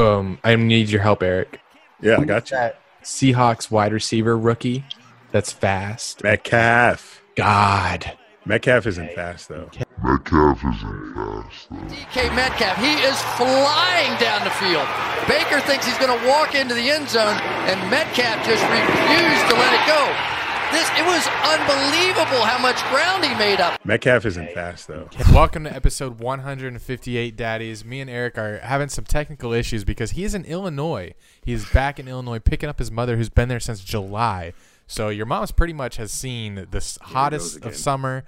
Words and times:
Um, 0.00 0.38
I 0.42 0.56
need 0.56 0.88
your 0.88 1.02
help, 1.02 1.22
Eric. 1.22 1.60
Yeah, 2.00 2.18
I 2.18 2.24
got 2.24 2.50
you. 2.50 2.56
That 2.56 2.80
Seahawks 3.02 3.70
wide 3.70 3.92
receiver 3.92 4.36
rookie 4.36 4.84
that's 5.32 5.52
fast. 5.52 6.22
Metcalf. 6.22 7.22
God. 7.36 8.16
Metcalf 8.44 8.86
isn't 8.86 9.12
fast 9.12 9.48
though. 9.48 9.70
Metcalf 10.02 10.58
isn't 10.58 11.14
fast, 11.14 11.68
though. 11.70 11.76
DK 11.76 12.34
Metcalf, 12.34 12.76
he 12.78 12.94
is 13.04 13.20
flying 13.36 14.18
down 14.18 14.42
the 14.44 14.50
field. 14.56 14.88
Baker 15.28 15.60
thinks 15.60 15.86
he's 15.86 15.98
going 15.98 16.10
to 16.10 16.26
walk 16.26 16.54
into 16.54 16.74
the 16.74 16.90
end 16.90 17.08
zone, 17.08 17.36
and 17.68 17.78
Metcalf 17.90 18.44
just 18.46 18.64
refused 18.64 19.46
to 19.52 19.54
let 19.54 19.72
it 19.76 19.84
go. 19.86 20.39
This 20.72 20.88
it 20.96 21.04
was 21.04 21.26
unbelievable 21.42 22.44
how 22.44 22.56
much 22.58 22.80
ground 22.90 23.24
he 23.24 23.34
made 23.34 23.60
up. 23.60 23.84
Metcalf 23.84 24.24
isn't 24.24 24.52
fast 24.52 24.86
though. 24.86 25.08
Welcome 25.32 25.64
to 25.64 25.74
episode 25.74 26.20
158, 26.20 27.34
Daddies. 27.34 27.84
Me 27.84 28.00
and 28.00 28.08
Eric 28.08 28.38
are 28.38 28.58
having 28.58 28.88
some 28.88 29.04
technical 29.04 29.52
issues 29.52 29.82
because 29.82 30.12
he's 30.12 30.32
in 30.32 30.44
Illinois. 30.44 31.14
He's 31.44 31.68
back 31.70 31.98
in 31.98 32.06
Illinois 32.06 32.38
picking 32.38 32.68
up 32.68 32.78
his 32.78 32.92
mother 32.92 33.16
who's 33.16 33.28
been 33.28 33.48
there 33.48 33.58
since 33.58 33.82
July. 33.82 34.52
So 34.86 35.08
your 35.08 35.26
mom's 35.26 35.50
pretty 35.50 35.72
much 35.72 35.96
has 35.96 36.12
seen 36.12 36.54
the 36.54 36.98
hottest 37.02 37.64
of 37.64 37.74
summer. 37.74 38.24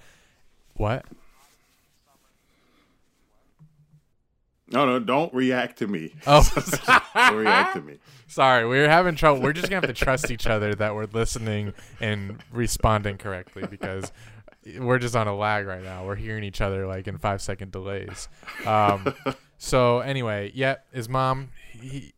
What? 0.75 1.05
No, 4.73 4.87
no, 4.87 4.99
don't 4.99 5.33
react 5.35 5.79
to 5.79 5.87
me. 5.87 6.15
Oh, 6.27 6.43
Don't 7.15 7.37
react 7.37 7.75
to 7.75 7.83
me. 7.83 7.99
sorry. 8.27 8.67
We're 8.67 8.89
having 8.89 9.15
trouble. 9.17 9.43
We're 9.43 9.53
just 9.53 9.69
going 9.69 9.83
to 9.83 9.87
have 9.87 9.95
to 9.95 10.05
trust 10.05 10.31
each 10.31 10.47
other 10.47 10.75
that 10.75 10.95
we're 10.95 11.07
listening 11.13 11.75
and 12.01 12.43
responding 12.51 13.19
correctly 13.19 13.65
because 13.69 14.13
we're 14.79 14.99
just 14.99 15.15
on 15.17 15.29
a 15.29 15.37
lag 15.37 15.67
right 15.67 15.83
now. 15.83 16.07
We're 16.07 16.17
hearing 16.17 16.45
each 16.45 16.61
other 16.61 16.87
like 16.87 17.07
in 17.07 17.19
five 17.19 17.43
second 17.43 17.73
delays. 17.73 18.29
Um, 18.65 19.15
so 19.59 20.01
anyway, 20.01 20.53
yep, 20.55 20.87
his 20.93 21.09
mom 21.09 21.51
he, 21.73 22.15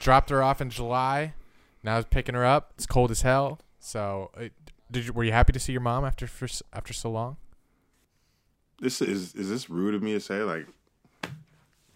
dropped 0.00 0.30
her 0.30 0.42
off 0.42 0.60
in 0.60 0.70
July. 0.70 1.34
Now 1.82 1.96
he's 1.96 2.04
picking 2.04 2.34
her 2.34 2.44
up. 2.44 2.72
It's 2.76 2.86
cold 2.86 3.10
as 3.10 3.22
hell. 3.22 3.58
So, 3.80 4.30
uh, 4.36 4.44
did 4.90 5.06
you, 5.06 5.12
were 5.12 5.24
you 5.24 5.32
happy 5.32 5.52
to 5.52 5.58
see 5.58 5.72
your 5.72 5.80
mom 5.80 6.04
after 6.04 6.26
for, 6.26 6.46
after 6.72 6.92
so 6.92 7.10
long? 7.10 7.36
This 8.80 9.00
is 9.00 9.34
is 9.34 9.48
this 9.48 9.70
rude 9.70 9.94
of 9.94 10.02
me 10.02 10.12
to 10.12 10.20
say? 10.20 10.42
Like, 10.42 10.66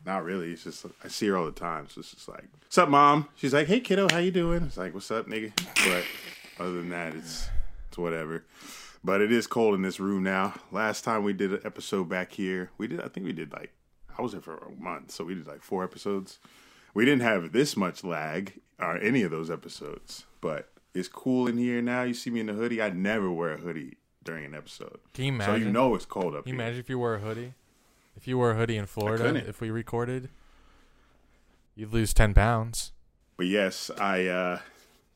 not 0.06 0.24
really. 0.24 0.52
It's 0.52 0.64
just 0.64 0.86
I 1.04 1.08
see 1.08 1.26
her 1.28 1.36
all 1.36 1.44
the 1.46 1.52
time, 1.52 1.88
so 1.88 1.98
it's 2.00 2.12
just 2.12 2.28
like, 2.28 2.44
"What's 2.62 2.78
up, 2.78 2.88
mom?" 2.88 3.28
She's 3.34 3.52
like, 3.52 3.66
"Hey, 3.66 3.80
kiddo, 3.80 4.06
how 4.10 4.18
you 4.18 4.30
doing?" 4.30 4.62
It's 4.62 4.76
like, 4.76 4.94
"What's 4.94 5.10
up, 5.10 5.26
nigga?" 5.26 5.52
But 5.84 6.04
other 6.64 6.72
than 6.74 6.88
that, 6.90 7.14
it's 7.14 7.48
it's 7.88 7.98
whatever. 7.98 8.44
But 9.04 9.20
it 9.20 9.30
is 9.30 9.46
cold 9.46 9.74
in 9.74 9.82
this 9.82 10.00
room 10.00 10.22
now. 10.22 10.54
Last 10.72 11.02
time 11.04 11.22
we 11.22 11.32
did 11.32 11.52
an 11.52 11.60
episode 11.64 12.08
back 12.08 12.32
here, 12.32 12.70
we 12.78 12.86
did. 12.88 13.00
I 13.00 13.08
think 13.08 13.26
we 13.26 13.32
did 13.32 13.52
like 13.52 13.72
I 14.18 14.22
was 14.22 14.32
there 14.32 14.40
for 14.40 14.56
a 14.56 14.70
month, 14.82 15.10
so 15.10 15.24
we 15.24 15.34
did 15.34 15.46
like 15.46 15.62
four 15.62 15.84
episodes. 15.84 16.38
We 16.94 17.04
didn't 17.04 17.22
have 17.22 17.52
this 17.52 17.76
much 17.76 18.02
lag 18.04 18.54
or 18.80 18.96
any 18.98 19.22
of 19.22 19.30
those 19.30 19.50
episodes, 19.50 20.24
but 20.40 20.70
it's 20.94 21.08
cool 21.08 21.46
in 21.46 21.58
here 21.58 21.82
now. 21.82 22.02
You 22.04 22.14
see 22.14 22.30
me 22.30 22.40
in 22.40 22.46
the 22.46 22.54
hoodie. 22.54 22.80
I 22.80 22.88
never 22.90 23.30
wear 23.30 23.52
a 23.52 23.58
hoodie 23.58 23.96
during 24.24 24.44
an 24.44 24.54
episode, 24.54 24.98
Can 25.14 25.24
you 25.26 25.32
imagine? 25.32 25.54
so 25.54 25.56
you 25.66 25.70
know 25.70 25.94
it's 25.94 26.04
cold 26.04 26.34
up 26.34 26.44
Can 26.44 26.54
you 26.54 26.58
here. 26.58 26.64
imagine 26.66 26.80
if 26.80 26.88
you 26.90 26.98
wore 26.98 27.14
a 27.14 27.20
hoodie? 27.20 27.52
If 28.16 28.26
you 28.26 28.38
wore 28.38 28.52
a 28.52 28.54
hoodie 28.54 28.76
in 28.76 28.86
Florida, 28.86 29.34
if 29.46 29.60
we 29.60 29.70
recorded, 29.70 30.30
you'd 31.74 31.92
lose 31.92 32.14
ten 32.14 32.34
pounds. 32.34 32.92
But 33.36 33.46
yes, 33.46 33.90
I 34.00 34.26
uh 34.26 34.58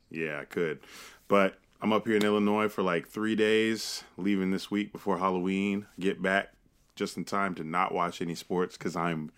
yeah, 0.09 0.39
I 0.41 0.45
could. 0.45 0.79
But 1.27 1.57
I'm 1.81 1.91
up 1.91 2.05
here 2.05 2.15
in 2.15 2.23
Illinois 2.23 2.67
for 2.67 2.83
like 2.83 3.07
3 3.07 3.35
days, 3.35 4.03
leaving 4.17 4.51
this 4.51 4.69
week 4.69 4.91
before 4.91 5.17
Halloween. 5.17 5.87
Get 5.99 6.21
back 6.21 6.49
just 6.95 7.17
in 7.17 7.25
time 7.25 7.55
to 7.55 7.63
not 7.63 7.91
watch 7.93 8.21
any 8.21 8.35
sports 8.35 8.77
cuz 8.77 8.95
I'm 8.95 9.31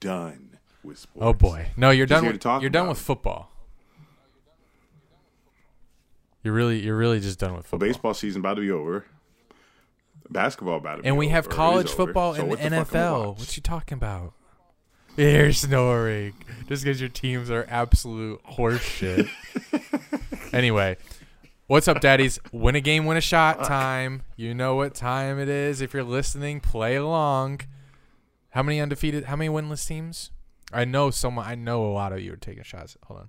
done 0.00 0.58
with 0.82 0.98
sports. 0.98 1.24
Oh 1.26 1.32
boy, 1.34 1.66
no, 1.76 1.90
you're 1.90 2.06
Just 2.06 2.22
done. 2.24 2.32
With, 2.32 2.62
you're 2.62 2.70
done 2.70 2.88
with 2.88 2.98
football. 2.98 3.50
You're 6.42 6.54
really, 6.54 6.80
you're 6.80 6.96
really 6.96 7.20
just 7.20 7.38
done 7.38 7.52
with 7.52 7.64
Well, 7.66 7.78
football. 7.78 7.88
baseball 7.88 8.14
season 8.14 8.40
about 8.40 8.54
to 8.54 8.62
be 8.62 8.70
over. 8.70 9.04
Basketball 10.32 10.76
about 10.78 11.02
be 11.02 11.08
and 11.08 11.16
we 11.16 11.28
have 11.28 11.48
college 11.48 11.90
football 11.90 12.34
So 12.34 12.40
and 12.40 12.48
what 12.50 12.58
the 12.58 12.64
fuck 12.70 12.72
am 12.72 12.78
I 12.80 12.84
NFL. 12.84 13.38
What 13.38 13.56
you 13.56 13.62
talking 13.62 13.96
about? 13.96 14.32
You're 15.16 15.52
snoring 15.52 16.32
just 16.68 16.84
because 16.84 17.00
your 17.00 17.10
teams 17.10 17.50
are 17.50 17.66
absolute 17.68 18.42
horseshit. 18.44 19.28
anyway, 20.54 20.96
what's 21.66 21.86
up, 21.86 22.00
daddies? 22.00 22.38
Win 22.50 22.76
a 22.76 22.80
game, 22.80 23.04
win 23.04 23.18
a 23.18 23.20
shot 23.20 23.64
time. 23.64 24.22
You 24.36 24.54
know 24.54 24.74
what 24.74 24.94
time 24.94 25.38
it 25.38 25.48
is. 25.50 25.80
If 25.82 25.92
you're 25.92 26.02
listening, 26.02 26.60
play 26.60 26.96
along. 26.96 27.60
How 28.50 28.62
many 28.62 28.80
undefeated? 28.80 29.24
How 29.24 29.36
many 29.36 29.50
winless 29.50 29.86
teams? 29.86 30.30
I 30.72 30.86
know 30.86 31.10
someone. 31.10 31.46
I 31.46 31.54
know 31.56 31.84
a 31.84 31.92
lot 31.92 32.12
of 32.14 32.20
you 32.20 32.32
are 32.32 32.36
taking 32.36 32.62
shots. 32.62 32.96
Hold 33.04 33.20
on. 33.20 33.28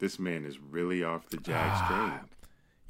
This 0.00 0.18
man 0.18 0.44
is 0.44 0.58
really 0.58 1.04
off 1.04 1.28
the 1.28 1.36
Jags 1.36 1.78
Ah. 1.80 1.86
train. 2.18 2.28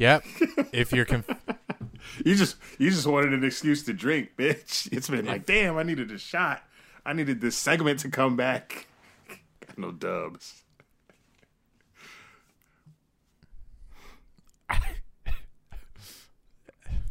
Yep. 0.02 0.24
if 0.72 0.92
you're 0.92 1.04
conf- 1.04 1.30
You 2.24 2.34
just 2.34 2.56
you 2.78 2.90
just 2.90 3.06
wanted 3.06 3.32
an 3.32 3.44
excuse 3.44 3.84
to 3.84 3.92
drink, 3.92 4.30
bitch. 4.36 4.92
It's 4.92 5.08
been 5.08 5.24
like, 5.24 5.46
damn, 5.46 5.78
I 5.78 5.84
needed 5.84 6.10
a 6.10 6.18
shot. 6.18 6.62
I 7.06 7.12
needed 7.12 7.40
this 7.40 7.56
segment 7.56 8.00
to 8.00 8.08
come 8.10 8.36
back. 8.36 8.88
Got 9.64 9.78
no 9.78 9.92
dubs. 9.92 10.64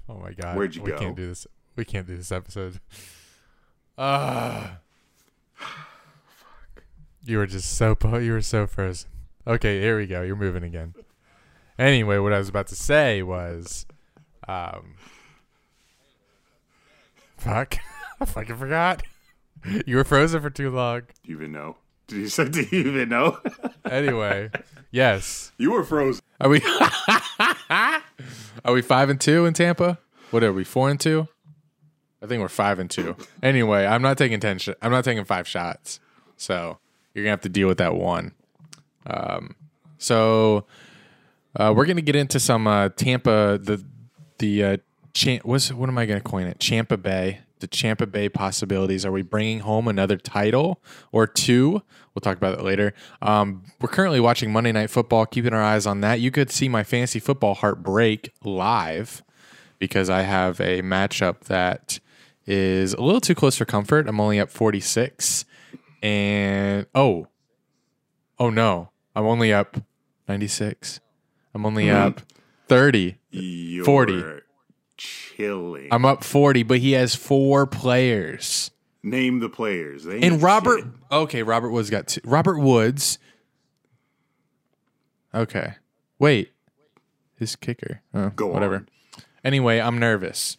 Oh 0.09 0.17
my 0.17 0.33
god. 0.33 0.57
Where'd 0.57 0.75
you 0.75 0.81
we 0.83 0.91
go? 0.91 0.97
can't 0.99 1.15
do 1.15 1.27
this. 1.27 1.47
We 1.75 1.85
can't 1.85 2.05
do 2.05 2.17
this 2.17 2.31
episode. 2.31 2.79
Ah. 3.97 4.77
You 7.23 7.37
were 7.37 7.45
just 7.45 7.77
so 7.77 7.93
po- 7.93 8.17
you 8.17 8.31
were 8.31 8.41
so 8.41 8.65
frozen. 8.65 9.07
Okay, 9.45 9.79
here 9.79 9.95
we 9.95 10.07
go. 10.07 10.23
You're 10.23 10.35
moving 10.35 10.63
again. 10.63 10.95
Anyway, 11.81 12.19
what 12.19 12.31
I 12.31 12.37
was 12.37 12.47
about 12.47 12.67
to 12.67 12.75
say 12.75 13.23
was 13.23 13.87
um 14.47 14.93
Fuck. 17.37 17.77
I 18.21 18.25
fucking 18.25 18.55
forgot. 18.55 19.01
You 19.87 19.95
were 19.95 20.03
frozen 20.03 20.43
for 20.43 20.51
too 20.51 20.69
long. 20.69 21.01
Do 21.23 21.31
you 21.31 21.37
even 21.37 21.51
know? 21.51 21.77
Did 22.05 22.17
you 22.19 22.27
say? 22.27 22.47
Do 22.49 22.61
you 22.61 22.79
even 22.87 23.09
know? 23.09 23.39
Anyway, 23.89 24.49
yes. 24.91 25.51
you 25.57 25.71
were 25.71 25.83
frozen. 25.83 26.21
Are 26.39 26.47
we 26.47 26.61
Are 28.63 28.71
we 28.71 28.81
5 28.81 29.09
and 29.09 29.19
2 29.19 29.45
in 29.47 29.53
Tampa? 29.53 29.97
What 30.29 30.43
are 30.43 30.53
we? 30.53 30.63
4 30.63 30.91
and 30.91 30.99
2? 30.99 31.27
I 32.23 32.27
think 32.27 32.39
we're 32.41 32.47
5 32.47 32.79
and 32.79 32.89
2. 32.89 33.15
Anyway, 33.43 33.85
I'm 33.85 34.01
not 34.01 34.17
taking 34.17 34.39
10 34.39 34.59
sh- 34.59 34.69
I'm 34.81 34.91
not 34.91 35.03
taking 35.03 35.25
5 35.25 35.47
shots. 35.47 35.99
So, 36.37 36.77
you're 37.13 37.23
going 37.25 37.31
to 37.31 37.31
have 37.31 37.41
to 37.41 37.49
deal 37.49 37.67
with 37.67 37.79
that 37.79 37.95
one. 37.95 38.33
Um 39.07 39.55
so 39.97 40.65
uh, 41.55 41.73
we're 41.75 41.85
going 41.85 41.97
to 41.97 42.01
get 42.01 42.15
into 42.15 42.39
some 42.39 42.67
uh, 42.67 42.89
Tampa 42.89 43.59
the 43.61 43.83
the 44.39 44.63
uh 44.63 44.77
what's 45.43 45.71
what 45.71 45.89
am 45.89 45.97
I 45.97 46.05
going 46.05 46.19
to 46.19 46.23
coin 46.23 46.47
it? 46.47 46.59
Champa 46.59 46.97
Bay. 46.97 47.41
The 47.59 47.67
Champa 47.67 48.07
Bay 48.07 48.27
possibilities. 48.27 49.05
Are 49.05 49.11
we 49.11 49.21
bringing 49.21 49.59
home 49.59 49.87
another 49.87 50.17
title 50.17 50.81
or 51.11 51.27
two? 51.27 51.83
We'll 52.13 52.21
talk 52.21 52.37
about 52.37 52.57
it 52.57 52.63
later. 52.63 52.93
Um, 53.21 53.63
we're 53.79 53.89
currently 53.89 54.19
watching 54.19 54.51
Monday 54.51 54.71
Night 54.71 54.89
Football, 54.89 55.27
keeping 55.27 55.53
our 55.53 55.61
eyes 55.61 55.85
on 55.85 56.01
that. 56.01 56.19
You 56.19 56.31
could 56.31 56.49
see 56.49 56.67
my 56.67 56.83
fantasy 56.83 57.19
football 57.19 57.53
heart 57.53 57.83
break 57.83 58.33
live 58.43 59.21
because 59.77 60.09
I 60.09 60.21
have 60.21 60.59
a 60.59 60.81
matchup 60.81 61.41
that 61.41 61.99
is 62.47 62.93
a 62.93 63.01
little 63.01 63.21
too 63.21 63.35
close 63.35 63.57
for 63.57 63.65
comfort. 63.65 64.07
I'm 64.07 64.19
only 64.19 64.39
up 64.39 64.49
46. 64.49 65.45
And 66.01 66.87
oh, 66.95 67.27
oh 68.39 68.49
no, 68.49 68.89
I'm 69.15 69.25
only 69.25 69.53
up 69.53 69.77
96. 70.27 70.99
I'm 71.53 71.65
only 71.65 71.89
hmm. 71.89 71.95
up 71.95 72.21
30. 72.67 73.17
You're 73.31 73.85
40. 73.85 74.23
Chilling. 74.97 75.87
I'm 75.91 76.05
up 76.05 76.23
40, 76.23 76.63
but 76.63 76.79
he 76.79 76.91
has 76.93 77.15
four 77.15 77.65
players. 77.65 78.71
Name 79.03 79.39
the 79.39 79.49
players. 79.49 80.03
They 80.03 80.21
And 80.21 80.41
Robert, 80.43 80.79
shit. 80.79 80.87
okay, 81.11 81.43
Robert 81.43 81.71
Woods 81.71 81.89
got 81.89 82.07
two. 82.07 82.21
Robert 82.23 82.59
Woods. 82.59 83.17
Okay, 85.33 85.75
wait, 86.19 86.51
his 87.37 87.55
kicker. 87.55 88.01
Oh, 88.13 88.29
Go 88.29 88.47
whatever. 88.47 88.75
on. 88.75 88.89
Anyway, 89.43 89.79
I'm 89.79 89.97
nervous. 89.97 90.57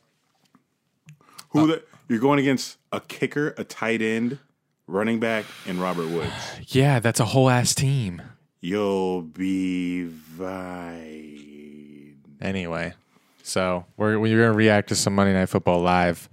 Who 1.50 1.60
uh, 1.60 1.66
the? 1.66 1.82
You're 2.08 2.18
going 2.18 2.40
against 2.40 2.78
a 2.90 3.00
kicker, 3.00 3.54
a 3.56 3.64
tight 3.64 4.02
end, 4.02 4.38
running 4.86 5.20
back, 5.20 5.44
and 5.66 5.80
Robert 5.80 6.08
Woods. 6.08 6.32
Yeah, 6.68 7.00
that's 7.00 7.20
a 7.20 7.26
whole 7.26 7.50
ass 7.50 7.74
team. 7.74 8.22
You'll 8.64 9.22
be 9.22 10.06
fine. 10.06 12.16
Anyway, 12.40 12.94
so 13.42 13.84
we're 13.96 14.20
we're 14.20 14.38
gonna 14.38 14.56
react 14.56 14.90
to 14.90 14.94
some 14.94 15.16
Monday 15.16 15.32
Night 15.32 15.48
Football 15.48 15.80
live. 15.80 16.28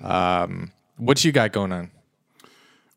Um, 0.00 0.70
what 0.96 1.24
you 1.24 1.32
got 1.32 1.50
going 1.50 1.72
on? 1.72 1.90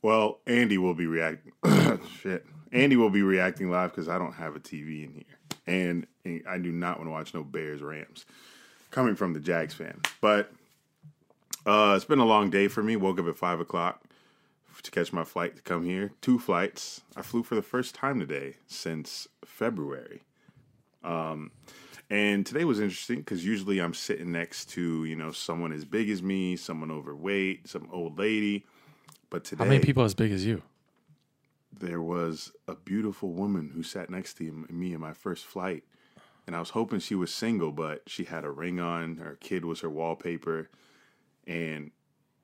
Well, 0.04 0.38
Andy 0.46 0.78
will 0.78 0.94
be 0.94 1.08
reacting. 1.08 1.52
Shit, 2.22 2.46
Andy 2.72 2.96
will 2.96 3.10
be 3.10 3.24
reacting 3.24 3.72
live 3.72 3.90
because 3.90 4.08
I 4.08 4.20
don't 4.20 4.34
have 4.34 4.56
a 4.56 4.60
TV 4.60 5.04
in 5.04 5.14
here, 5.14 5.40
and 5.66 6.06
I 6.48 6.60
do 6.60 6.72
not 6.72 7.00
want 7.00 7.08
to 7.08 7.12
watch 7.12 7.34
no 7.34 7.44
Bears 7.44 7.82
Rams. 7.82 8.28
Coming 8.92 9.16
from 9.16 9.34
the 9.34 9.40
Jags 9.40 9.74
fan, 9.74 10.00
but 10.22 10.52
uh, 11.66 11.94
it's 11.96 12.06
been 12.06 12.20
a 12.20 12.26
long 12.26 12.52
day 12.52 12.68
for 12.68 12.84
me. 12.84 12.98
Woke 12.98 13.20
up 13.20 13.26
at 13.26 13.36
five 13.36 13.60
o'clock. 13.60 14.05
To 14.86 14.92
catch 14.92 15.12
my 15.12 15.24
flight 15.24 15.56
to 15.56 15.62
come 15.62 15.84
here. 15.86 16.12
Two 16.22 16.40
flights. 16.40 17.02
I 17.16 17.22
flew 17.22 17.44
for 17.44 17.56
the 17.56 17.62
first 17.62 17.96
time 17.96 18.20
today 18.20 18.58
since 18.68 19.28
February. 19.44 20.24
Um, 21.04 21.52
and 22.10 22.46
today 22.46 22.66
was 22.66 22.80
interesting 22.80 23.18
because 23.18 23.46
usually 23.46 23.80
I'm 23.80 23.94
sitting 23.94 24.32
next 24.32 24.70
to 24.72 25.06
you 25.06 25.16
know 25.16 25.32
someone 25.32 25.72
as 25.72 25.86
big 25.86 26.10
as 26.10 26.24
me, 26.24 26.56
someone 26.56 26.92
overweight, 26.92 27.68
some 27.68 27.90
old 27.92 28.18
lady. 28.18 28.66
But 29.30 29.44
today, 29.44 29.64
How 29.64 29.70
many 29.70 29.84
people 29.84 30.04
as 30.04 30.14
big 30.14 30.32
as 30.32 30.46
you? 30.46 30.62
there 31.80 32.02
was 32.02 32.52
a 32.68 32.76
beautiful 32.76 33.32
woman 33.32 33.72
who 33.74 33.84
sat 33.84 34.10
next 34.10 34.36
to 34.36 34.66
me 34.70 34.94
in 34.94 35.00
my 35.00 35.14
first 35.14 35.46
flight. 35.46 35.84
And 36.48 36.56
I 36.56 36.60
was 36.60 36.70
hoping 36.70 37.00
she 37.00 37.16
was 37.16 37.34
single, 37.34 37.72
but 37.72 38.04
she 38.08 38.24
had 38.26 38.46
a 38.46 38.52
ring 38.52 38.80
on. 38.80 39.18
Her 39.18 39.38
kid 39.40 39.66
was 39.66 39.82
her 39.82 39.90
wallpaper. 39.90 40.70
And 41.48 41.92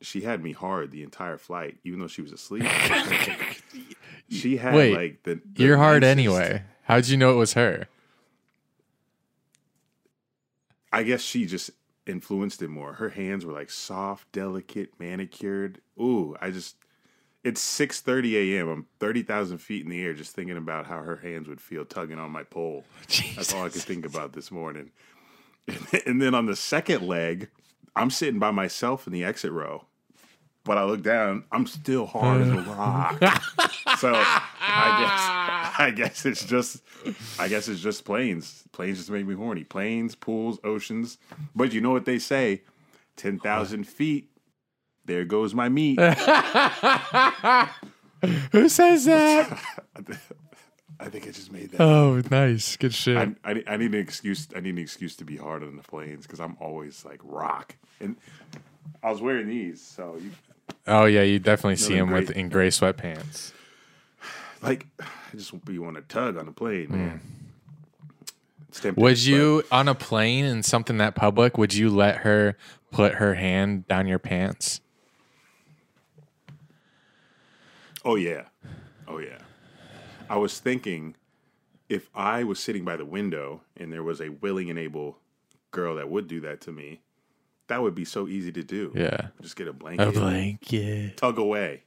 she 0.01 0.21
had 0.21 0.43
me 0.43 0.51
hard 0.51 0.91
the 0.91 1.03
entire 1.03 1.37
flight, 1.37 1.77
even 1.83 1.99
though 1.99 2.07
she 2.07 2.21
was 2.21 2.31
asleep. 2.31 2.63
she 4.29 4.57
had 4.57 4.73
Wait, 4.73 4.95
like 4.95 5.23
the, 5.23 5.41
the 5.53 5.63
You're 5.63 5.77
hard 5.77 6.03
anyway. 6.03 6.63
How'd 6.83 7.07
you 7.07 7.17
know 7.17 7.31
it 7.31 7.37
was 7.37 7.53
her? 7.53 7.87
I 10.91 11.03
guess 11.03 11.21
she 11.21 11.45
just 11.45 11.71
influenced 12.05 12.61
it 12.61 12.67
more. 12.67 12.93
Her 12.93 13.09
hands 13.09 13.45
were 13.45 13.53
like 13.53 13.69
soft, 13.69 14.31
delicate, 14.31 14.99
manicured. 14.99 15.79
Ooh, 15.99 16.35
I 16.41 16.51
just 16.51 16.75
it's 17.43 17.61
six 17.61 18.01
thirty 18.01 18.55
a.m. 18.55 18.67
I'm 18.67 18.85
thirty 18.99 19.23
thousand 19.23 19.59
feet 19.59 19.83
in 19.85 19.91
the 19.91 20.03
air, 20.03 20.13
just 20.13 20.35
thinking 20.35 20.57
about 20.57 20.87
how 20.87 21.01
her 21.01 21.17
hands 21.17 21.47
would 21.47 21.61
feel 21.61 21.85
tugging 21.85 22.19
on 22.19 22.31
my 22.31 22.43
pole. 22.43 22.83
That's 23.35 23.53
all 23.53 23.65
I 23.65 23.69
could 23.69 23.81
think 23.81 24.05
about 24.05 24.33
this 24.33 24.51
morning. 24.51 24.91
And 26.05 26.21
then 26.21 26.33
on 26.35 26.47
the 26.47 26.55
second 26.55 27.07
leg, 27.07 27.47
I'm 27.95 28.09
sitting 28.09 28.39
by 28.39 28.51
myself 28.51 29.07
in 29.07 29.13
the 29.13 29.23
exit 29.23 29.51
row. 29.51 29.85
But 30.63 30.77
I 30.77 30.83
look 30.83 31.01
down, 31.01 31.43
I'm 31.51 31.65
still 31.65 32.05
hard 32.05 32.41
as 32.41 32.49
a 32.49 32.51
mm. 32.51 32.77
rock. 32.77 33.17
so 33.97 34.11
I 34.13 35.01
guess 35.01 35.79
I 35.79 35.91
guess 35.95 36.23
it's 36.25 36.45
just 36.45 36.83
I 37.39 37.47
guess 37.47 37.67
it's 37.67 37.81
just 37.81 38.05
planes. 38.05 38.63
Planes 38.71 38.99
just 38.99 39.09
make 39.09 39.25
me 39.25 39.33
horny. 39.33 39.63
Planes, 39.63 40.13
pools, 40.13 40.59
oceans. 40.63 41.17
But 41.55 41.73
you 41.73 41.81
know 41.81 41.89
what 41.89 42.05
they 42.05 42.19
say? 42.19 42.61
Ten 43.15 43.39
thousand 43.39 43.87
feet. 43.87 44.29
There 45.05 45.25
goes 45.25 45.55
my 45.55 45.67
meat. 45.67 45.99
Who 48.51 48.69
says 48.69 49.05
that? 49.05 49.59
I 50.99 51.09
think 51.09 51.27
I 51.27 51.31
just 51.31 51.51
made 51.51 51.71
that. 51.71 51.81
oh, 51.81 52.21
nice. 52.29 52.77
Good 52.77 52.93
shit. 52.93 53.17
I, 53.17 53.33
I, 53.43 53.63
I 53.65 53.77
need 53.77 53.95
an 53.95 53.99
excuse. 53.99 54.47
I 54.55 54.59
need 54.59 54.75
an 54.75 54.77
excuse 54.77 55.15
to 55.15 55.25
be 55.25 55.35
hard 55.35 55.63
on 55.63 55.75
the 55.75 55.81
planes 55.81 56.27
because 56.27 56.39
I'm 56.39 56.55
always 56.59 57.03
like 57.03 57.19
rock. 57.23 57.75
And 57.99 58.17
I 59.01 59.09
was 59.09 59.19
wearing 59.19 59.47
these, 59.47 59.81
so 59.81 60.15
you 60.21 60.29
oh 60.87 61.05
yeah, 61.05 61.21
you 61.21 61.39
definitely 61.39 61.75
see 61.77 61.95
him 61.95 62.11
with 62.11 62.31
in 62.31 62.49
gray 62.49 62.69
sweatpants. 62.69 63.51
like 64.61 64.87
I 64.99 65.05
just 65.35 65.53
you 65.69 65.81
want 65.81 65.95
to 65.95 66.01
tug 66.03 66.37
on 66.37 66.47
a 66.47 66.51
plane, 66.51 66.87
man. 66.89 67.21
Hmm. 68.81 68.87
Would 68.95 68.95
but- 68.95 69.25
you 69.25 69.63
on 69.71 69.87
a 69.87 69.95
plane 69.95 70.45
and 70.45 70.63
something 70.63 70.97
that 70.97 71.15
public? 71.15 71.57
Would 71.57 71.73
you 71.73 71.89
let 71.89 72.17
her 72.17 72.57
put 72.89 73.15
her 73.15 73.35
hand 73.35 73.87
down 73.87 74.07
your 74.07 74.19
pants? 74.19 74.81
Oh 78.03 78.15
yeah, 78.15 78.45
oh 79.07 79.19
yeah. 79.19 79.39
I 80.29 80.37
was 80.37 80.59
thinking 80.59 81.15
if 81.89 82.09
I 82.15 82.43
was 82.45 82.59
sitting 82.59 82.85
by 82.85 82.95
the 82.95 83.05
window 83.05 83.61
and 83.75 83.91
there 83.91 84.03
was 84.03 84.21
a 84.21 84.29
willing 84.29 84.69
and 84.69 84.79
able 84.79 85.17
girl 85.71 85.95
that 85.95 86.09
would 86.09 86.27
do 86.27 86.39
that 86.41 86.61
to 86.61 86.71
me, 86.71 87.01
that 87.71 87.81
would 87.81 87.95
be 87.95 88.03
so 88.05 88.27
easy 88.27 88.51
to 88.51 88.63
do. 88.63 88.91
Yeah. 88.93 89.29
Just 89.41 89.55
get 89.55 89.67
a 89.67 89.73
blanket, 89.73 90.07
A 90.09 90.11
blanket. 90.11 91.17
tug 91.17 91.37
away. 91.39 91.83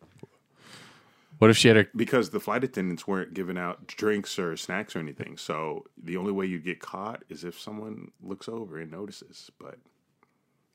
What 1.39 1.51
if 1.51 1.57
she 1.59 1.69
had 1.69 1.77
a? 1.77 1.87
because 1.95 2.31
the 2.31 2.41
flight 2.41 2.65
attendants 2.65 3.07
weren't 3.07 3.35
giving 3.35 3.59
out 3.59 3.87
drinks 3.87 4.39
or 4.39 4.57
snacks 4.57 4.97
or 4.97 5.01
anything. 5.01 5.37
So 5.37 5.85
the 6.03 6.17
only 6.17 6.33
way 6.33 6.47
you'd 6.47 6.65
get 6.65 6.81
caught 6.81 7.23
is 7.29 7.45
if 7.45 7.59
someone 7.61 8.13
looks 8.23 8.49
over 8.49 8.79
and 8.79 8.91
notices. 8.91 9.51
But 9.59 9.79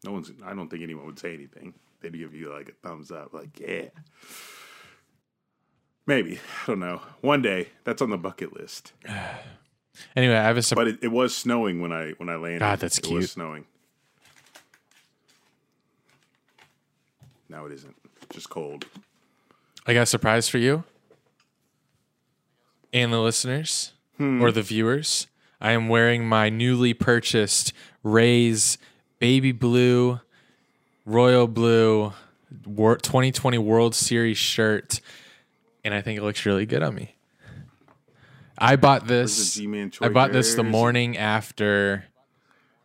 no 0.06 0.12
one's. 0.12 0.32
I 0.46 0.54
don't 0.54 0.70
think 0.70 0.84
anyone 0.84 1.06
would 1.08 1.18
say 1.18 1.34
anything. 1.34 1.74
They'd 2.02 2.14
give 2.18 2.36
you 2.36 2.52
like 2.54 2.70
a 2.70 2.88
thumbs 2.88 3.10
up, 3.12 3.34
like 3.34 3.60
yeah. 3.60 3.86
Maybe 6.06 6.40
I 6.64 6.68
don't 6.68 6.80
know. 6.80 7.02
One 7.22 7.42
day 7.42 7.70
that's 7.84 8.02
on 8.02 8.10
the 8.10 8.18
bucket 8.18 8.54
list. 8.54 8.94
Anyway, 10.16 10.36
I 10.36 10.44
have 10.44 10.56
a. 10.56 10.62
Sur- 10.62 10.76
But 10.76 10.88
it, 10.88 11.00
it 11.02 11.08
was 11.12 11.36
snowing 11.36 11.82
when 11.82 11.92
I 11.92 12.12
when 12.12 12.30
I 12.30 12.36
landed. 12.38 12.60
God, 12.60 12.80
that's 12.80 13.00
it 13.00 13.02
cute. 13.02 13.18
Was 13.18 13.32
snowing. 13.32 13.66
Now 17.50 17.66
it 17.66 17.72
isn't. 17.74 17.96
Just 18.32 18.50
cold. 18.50 18.86
I 19.86 19.94
got 19.94 20.04
a 20.04 20.06
surprise 20.06 20.48
for 20.48 20.60
you 20.60 20.84
and 22.94 23.12
the 23.12 23.20
listeners 23.20 23.94
or 24.42 24.52
the 24.52 24.62
viewers. 24.62 25.28
I 25.62 25.72
am 25.72 25.90
wearing 25.90 26.28
my 26.28 26.50
newly 26.50 26.94
purchased 26.94 27.74
Rays 28.04 28.78
baby 29.20 29.52
blue, 29.52 30.20
royal 31.06 31.48
blue 31.48 32.14
2020 32.66 33.58
World 33.58 33.96
Series 33.96 34.38
shirt, 34.38 35.02
and 35.84 35.94
I 35.94 36.02
think 36.02 36.18
it 36.20 36.24
looks 36.24 36.46
really 36.46 36.66
good 36.66 36.84
on 36.84 36.96
me. 36.96 37.16
I 38.58 38.76
bought 38.76 39.08
this. 39.08 39.58
I 40.02 40.10
bought 40.10 40.32
this 40.34 40.56
the 40.56 40.64
morning 40.64 41.18
after 41.18 42.06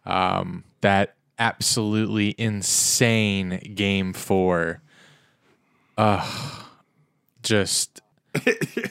um, 0.07 0.65
that 0.81 1.15
absolutely 1.39 2.35
insane 2.39 3.75
game 3.75 4.13
four. 4.13 4.83
Uh, 5.97 6.29
just 7.43 8.01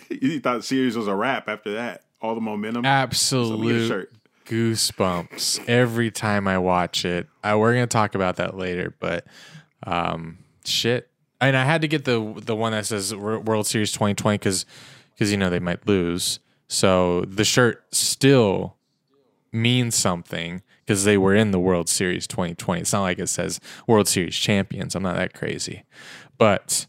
you 0.09 0.39
thought 0.39 0.57
the 0.57 0.63
series 0.63 0.95
was 0.95 1.07
a 1.07 1.15
wrap 1.15 1.49
after 1.49 1.73
that. 1.73 2.03
All 2.21 2.35
the 2.35 2.41
momentum. 2.41 2.85
absolute 2.85 4.09
goosebumps 4.45 5.67
every 5.67 6.11
time 6.11 6.47
I 6.47 6.57
watch 6.57 7.05
it. 7.05 7.27
I, 7.43 7.55
we're 7.55 7.73
gonna 7.73 7.87
talk 7.87 8.15
about 8.15 8.37
that 8.37 8.55
later, 8.57 8.93
but 8.99 9.25
um, 9.85 10.37
shit. 10.63 11.09
I 11.41 11.47
And 11.47 11.57
I 11.57 11.65
had 11.65 11.81
to 11.81 11.87
get 11.87 12.05
the 12.05 12.33
the 12.37 12.55
one 12.55 12.71
that 12.71 12.85
says 12.85 13.13
Wor- 13.13 13.39
World 13.39 13.67
Series 13.67 13.91
2020 13.91 14.37
because 14.37 14.65
because 15.13 15.31
you 15.31 15.37
know 15.37 15.49
they 15.49 15.59
might 15.59 15.85
lose. 15.87 16.39
So 16.67 17.21
the 17.21 17.43
shirt 17.43 17.83
still 17.91 18.77
means 19.51 19.95
something 19.95 20.63
because 20.85 21.03
they 21.05 21.17
were 21.17 21.35
in 21.35 21.51
the 21.51 21.59
World 21.59 21.87
Series 21.89 22.27
2020. 22.27 22.81
It's 22.81 22.93
not 22.93 23.01
like 23.01 23.19
it 23.19 23.27
says 23.27 23.59
World 23.87 24.07
Series 24.07 24.35
champions. 24.35 24.95
I'm 24.95 25.03
not 25.03 25.15
that 25.15 25.33
crazy, 25.33 25.83
but 26.37 26.85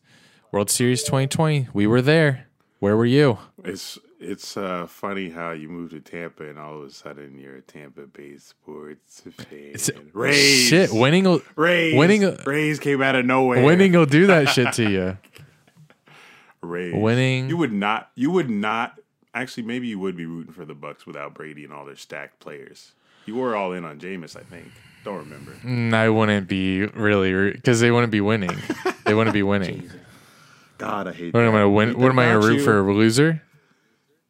World 0.52 0.70
Series 0.70 1.02
2020, 1.04 1.68
we 1.72 1.86
were 1.86 2.02
there. 2.02 2.46
Where 2.80 2.96
were 2.96 3.06
you? 3.06 3.38
It's 3.64 3.98
it's 4.20 4.56
uh, 4.56 4.86
funny 4.86 5.28
how 5.30 5.50
you 5.52 5.68
moved 5.68 5.92
to 5.92 6.00
Tampa 6.00 6.48
and 6.48 6.58
all 6.58 6.78
of 6.78 6.84
a 6.84 6.90
sudden 6.90 7.38
you're 7.38 7.56
a 7.56 7.60
Tampa 7.62 8.02
Bay 8.06 8.38
sports 8.38 9.20
fan. 9.22 9.46
It's, 9.74 9.90
Rays, 10.14 10.66
Shit, 10.66 10.90
winning. 10.92 11.24
will- 11.24 11.42
Rays, 11.56 11.94
winning- 11.96 12.36
Rays 12.46 12.78
came 12.80 13.02
out 13.02 13.16
of 13.16 13.26
nowhere. 13.26 13.62
Winning 13.64 13.92
will 13.92 14.06
do 14.06 14.26
that 14.28 14.48
shit 14.48 14.72
to 14.74 14.90
you. 14.90 15.18
Rays, 16.62 16.94
winning- 16.94 17.48
You 17.48 17.56
would 17.58 17.72
not. 17.72 18.10
You 18.14 18.30
would 18.30 18.48
not. 18.50 18.98
Actually, 19.34 19.64
maybe 19.64 19.88
you 19.88 19.98
would 19.98 20.16
be 20.16 20.26
rooting 20.26 20.52
for 20.52 20.64
the 20.64 20.74
Bucs 20.74 21.06
without 21.06 21.34
Brady 21.34 21.64
and 21.64 21.72
all 21.72 21.84
their 21.84 21.96
stacked 21.96 22.38
players. 22.40 22.92
You 23.26 23.36
were 23.36 23.56
all 23.56 23.72
in 23.72 23.84
on 23.84 23.98
Jameis, 23.98 24.36
I 24.36 24.40
think. 24.42 24.70
Don't 25.04 25.18
remember. 25.18 25.52
Mm, 25.64 25.92
I 25.92 26.08
wouldn't 26.08 26.48
be 26.48 26.86
really 26.86 27.52
because 27.52 27.80
they 27.80 27.90
wouldn't 27.90 28.12
be 28.12 28.20
winning. 28.20 28.56
They 29.04 29.14
wouldn't 29.14 29.34
be 29.34 29.42
winning. 29.42 29.90
God, 30.78 31.08
I 31.08 31.12
hate. 31.12 31.34
What 31.34 31.42
am 31.42 31.50
I 31.50 31.58
gonna 31.58 31.70
win? 31.70 31.98
What 31.98 32.08
am 32.10 32.18
I 32.18 32.26
gonna 32.26 32.40
root 32.46 32.58
you. 32.58 32.64
for? 32.64 32.78
A 32.78 32.92
loser? 32.94 33.42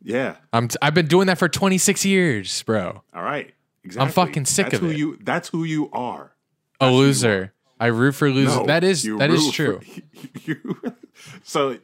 Yeah. 0.02 0.36
I'm. 0.52 0.68
T- 0.68 0.76
I've 0.82 0.94
been 0.94 1.06
doing 1.06 1.28
that 1.28 1.38
for 1.38 1.48
26 1.48 2.04
years, 2.04 2.62
bro. 2.64 3.02
All 3.14 3.22
right. 3.22 3.52
Exactly. 3.84 4.06
I'm 4.06 4.12
fucking 4.12 4.44
sick 4.46 4.66
that's 4.66 4.74
of 4.76 4.80
who 4.80 4.90
it. 4.90 4.96
You. 4.96 5.18
That's 5.22 5.48
who 5.48 5.64
you 5.64 5.90
are. 5.92 6.32
A 6.80 6.90
loser. 6.90 7.52
I 7.80 7.86
root 7.86 8.12
for 8.12 8.30
losers. 8.30 8.56
No, 8.56 8.66
that 8.66 8.84
is 8.84 9.02
that 9.18 9.30
is 9.30 9.50
true. 9.52 9.80
for- 9.80 10.40
you- 10.50 10.76
so, 11.44 11.78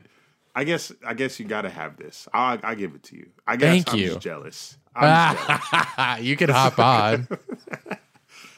I 0.55 0.65
guess 0.65 0.93
I 1.07 1.15
guess 1.15 1.39
you 1.41 1.47
got 1.47 1.63
to 1.63 1.71
have 1.71 1.97
this. 1.97 2.29
I 2.35 2.59
I 2.63 2.75
give 2.75 2.95
it 2.95 3.03
to 3.05 3.17
you. 3.17 3.31
I 3.47 3.57
guess 3.57 3.69
Thank 3.69 3.93
I'm 3.93 3.99
you. 3.99 4.07
just 4.09 4.21
jealous. 4.21 4.77
I'm 4.95 5.37
just 5.37 5.71
jealous. 5.71 6.21
you 6.23 6.37
can 6.37 6.51
hop 6.51 6.79
on. 6.79 7.29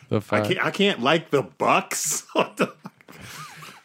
the 0.08 0.22
I 0.30 0.40
can't 0.40 0.64
I 0.64 0.70
can't 0.70 1.00
like 1.00 1.30
the 1.30 1.42
Bucs. 1.42 2.22
Fuck? 2.32 2.76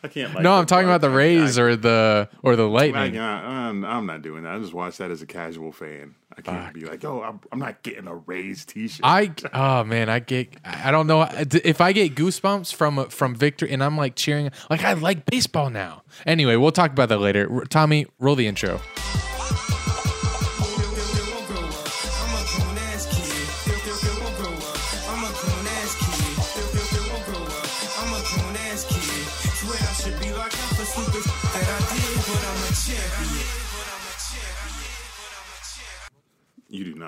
I 0.03 0.07
can't. 0.09 0.33
Like 0.33 0.43
no, 0.43 0.53
I'm 0.53 0.65
talking 0.65 0.87
about 0.87 1.01
the 1.01 1.09
Rays 1.09 1.57
I, 1.57 1.61
or 1.63 1.75
the 1.75 2.29
or 2.43 2.55
the 2.55 2.67
I, 2.67 2.71
Lightning. 2.71 3.17
am 3.17 3.83
I'm 3.83 4.05
not 4.05 4.21
doing 4.21 4.43
that. 4.43 4.55
I 4.55 4.59
just 4.59 4.73
watch 4.73 4.97
that 4.97 5.11
as 5.11 5.21
a 5.21 5.25
casual 5.25 5.71
fan. 5.71 6.15
I 6.37 6.41
can't 6.41 6.71
be 6.71 6.81
like, 6.81 7.03
oh, 7.03 7.23
I'm, 7.23 7.39
I'm 7.51 7.57
not 7.57 7.81
getting 7.81 8.05
a 8.07 8.15
Rays 8.15 8.63
T-shirt. 8.63 9.01
I 9.03 9.31
oh 9.53 9.83
man, 9.83 10.07
I 10.07 10.19
get 10.19 10.55
I 10.63 10.91
don't 10.91 11.07
know 11.07 11.27
if 11.31 11.81
I 11.81 11.93
get 11.93 12.15
goosebumps 12.15 12.73
from 12.73 13.09
from 13.09 13.35
victory 13.35 13.71
and 13.71 13.83
I'm 13.83 13.97
like 13.97 14.15
cheering 14.15 14.51
like 14.69 14.83
I 14.83 14.93
like 14.93 15.25
baseball 15.25 15.69
now. 15.69 16.03
Anyway, 16.25 16.55
we'll 16.55 16.71
talk 16.71 16.91
about 16.91 17.09
that 17.09 17.19
later. 17.19 17.65
Tommy, 17.69 18.05
roll 18.19 18.35
the 18.35 18.47
intro. 18.47 18.79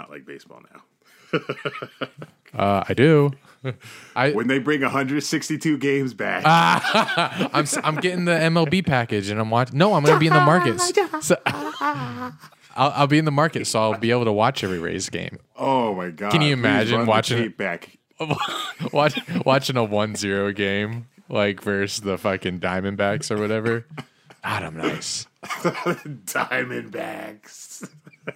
Not 0.09 0.15
like 0.15 0.25
baseball 0.25 0.61
now. 0.73 0.81
Uh, 2.51 2.83
I 2.89 2.95
do. 2.95 3.29
I 4.15 4.31
When 4.31 4.47
they 4.47 4.57
bring 4.57 4.81
162 4.81 5.77
games 5.77 6.15
back, 6.15 6.41
I'm 7.53 7.61
s- 7.61 7.77
I'm 7.83 7.93
getting 7.97 8.25
the 8.25 8.31
MLB 8.31 8.83
package 8.83 9.29
and 9.29 9.39
I'm 9.39 9.51
watching. 9.51 9.77
No, 9.77 9.93
I'm 9.93 10.03
gonna 10.03 10.17
be 10.19 10.25
in 10.25 10.33
the 10.33 10.39
markets. 10.41 10.91
So, 11.21 11.37
I'll, 11.45 12.33
I'll 12.75 13.05
be 13.07 13.19
in 13.19 13.25
the 13.25 13.31
market, 13.31 13.67
so 13.67 13.79
I'll 13.79 13.99
be 13.99 14.09
able 14.09 14.25
to 14.25 14.31
watch 14.31 14.63
every 14.63 14.79
Rays 14.79 15.11
game. 15.11 15.37
oh 15.57 15.93
my 15.93 16.09
god! 16.09 16.31
Can 16.31 16.41
you 16.41 16.53
imagine 16.53 17.05
watching 17.05 17.51
back? 17.51 17.99
Watch, 18.91 19.19
watching 19.45 19.77
a 19.77 19.85
1-0 19.85 20.55
game 20.55 21.07
like 21.29 21.61
versus 21.61 22.01
the 22.01 22.17
fucking 22.17 22.59
Diamondbacks 22.59 23.29
or 23.29 23.37
whatever. 23.39 23.85
Adam 24.43 24.75
nice. 24.75 25.27
Diamondbacks, 25.43 27.87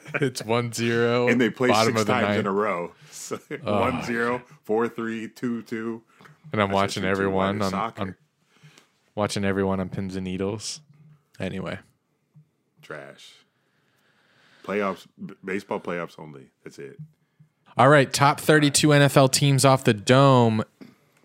It's 0.22 0.42
1-0. 0.42 1.32
and 1.32 1.40
they 1.42 1.50
play 1.50 1.70
six 1.70 2.04
times 2.06 2.08
ninth, 2.08 2.40
in 2.40 2.48
a 2.48 2.52
row. 2.52 2.92
So, 3.12 3.38
One 3.64 4.04
zero, 4.04 4.42
four 4.64 4.90
three, 4.90 5.30
two 5.30 5.62
two. 5.62 6.02
and 6.52 6.62
I'm 6.62 6.68
That's 6.70 6.76
watching 6.76 7.06
everyone 7.06 7.62
on, 7.62 7.74
on 7.74 8.16
watching 9.16 9.46
everyone 9.46 9.80
on 9.80 9.88
pins 9.88 10.18
and 10.18 10.26
needles. 10.26 10.82
Anyway, 11.40 11.80
Trash. 12.82 13.32
Playoffs, 14.66 15.08
b- 15.26 15.36
baseball 15.44 15.80
playoffs 15.80 16.20
only. 16.20 16.50
That's 16.66 16.80
it. 16.80 16.98
all 17.78 17.88
right. 17.88 18.12
Top 18.12 18.40
32 18.42 18.90
NFL 18.90 19.32
teams 19.32 19.64
off 19.64 19.84
the 19.86 19.94
dome 19.94 20.64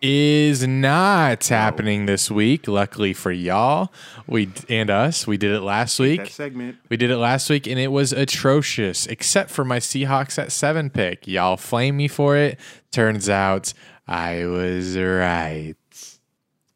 is 0.00 0.67
not 0.67 1.47
happening 1.49 2.07
this 2.07 2.31
week. 2.31 2.69
Luckily 2.69 3.12
for 3.12 3.31
y'all, 3.33 3.93
we 4.26 4.49
and 4.69 4.90
us, 4.90 5.26
we 5.26 5.37
did 5.37 5.52
it 5.52 5.61
last 5.61 5.99
week. 5.99 6.21
That 6.21 6.31
segment. 6.31 6.76
We 6.88 6.97
did 6.97 7.11
it 7.11 7.17
last 7.19 7.50
week 7.50 7.67
and 7.67 7.78
it 7.78 7.88
was 7.88 8.12
atrocious, 8.12 9.07
except 9.07 9.50
for 9.50 9.64
my 9.64 9.78
Seahawks 9.78 10.38
at 10.38 10.52
seven 10.52 10.90
pick. 10.90 11.26
Y'all 11.26 11.57
flame 11.57 11.97
me 11.97 12.09
for 12.09 12.37
it. 12.37 12.59
Turns 12.93 13.28
out 13.28 13.73
I 14.07 14.47
was 14.47 14.97
right. 14.97 15.75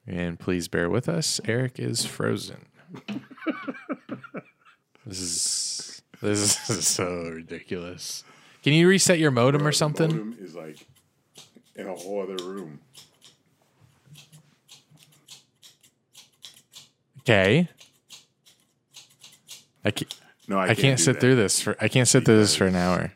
And 0.07 0.39
please 0.39 0.67
bear 0.69 0.91
with 0.91 1.09
us. 1.09 1.41
Eric 1.45 1.79
is 1.79 2.05
frozen. 2.05 2.67
this 5.07 5.21
is 5.21 6.03
this 6.21 6.71
is 6.71 6.87
so 6.87 7.31
ridiculous. 7.35 8.25
Can 8.63 8.73
you 8.75 8.89
reset 8.89 9.19
your 9.19 9.31
modem 9.31 9.63
or 9.67 9.71
The 9.71 9.77
something? 9.77 10.09
modem 10.11 10.37
is 10.41 10.55
like 10.55 10.79
in 11.75 11.89
a 11.89 11.95
whole 11.95 12.23
other 12.23 12.45
room. 12.45 12.81
Okay. 17.23 17.69
I 19.85 19.91
can't, 19.91 20.15
No, 20.49 20.59
I, 20.59 20.63
I 20.63 20.67
can't, 20.69 20.79
can't 20.79 21.01
sit 21.01 21.15
that. 21.15 21.21
through 21.21 21.37
this 21.37 21.61
for 21.61 21.77
I 21.81 21.89
can't 21.89 22.07
sit 22.09 22.25
through 22.25 22.39
this 22.39 22.55
for 22.55 22.67
an 22.67 22.77
hour. 22.77 23.13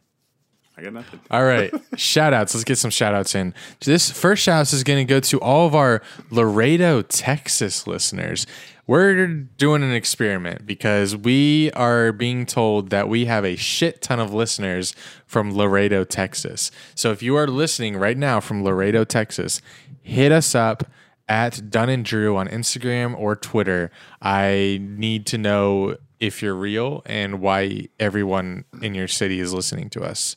I 0.79 0.83
got 0.83 0.93
nothing. 0.93 1.21
All 1.31 1.45
right. 1.45 1.73
shout 1.97 2.35
outs. 2.35 2.55
Let's 2.55 2.65
get 2.65 2.77
some 2.77 2.91
shout 2.91 3.15
outs 3.15 3.35
in. 3.35 3.55
This 3.81 4.11
first 4.11 4.43
shout 4.43 4.61
outs 4.61 4.73
is 4.75 4.85
going 4.85 4.99
to 5.07 5.09
go 5.11 5.21
to 5.21 5.41
all 5.41 5.67
of 5.67 5.75
our 5.75 6.03
Laredo, 6.31 7.01
Texas 7.03 7.87
listeners. 7.87 8.47
We're 8.87 9.27
doing 9.27 9.83
an 9.83 9.93
experiment 9.93 10.67
because 10.67 11.17
we 11.17 11.73
are 11.73 12.13
being 12.13 12.45
told 12.47 12.91
that 12.91 13.09
we 13.09 13.25
have 13.25 13.45
a 13.45 13.57
shit 13.57 14.03
ton 14.03 14.21
of 14.21 14.35
listeners 14.35 14.95
from 15.27 15.57
Laredo, 15.57 16.05
Texas. 16.05 16.71
So 16.95 17.11
if 17.11 17.23
you 17.23 17.37
are 17.37 17.49
listening 17.49 17.97
right 17.97 18.17
now 18.17 18.39
from 18.39 18.63
Laredo, 18.63 19.03
Texas, 19.05 19.61
hit 20.03 20.31
us 20.31 20.55
up 20.55 20.85
at 21.29 21.71
Dunn 21.71 21.89
and 21.89 22.05
Drew 22.05 22.37
on 22.37 22.49
Instagram 22.49 23.19
or 23.19 23.37
Twitter. 23.37 23.91
I 24.21 24.79
need 24.81 25.27
to 25.27 25.39
know 25.39 25.97
if 26.21 26.43
you're 26.43 26.55
real 26.55 27.03
and 27.07 27.41
why 27.41 27.89
everyone 28.01 28.65
in 28.81 28.95
your 28.95 29.09
city 29.09 29.41
is 29.41 29.53
listening 29.53 29.91
to 29.91 30.03
us. 30.03 30.37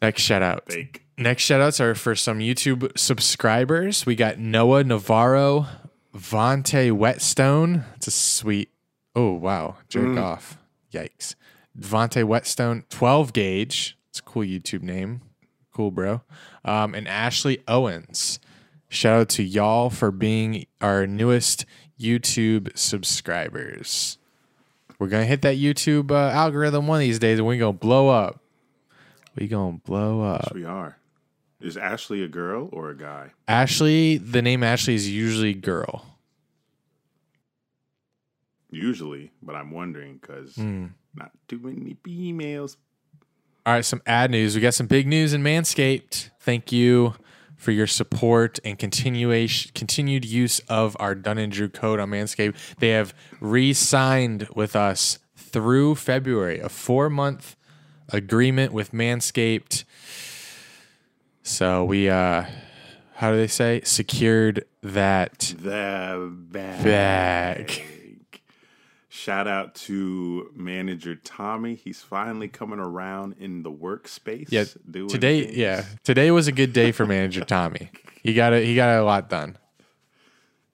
Next 0.00 0.22
shout 0.22 0.42
out. 0.42 0.64
Fake. 0.66 1.04
Next 1.16 1.42
shout 1.42 1.60
outs 1.60 1.80
are 1.80 1.94
for 1.94 2.14
some 2.14 2.38
YouTube 2.38 2.96
subscribers. 2.96 4.06
We 4.06 4.14
got 4.14 4.38
Noah 4.38 4.84
Navarro, 4.84 5.66
Vontae 6.16 6.92
Whetstone. 6.92 7.84
It's 7.96 8.06
a 8.06 8.12
sweet. 8.12 8.70
Oh, 9.16 9.32
wow. 9.32 9.76
Jerk 9.88 10.16
off. 10.16 10.58
Yikes. 10.92 11.34
Vontae 11.78 12.24
Whetstone, 12.24 12.84
12 12.88 13.32
gauge. 13.32 13.98
It's 14.10 14.20
a 14.20 14.22
cool 14.22 14.44
YouTube 14.44 14.82
name. 14.82 15.22
Cool, 15.72 15.90
bro. 15.90 16.22
Um, 16.64 16.94
and 16.94 17.08
Ashley 17.08 17.62
Owens. 17.66 18.38
Shout 18.88 19.20
out 19.20 19.28
to 19.30 19.42
y'all 19.42 19.90
for 19.90 20.10
being 20.10 20.66
our 20.80 21.06
newest 21.06 21.66
YouTube 22.00 22.76
subscribers. 22.76 24.16
We're 24.98 25.08
going 25.08 25.22
to 25.22 25.28
hit 25.28 25.42
that 25.42 25.56
YouTube 25.56 26.10
uh, 26.10 26.30
algorithm 26.30 26.86
one 26.86 26.96
of 26.96 27.00
these 27.00 27.18
days 27.18 27.38
and 27.38 27.46
we're 27.46 27.58
going 27.58 27.74
to 27.74 27.78
blow 27.78 28.08
up. 28.08 28.40
We 29.36 29.46
going 29.46 29.78
to 29.78 29.84
blow 29.84 30.22
up. 30.22 30.52
We 30.54 30.64
are. 30.64 30.96
Is 31.60 31.76
Ashley 31.76 32.22
a 32.24 32.28
girl 32.28 32.68
or 32.72 32.90
a 32.90 32.96
guy? 32.96 33.32
Ashley, 33.46 34.16
the 34.16 34.42
name 34.42 34.62
Ashley 34.62 34.94
is 34.94 35.08
usually 35.10 35.54
girl. 35.54 36.04
Usually, 38.70 39.32
but 39.42 39.54
I'm 39.54 39.70
wondering 39.70 40.18
because 40.20 40.54
Hmm. 40.56 40.86
not 41.14 41.30
too 41.48 41.58
many 41.58 41.96
females. 42.04 42.76
All 43.64 43.72
right, 43.74 43.84
some 43.84 44.02
ad 44.06 44.30
news. 44.30 44.54
We 44.54 44.60
got 44.60 44.74
some 44.74 44.86
big 44.86 45.06
news 45.06 45.32
in 45.32 45.42
Manscaped. 45.42 46.30
Thank 46.40 46.70
you 46.72 47.14
for 47.58 47.72
your 47.72 47.86
support 47.86 48.58
and 48.64 48.78
continuation 48.78 49.70
continued 49.74 50.24
use 50.24 50.60
of 50.68 50.96
our 50.98 51.14
Dunn 51.14 51.36
and 51.36 51.52
Drew 51.52 51.68
code 51.68 52.00
on 52.00 52.10
Manscaped. 52.10 52.54
They 52.78 52.90
have 52.90 53.12
re-signed 53.40 54.48
with 54.54 54.74
us 54.74 55.18
through 55.36 55.96
February, 55.96 56.60
a 56.60 56.68
four-month 56.70 57.56
agreement 58.10 58.72
with 58.72 58.92
Manscaped. 58.92 59.84
So 61.42 61.84
we 61.84 62.08
uh 62.08 62.44
how 63.14 63.32
do 63.32 63.36
they 63.36 63.48
say? 63.48 63.80
Secured 63.82 64.64
that 64.82 65.52
The 65.58 66.30
bag. 66.32 67.97
Shout 69.18 69.48
out 69.48 69.74
to 69.74 70.48
manager 70.54 71.16
Tommy. 71.16 71.74
He's 71.74 72.02
finally 72.02 72.46
coming 72.46 72.78
around 72.78 73.34
in 73.40 73.64
the 73.64 73.72
workspace. 73.72 74.46
Yeah, 74.48 74.62
today, 75.08 75.42
things. 75.42 75.56
yeah, 75.56 75.84
today 76.04 76.30
was 76.30 76.46
a 76.46 76.52
good 76.52 76.72
day 76.72 76.92
for 76.92 77.04
manager 77.04 77.44
Tommy. 77.44 77.90
He 78.22 78.32
got 78.32 78.52
a, 78.52 78.64
he 78.64 78.76
got 78.76 78.96
a 78.96 79.02
lot 79.02 79.28
done. 79.28 79.58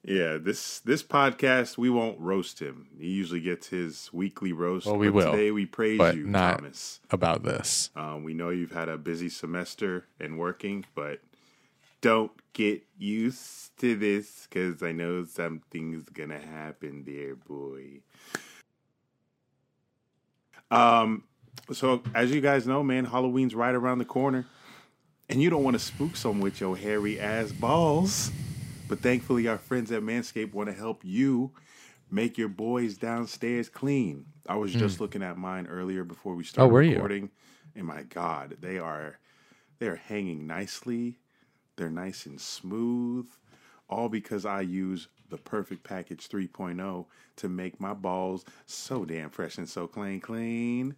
Yeah, 0.02 0.36
this 0.36 0.80
this 0.80 1.02
podcast 1.02 1.78
we 1.78 1.88
won't 1.88 2.20
roast 2.20 2.60
him. 2.60 2.88
He 2.98 3.12
usually 3.12 3.40
gets 3.40 3.68
his 3.68 4.10
weekly 4.12 4.52
roast. 4.52 4.84
Well, 4.84 4.98
we 4.98 5.08
will, 5.08 5.32
Today 5.32 5.50
we 5.50 5.64
praise 5.64 5.96
but 5.96 6.14
you, 6.14 6.26
not- 6.26 6.58
Thomas. 6.58 7.00
about 7.10 7.44
this. 7.44 7.88
Um, 7.96 8.24
we 8.24 8.34
know 8.34 8.50
you've 8.50 8.72
had 8.72 8.90
a 8.90 8.98
busy 8.98 9.30
semester 9.30 10.04
and 10.20 10.38
working, 10.38 10.84
but 10.94 11.20
don't 12.02 12.32
get 12.52 12.82
used 12.98 13.78
to 13.78 13.96
this 13.96 14.46
because 14.46 14.82
I 14.82 14.92
know 14.92 15.24
something's 15.24 16.10
gonna 16.10 16.38
happen 16.38 17.04
there, 17.06 17.34
boy. 17.36 18.00
Um, 20.70 21.24
so 21.72 22.02
as 22.14 22.30
you 22.32 22.40
guys 22.40 22.66
know, 22.66 22.82
man, 22.82 23.04
Halloween's 23.04 23.54
right 23.54 23.74
around 23.74 23.98
the 23.98 24.04
corner, 24.04 24.46
and 25.28 25.40
you 25.40 25.50
don't 25.50 25.64
want 25.64 25.74
to 25.74 25.82
spook 25.82 26.16
someone 26.16 26.40
with 26.40 26.60
your 26.60 26.76
hairy 26.76 27.18
ass 27.20 27.52
balls. 27.52 28.30
But 28.88 29.00
thankfully, 29.00 29.48
our 29.48 29.58
friends 29.58 29.90
at 29.92 30.02
Manscaped 30.02 30.52
want 30.52 30.68
to 30.68 30.74
help 30.74 31.02
you 31.04 31.52
make 32.10 32.36
your 32.36 32.48
boys 32.48 32.96
downstairs 32.98 33.68
clean. 33.68 34.26
I 34.46 34.56
was 34.56 34.72
just 34.72 35.00
looking 35.00 35.22
at 35.22 35.38
mine 35.38 35.66
earlier 35.66 36.04
before 36.04 36.34
we 36.34 36.44
started 36.44 36.68
Hmm. 36.68 36.70
Oh, 36.70 36.74
were 36.74 36.82
you? 36.82 36.94
recording, 36.96 37.30
and 37.74 37.86
my 37.86 38.02
God, 38.02 38.58
they 38.60 38.78
are 38.78 39.18
they 39.78 39.86
are 39.86 39.96
hanging 39.96 40.46
nicely. 40.46 41.18
They're 41.76 41.90
nice 41.90 42.26
and 42.26 42.40
smooth, 42.40 43.26
all 43.88 44.08
because 44.08 44.44
I 44.44 44.60
use 44.60 45.08
the 45.28 45.38
Perfect 45.38 45.82
Package 45.84 46.28
3.0 46.28 47.06
to 47.36 47.48
make 47.48 47.80
my 47.80 47.94
balls 47.94 48.44
so 48.66 49.04
damn 49.04 49.30
fresh 49.30 49.58
and 49.58 49.68
so 49.68 49.86
clean, 49.86 50.20
clean. 50.20 50.94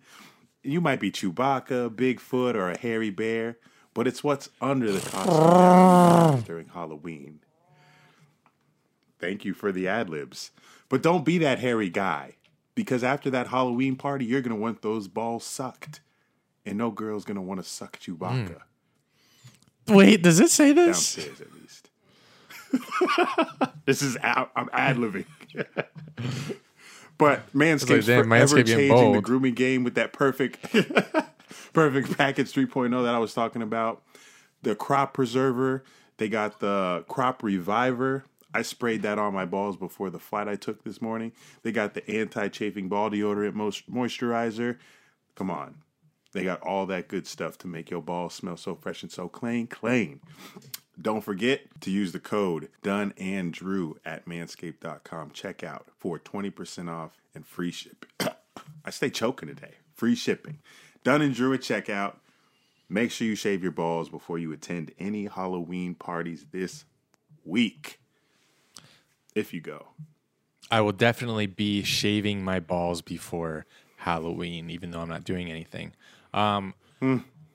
You 0.62 0.80
might 0.80 1.00
be 1.00 1.10
Chewbacca, 1.10 1.90
Bigfoot, 1.90 2.54
or 2.54 2.70
a 2.70 2.78
hairy 2.78 3.10
bear, 3.10 3.58
but 3.94 4.06
it's 4.06 4.24
what's 4.24 4.50
under 4.60 4.90
the 4.92 5.10
costume 5.10 6.42
during 6.42 6.68
Halloween. 6.68 7.40
Thank 9.18 9.44
you 9.44 9.54
for 9.54 9.72
the 9.72 9.88
ad 9.88 10.10
libs. 10.10 10.50
But 10.88 11.02
don't 11.02 11.24
be 11.24 11.38
that 11.38 11.58
hairy 11.58 11.88
guy. 11.88 12.36
Because 12.74 13.02
after 13.02 13.30
that 13.30 13.46
Halloween 13.46 13.96
party, 13.96 14.26
you're 14.26 14.42
going 14.42 14.54
to 14.54 14.60
want 14.60 14.82
those 14.82 15.08
balls 15.08 15.44
sucked. 15.44 16.00
And 16.66 16.76
no 16.76 16.90
girl's 16.90 17.24
going 17.24 17.36
to 17.36 17.42
want 17.42 17.58
to 17.58 17.66
suck 17.66 17.98
Chewbacca. 17.98 18.60
Wait, 19.88 20.22
does 20.22 20.40
it 20.40 20.50
say 20.50 20.72
this? 20.72 21.14
Downstairs, 21.14 21.40
at 21.40 21.54
least. 21.54 21.85
this 23.86 24.02
is, 24.02 24.16
ad- 24.18 24.48
I'm 24.56 24.68
ad 24.72 24.96
libbing. 24.96 25.26
but 27.18 27.52
Manscaped's 27.52 28.08
like, 28.08 28.24
forever 28.24 28.56
Manscaped 28.56 28.66
changing 28.66 29.12
the 29.12 29.20
grooming 29.20 29.54
game 29.54 29.84
with 29.84 29.94
that 29.94 30.12
perfect, 30.12 30.62
perfect 31.72 32.16
package 32.16 32.52
3.0 32.52 33.04
that 33.04 33.14
I 33.14 33.18
was 33.18 33.34
talking 33.34 33.62
about. 33.62 34.02
The 34.62 34.74
crop 34.74 35.14
preserver, 35.14 35.84
they 36.18 36.28
got 36.28 36.60
the 36.60 37.04
crop 37.08 37.42
reviver. 37.42 38.24
I 38.54 38.62
sprayed 38.62 39.02
that 39.02 39.18
on 39.18 39.34
my 39.34 39.44
balls 39.44 39.76
before 39.76 40.08
the 40.08 40.18
flight 40.18 40.48
I 40.48 40.56
took 40.56 40.82
this 40.82 41.02
morning. 41.02 41.32
They 41.62 41.72
got 41.72 41.94
the 41.94 42.08
anti-chafing 42.10 42.88
ball 42.88 43.10
deodorant 43.10 43.52
most 43.54 43.90
moisturizer. 43.90 44.78
Come 45.34 45.50
on. 45.50 45.76
They 46.32 46.44
got 46.44 46.60
all 46.62 46.86
that 46.86 47.08
good 47.08 47.26
stuff 47.26 47.58
to 47.58 47.66
make 47.66 47.90
your 47.90 48.02
balls 48.02 48.34
smell 48.34 48.56
so 48.56 48.74
fresh 48.74 49.02
and 49.02 49.12
so 49.12 49.28
clean, 49.28 49.66
clean. 49.66 50.20
Don't 51.00 51.20
forget 51.20 51.60
to 51.82 51.90
use 51.90 52.12
the 52.12 52.18
code 52.20 52.68
and 52.84 53.52
Drew 53.52 53.98
at 54.04 54.26
manscaped.com 54.26 55.30
checkout 55.30 55.82
for 55.98 56.18
20% 56.18 56.90
off 56.90 57.12
and 57.34 57.46
free 57.46 57.70
shipping. 57.70 58.08
I 58.84 58.90
stay 58.90 59.10
choking 59.10 59.48
today. 59.48 59.74
Free 59.94 60.14
shipping. 60.14 60.58
Done 61.04 61.20
and 61.20 61.34
Drew 61.34 61.52
at 61.52 61.60
checkout. 61.60 62.16
Make 62.88 63.10
sure 63.10 63.26
you 63.26 63.34
shave 63.34 63.62
your 63.62 63.72
balls 63.72 64.08
before 64.08 64.38
you 64.38 64.52
attend 64.52 64.92
any 64.98 65.26
Halloween 65.26 65.94
parties 65.94 66.46
this 66.52 66.84
week. 67.44 68.00
If 69.34 69.52
you 69.52 69.60
go. 69.60 69.88
I 70.70 70.80
will 70.80 70.92
definitely 70.92 71.46
be 71.46 71.82
shaving 71.82 72.42
my 72.42 72.58
balls 72.58 73.02
before 73.02 73.66
Halloween, 73.98 74.70
even 74.70 74.90
though 74.90 75.00
I'm 75.00 75.08
not 75.08 75.24
doing 75.24 75.50
anything. 75.50 75.92
Um, 76.32 76.74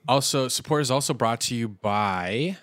Also, 0.08 0.48
support 0.48 0.82
is 0.82 0.90
also 0.90 1.14
brought 1.14 1.40
to 1.42 1.54
you 1.54 1.68
by 1.68 2.56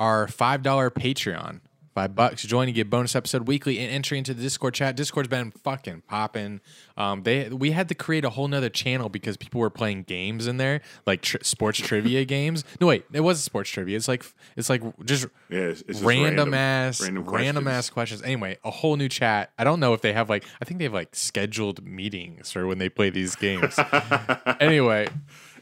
our 0.00 0.26
five 0.26 0.62
dollar 0.62 0.90
Patreon. 0.90 1.60
Five 1.92 2.14
bucks. 2.14 2.44
Join 2.44 2.68
and 2.68 2.74
get 2.74 2.88
bonus 2.88 3.16
episode 3.16 3.48
weekly 3.48 3.80
and 3.80 3.90
entry 3.90 4.16
into 4.16 4.32
the 4.32 4.40
Discord 4.40 4.74
chat. 4.74 4.94
Discord's 4.94 5.28
been 5.28 5.50
fucking 5.50 6.04
popping. 6.06 6.60
Um, 6.96 7.24
they 7.24 7.48
we 7.48 7.72
had 7.72 7.88
to 7.88 7.96
create 7.96 8.24
a 8.24 8.30
whole 8.30 8.46
nother 8.46 8.68
channel 8.68 9.08
because 9.08 9.36
people 9.36 9.60
were 9.60 9.70
playing 9.70 10.04
games 10.04 10.46
in 10.46 10.56
there, 10.56 10.82
like 11.04 11.26
sports 11.42 11.80
trivia 11.80 12.24
games. 12.36 12.62
No, 12.80 12.86
wait, 12.86 13.06
it 13.12 13.20
wasn't 13.20 13.44
sports 13.44 13.70
trivia. 13.70 13.96
It's 13.96 14.06
like 14.06 14.24
it's 14.56 14.70
like 14.70 14.82
just 15.04 15.26
Yeah, 15.48 15.58
it's, 15.58 15.80
it's 15.80 15.98
just 15.98 16.04
random, 16.04 16.54
ass 16.54 17.00
random, 17.02 17.24
random 17.24 17.66
ass 17.66 17.90
questions. 17.90 18.22
Anyway, 18.22 18.56
a 18.62 18.70
whole 18.70 18.94
new 18.96 19.08
chat. 19.08 19.50
I 19.58 19.64
don't 19.64 19.80
know 19.80 19.92
if 19.92 20.00
they 20.00 20.12
have 20.12 20.30
like 20.30 20.44
I 20.62 20.64
think 20.64 20.78
they 20.78 20.84
have 20.84 20.94
like 20.94 21.16
scheduled 21.16 21.84
meetings 21.84 22.54
or 22.54 22.68
when 22.68 22.78
they 22.78 22.88
play 22.88 23.10
these 23.10 23.34
games. 23.34 23.76
anyway, 24.60 25.08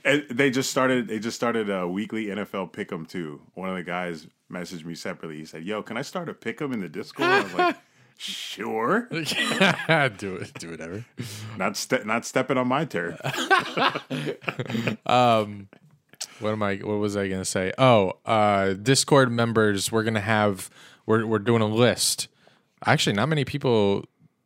And 0.04 0.24
they 0.30 0.50
just 0.50 0.70
started. 0.70 1.08
They 1.08 1.18
just 1.18 1.36
started 1.36 1.70
a 1.70 1.86
weekly 1.86 2.26
NFL 2.26 2.72
pick'em 2.72 3.08
too. 3.08 3.40
One 3.54 3.68
of 3.68 3.76
the 3.76 3.82
guys 3.82 4.26
messaged 4.50 4.84
me 4.84 4.94
separately. 4.94 5.38
He 5.38 5.44
said, 5.44 5.64
"Yo, 5.64 5.82
can 5.82 5.96
I 5.96 6.02
start 6.02 6.28
a 6.28 6.34
pick'em 6.34 6.72
in 6.72 6.80
the 6.80 6.88
Discord?" 6.88 7.28
I 7.28 7.42
was 7.42 7.54
like, 7.54 7.76
"Sure." 8.16 9.08
do 9.10 9.16
it, 10.36 10.54
do 10.58 10.70
whatever. 10.70 11.04
Not 11.56 11.76
ste- 11.76 12.04
not 12.06 12.24
stepping 12.24 12.56
on 12.58 12.68
my 12.68 12.84
turf. 12.84 13.20
um, 15.06 15.68
What 16.40 16.50
am 16.52 16.62
I? 16.62 16.76
What 16.76 16.98
was 16.98 17.16
I 17.16 17.28
gonna 17.28 17.44
say? 17.44 17.72
Oh, 17.78 18.14
uh, 18.24 18.74
Discord 18.74 19.30
members. 19.30 19.90
We're 19.92 20.04
gonna 20.04 20.20
have. 20.20 20.70
We're 21.06 21.26
we're 21.26 21.38
doing 21.38 21.62
a 21.62 21.66
list. 21.66 22.28
Actually, 22.84 23.14
not 23.14 23.28
many 23.28 23.44
people. 23.44 24.04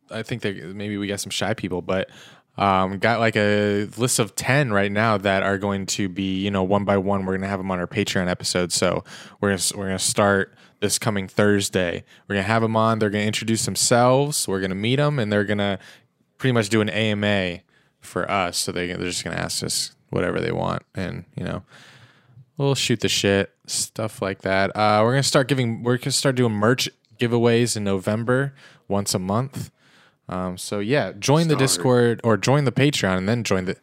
I 0.09 0.21
think 0.23 0.41
that 0.43 0.75
maybe 0.75 0.97
we 0.97 1.07
got 1.07 1.19
some 1.19 1.31
shy 1.31 1.53
people, 1.53 1.81
but 1.81 2.09
um, 2.57 2.99
got 2.99 3.19
like 3.19 3.35
a 3.35 3.85
list 3.97 4.19
of 4.19 4.35
ten 4.35 4.71
right 4.71 4.91
now 4.91 5.17
that 5.17 5.43
are 5.43 5.57
going 5.57 5.85
to 5.87 6.07
be 6.07 6.39
you 6.39 6.51
know 6.51 6.63
one 6.63 6.85
by 6.85 6.97
one. 6.97 7.25
We're 7.25 7.35
gonna 7.37 7.47
have 7.47 7.59
them 7.59 7.71
on 7.71 7.79
our 7.79 7.87
Patreon 7.87 8.27
episode. 8.27 8.71
So 8.71 9.03
we're 9.41 9.49
gonna 9.49 9.63
we're 9.75 9.87
gonna 9.87 9.99
start 9.99 10.53
this 10.79 10.99
coming 10.99 11.27
Thursday. 11.27 12.03
We're 12.27 12.35
gonna 12.35 12.43
have 12.47 12.61
them 12.61 12.75
on. 12.75 12.99
They're 12.99 13.09
gonna 13.09 13.23
introduce 13.23 13.65
themselves. 13.65 14.47
We're 14.47 14.61
gonna 14.61 14.75
meet 14.75 14.97
them, 14.97 15.17
and 15.17 15.31
they're 15.31 15.45
gonna 15.45 15.79
pretty 16.37 16.53
much 16.53 16.69
do 16.69 16.81
an 16.81 16.89
AMA 16.89 17.59
for 18.01 18.29
us. 18.29 18.57
So 18.57 18.71
they 18.71 18.87
they're 18.87 18.97
just 18.99 19.23
gonna 19.23 19.37
ask 19.37 19.63
us 19.63 19.95
whatever 20.09 20.39
they 20.39 20.51
want, 20.51 20.83
and 20.93 21.25
you 21.35 21.43
know 21.43 21.63
we'll 22.57 22.75
shoot 22.75 22.99
the 22.99 23.09
shit, 23.09 23.51
stuff 23.65 24.21
like 24.21 24.41
that. 24.41 24.69
Uh, 24.75 25.01
we're 25.03 25.13
gonna 25.13 25.23
start 25.23 25.47
giving. 25.47 25.83
We're 25.83 25.97
gonna 25.97 26.11
start 26.11 26.35
doing 26.35 26.53
merch 26.53 26.89
giveaways 27.17 27.75
in 27.75 27.83
November, 27.83 28.53
once 28.87 29.13
a 29.13 29.19
month. 29.19 29.71
Um, 30.29 30.57
so 30.57 30.79
yeah, 30.79 31.11
join 31.11 31.47
the 31.49 31.55
Discord 31.55 32.21
or 32.23 32.37
join 32.37 32.63
the 32.65 32.71
Patreon 32.71 33.17
and 33.17 33.27
then 33.29 33.43
join 33.43 33.65
the 33.65 33.75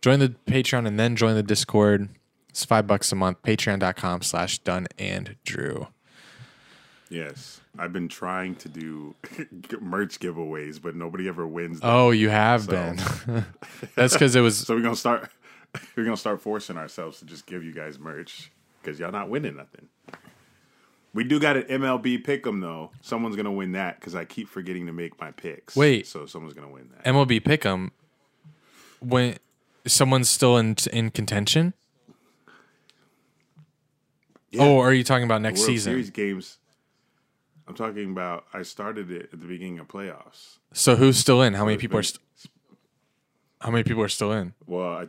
join 0.00 0.18
the 0.20 0.34
Patreon 0.46 0.86
and 0.86 0.98
then 0.98 1.16
join 1.16 1.34
the 1.34 1.42
Discord. 1.42 2.08
It's 2.48 2.64
five 2.64 2.86
bucks 2.86 3.10
a 3.12 3.16
month. 3.16 3.42
Patreon.com 3.42 4.22
slash 4.22 4.58
done 4.58 4.86
and 4.98 5.36
drew. 5.44 5.88
Yes, 7.08 7.60
I've 7.78 7.92
been 7.92 8.08
trying 8.08 8.54
to 8.56 8.68
do 8.68 9.14
merch 9.80 10.18
giveaways, 10.18 10.80
but 10.80 10.94
nobody 10.96 11.28
ever 11.28 11.46
wins. 11.46 11.80
Them. 11.80 11.90
Oh, 11.90 12.10
you 12.10 12.28
have 12.30 12.62
So- 12.64 12.70
been. 12.70 13.44
That's 13.96 14.12
because 14.14 14.34
it 14.36 14.40
was 14.40 14.58
So 14.58 14.74
we're 14.74 14.82
gonna 14.82 14.96
start. 14.96 15.30
We're 15.96 16.04
gonna 16.04 16.18
start 16.18 16.42
forcing 16.42 16.76
ourselves 16.76 17.20
to 17.20 17.24
just 17.24 17.46
give 17.46 17.64
you 17.64 17.72
guys 17.72 17.98
merch 17.98 18.52
because 18.82 19.00
y'all 19.00 19.10
not 19.10 19.30
winning 19.30 19.56
nothing. 19.56 19.88
We 21.14 21.24
do 21.24 21.38
got 21.38 21.56
an 21.56 21.64
MLB 21.64 22.24
pick'em 22.24 22.60
though. 22.60 22.90
Someone's 23.02 23.36
gonna 23.36 23.52
win 23.52 23.72
that 23.72 24.00
because 24.00 24.14
I 24.14 24.24
keep 24.24 24.48
forgetting 24.48 24.86
to 24.86 24.92
make 24.92 25.20
my 25.20 25.30
picks. 25.30 25.76
Wait. 25.76 26.06
so 26.06 26.26
someone's 26.26 26.54
gonna 26.54 26.70
win 26.70 26.90
that. 26.96 27.04
MLB 27.04 27.40
Pick'em. 27.40 27.90
When 29.00 29.36
someone's 29.86 30.30
still 30.30 30.56
in 30.56 30.76
in 30.92 31.10
contention. 31.10 31.74
Yeah. 34.50 34.62
Oh, 34.64 34.78
are 34.78 34.92
you 34.92 35.02
talking 35.04 35.24
about 35.24 35.40
next 35.40 35.60
World 35.60 35.68
season? 35.68 35.92
Series 35.92 36.10
games. 36.10 36.58
I'm 37.66 37.74
talking 37.74 38.10
about. 38.10 38.44
I 38.52 38.62
started 38.62 39.10
it 39.10 39.30
at 39.32 39.40
the 39.40 39.46
beginning 39.46 39.78
of 39.78 39.88
playoffs. 39.88 40.58
So 40.72 40.96
who's 40.96 41.18
still 41.18 41.42
in? 41.42 41.54
How 41.54 41.64
many 41.64 41.78
people 41.78 41.98
are? 41.98 42.02
St- 42.02 42.20
how 43.60 43.70
many 43.70 43.84
people 43.84 44.02
are 44.02 44.08
still 44.08 44.32
in? 44.32 44.54
Well, 44.66 44.92
I, 44.92 45.06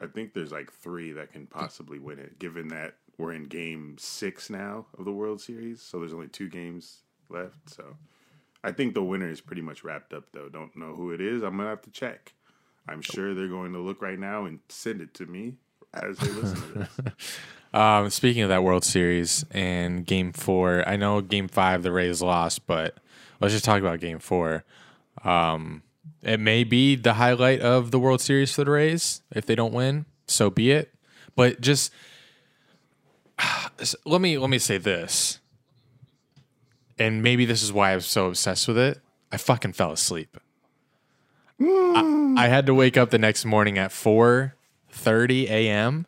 I 0.00 0.06
think 0.06 0.34
there's 0.34 0.50
like 0.50 0.72
three 0.72 1.12
that 1.12 1.32
can 1.32 1.46
possibly 1.46 1.98
win 1.98 2.18
it, 2.18 2.38
given 2.38 2.68
that 2.68 2.96
we're 3.18 3.32
in 3.32 3.44
game 3.44 3.96
six 3.98 4.50
now 4.50 4.86
of 4.98 5.04
the 5.04 5.12
World 5.12 5.40
Series. 5.40 5.80
So 5.82 5.98
there's 5.98 6.14
only 6.14 6.28
two 6.28 6.48
games 6.48 6.98
left. 7.28 7.70
So 7.70 7.96
I 8.62 8.72
think 8.72 8.94
the 8.94 9.02
winner 9.02 9.30
is 9.30 9.40
pretty 9.40 9.62
much 9.62 9.84
wrapped 9.84 10.12
up, 10.12 10.24
though. 10.32 10.48
Don't 10.48 10.76
know 10.76 10.94
who 10.94 11.12
it 11.12 11.20
is. 11.20 11.42
I'm 11.42 11.56
going 11.56 11.66
to 11.66 11.70
have 11.70 11.82
to 11.82 11.90
check. 11.90 12.34
I'm 12.88 13.02
sure 13.02 13.34
they're 13.34 13.48
going 13.48 13.72
to 13.72 13.78
look 13.78 14.02
right 14.02 14.18
now 14.18 14.44
and 14.44 14.60
send 14.68 15.00
it 15.00 15.14
to 15.14 15.26
me 15.26 15.54
as 15.94 16.18
they 16.18 16.28
listen 16.28 16.56
to 16.56 16.78
this. 16.78 17.22
Um, 17.74 18.08
speaking 18.08 18.42
of 18.42 18.50
that 18.50 18.62
World 18.62 18.84
Series 18.84 19.44
and 19.50 20.06
Game 20.06 20.32
Four, 20.32 20.88
I 20.88 20.94
know 20.94 21.20
Game 21.20 21.48
Five 21.48 21.82
the 21.82 21.90
Rays 21.90 22.22
lost, 22.22 22.68
but 22.68 22.98
let's 23.40 23.52
just 23.52 23.64
talk 23.64 23.80
about 23.80 23.98
Game 23.98 24.20
Four. 24.20 24.62
Um, 25.24 25.82
it 26.22 26.38
may 26.38 26.62
be 26.62 26.94
the 26.94 27.14
highlight 27.14 27.60
of 27.62 27.90
the 27.90 27.98
World 27.98 28.20
Series 28.20 28.52
for 28.54 28.62
the 28.62 28.70
Rays. 28.70 29.22
If 29.32 29.46
they 29.46 29.56
don't 29.56 29.74
win, 29.74 30.06
so 30.28 30.50
be 30.50 30.70
it. 30.70 30.94
But 31.34 31.60
just 31.60 31.92
let 34.04 34.20
me 34.20 34.38
let 34.38 34.50
me 34.50 34.58
say 34.58 34.78
this, 34.78 35.40
and 36.98 37.22
maybe 37.22 37.44
this 37.44 37.62
is 37.62 37.72
why 37.72 37.92
I'm 37.92 38.00
so 38.00 38.26
obsessed 38.26 38.68
with 38.68 38.78
it. 38.78 39.00
I 39.32 39.36
fucking 39.36 39.72
fell 39.72 39.92
asleep. 39.92 40.36
I, 41.60 42.34
I 42.36 42.48
had 42.48 42.66
to 42.66 42.74
wake 42.74 42.96
up 42.96 43.10
the 43.10 43.18
next 43.18 43.44
morning 43.44 43.78
at 43.78 43.92
four 43.92 44.54
thirty 44.90 45.48
a.m. 45.48 46.06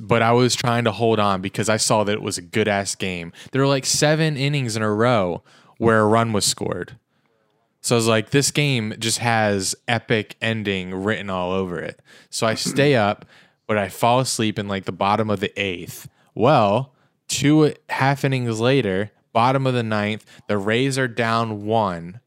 But 0.00 0.22
I 0.22 0.32
was 0.32 0.54
trying 0.54 0.84
to 0.84 0.92
hold 0.92 1.20
on 1.20 1.42
because 1.42 1.68
I 1.68 1.76
saw 1.76 2.04
that 2.04 2.12
it 2.12 2.22
was 2.22 2.38
a 2.38 2.42
good 2.42 2.68
ass 2.68 2.94
game. 2.94 3.32
There 3.52 3.60
were 3.60 3.68
like 3.68 3.84
seven 3.84 4.34
innings 4.34 4.76
in 4.76 4.82
a 4.82 4.90
row 4.90 5.42
where 5.76 6.00
a 6.00 6.06
run 6.06 6.32
was 6.32 6.46
scored. 6.46 6.96
So 7.82 7.94
I 7.94 7.98
was 7.98 8.08
like, 8.08 8.30
this 8.30 8.50
game 8.50 8.94
just 8.98 9.18
has 9.18 9.74
epic 9.86 10.36
ending 10.40 10.94
written 10.94 11.28
all 11.28 11.52
over 11.52 11.78
it. 11.78 12.00
So 12.30 12.46
I 12.46 12.54
stay 12.54 12.94
up, 12.94 13.26
but 13.66 13.76
I 13.76 13.90
fall 13.90 14.20
asleep 14.20 14.58
in 14.58 14.68
like 14.68 14.86
the 14.86 14.92
bottom 14.92 15.28
of 15.28 15.40
the 15.40 15.52
eighth. 15.60 16.08
Well, 16.34 16.94
two 17.28 17.74
half 17.88 18.24
innings 18.24 18.60
later, 18.60 19.10
bottom 19.32 19.66
of 19.66 19.74
the 19.74 19.82
ninth, 19.82 20.24
the 20.48 20.58
Rays 20.58 20.98
are 20.98 21.08
down 21.08 21.64
one. 21.64 22.20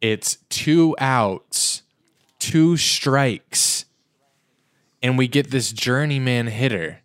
It's 0.00 0.38
two 0.48 0.94
outs, 0.98 1.82
two 2.38 2.76
strikes 2.76 3.84
and 5.02 5.16
we 5.16 5.28
get 5.28 5.50
this 5.50 5.72
journeyman 5.72 6.46
hitter. 6.48 7.00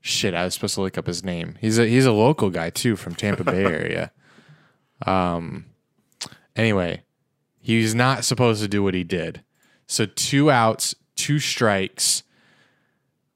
Shit, 0.00 0.34
I 0.34 0.44
was 0.44 0.54
supposed 0.54 0.74
to 0.74 0.82
look 0.82 0.98
up 0.98 1.06
his 1.06 1.24
name. 1.24 1.56
He's 1.60 1.78
a 1.78 1.86
he's 1.86 2.06
a 2.06 2.12
local 2.12 2.50
guy 2.50 2.70
too 2.70 2.96
from 2.96 3.14
Tampa 3.14 3.44
Bay 3.44 3.64
area. 3.64 4.12
Um 5.06 5.66
anyway, 6.54 7.02
he's 7.60 7.94
not 7.94 8.24
supposed 8.24 8.60
to 8.62 8.68
do 8.68 8.82
what 8.82 8.94
he 8.94 9.04
did. 9.04 9.42
So 9.86 10.06
two 10.06 10.50
outs, 10.50 10.94
two 11.16 11.38
strikes, 11.38 12.22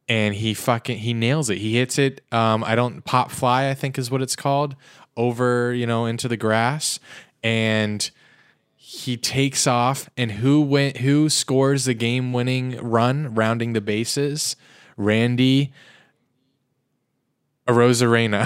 and 0.08 0.34
he 0.34 0.54
fucking 0.54 0.98
he 0.98 1.12
nails 1.12 1.50
it. 1.50 1.58
He 1.58 1.76
hits 1.76 1.98
it 1.98 2.22
um 2.32 2.64
I 2.64 2.74
don't 2.74 3.04
pop 3.04 3.30
fly, 3.30 3.68
I 3.68 3.74
think 3.74 3.98
is 3.98 4.10
what 4.10 4.22
it's 4.22 4.36
called, 4.36 4.74
over, 5.16 5.72
you 5.72 5.86
know, 5.86 6.06
into 6.06 6.28
the 6.28 6.36
grass. 6.36 6.98
And 7.42 8.10
he 8.76 9.16
takes 9.16 9.66
off 9.66 10.08
and 10.16 10.32
who 10.32 10.60
went 10.60 10.98
who 10.98 11.28
scores 11.28 11.84
the 11.84 11.94
game 11.94 12.32
winning 12.32 12.78
run 12.82 13.34
rounding 13.34 13.74
the 13.74 13.80
bases? 13.80 14.56
Randy 14.96 15.72
Arozarena. 17.68 18.44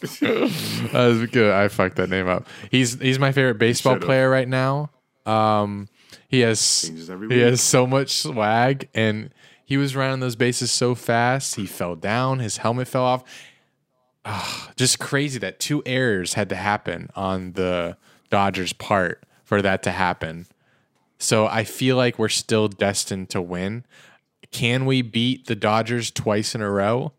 that 0.20 0.92
was 0.92 1.26
good. 1.30 1.52
I 1.52 1.68
fucked 1.68 1.96
that 1.96 2.10
name 2.10 2.28
up. 2.28 2.46
He's 2.70 3.00
he's 3.00 3.18
my 3.18 3.32
favorite 3.32 3.58
baseball 3.58 3.96
player 3.96 4.28
right 4.28 4.48
now. 4.48 4.90
Um 5.24 5.88
he 6.28 6.40
has 6.40 6.92
he 7.30 7.40
has 7.40 7.60
so 7.60 7.86
much 7.86 8.18
swag 8.18 8.88
and 8.94 9.32
he 9.66 9.76
was 9.76 9.94
running 9.94 10.20
those 10.20 10.36
bases 10.36 10.70
so 10.70 10.94
fast 10.94 11.56
he 11.56 11.66
fell 11.66 11.94
down 11.94 12.38
his 12.38 12.58
helmet 12.58 12.88
fell 12.88 13.04
off 13.04 13.22
just 14.76 14.98
crazy 14.98 15.38
that 15.38 15.60
two 15.60 15.82
errors 15.86 16.34
had 16.34 16.48
to 16.48 16.56
happen 16.56 17.10
on 17.14 17.52
the 17.52 17.96
Dodgers' 18.30 18.72
part 18.72 19.22
for 19.44 19.62
that 19.62 19.82
to 19.84 19.90
happen. 19.90 20.46
So 21.18 21.46
I 21.46 21.64
feel 21.64 21.96
like 21.96 22.18
we're 22.18 22.28
still 22.28 22.68
destined 22.68 23.30
to 23.30 23.40
win. 23.40 23.84
Can 24.50 24.84
we 24.86 25.02
beat 25.02 25.46
the 25.46 25.56
Dodgers 25.56 26.10
twice 26.10 26.54
in 26.54 26.60
a 26.60 26.70
row? 26.70 27.12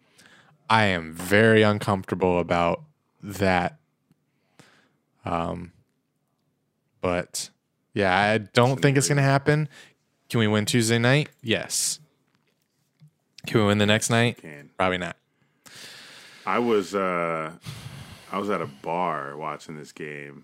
I 0.69 0.85
am 0.85 1.13
very 1.13 1.61
uncomfortable 1.61 2.39
about 2.39 2.83
that. 3.23 3.77
Um, 5.23 5.71
but 7.01 7.49
yeah, 7.93 8.17
I 8.17 8.37
don't 8.37 8.81
think 8.81 8.97
it's 8.97 9.07
going 9.07 9.17
to 9.17 9.23
happen. 9.23 9.69
Can 10.29 10.39
we 10.39 10.47
win 10.47 10.65
Tuesday 10.65 10.99
night? 10.99 11.29
Yes. 11.41 11.99
Can 13.47 13.61
we 13.61 13.67
win 13.67 13.77
the 13.77 13.85
next 13.85 14.09
night? 14.09 14.37
Can. 14.41 14.69
Probably 14.77 14.97
not. 14.97 15.15
I 16.45 16.59
was 16.59 16.93
uh 16.95 17.51
I 18.31 18.37
was 18.39 18.49
at 18.49 18.61
a 18.61 18.67
bar 18.67 19.35
watching 19.37 19.75
this 19.77 19.91
game. 19.91 20.43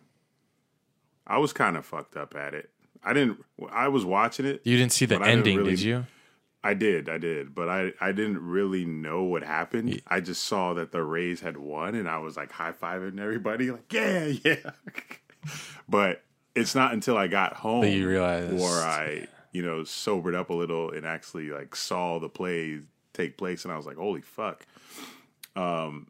I 1.27 1.37
was 1.37 1.53
kind 1.53 1.77
of 1.77 1.85
fucked 1.85 2.17
up 2.17 2.35
at 2.35 2.53
it. 2.53 2.69
I 3.03 3.13
didn't. 3.13 3.43
I 3.71 3.87
was 3.89 4.03
watching 4.05 4.45
it. 4.45 4.61
You 4.63 4.77
didn't 4.77 4.91
see 4.93 5.05
the 5.05 5.15
But 5.15 5.23
I 5.23 5.25
didn't 5.27 5.39
ending, 5.39 5.57
really- 5.59 5.69
did 5.71 5.81
you? 5.81 6.05
I 6.65 6.73
did, 6.75 7.09
I 7.09 7.17
did, 7.17 7.53
but 7.53 7.67
I 7.67 7.91
I 7.99 8.13
didn't 8.13 8.41
really 8.41 8.85
know 8.85 9.23
what 9.23 9.43
happened. 9.43 10.01
I 10.07 10.21
just 10.21 10.45
saw 10.45 10.73
that 10.75 10.93
the 10.93 11.03
Rays 11.03 11.41
had 11.41 11.57
won, 11.57 11.93
and 11.93 12.07
I 12.07 12.19
was 12.19 12.37
like 12.37 12.53
high 12.53 12.71
fiving 12.71 13.19
everybody, 13.19 13.69
like 13.69 13.91
yeah, 13.91 14.27
yeah. 14.45 14.71
but 15.89 16.23
it's 16.55 16.73
not 16.73 16.93
until 16.93 17.17
I 17.17 17.27
got 17.27 17.55
home 17.55 17.81
That 17.81 17.89
you 17.91 18.07
realized. 18.07 18.53
or 18.61 18.69
I 18.69 19.27
you 19.51 19.61
know 19.61 19.83
sobered 19.83 20.35
up 20.35 20.49
a 20.51 20.53
little 20.53 20.91
and 20.91 21.05
actually 21.05 21.49
like 21.49 21.75
saw 21.75 22.17
the 22.19 22.29
play 22.29 22.79
take 23.13 23.37
place, 23.37 23.63
and 23.63 23.73
I 23.73 23.77
was 23.77 23.85
like, 23.85 23.97
holy 23.97 24.21
fuck, 24.21 24.65
um, 25.55 26.07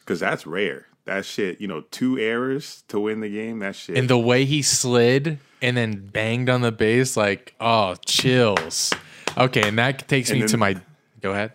because 0.00 0.20
that's 0.20 0.46
rare. 0.46 0.86
That 1.04 1.24
shit, 1.24 1.60
you 1.60 1.68
know, 1.68 1.82
two 1.90 2.18
errors 2.18 2.84
to 2.88 3.00
win 3.00 3.20
the 3.20 3.30
game. 3.30 3.60
That 3.60 3.74
shit. 3.74 3.96
And 3.96 4.10
the 4.10 4.18
way 4.18 4.44
he 4.44 4.60
slid 4.60 5.38
and 5.62 5.76
then 5.76 6.06
banged 6.06 6.50
on 6.50 6.60
the 6.60 6.70
base, 6.72 7.16
like, 7.16 7.54
oh, 7.60 7.94
chills. 8.04 8.92
Okay, 9.36 9.68
and 9.68 9.78
that 9.78 10.06
takes 10.06 10.28
And 10.30 10.40
me 10.40 10.46
to 10.48 10.56
my. 10.58 10.76
Go 11.22 11.32
ahead. 11.32 11.52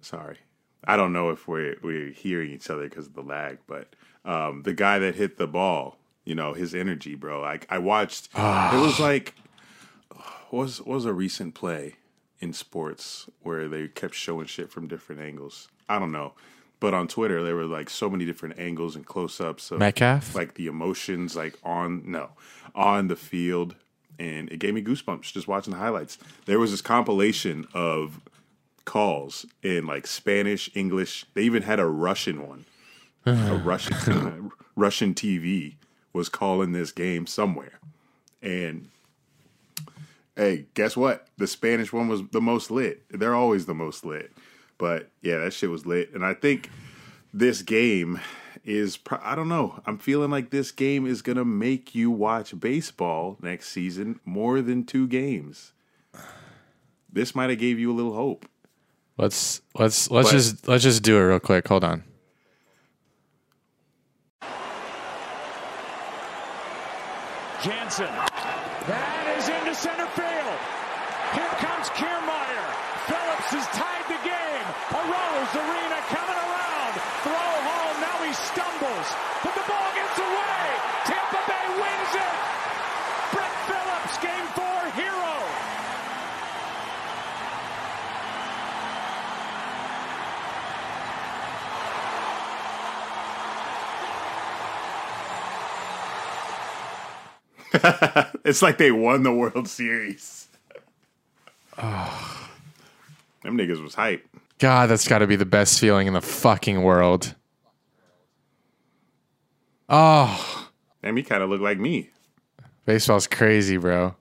sorry. 0.00 0.36
I 0.84 0.96
don't 0.96 1.12
know 1.12 1.30
if 1.30 1.46
we're 1.46 1.76
we're 1.82 2.10
hearing 2.10 2.50
each 2.50 2.70
other 2.70 2.88
because 2.88 3.06
of 3.06 3.14
the 3.14 3.22
lag, 3.22 3.58
but 3.66 3.94
um, 4.24 4.62
the 4.62 4.72
guy 4.72 4.98
that 4.98 5.14
hit 5.14 5.36
the 5.36 5.46
ball, 5.46 5.96
you 6.24 6.34
know, 6.34 6.52
his 6.54 6.74
energy, 6.74 7.14
bro. 7.14 7.40
Like 7.40 7.66
I 7.68 7.78
watched, 7.78 8.26
it 8.34 8.80
was 8.80 8.98
like 8.98 9.34
what 10.50 10.62
was 10.62 10.78
what 10.78 10.94
was 10.94 11.04
a 11.04 11.12
recent 11.12 11.54
play 11.54 11.96
in 12.40 12.52
sports 12.52 13.26
where 13.42 13.68
they 13.68 13.88
kept 13.88 14.14
showing 14.14 14.46
shit 14.46 14.70
from 14.70 14.88
different 14.88 15.20
angles. 15.20 15.68
I 15.88 15.98
don't 15.98 16.12
know, 16.12 16.32
but 16.80 16.94
on 16.94 17.08
Twitter 17.08 17.42
there 17.44 17.54
were 17.54 17.66
like 17.66 17.90
so 17.90 18.08
many 18.08 18.24
different 18.24 18.58
angles 18.58 18.96
and 18.96 19.04
close 19.04 19.40
ups 19.40 19.70
of 19.70 19.78
Metcalf? 19.78 20.34
like 20.34 20.54
the 20.54 20.66
emotions, 20.66 21.36
like 21.36 21.54
on 21.62 22.02
no 22.10 22.30
on 22.74 23.08
the 23.08 23.16
field, 23.16 23.74
and 24.18 24.50
it 24.50 24.58
gave 24.58 24.74
me 24.74 24.82
goosebumps 24.82 25.32
just 25.32 25.48
watching 25.48 25.72
the 25.72 25.78
highlights. 25.78 26.18
There 26.46 26.58
was 26.58 26.70
this 26.70 26.80
compilation 26.80 27.66
of 27.74 28.20
calls 28.84 29.46
in 29.62 29.86
like 29.86 30.06
Spanish, 30.06 30.70
English. 30.74 31.26
They 31.34 31.42
even 31.42 31.62
had 31.62 31.78
a 31.78 31.86
Russian 31.86 32.46
one. 32.46 32.64
a 33.26 33.56
Russian 33.64 34.50
Russian 34.76 35.14
TV 35.14 35.74
was 36.12 36.28
calling 36.28 36.72
this 36.72 36.92
game 36.92 37.26
somewhere. 37.26 37.78
And 38.42 38.88
hey, 40.40 40.64
guess 40.72 40.96
what? 40.96 41.26
The 41.36 41.46
Spanish 41.46 41.92
one 41.92 42.08
was 42.08 42.22
the 42.32 42.40
most 42.40 42.70
lit. 42.70 43.02
They're 43.10 43.34
always 43.34 43.66
the 43.66 43.74
most 43.74 44.06
lit. 44.06 44.32
But 44.78 45.10
yeah, 45.20 45.36
that 45.38 45.52
shit 45.52 45.68
was 45.70 45.84
lit. 45.84 46.14
And 46.14 46.24
I 46.24 46.32
think 46.32 46.70
this 47.34 47.60
game 47.60 48.18
is 48.64 48.96
pro- 48.96 49.20
I 49.22 49.34
don't 49.34 49.48
know. 49.50 49.80
I'm 49.84 49.98
feeling 49.98 50.30
like 50.30 50.48
this 50.50 50.72
game 50.72 51.06
is 51.06 51.20
going 51.20 51.36
to 51.36 51.44
make 51.44 51.94
you 51.94 52.10
watch 52.10 52.58
baseball 52.58 53.36
next 53.42 53.68
season 53.68 54.18
more 54.24 54.62
than 54.62 54.84
two 54.84 55.06
games. 55.06 55.72
This 57.12 57.34
might 57.34 57.50
have 57.50 57.58
gave 57.58 57.78
you 57.78 57.92
a 57.92 57.94
little 57.94 58.14
hope. 58.14 58.46
Let's 59.18 59.60
let's 59.78 60.10
let's 60.10 60.28
But- 60.28 60.32
just 60.32 60.68
let's 60.68 60.82
just 60.82 61.02
do 61.02 61.18
it 61.18 61.20
real 61.20 61.40
quick. 61.40 61.68
Hold 61.68 61.84
on. 61.84 62.04
Jansen. 67.62 68.08
That 68.88 69.24
is 69.36 69.44
into 69.52 69.74
center 69.76 70.08
field. 70.16 70.58
Here 71.36 71.54
comes 71.60 71.86
Kiermaier. 71.92 72.68
Phillips 73.04 73.50
has 73.52 73.66
tied 73.76 74.06
the 74.08 74.20
game. 74.24 74.66
Arozarena 74.96 76.00
coming 76.08 76.40
around. 76.40 76.92
Throw 77.20 77.50
home. 77.68 77.96
Now 78.00 78.16
he 78.24 78.32
stumbles. 78.32 79.08
But 79.44 79.52
the 79.60 79.66
ball 79.68 79.90
gets 79.92 80.16
away. 80.16 80.62
Tampa 81.04 81.40
Bay 81.44 81.66
wins 81.76 82.12
it. 82.16 82.36
Brett 83.36 83.56
Phillips, 83.68 84.14
game 84.24 84.48
four 84.56 84.80
hero. 84.96 85.36
It's 98.44 98.62
like 98.62 98.78
they 98.78 98.90
won 98.90 99.22
the 99.22 99.32
World 99.32 99.68
Series. 99.68 100.48
Oh. 101.78 102.48
Them 103.42 103.56
niggas 103.56 103.82
was 103.82 103.94
hype. 103.94 104.26
God, 104.58 104.90
that's 104.90 105.08
got 105.08 105.18
to 105.18 105.26
be 105.26 105.36
the 105.36 105.46
best 105.46 105.78
feeling 105.80 106.06
in 106.06 106.12
the 106.12 106.20
fucking 106.20 106.82
world. 106.82 107.34
Oh, 109.88 110.68
Damn, 111.02 111.16
he 111.16 111.22
kind 111.22 111.42
of 111.42 111.48
looked 111.50 111.62
like 111.62 111.78
me. 111.78 112.10
baseball's 112.84 113.26
crazy, 113.26 113.76
bro. 113.76 114.14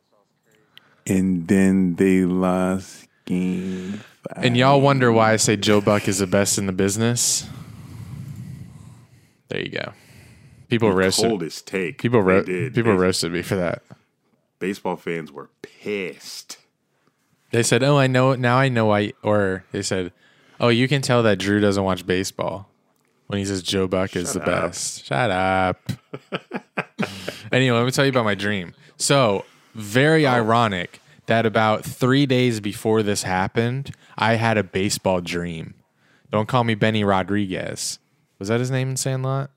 And 1.06 1.48
then 1.48 1.96
they 1.96 2.24
lost 2.26 3.08
game 3.26 4.02
five. 4.28 4.44
And 4.46 4.56
y'all 4.58 4.80
wonder 4.82 5.12
why 5.12 5.34
I 5.34 5.36
say 5.36 5.58
Joe 5.58 5.82
Buck 5.82 6.08
is 6.08 6.20
the 6.20 6.28
best 6.28 6.58
in 6.58 6.66
the 6.66 6.72
business. 6.72 7.48
There 9.50 9.62
you 9.62 9.70
go. 9.70 9.94
People 10.70 10.92
roasted. 10.92 11.26
coldest 11.30 11.68
take. 11.68 12.00
People 12.02 12.22
ro- 12.22 12.44
did. 12.44 12.74
people 12.76 12.94
Base- 12.94 13.02
roasted 13.02 13.32
me 13.32 13.42
for 13.42 13.56
that. 13.56 13.82
Baseball 14.60 14.96
fans 14.96 15.32
were 15.32 15.50
pissed. 15.62 16.58
They 17.52 17.64
said, 17.64 17.82
"Oh, 17.84 17.98
I 17.98 18.08
know 18.08 18.36
now. 18.36 18.58
I 18.58 18.70
know 18.70 18.86
why." 18.88 19.14
Or 19.24 19.64
they 19.72 19.82
said, 19.82 20.12
"Oh, 20.60 20.68
you 20.70 20.88
can 20.88 21.02
tell 21.02 21.24
that 21.24 21.40
Drew 21.40 21.60
doesn't 21.60 21.84
watch 21.84 22.06
baseball 22.06 22.70
when 23.28 23.40
he 23.40 23.46
says 23.46 23.64
Joe 23.64 23.88
Buck 23.88 24.16
is 24.16 24.34
the 24.34 24.42
up. 24.42 24.46
best." 24.46 25.06
Shut 25.06 25.32
up. 25.32 25.92
anyway, 27.52 27.78
let 27.78 27.86
me 27.86 27.92
tell 27.92 28.06
you 28.06 28.12
about 28.12 28.26
my 28.26 28.36
dream. 28.36 28.74
So, 28.98 29.46
very 29.74 30.28
Oh. 30.28 30.32
ironic 30.32 31.02
that 31.26 31.46
about 31.46 31.84
three 31.86 32.26
days 32.26 32.60
before 32.60 33.02
this 33.04 33.24
happened, 33.24 33.96
I 34.18 34.34
had 34.36 34.58
a 34.58 34.64
baseball 34.64 35.22
dream. 35.22 35.74
Don't 36.32 36.48
call 36.48 36.64
me 36.64 36.76
Benny 36.76 37.04
Rodriguez. 37.04 37.98
Was 38.38 38.50
that 38.50 38.60
his 38.60 38.70
name 38.72 38.90
in 38.92 38.98
Sandlot? 38.98 39.50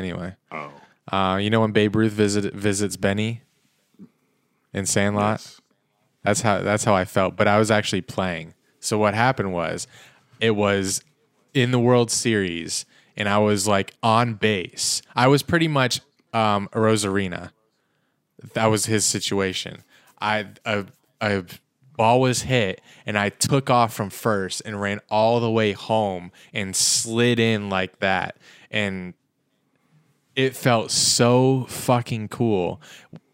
Anyway, 0.00 0.34
Oh, 0.50 0.72
uh, 1.12 1.36
you 1.36 1.50
know 1.50 1.60
when 1.60 1.72
Babe 1.72 1.94
Ruth 1.94 2.12
visit, 2.12 2.54
visits 2.54 2.96
Benny 2.96 3.42
in 4.72 4.86
Sandlot. 4.86 5.40
yes. 5.40 5.60
That's 6.24 6.40
how 6.40 6.62
that's 6.62 6.84
how 6.84 6.94
I 6.94 7.04
felt. 7.04 7.36
But 7.36 7.48
I 7.48 7.58
was 7.58 7.70
actually 7.70 8.00
playing. 8.02 8.54
So 8.78 8.96
what 8.98 9.12
happened 9.14 9.52
was 9.52 9.86
it 10.40 10.52
was 10.52 11.02
in 11.54 11.70
the 11.70 11.78
World 11.78 12.10
Series 12.10 12.86
and 13.16 13.28
I 13.28 13.38
was 13.38 13.68
like 13.68 13.92
on 14.02 14.34
base. 14.34 15.02
I 15.14 15.26
was 15.28 15.42
pretty 15.42 15.68
much 15.68 16.00
um 16.32 16.68
Arozarena. 16.72 17.50
That 18.54 18.66
was 18.66 18.86
his 18.86 19.04
situation. 19.04 19.82
I 20.20 20.46
a, 20.64 20.86
a 21.20 21.44
ball 21.96 22.20
was 22.22 22.42
hit 22.42 22.80
and 23.04 23.18
I 23.18 23.28
took 23.28 23.68
off 23.68 23.92
from 23.92 24.08
first 24.10 24.62
and 24.64 24.80
ran 24.80 25.00
all 25.10 25.40
the 25.40 25.50
way 25.50 25.72
home 25.72 26.32
and 26.54 26.74
slid 26.74 27.38
in 27.38 27.68
like 27.68 27.98
that. 28.00 28.36
And 28.70 29.12
it 30.44 30.56
felt 30.56 30.90
so 30.90 31.66
fucking 31.68 32.28
cool. 32.28 32.80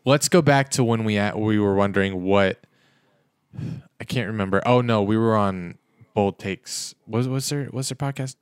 Let's 0.05 0.29
go 0.29 0.43
back 0.43 0.71
to 0.71 0.85
when 0.85 1.05
we 1.05 1.17
at, 1.19 1.39
we 1.39 1.59
were 1.59 1.75
wondering 1.75 2.23
what 2.23 2.61
I 4.01 4.05
can't 4.05 4.27
remember. 4.29 4.63
Oh 4.67 4.81
no, 4.81 5.03
we 5.03 5.17
were 5.17 5.37
on 5.37 5.79
Bold 6.15 6.39
Takes. 6.39 6.95
Was 7.07 7.29
was 7.29 7.49
there 7.49 7.69
was 7.73 7.89
there 7.89 7.97
podcast? 7.97 8.37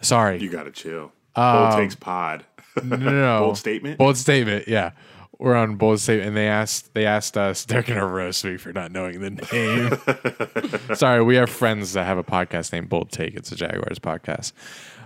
Sorry, 0.00 0.38
You 0.38 0.50
got 0.50 0.64
to 0.64 0.70
chill. 0.70 1.12
Um, 1.34 1.56
bold 1.56 1.76
takes 1.78 1.94
pod. 1.94 2.44
no, 2.82 2.96
no, 2.96 3.10
no. 3.10 3.40
Bold 3.44 3.58
statement? 3.58 3.98
Bold 3.98 4.16
statement. 4.16 4.68
Yeah, 4.68 4.92
we're 5.38 5.54
on 5.54 5.76
bold 5.76 6.00
statement, 6.00 6.28
and 6.28 6.36
they 6.36 6.48
asked 6.48 6.94
they 6.94 7.06
asked 7.06 7.36
us. 7.36 7.64
They're 7.64 7.82
gonna 7.82 8.06
roast 8.06 8.44
me 8.44 8.56
for 8.56 8.72
not 8.72 8.90
knowing 8.92 9.20
the 9.20 9.30
name. 9.30 10.94
Sorry, 10.96 11.22
we 11.22 11.36
have 11.36 11.48
friends 11.50 11.92
that 11.92 12.04
have 12.04 12.18
a 12.18 12.24
podcast 12.24 12.72
named 12.72 12.88
Bold 12.88 13.10
Take. 13.10 13.34
It's 13.34 13.50
a 13.52 13.56
Jaguars 13.56 13.98
podcast, 13.98 14.52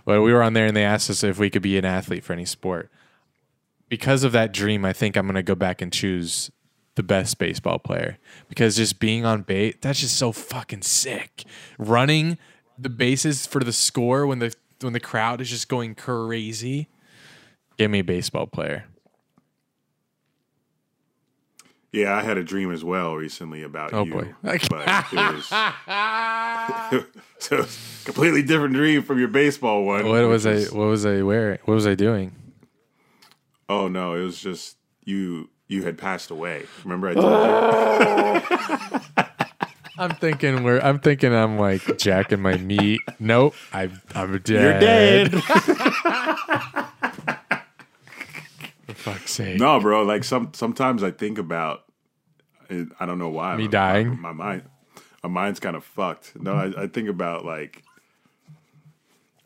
but 0.05 0.23
we 0.23 0.33
were 0.33 0.43
on 0.43 0.53
there, 0.53 0.67
and 0.67 0.77
they 0.77 0.85
asked 0.85 1.11
us 1.11 1.23
if 1.23 1.39
we 1.39 1.51
could 1.51 1.63
be 1.63 1.79
an 1.79 1.85
athlete 1.85 2.25
for 2.25 2.33
any 2.33 2.45
sport. 2.45 2.91
Because 3.89 4.25
of 4.25 4.33
that 4.33 4.53
dream, 4.53 4.85
I 4.85 4.93
think 4.93 5.17
I'm 5.17 5.27
gonna 5.27 5.43
go 5.43 5.55
back 5.55 5.83
and 5.83 5.93
choose 5.93 6.51
the 6.95 7.03
best 7.03 7.39
baseball 7.39 7.79
player 7.79 8.19
because 8.49 8.77
just 8.77 9.01
being 9.01 9.25
on 9.25 9.41
bait 9.41 9.81
that's 9.81 10.01
just 10.01 10.15
so 10.15 10.31
fucking 10.31 10.83
sick 10.83 11.43
running 11.79 12.37
the 12.79 12.91
bases 12.91 13.47
for 13.47 13.65
the 13.65 13.73
score 13.73 14.27
when 14.27 14.41
the 14.41 14.55
when 14.81 14.93
the 14.93 15.01
crowd 15.01 15.41
is 15.41 15.49
just 15.49 15.69
going 15.69 15.95
crazy. 15.95 16.89
Give 17.79 17.91
me 17.91 18.01
a 18.01 18.05
baseball 18.05 18.47
player. 18.47 18.87
Yeah, 21.93 22.17
I 22.17 22.23
had 22.23 22.39
a 22.39 22.43
dream 22.45 22.73
as 22.73 22.83
well 22.83 23.15
recently 23.17 23.63
about 23.63 23.93
Oh, 23.93 24.05
you. 24.05 24.13
boy. 24.13 24.35
But 24.43 24.63
it 25.13 25.35
was, 25.35 25.47
so 27.39 27.57
it 27.57 27.59
was 27.61 28.01
a 28.03 28.05
completely 28.07 28.43
different 28.43 28.73
dream 28.75 29.03
from 29.03 29.19
your 29.19 29.29
baseball 29.29 29.85
one. 29.85 30.09
What 30.09 30.27
was 30.27 30.47
I? 30.47 30.63
What 30.65 30.87
was 30.87 31.05
I 31.05 31.21
wearing? 31.23 31.59
What 31.67 31.75
was 31.75 31.87
I 31.87 31.95
doing? 31.95 32.35
Oh 33.69 33.89
no, 33.89 34.15
it 34.15 34.23
was 34.23 34.41
just 34.41 34.79
you. 35.05 35.51
You 35.69 35.83
had 35.85 35.97
passed 35.99 36.31
away. 36.31 36.65
Remember 36.85 37.09
I 37.09 37.15
told 37.15 38.43
you. 39.19 39.25
I'm 39.99 40.11
thinking 40.17 40.65
we're. 40.65 40.81
I'm 40.81 40.99
thinking 40.99 41.35
I'm 41.35 41.59
like 41.59 41.99
jacking 41.99 42.41
my 42.41 42.57
meat. 42.57 43.01
Nope. 43.21 43.55
I, 43.73 43.91
I'm 44.15 44.39
dead. 44.39 45.31
You're 45.33 45.41
dead. 45.43 45.43
Fuck's 49.03 49.33
sake. 49.33 49.59
no, 49.59 49.81
bro. 49.81 50.03
Like 50.03 50.25
some 50.25 50.53
sometimes 50.55 51.03
I 51.03 51.11
think 51.11 51.39
about. 51.39 51.85
I 52.71 53.05
don't 53.07 53.19
know 53.19 53.29
why. 53.29 53.57
Me 53.57 53.65
my- 53.65 53.71
dying? 53.71 54.21
My, 54.21 54.33
mind. 54.33 54.63
My 55.23 55.29
mind's 55.29 55.61
kind 55.61 55.77
of 55.77 55.85
fucked. 55.85 56.33
No, 56.41 56.55
I, 56.55 56.85
I 56.85 56.87
think 56.87 57.09
about 57.09 57.45
like. 57.45 57.83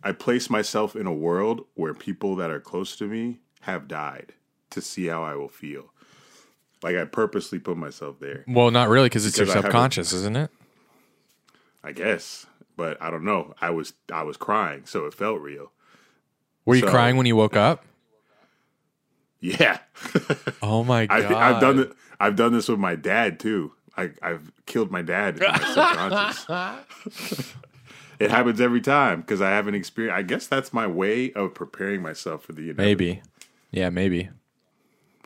I 0.03 0.13
place 0.13 0.49
myself 0.49 0.95
in 0.95 1.07
a 1.07 1.13
world 1.13 1.63
where 1.75 1.93
people 1.93 2.37
that 2.37 2.51
are 2.51 2.61
close 2.61 2.95
to 2.97 3.07
me 3.07 3.41
have 3.63 3.89
died 3.89 4.33
to 4.71 4.81
see 4.81 5.07
how 5.07 5.25
I 5.25 5.35
will 5.35 5.49
feel. 5.49 5.93
Like 6.83 6.95
I 6.97 7.05
purposely 7.07 7.59
put 7.59 7.77
myself 7.77 8.21
there. 8.21 8.45
Well, 8.47 8.71
not 8.71 8.89
really, 8.89 9.07
because 9.07 9.27
it's 9.27 9.37
your 9.37 9.47
Because 9.47 9.55
I 9.55 9.59
have 9.59 9.65
a- 9.65 9.69
subconscious, 9.69 10.13
isn't 10.13 10.37
it? 10.37 10.51
I 11.83 11.93
guess, 11.93 12.47
but 12.77 13.01
I 13.03 13.11
don't 13.11 13.25
know. 13.25 13.55
I 13.61 13.71
was 13.71 13.95
I 14.13 14.23
was 14.23 14.37
crying, 14.37 14.83
so 14.87 15.07
it 15.07 15.15
felt 15.15 15.41
real. 15.41 15.73
Were 16.65 16.75
you 16.77 16.83
So- 16.83 16.91
crying 16.91 17.17
when 17.17 17.27
you 17.27 17.35
woke 17.37 17.57
up? 17.57 17.85
Yeah, 19.41 19.79
Oh 20.63 20.83
my 20.83 21.07
god! 21.07 21.25
I've 21.33 21.61
done 21.61 21.79
it. 21.81 21.93
I've 22.19 22.37
done 22.37 22.53
this 22.53 22.69
with 22.69 22.79
my 22.79 22.97
dad 22.97 23.39
too. 23.39 23.73
I, 23.97 24.11
I've 24.23 24.51
killed 24.67 24.91
my 24.91 25.03
dad 25.03 25.39
in 25.39 25.43
my 25.43 25.59
subconscious. 25.59 27.55
it 28.19 28.31
happens 28.31 28.61
every 28.61 28.81
time 28.81 29.21
because 29.21 29.41
I 29.41 29.51
haven't 29.51 29.75
experienced. 29.75 30.17
I 30.19 30.23
guess 30.23 30.47
that's 30.47 30.73
my 30.73 30.87
way 30.87 31.33
of 31.33 31.55
preparing 31.55 32.03
myself 32.03 32.45
for 32.45 32.53
the 32.53 32.63
inevitable. 32.71 32.85
Maybe. 32.85 33.23
Yeah, 33.71 33.91
maybe. 33.91 34.29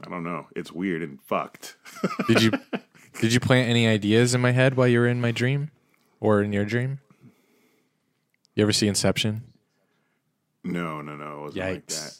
I 0.05 0.09
don't 0.09 0.25
know. 0.25 0.47
It's 0.57 0.73
weird 0.73 1.03
and 1.03 1.21
fucked. 1.23 1.77
Did 2.29 2.43
you 2.43 2.53
did 3.21 3.33
you 3.33 3.41
plant 3.41 3.69
any 3.69 3.87
ideas 3.87 4.35
in 4.35 4.41
my 4.41 4.53
head 4.53 4.75
while 4.77 4.89
you 4.89 5.01
were 5.01 5.09
in 5.09 5.21
my 5.21 5.31
dream, 5.31 5.71
or 6.21 6.43
in 6.43 6.53
your 6.53 6.65
dream? 6.65 7.01
You 8.55 8.63
ever 8.63 8.73
see 8.73 8.89
Inception? 8.89 9.43
no, 10.65 11.01
no, 11.03 11.17
no. 11.17 11.39
It 11.39 11.43
wasn't 11.43 11.65
like 11.67 11.87
Yikes. 11.87 12.20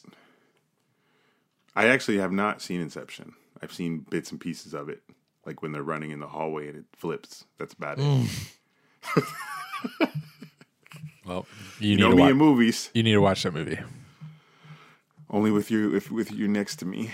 I 1.75 1.87
actually 1.87 2.17
have 2.17 2.31
not 2.31 2.61
seen 2.61 2.81
Inception. 2.81 3.33
I've 3.61 3.71
seen 3.73 3.99
bits 4.09 4.31
and 4.31 4.39
pieces 4.39 4.73
of 4.73 4.89
it, 4.89 5.01
like 5.45 5.61
when 5.61 5.71
they're 5.71 5.83
running 5.83 6.11
in 6.11 6.19
the 6.19 6.27
hallway 6.27 6.67
and 6.67 6.77
it 6.79 6.85
flips. 6.95 7.45
That's 7.57 7.73
about 7.73 7.97
it. 7.99 8.27
Well, 11.25 11.45
you, 11.79 11.91
You 11.91 11.95
need 11.97 12.01
know 12.01 12.09
to 12.09 12.15
me 12.15 12.21
watch. 12.23 12.31
in 12.31 12.37
movies. 12.37 12.89
You 12.93 13.03
need 13.03 13.13
to 13.13 13.21
watch 13.21 13.43
that 13.43 13.53
movie. 13.53 13.77
Only 15.29 15.51
with 15.51 15.69
you, 15.69 15.95
if 15.95 16.09
with 16.11 16.31
you 16.31 16.47
next 16.47 16.77
to 16.77 16.85
me. 16.85 17.11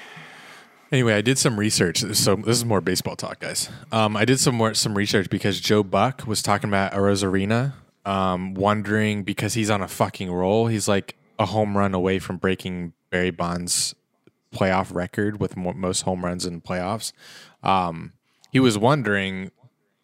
Anyway, 0.91 1.13
I 1.13 1.21
did 1.21 1.37
some 1.37 1.59
research. 1.59 1.99
So 2.15 2.35
this 2.37 2.55
is 2.57 2.63
more 2.65 2.79
baseball 2.79 3.17
talk, 3.17 3.39
guys. 3.41 3.69
Um, 3.91 4.15
I 4.15 4.23
did 4.23 4.39
some 4.39 4.55
more 4.55 4.73
some 4.73 4.95
research 4.97 5.29
because 5.29 5.59
Joe 5.59 5.83
Buck 5.83 6.25
was 6.25 6.41
talking 6.41 6.69
about 6.69 6.93
Arozarena, 6.93 7.73
um, 8.05 8.53
wondering 8.53 9.23
because 9.23 9.53
he's 9.55 9.69
on 9.69 9.81
a 9.81 9.87
fucking 9.89 10.31
roll. 10.31 10.67
He's 10.67 10.87
like 10.87 11.15
a 11.37 11.45
home 11.45 11.77
run 11.77 11.93
away 11.93 12.19
from 12.19 12.37
breaking 12.37 12.93
Barry 13.09 13.31
Bonds' 13.31 13.93
playoff 14.53 14.93
record 14.93 15.39
with 15.39 15.57
most 15.57 16.01
home 16.01 16.23
runs 16.23 16.45
in 16.45 16.61
playoffs. 16.61 17.11
Um, 17.63 18.13
he 18.51 18.59
was 18.59 18.77
wondering 18.77 19.51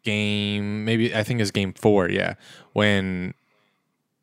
game 0.04 0.86
maybe 0.86 1.16
I 1.16 1.24
think 1.24 1.40
it's 1.40 1.52
game 1.52 1.74
four, 1.74 2.10
yeah, 2.10 2.36
when 2.74 3.34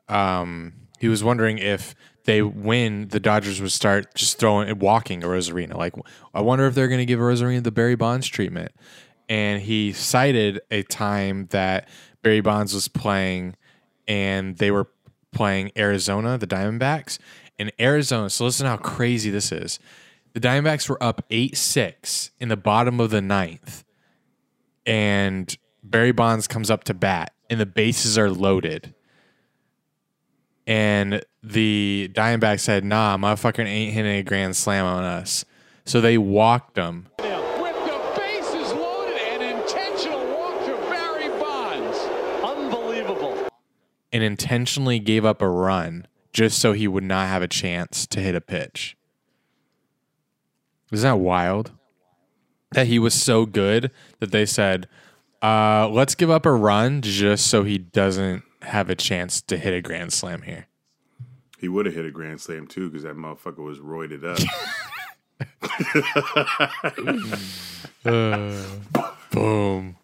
um, 0.09 0.75
he 0.99 1.09
was 1.09 1.25
wondering 1.25 1.59
if 1.59 1.95
they 2.25 2.43
win, 2.43 3.09
the 3.09 3.21
Dodgers 3.21 3.61
would 3.61 3.73
start 3.73 4.15
just 4.15 4.39
throwing 4.39 4.79
walking 4.79 5.23
Arozarena. 5.23 5.75
Like, 5.75 5.95
I 6.35 6.43
wonder 6.43 6.67
if 6.67 6.75
they're 6.75 6.89
going 6.89 6.99
to 6.99 7.07
give 7.07 7.19
Rosarina 7.19 7.63
the 7.63 7.71
Barry 7.71 7.95
Bonds 7.95 8.27
treatment. 8.27 8.73
And 9.29 9.63
he 9.63 9.93
cited 9.93 10.61
a 10.71 10.83
time 10.83 11.47
that 11.51 11.89
Barry 12.23 12.41
Bonds 12.41 12.75
was 12.75 12.89
playing, 12.89 13.57
and 14.07 14.59
they 14.59 14.71
were 14.71 14.89
playing 15.33 15.73
Arizona, 15.77 16.37
the 16.37 16.47
Diamondbacks. 16.47 17.19
In 17.59 17.71
Arizona, 17.79 18.29
so 18.29 18.45
listen 18.45 18.67
how 18.67 18.77
crazy 18.77 19.31
this 19.31 19.53
is. 19.53 19.79
The 20.33 20.41
Diamondbacks 20.41 20.89
were 20.89 21.03
up 21.03 21.25
eight 21.31 21.57
six 21.57 22.31
in 22.39 22.49
the 22.49 22.57
bottom 22.57 23.01
of 23.01 23.11
the 23.11 23.21
ninth, 23.21 23.85
and 24.87 25.57
Barry 25.83 26.13
Bonds 26.13 26.47
comes 26.47 26.71
up 26.71 26.85
to 26.85 26.95
bat, 26.95 27.33
and 27.49 27.59
the 27.61 27.67
bases 27.67 28.17
are 28.17 28.31
loaded 28.31 28.95
and 30.71 31.21
the 31.43 32.09
Diamondbacks 32.15 32.61
said, 32.61 32.85
"Nah, 32.85 33.17
motherfucker 33.17 33.67
ain't 33.67 33.93
hitting 33.93 34.13
a 34.13 34.23
grand 34.23 34.57
slam 34.57 34.85
on 34.85 35.03
us." 35.03 35.45
So 35.85 36.01
they 36.01 36.17
walked 36.17 36.79
him, 36.79 37.09
With 37.19 37.27
the 37.27 38.13
bases 38.17 38.73
loaded, 38.73 39.17
an 39.17 39.43
intentional 39.43 40.25
walk 40.29 40.65
to 40.67 40.77
Barry 40.89 41.29
Bonds. 41.41 41.99
Unbelievable. 42.45 43.49
and 44.13 44.23
intentionally 44.23 45.01
gave 45.01 45.25
up 45.25 45.43
a 45.43 45.49
run 45.49 46.07
just 46.33 46.61
so 46.61 46.73
he 46.73 46.87
would 46.87 47.05
not 47.05 47.27
have 47.29 47.43
a 47.43 47.49
chance 47.49 48.07
to 48.07 48.21
hit 48.21 48.37
a 48.37 48.41
pitch. 48.41 48.97
Isn't 50.91 51.09
that 51.09 51.23
wild? 51.23 51.73
That 52.73 52.87
he 52.87 52.99
was 52.99 53.15
so 53.15 53.47
good 53.47 53.91
that 54.21 54.31
they 54.31 54.47
said, 54.47 54.89
uh, 55.43 55.89
"Let's 55.89 56.15
give 56.15 56.31
up 56.31 56.47
a 56.47 56.53
run 56.53 57.03
just 57.03 57.49
so 57.49 57.65
he 57.65 57.79
doesn't 57.79 58.45
have 58.63 58.89
a 58.91 58.95
chance 58.95 59.43
to 59.43 59.57
hit 59.57 59.75
a 59.75 59.81
grand 59.81 60.13
slam 60.13 60.43
here." 60.43 60.67
He 61.59 61.69
would 61.69 61.87
have 61.87 61.95
hit 61.95 62.07
a 62.07 62.11
grand 62.11 62.41
slam 62.41 62.67
too 62.67 62.89
because 62.89 63.03
that 63.03 63.17
motherfucker 63.17 63.59
was 63.59 63.79
roided 63.81 64.25
up. 64.25 64.39
Boom. 69.33 69.97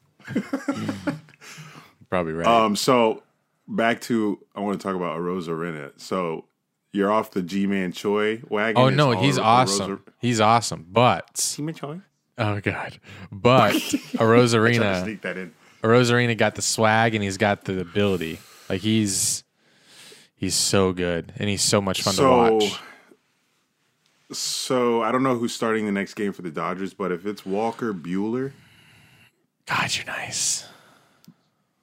Probably 2.10 2.32
right. 2.32 2.46
um, 2.46 2.76
so 2.76 3.22
back 3.68 4.00
to 4.02 4.38
I 4.54 4.60
want 4.60 4.80
to 4.80 4.86
talk 4.86 4.96
about 4.96 5.18
Arozarena. 5.18 5.92
So 5.96 6.46
you're 6.92 7.10
off 7.12 7.30
the 7.32 7.42
Ji-Man 7.42 7.92
Choi 7.92 8.42
wagon. 8.48 8.80
oh 8.82 8.88
no, 8.88 9.12
he's 9.20 9.38
Ro- 9.38 9.44
awesome. 9.44 9.90
Rosa- 9.90 10.02
He's 10.20 10.40
awesome, 10.40 10.86
but 10.90 11.34
Ji-Man 11.56 11.74
Choi. 11.74 12.00
oh 12.38 12.60
god, 12.60 12.98
but 13.30 13.74
a 13.76 13.78
Tried 13.78 14.20
Rosarina. 14.20 15.02
sneak 15.02 15.22
that 15.22 15.36
in. 15.36 15.52
Rosarina 15.82 16.34
got 16.36 16.54
the 16.56 16.62
swag 16.62 17.14
and 17.14 17.22
he's 17.22 17.36
got 17.36 17.64
the 17.64 17.78
ability. 17.80 18.38
Like 18.68 18.80
he's 18.80 19.44
he's 20.34 20.54
so 20.54 20.92
good 20.92 21.32
and 21.36 21.48
he's 21.48 21.62
so 21.62 21.80
much 21.80 22.02
fun 22.02 22.14
to 22.14 22.22
watch. 22.28 22.80
so 24.32 25.02
I 25.02 25.12
don't 25.12 25.22
know 25.22 25.36
who's 25.36 25.54
starting 25.54 25.86
the 25.86 25.92
next 25.92 26.14
game 26.14 26.32
for 26.32 26.42
the 26.42 26.50
Dodgers, 26.50 26.92
but 26.94 27.12
if 27.12 27.24
it's 27.26 27.46
Walker 27.46 27.92
Buehler, 27.94 28.52
God, 29.66 29.94
you're 29.94 30.06
nice. 30.06 30.66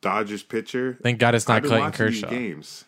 Dodgers 0.01 0.43
pitcher, 0.43 0.97
Thank 1.01 1.19
God 1.19 1.33
it's 1.35 1.47
I've 1.49 1.55
not 1.55 1.61
been 1.61 1.69
Clayton 1.69 1.85
watching 1.91 2.05
these 2.07 2.21
Kershaw. 2.21 2.29
games. 2.35 2.85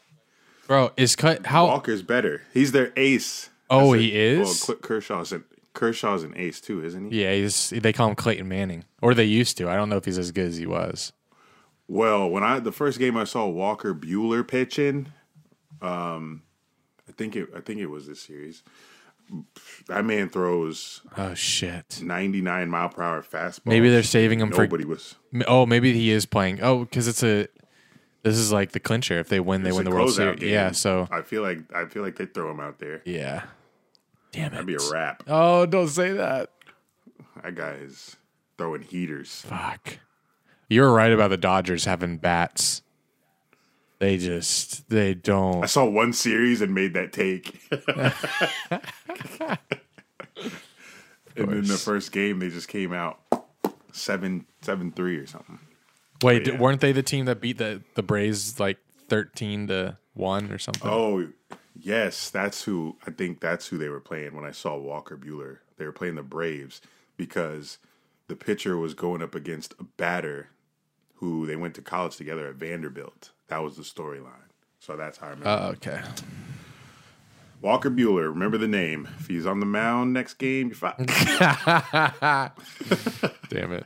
Bro, 0.68 0.92
is 0.98 1.16
cut 1.16 1.46
how 1.48 1.68
Walker's 1.68 2.02
better. 2.02 2.42
He's 2.54 2.72
their 2.72 2.92
ace. 2.96 3.50
Oh, 3.70 3.92
That's 3.92 4.04
he 4.04 4.16
is. 4.16 4.66
Well, 4.68 4.78
Kershaw's 4.78 5.32
an 5.32 5.44
Kershaw's 5.74 6.24
an 6.24 6.34
ace 6.36 6.60
too, 6.60 6.84
isn't 6.84 7.12
he? 7.12 7.24
Yeah, 7.24 7.34
he's 7.34 7.70
they 7.70 7.94
call 7.94 8.10
him 8.10 8.16
Clayton 8.16 8.48
Manning. 8.48 8.86
Or 9.02 9.14
they 9.14 9.26
used 9.26 9.58
to. 9.58 9.70
I 9.70 9.76
don't 9.76 9.90
know 9.90 9.98
if 9.98 10.06
he's 10.06 10.18
as 10.18 10.32
good 10.32 10.48
as 10.48 10.58
he 10.58 10.66
was. 10.66 11.14
Well, 11.88 12.30
when 12.30 12.44
I 12.44 12.60
the 12.60 12.72
first 12.72 12.98
game 12.98 13.16
I 13.16 13.26
saw 13.26 13.48
Walker 13.48 13.94
Buehler 13.94 14.48
pitching, 14.48 15.12
um, 15.82 16.42
I 17.08 17.12
think 17.12 17.36
it 17.36 17.50
I 17.56 17.60
think 17.60 17.80
it 17.80 17.88
was 17.88 18.08
this 18.08 18.22
series. 18.22 18.64
That 19.88 20.06
man 20.06 20.30
throws 20.30 21.02
Oh 21.18 21.34
shit. 21.34 22.00
99 22.02 22.70
mile 22.70 22.90
per 22.90 23.02
hour 23.02 23.24
fastball. 23.24 23.66
Maybe 23.66 23.90
they're 23.90 24.04
saving 24.04 24.40
him 24.40 24.52
for 24.52 24.64
Nobody 24.64 24.86
was. 24.86 25.16
Oh, 25.48 25.66
maybe 25.66 25.94
he 25.94 26.12
is 26.12 26.26
playing. 26.26 26.62
Oh, 26.62 26.80
because 26.86 27.08
it's 27.08 27.24
a. 27.24 27.48
This 28.26 28.38
is 28.38 28.52
like 28.52 28.72
the 28.72 28.80
clincher. 28.80 29.20
If 29.20 29.30
they 29.30 29.40
win, 29.40 29.62
they 29.62 29.70
it's 29.70 29.78
win 29.78 29.86
the 29.86 29.92
World 29.92 30.12
Series. 30.12 30.40
game. 30.40 30.50
Yeah. 30.50 30.72
So 30.72 31.08
I 31.12 31.22
feel 31.22 31.44
like 31.44 31.60
I 31.76 31.86
feel 31.86 32.02
like 32.02 32.16
they 32.16 32.26
throw 32.26 32.50
him 32.50 32.60
out 32.60 32.80
there. 32.80 33.04
yeah. 33.06 33.44
Damn 34.32 34.48
it. 34.48 34.52
That'd 34.52 34.66
be 34.66 34.74
a 34.74 34.92
wrap. 34.92 35.22
Oh, 35.28 35.68
don't 35.68 35.88
say 35.88 36.12
that. 36.14 36.50
That 37.44 37.54
guy 37.54 37.74
is 37.84 38.16
throwing 38.58 38.82
heaters. 38.82 39.44
Fuck. 39.48 40.00
You're 40.70 40.92
right 40.92 41.12
about 41.12 41.30
the 41.30 41.38
Dodgers 41.38 41.86
having 41.86 42.18
bats. 42.18 42.82
They 44.00 44.18
just 44.18 44.90
they 44.90 45.14
don't. 45.14 45.64
I 45.64 45.68
saw 45.68 45.86
one 45.86 46.12
series 46.12 46.62
and 46.62 46.74
made 46.74 46.96
that 46.96 47.14
take. 47.14 47.62
and 47.72 49.60
then 51.36 51.64
the 51.66 51.78
first 51.78 52.12
game 52.12 52.40
they 52.40 52.50
just 52.50 52.70
came 52.70 52.92
out 52.92 53.20
seven 53.92 54.48
seven 54.62 54.92
three 54.92 55.18
or 55.18 55.28
something. 55.28 55.60
Wait, 56.24 56.48
oh, 56.48 56.54
yeah. 56.54 56.60
weren't 56.60 56.82
they 56.82 56.92
the 56.92 57.04
team 57.04 57.26
that 57.26 57.42
beat 57.42 57.58
the 57.58 57.82
the 57.96 58.04
Braves 58.04 58.60
like 58.60 58.78
thirteen 59.08 59.68
to 59.68 59.98
one 60.14 60.52
or 60.52 60.58
something? 60.58 60.90
Oh 60.90 61.28
Yes, 61.78 62.30
that's 62.30 62.64
who 62.64 62.98
I 63.06 63.12
think 63.12 63.42
that's 63.42 63.68
who 63.68 63.78
they 63.78 63.90
were 63.90 64.00
playing 64.00 64.36
when 64.36 64.46
I 64.46 64.52
saw 64.52 64.78
Walker 64.78 65.18
Buehler. 65.18 65.58
They 65.78 65.86
were 65.86 65.92
playing 65.92 66.16
the 66.16 66.24
Braves 66.24 66.82
because 67.18 67.80
the 68.28 68.36
pitcher 68.36 68.78
was 68.78 68.94
going 68.94 69.22
up 69.22 69.36
against 69.36 69.74
a 69.80 69.84
batter 69.84 70.50
who 71.16 71.46
they 71.46 71.56
went 71.56 71.76
to 71.76 71.82
college 71.82 72.16
together 72.16 72.48
at 72.48 72.56
Vanderbilt. 72.56 73.32
That 73.48 73.62
was 73.62 73.76
the 73.76 73.84
storyline. 73.84 74.50
So 74.80 74.96
that's 74.96 75.18
how 75.18 75.28
I 75.28 75.30
remember. 75.32 75.50
Oh, 75.50 75.68
okay. 75.72 76.02
Walker 77.62 77.90
Buehler, 77.90 78.30
remember 78.30 78.58
the 78.58 78.68
name. 78.68 79.08
If 79.20 79.28
he's 79.28 79.46
on 79.46 79.60
the 79.60 79.66
mound 79.66 80.14
next 80.14 80.36
game, 80.36 80.68
you're 80.68 80.76
fine. 80.76 80.94
Damn 83.50 83.74
it. 83.74 83.86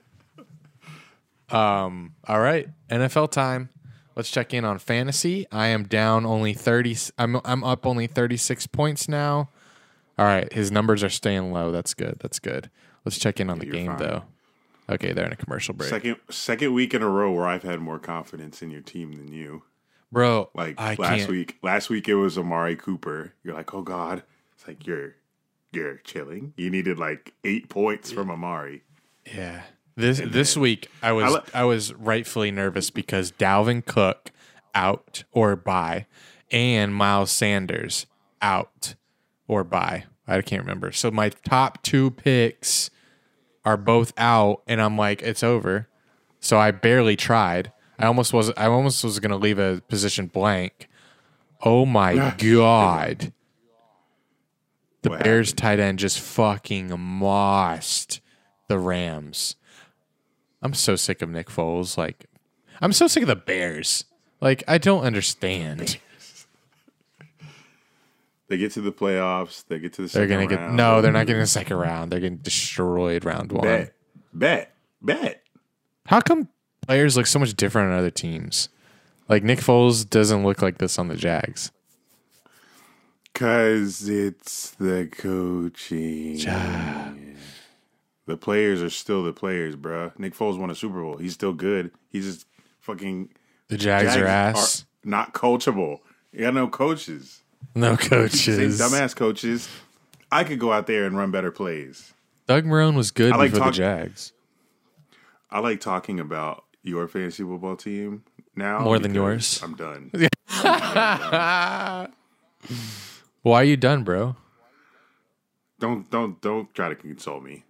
Um. 1.51 2.15
All 2.27 2.39
right. 2.39 2.67
NFL 2.89 3.31
time. 3.31 3.69
Let's 4.15 4.29
check 4.29 4.53
in 4.53 4.65
on 4.65 4.79
fantasy. 4.79 5.45
I 5.51 5.67
am 5.67 5.83
down 5.83 6.25
only 6.25 6.53
thirty. 6.53 6.95
I'm 7.17 7.39
I'm 7.45 7.63
up 7.63 7.85
only 7.85 8.07
thirty 8.07 8.37
six 8.37 8.67
points 8.67 9.07
now. 9.07 9.49
All 10.17 10.25
right. 10.25 10.51
His 10.51 10.71
numbers 10.71 11.03
are 11.03 11.09
staying 11.09 11.53
low. 11.53 11.71
That's 11.71 11.93
good. 11.93 12.17
That's 12.19 12.39
good. 12.39 12.69
Let's 13.05 13.17
check 13.17 13.39
in 13.39 13.49
on 13.49 13.59
the 13.59 13.65
you're 13.65 13.73
game 13.73 13.87
fine. 13.87 13.97
though. 13.97 14.23
Okay, 14.89 15.13
they're 15.13 15.25
in 15.27 15.31
a 15.31 15.35
commercial 15.37 15.73
break, 15.75 15.89
second 15.89 16.17
second 16.31 16.73
week 16.73 16.93
in 16.95 17.03
a 17.03 17.07
row 17.07 17.31
where 17.31 17.45
I've 17.47 17.61
had 17.63 17.79
more 17.79 17.99
confidence 17.99 18.61
in 18.63 18.71
your 18.71 18.81
team 18.81 19.13
than 19.13 19.31
you. 19.31 19.61
bro. 20.11 20.49
Like 20.55 20.75
I 20.79 20.95
last 20.95 21.19
can't. 21.19 21.29
week, 21.29 21.57
last 21.61 21.89
week 21.89 22.09
it 22.09 22.15
was 22.15 22.37
Amari 22.39 22.75
Cooper. 22.75 23.33
You're 23.43 23.53
like, 23.53 23.73
oh 23.73 23.83
god, 23.83 24.23
it's 24.53 24.67
like 24.67 24.87
you're 24.87 25.15
you're 25.71 25.97
chilling. 25.97 26.53
You 26.57 26.71
needed 26.71 26.97
like 26.97 27.33
eight 27.43 27.69
points 27.69 28.11
from 28.11 28.31
Amari. 28.31 28.81
Yeah. 29.31 29.61
This 29.99 30.21
this 30.25 30.55
week 30.55 30.89
I 31.03 31.11
was 31.11 31.41
I 31.53 31.65
was 31.65 31.93
rightfully 31.93 32.51
nervous 32.51 32.89
because 32.89 33.33
Dalvin 33.33 33.85
Cook 33.85 34.31
out 34.73 35.25
or 35.33 35.57
by 35.57 36.05
and 36.49 36.95
Miles 36.95 37.31
Sanders 37.31 38.05
out 38.41 38.95
or 39.45 39.65
by. 39.65 40.05
I 40.25 40.39
can't 40.41 40.61
remember. 40.61 40.93
So 40.93 41.11
my 41.11 41.27
top 41.27 41.83
two 41.83 42.11
picks 42.11 42.89
are 43.65 43.75
both 43.75 44.13
out 44.17 44.61
and 44.67 44.81
I'm 44.81 44.97
like 44.97 45.21
it's 45.21 45.43
over. 45.43 45.89
So 46.39 46.57
I 46.57 46.71
barely 46.71 47.17
tried. 47.17 47.73
I 47.97 48.05
almost 48.05 48.31
was 48.31 48.53
I 48.55 48.67
almost 48.67 49.03
was 49.03 49.19
going 49.19 49.31
to 49.31 49.35
leave 49.35 49.59
a 49.59 49.81
position 49.89 50.27
blank. 50.27 50.87
Oh 51.65 51.85
my 51.85 52.35
god. 52.37 53.33
The 55.01 55.09
What 55.09 55.25
Bears 55.25 55.51
tight 55.51 55.81
end 55.81 55.99
just 55.99 56.21
fucking 56.21 56.97
mossed 56.97 58.21
the 58.69 58.79
Rams. 58.79 59.57
I'm 60.61 60.73
so 60.73 60.95
sick 60.95 61.21
of 61.21 61.29
Nick 61.29 61.47
Foles. 61.49 61.97
Like, 61.97 62.25
I'm 62.81 62.93
so 62.93 63.07
sick 63.07 63.23
of 63.23 63.27
the 63.27 63.35
Bears. 63.35 64.05
Like, 64.41 64.63
I 64.67 64.77
don't 64.77 65.03
understand. 65.03 65.97
They 68.47 68.57
get 68.57 68.71
to 68.73 68.81
the 68.81 68.91
playoffs. 68.91 69.63
They 69.67 69.77
get 69.79 69.93
to 69.93 70.01
the 70.01 70.07
They're 70.07 70.23
second 70.23 70.29
gonna 70.37 70.47
get 70.47 70.59
round. 70.59 70.75
no. 70.77 71.01
They're 71.01 71.11
not 71.11 71.27
getting 71.27 71.41
a 71.41 71.47
second 71.47 71.77
round. 71.77 72.11
They're 72.11 72.19
getting 72.19 72.37
destroyed 72.39 73.23
round 73.23 73.51
one. 73.51 73.61
bet, 73.63 73.93
bet, 74.33 74.73
bet. 75.01 75.43
How 76.07 76.19
come 76.19 76.49
players 76.87 77.15
look 77.15 77.27
so 77.27 77.37
much 77.37 77.53
different 77.53 77.91
on 77.91 77.99
other 77.99 78.09
teams? 78.09 78.69
Like 79.27 79.43
Nick 79.43 79.59
Foles 79.59 80.09
doesn't 80.09 80.43
look 80.43 80.63
like 80.63 80.79
this 80.79 80.97
on 80.97 81.09
the 81.09 81.15
Jags. 81.15 81.71
Cause 83.35 84.09
it's 84.09 84.71
the 84.71 85.07
coaching. 85.11 86.37
The 88.29 88.37
players 88.37 88.79
are 88.83 88.91
still 88.91 89.23
the 89.23 89.33
players, 89.33 89.75
bruh. 89.75 90.17
Nick 90.19 90.35
Foles 90.35 90.59
won 90.59 90.69
a 90.69 90.75
Super 90.75 91.01
Bowl. 91.01 91.17
He's 91.17 91.33
still 91.33 91.51
good. 91.51 91.89
He's 92.09 92.25
just 92.25 92.45
fucking 92.79 93.29
The 93.69 93.75
Jags, 93.77 94.15
are 94.15 94.23
ass. 94.27 94.85
not 95.03 95.33
coachable. 95.33 96.01
You 96.31 96.41
got 96.41 96.53
no 96.53 96.67
coaches. 96.67 97.41
no 97.73 97.97
coaches. 97.97 98.79
dumbass 98.79 99.15
coaches. 99.15 99.67
I 100.31 100.43
could 100.43 100.59
go 100.59 100.71
out 100.71 100.85
there 100.85 101.05
and 101.05 101.17
run 101.17 101.31
better 101.31 101.49
plays. 101.49 102.13
Doug 102.45 102.65
Marrone 102.65 102.95
was 102.95 103.09
good 103.09 103.31
I 103.33 103.37
like 103.37 103.49
before 103.49 103.65
talk- 103.65 103.73
the 103.73 103.77
Jags. 103.79 104.31
I 105.49 105.57
like 105.57 105.79
talking 105.79 106.19
about 106.19 106.65
your 106.83 107.07
fantasy 107.07 107.41
football 107.43 107.77
team 107.77 108.23
now 108.55 108.81
More 108.81 108.99
than 108.99 109.15
yours. 109.15 109.59
I'm 109.63 109.73
done. 109.75 110.11
Why 113.41 113.61
are 113.61 113.63
you 113.63 113.75
done, 113.75 114.03
bro? 114.03 114.35
don't 115.79 116.07
don't 116.11 116.39
don't 116.41 116.71
try 116.75 116.89
to 116.89 116.95
console 116.95 117.39
me. 117.41 117.63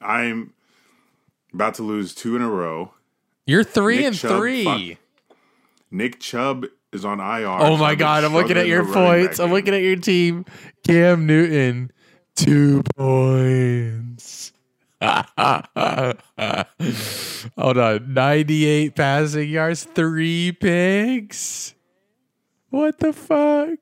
I'm 0.00 0.52
about 1.52 1.74
to 1.74 1.82
lose 1.82 2.14
two 2.14 2.36
in 2.36 2.42
a 2.42 2.48
row. 2.48 2.94
You're 3.46 3.64
three 3.64 3.96
Nick 3.96 4.06
and 4.06 4.16
Chubb, 4.16 4.38
three. 4.38 4.98
Nick 5.90 6.20
Chubb 6.20 6.66
is 6.92 7.04
on 7.04 7.20
IR. 7.20 7.46
Oh 7.48 7.76
my 7.76 7.94
god, 7.94 8.24
I'm 8.24 8.32
looking 8.32 8.56
at 8.56 8.66
your 8.66 8.84
points. 8.84 9.40
I'm 9.40 9.52
looking 9.52 9.74
at 9.74 9.82
your 9.82 9.96
team. 9.96 10.44
Cam 10.86 11.26
Newton, 11.26 11.90
two 12.34 12.82
points. 12.96 14.52
Hold 15.02 16.18
on. 17.78 18.12
98 18.12 18.94
passing 18.94 19.48
yards, 19.48 19.84
three 19.84 20.52
picks. 20.52 21.74
What 22.68 22.98
the 22.98 23.12
fuck? 23.12 23.78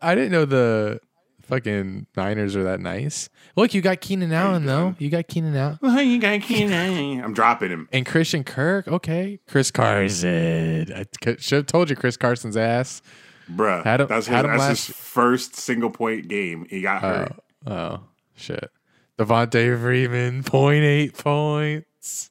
I 0.00 0.14
didn't 0.14 0.32
know 0.32 0.44
the 0.44 1.00
fucking 1.44 2.06
Niners 2.16 2.56
are 2.56 2.64
that 2.64 2.80
nice. 2.80 3.28
Look, 3.56 3.74
you 3.74 3.80
got 3.82 4.00
Keenan 4.00 4.32
Allen, 4.32 4.66
though. 4.66 4.94
You 4.98 5.10
got 5.10 5.28
Keenan 5.28 5.56
Allen. 5.56 5.78
You 6.08 6.18
got 6.18 6.40
Keenan. 6.42 7.22
I'm 7.22 7.34
dropping 7.34 7.70
him. 7.70 7.88
And 7.92 8.04
Christian 8.04 8.44
Kirk. 8.44 8.88
Okay. 8.88 9.40
Chris 9.48 9.70
Carson. 9.70 10.92
I 10.92 11.04
should 11.38 11.56
have 11.56 11.66
told 11.66 11.90
you 11.90 11.96
Chris 11.96 12.16
Carson's 12.16 12.56
ass. 12.56 13.02
Bruh, 13.50 13.84
Had 13.84 14.00
him- 14.00 14.08
that's, 14.08 14.26
his, 14.26 14.34
had 14.34 14.44
him 14.44 14.52
that's 14.52 14.60
last- 14.60 14.86
his 14.86 14.96
first 14.96 15.56
single 15.56 15.90
point 15.90 16.28
game. 16.28 16.66
He 16.68 16.80
got 16.80 17.04
oh, 17.04 17.08
hurt. 17.08 17.32
Oh, 17.66 18.00
shit. 18.34 18.70
Devonta 19.18 19.80
Freeman, 19.80 20.42
0.8 20.44 21.16
points. 21.16 22.30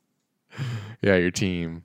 Yeah, 1.02 1.16
your 1.16 1.32
team. 1.32 1.84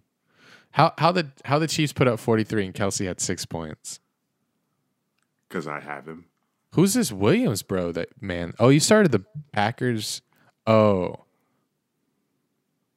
How 0.73 0.93
how 0.99 1.11
the 1.13 1.31
how 1.45 1.59
the 1.59 1.67
Chiefs 1.67 1.93
put 1.93 2.07
up 2.07 2.21
43 2.21 2.67
and 2.67 2.75
Kelce 2.75 3.07
had 3.07 3.21
six 3.21 3.45
points. 3.45 4.01
Because 5.49 5.67
I 5.67 5.81
have 5.81 6.07
him. 6.07 6.27
Who's 6.79 6.95
this 6.95 7.11
Williams 7.11 7.63
bro 7.63 7.91
that 7.91 8.23
man? 8.23 8.55
Oh, 8.61 8.69
you 8.69 8.79
started 8.79 9.11
the 9.11 9.25
Packers. 9.51 10.23
Oh. 10.65 11.25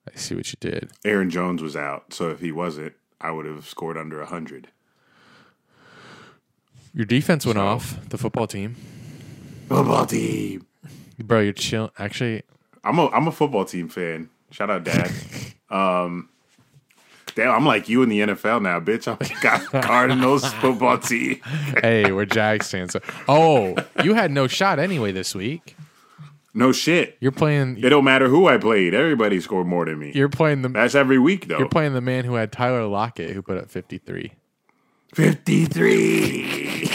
I 0.07 0.15
see 0.15 0.35
what 0.35 0.47
you 0.53 0.57
did. 0.59 0.91
Aaron 1.03 1.31
Jones 1.31 1.63
was 1.63 1.75
out, 1.75 2.13
so 2.13 2.29
if 2.29 2.41
he 2.41 2.51
wasn't, 2.51 2.93
I 3.19 3.31
would 3.31 3.47
have 3.47 3.67
scored 3.67 3.97
under 3.97 4.19
100. 4.19 4.67
Your 6.93 7.05
defense 7.05 7.43
went 7.43 7.57
So- 7.57 7.65
off, 7.65 8.07
the 8.09 8.19
football 8.19 8.45
team. 8.45 8.75
Football 9.67 10.05
team. 10.05 10.67
Bro, 11.17 11.39
you're 11.39 11.53
chill. 11.53 11.91
Actually, 11.97 12.43
I'm 12.83 12.99
a 12.99 13.07
I'm 13.07 13.27
a 13.27 13.31
football 13.31 13.65
team 13.65 13.87
fan. 13.89 14.29
Shout 14.51 14.69
out, 14.69 14.83
Dad. 14.83 15.09
um, 15.71 16.29
damn, 17.35 17.51
I'm 17.51 17.65
like 17.65 17.89
you 17.89 18.03
in 18.03 18.09
the 18.09 18.19
NFL 18.21 18.61
now, 18.61 18.79
bitch. 18.79 19.07
I'm 19.07 19.17
got 19.41 19.63
Cardinals 19.85 20.45
football 20.55 20.97
team. 20.97 21.39
hey, 21.81 22.11
we're 22.11 22.25
Jags 22.25 22.69
fans. 22.69 22.95
Oh, 23.27 23.75
you 24.03 24.13
had 24.13 24.31
no 24.31 24.47
shot 24.47 24.79
anyway 24.79 25.11
this 25.11 25.33
week. 25.35 25.75
No 26.53 26.71
shit. 26.71 27.17
You're 27.21 27.31
playing. 27.31 27.77
It 27.77 27.89
don't 27.89 28.03
matter 28.03 28.27
who 28.27 28.47
I 28.47 28.57
played. 28.57 28.93
Everybody 28.93 29.39
scored 29.39 29.67
more 29.67 29.85
than 29.85 29.97
me. 29.99 30.11
You're 30.13 30.27
playing 30.29 30.63
the. 30.63 30.69
That's 30.69 30.95
every 30.95 31.17
week 31.17 31.47
though. 31.47 31.57
You're 31.57 31.69
playing 31.69 31.93
the 31.93 32.01
man 32.01 32.25
who 32.25 32.33
had 32.33 32.51
Tyler 32.51 32.85
Lockett, 32.85 33.31
who 33.31 33.41
put 33.41 33.57
up 33.57 33.69
53. 33.69 34.33
53. 35.13 36.89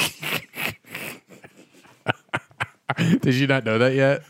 Did 3.21 3.35
you 3.35 3.47
not 3.47 3.65
know 3.65 3.79
that 3.79 3.95
yet? 3.95 4.23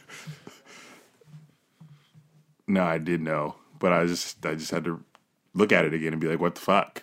no, 2.68 2.82
I 2.82 2.98
did 2.98 3.20
know, 3.20 3.54
but 3.78 3.92
I 3.92 4.06
just 4.06 4.44
I 4.44 4.54
just 4.54 4.70
had 4.70 4.84
to 4.84 5.02
look 5.56 5.72
at 5.72 5.84
it 5.84 5.94
again 5.94 6.12
and 6.12 6.20
be 6.20 6.28
like, 6.28 6.38
what 6.38 6.54
the 6.54 6.60
fuck? 6.60 7.02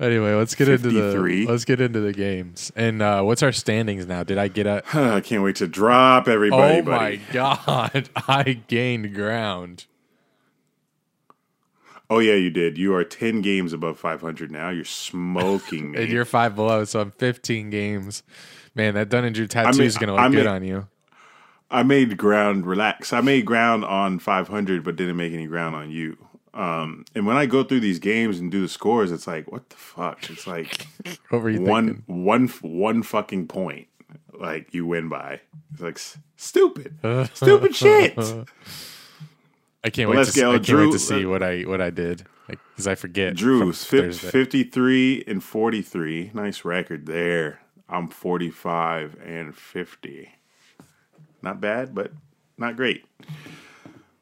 Anyway, 0.00 0.32
let's 0.34 0.54
get 0.54 0.68
into 0.68 0.90
the 0.90 1.46
let's 1.48 1.64
get 1.64 1.80
into 1.80 1.98
the 1.98 2.12
games. 2.12 2.70
And 2.76 3.02
uh, 3.02 3.22
what's 3.22 3.42
our 3.42 3.50
standings 3.50 4.06
now? 4.06 4.22
Did 4.22 4.38
I 4.38 4.46
get 4.46 4.66
a? 4.66 4.82
I 4.94 5.20
can't 5.20 5.42
wait 5.42 5.56
to 5.56 5.66
drop 5.66 6.28
everybody. 6.28 6.78
oh 6.78 6.82
my 6.82 7.16
buddy. 7.16 7.20
god! 7.32 8.08
I 8.28 8.62
gained 8.68 9.12
ground. 9.12 9.86
Oh 12.08 12.20
yeah, 12.20 12.34
you 12.34 12.50
did. 12.50 12.78
You 12.78 12.94
are 12.94 13.02
ten 13.02 13.42
games 13.42 13.72
above 13.72 13.98
five 13.98 14.20
hundred 14.20 14.52
now. 14.52 14.70
You're 14.70 14.84
smoking 14.84 15.90
me. 15.92 16.02
And 16.02 16.12
you're 16.12 16.24
five 16.24 16.54
below, 16.54 16.84
so 16.84 17.00
I'm 17.00 17.10
15 17.10 17.70
games. 17.70 18.22
Man, 18.76 18.94
that 18.94 19.08
Dunn 19.08 19.24
and 19.24 19.34
Drew 19.34 19.48
tattoo 19.48 19.82
is 19.82 19.98
gonna 19.98 20.12
look 20.12 20.20
I 20.20 20.30
good 20.30 20.46
on 20.46 20.62
you. 20.62 20.86
I 21.72 21.82
made 21.82 22.16
ground 22.16 22.66
relax. 22.66 23.12
I 23.12 23.20
made 23.20 23.44
ground 23.44 23.84
on 23.84 24.20
500, 24.20 24.84
but 24.84 24.94
didn't 24.94 25.16
make 25.16 25.32
any 25.32 25.46
ground 25.46 25.74
on 25.74 25.90
you. 25.90 26.27
Um, 26.54 27.04
and 27.14 27.26
when 27.26 27.36
I 27.36 27.46
go 27.46 27.62
through 27.62 27.80
these 27.80 27.98
games 27.98 28.38
and 28.40 28.50
do 28.50 28.60
the 28.60 28.68
scores, 28.68 29.12
it's 29.12 29.26
like, 29.26 29.50
what 29.52 29.68
the 29.70 29.76
fuck? 29.76 30.28
It's 30.30 30.46
like 30.46 30.86
What 31.30 31.42
were 31.42 31.50
you 31.50 31.60
one, 31.62 32.02
one, 32.06 32.48
one 32.62 33.02
fucking 33.02 33.46
point. 33.48 33.86
Like 34.32 34.72
you 34.72 34.86
win 34.86 35.08
by. 35.08 35.40
It's 35.72 35.82
like 35.82 35.98
stupid, 36.36 36.96
stupid 37.34 37.74
shit. 37.74 38.16
I 39.84 39.90
can't 39.90 40.08
Well, 40.08 40.18
wait. 40.18 40.24
To, 40.26 40.32
see- 40.32 40.40
go. 40.40 40.50
I 40.50 40.54
can't 40.54 40.66
Drew- 40.66 40.86
wait 40.86 40.92
to 40.92 40.98
see 40.98 41.24
what 41.26 41.42
I 41.42 41.62
what 41.62 41.80
I 41.80 41.90
did 41.90 42.24
because 42.48 42.86
I 42.86 42.94
forget. 42.94 43.34
Drew, 43.36 43.58
from 43.60 43.72
fif- 43.72 44.00
Thursday. 44.20 44.30
53 44.30 45.24
and 45.26 45.42
43. 45.42 46.30
Nice 46.34 46.64
record 46.64 47.06
there. 47.06 47.60
I'm 47.88 48.08
45 48.08 49.16
and 49.24 49.54
50. 49.56 50.30
Not 51.42 51.60
bad, 51.60 51.94
but 51.94 52.12
not 52.56 52.76
great. 52.76 53.04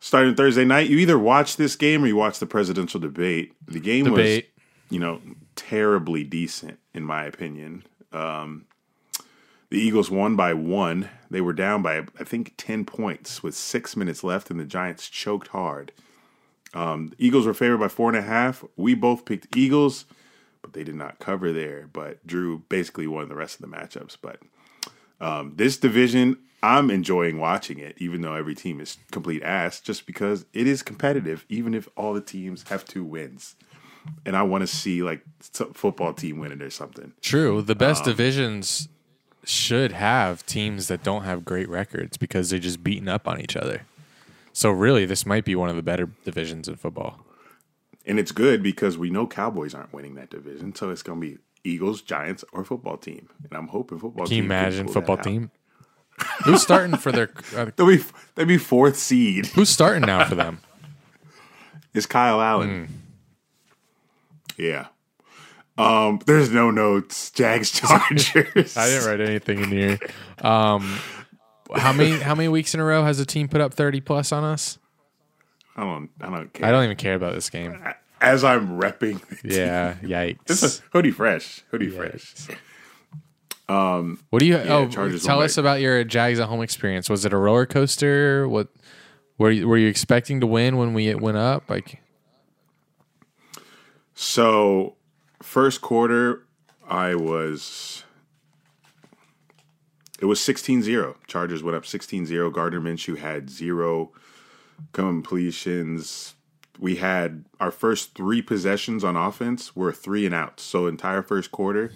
Starting 0.07 0.37
Thursday 0.37 0.65
night, 0.65 0.89
you 0.89 0.99
either 0.99 1.19
watch 1.19 1.57
this 1.57 1.75
game 1.75 2.05
or 2.05 2.07
you 2.07 2.15
watch 2.15 2.39
the 2.39 2.47
presidential 2.47 3.01
debate. 3.01 3.53
The 3.67 3.81
game 3.81 4.05
Debate. 4.05 4.53
was, 4.55 4.65
you 4.89 5.01
know, 5.01 5.21
terribly 5.57 6.23
decent 6.23 6.79
in 6.95 7.03
my 7.03 7.25
opinion. 7.25 7.83
Um, 8.13 8.67
the 9.69 9.81
Eagles 9.81 10.09
won 10.09 10.37
by 10.37 10.55
one. 10.55 11.11
They 11.29 11.41
were 11.41 11.53
down 11.53 11.83
by 11.83 12.07
I 12.21 12.23
think 12.23 12.55
10 12.57 12.85
points 12.85 13.43
with 13.43 13.57
six 13.57 13.97
minutes 13.97 14.23
left, 14.23 14.49
and 14.49 14.61
the 14.61 14.65
Giants 14.65 15.09
choked 15.09 15.49
hard. 15.49 15.91
Um, 16.73 17.09
the 17.09 17.27
Eagles 17.27 17.45
were 17.45 17.53
favored 17.53 17.79
by 17.79 17.89
four 17.89 18.09
and 18.09 18.17
a 18.17 18.23
half. 18.23 18.65
We 18.77 18.95
both 18.95 19.25
picked 19.25 19.57
Eagles, 19.57 20.05
but 20.63 20.73
they 20.73 20.85
did 20.85 20.95
not 20.95 21.19
cover 21.19 21.53
there. 21.53 21.89
But 21.93 22.25
Drew 22.25 22.61
basically 22.69 23.09
won 23.09 23.29
the 23.29 23.35
rest 23.35 23.59
of 23.59 23.69
the 23.69 23.77
matchups. 23.77 24.17
But 24.23 24.39
um, 25.21 25.55
this 25.57 25.77
division, 25.77 26.39
I'm 26.67 26.91
enjoying 26.91 27.39
watching 27.39 27.79
it, 27.79 27.95
even 27.99 28.23
though 28.23 28.35
every 28.35 28.55
team 28.55 28.81
is 28.81 28.99
complete 29.13 29.43
ass, 29.43 29.81
just 29.81 30.05
because 30.05 30.47
it 30.53 30.67
is 30.67 30.83
competitive, 30.83 31.47
even 31.49 31.75
if 31.75 31.89
all 31.97 32.13
the 32.13 32.21
teams 32.21 32.65
have 32.69 32.85
two 32.85 33.05
wins. 33.05 33.55
And 34.25 34.37
I 34.37 34.43
want 34.43 34.63
to 34.63 34.67
see 34.67 35.03
like 35.03 35.23
football 35.41 36.13
team 36.13 36.39
winning 36.39 36.61
or 36.63 36.71
something. 36.71 37.13
True. 37.23 37.63
The 37.63 37.75
best 37.77 38.03
Um, 38.03 38.11
divisions 38.11 38.89
should 39.45 39.93
have 39.93 40.45
teams 40.47 40.89
that 40.89 41.05
don't 41.05 41.23
have 41.23 41.45
great 41.45 41.69
records 41.69 42.17
because 42.17 42.51
they're 42.51 42.59
just 42.59 42.83
beating 42.83 43.09
up 43.09 43.29
on 43.29 43.41
each 43.41 43.57
other. 43.57 43.83
So 44.53 44.71
really, 44.71 45.07
this 45.07 45.25
might 45.25 45.45
be 45.45 45.55
one 45.55 45.69
of 45.69 45.77
the 45.77 45.83
better 45.83 46.09
divisions 46.25 46.69
in 46.69 46.77
football. 46.77 47.25
And 48.05 48.19
it's 48.19 48.33
good 48.33 48.63
because 48.63 48.97
we 48.97 49.11
know 49.11 49.27
Cowboys 49.27 49.75
aren't 49.75 49.93
winning 49.93 50.15
that 50.15 50.31
division, 50.31 50.75
so 50.75 50.91
it's 50.91 51.03
going 51.03 51.21
to 51.21 51.27
be 51.29 51.39
Eagles, 51.63 52.03
Giants, 52.03 52.45
or 52.53 52.65
football 52.65 52.97
team. 52.97 53.29
And 53.49 53.57
I'm 53.57 53.69
hoping 53.69 53.99
football. 53.99 54.27
Can 54.27 54.35
you 54.35 54.43
team 54.43 54.51
imagine 54.51 54.89
football 54.89 55.19
out. 55.19 55.25
Who's 56.47 56.63
starting 56.63 56.97
for 56.97 57.13
their? 57.13 57.31
Uh, 57.55 57.71
They'll 57.77 57.87
be 57.87 58.03
they'll 58.35 58.47
be 58.47 58.59
fourth 58.59 58.97
seed. 58.97 59.47
who's 59.47 59.69
starting 59.69 60.03
now 60.03 60.25
for 60.25 60.35
them? 60.35 60.61
Is 61.95 62.07
Kyle 62.07 62.41
Allen. 62.41 62.89
Yeah. 64.59 64.87
Um, 65.79 66.21
there's 66.27 66.51
no 66.51 66.71
notes. 66.71 67.31
Jags 67.31 67.71
Chargers. 67.71 68.77
I 68.77 68.87
didn't 68.87 69.07
write 69.07 69.21
anything 69.21 69.61
in 69.63 69.71
here. 69.71 69.99
Um, 70.41 70.99
how 71.75 71.93
many 71.93 72.19
how 72.19 72.35
many 72.35 72.49
weeks 72.49 72.75
in 72.75 72.81
a 72.81 72.85
row 72.85 73.05
has 73.05 73.19
a 73.21 73.27
team 73.27 73.49
put 73.49 73.61
up 73.61 73.75
thirty 73.75 74.01
plus 74.01 74.33
on 74.33 74.45
us? 74.45 74.79
I 75.77 75.83
don't. 75.85 76.11
I 76.21 76.31
don't 76.31 76.53
care. 76.53 76.67
I 76.67 76.71
don't 76.71 76.85
even 76.85 76.97
care 76.97 77.15
about 77.15 77.35
this 77.35 77.51
game. 77.51 77.83
As 78.21 78.45
I'm 78.45 78.81
repping. 78.81 79.21
Yeah, 79.45 79.95
team. 79.95 80.09
yikes. 80.11 80.45
This 80.47 80.63
is 80.63 80.83
hoodie 80.93 81.11
fresh. 81.11 81.63
Hoodie 81.71 81.91
fresh. 81.91 82.35
Um, 83.69 84.21
what 84.31 84.39
do 84.39 84.47
you? 84.47 84.57
oh, 84.57 84.89
Chargers 84.89 85.25
tell 85.25 85.41
us 85.43 85.57
about 85.57 85.81
your 85.81 86.05
Jags 86.05 86.39
at 86.39 86.49
home 86.49 86.63
experience. 86.63 87.11
Was 87.11 87.25
it 87.25 87.33
a 87.33 87.37
roller 87.37 87.67
coaster? 87.67 88.49
What 88.49 88.69
were 89.39 89.51
you, 89.51 89.67
were 89.69 89.77
you 89.77 89.89
expecting 89.89 90.41
to 90.41 90.47
win 90.47 90.77
when 90.77 90.95
we 90.95 91.13
went 91.15 91.37
up? 91.37 91.69
Like, 91.69 92.01
So, 94.15 94.95
first 95.43 95.81
quarter, 95.83 96.45
I 96.89 97.15
was. 97.15 98.05
It 100.19 100.25
was 100.25 100.41
16 100.41 100.83
0. 100.83 101.17
Chargers 101.27 101.63
went 101.63 101.77
up 101.77 101.85
16 101.85 102.25
0. 102.25 102.51
Gardner 102.51 102.81
Minshew 102.81 103.19
had 103.19 103.51
zero 103.51 104.13
completions. 104.93 106.35
We 106.79 106.97
had 106.97 107.45
our 107.61 107.71
first 107.71 108.15
three 108.15 108.41
possessions 108.43 109.03
on 109.05 109.17
offense 109.17 109.75
were 109.77 109.93
three 109.93 110.25
and 110.25 110.35
outs. 110.35 110.63
So, 110.63 110.87
entire 110.87 111.23
first 111.23 111.51
quarter, 111.51 111.93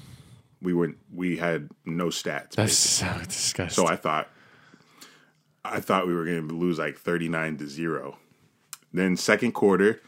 we 0.63 0.75
were 0.75 0.93
we 1.13 1.37
had 1.37 1.71
no 1.85 2.07
stats. 2.07 2.53
that's 2.53 2.75
so 2.75 3.07
disgusting. 3.25 3.85
So 3.85 3.91
I 3.91 3.97
thought, 3.97 4.29
I 5.65 5.81
thought 5.81 6.07
we 6.07 6.15
were 6.15 6.25
going 6.25 6.49
to 6.49 6.55
lose 6.55 6.79
like 6.79 6.99
thirty 6.99 7.29
nine 7.29 7.57
to 7.59 7.67
zero. 7.67 8.19
Then 8.93 9.17
second 9.17 9.53
quarter, 9.53 10.01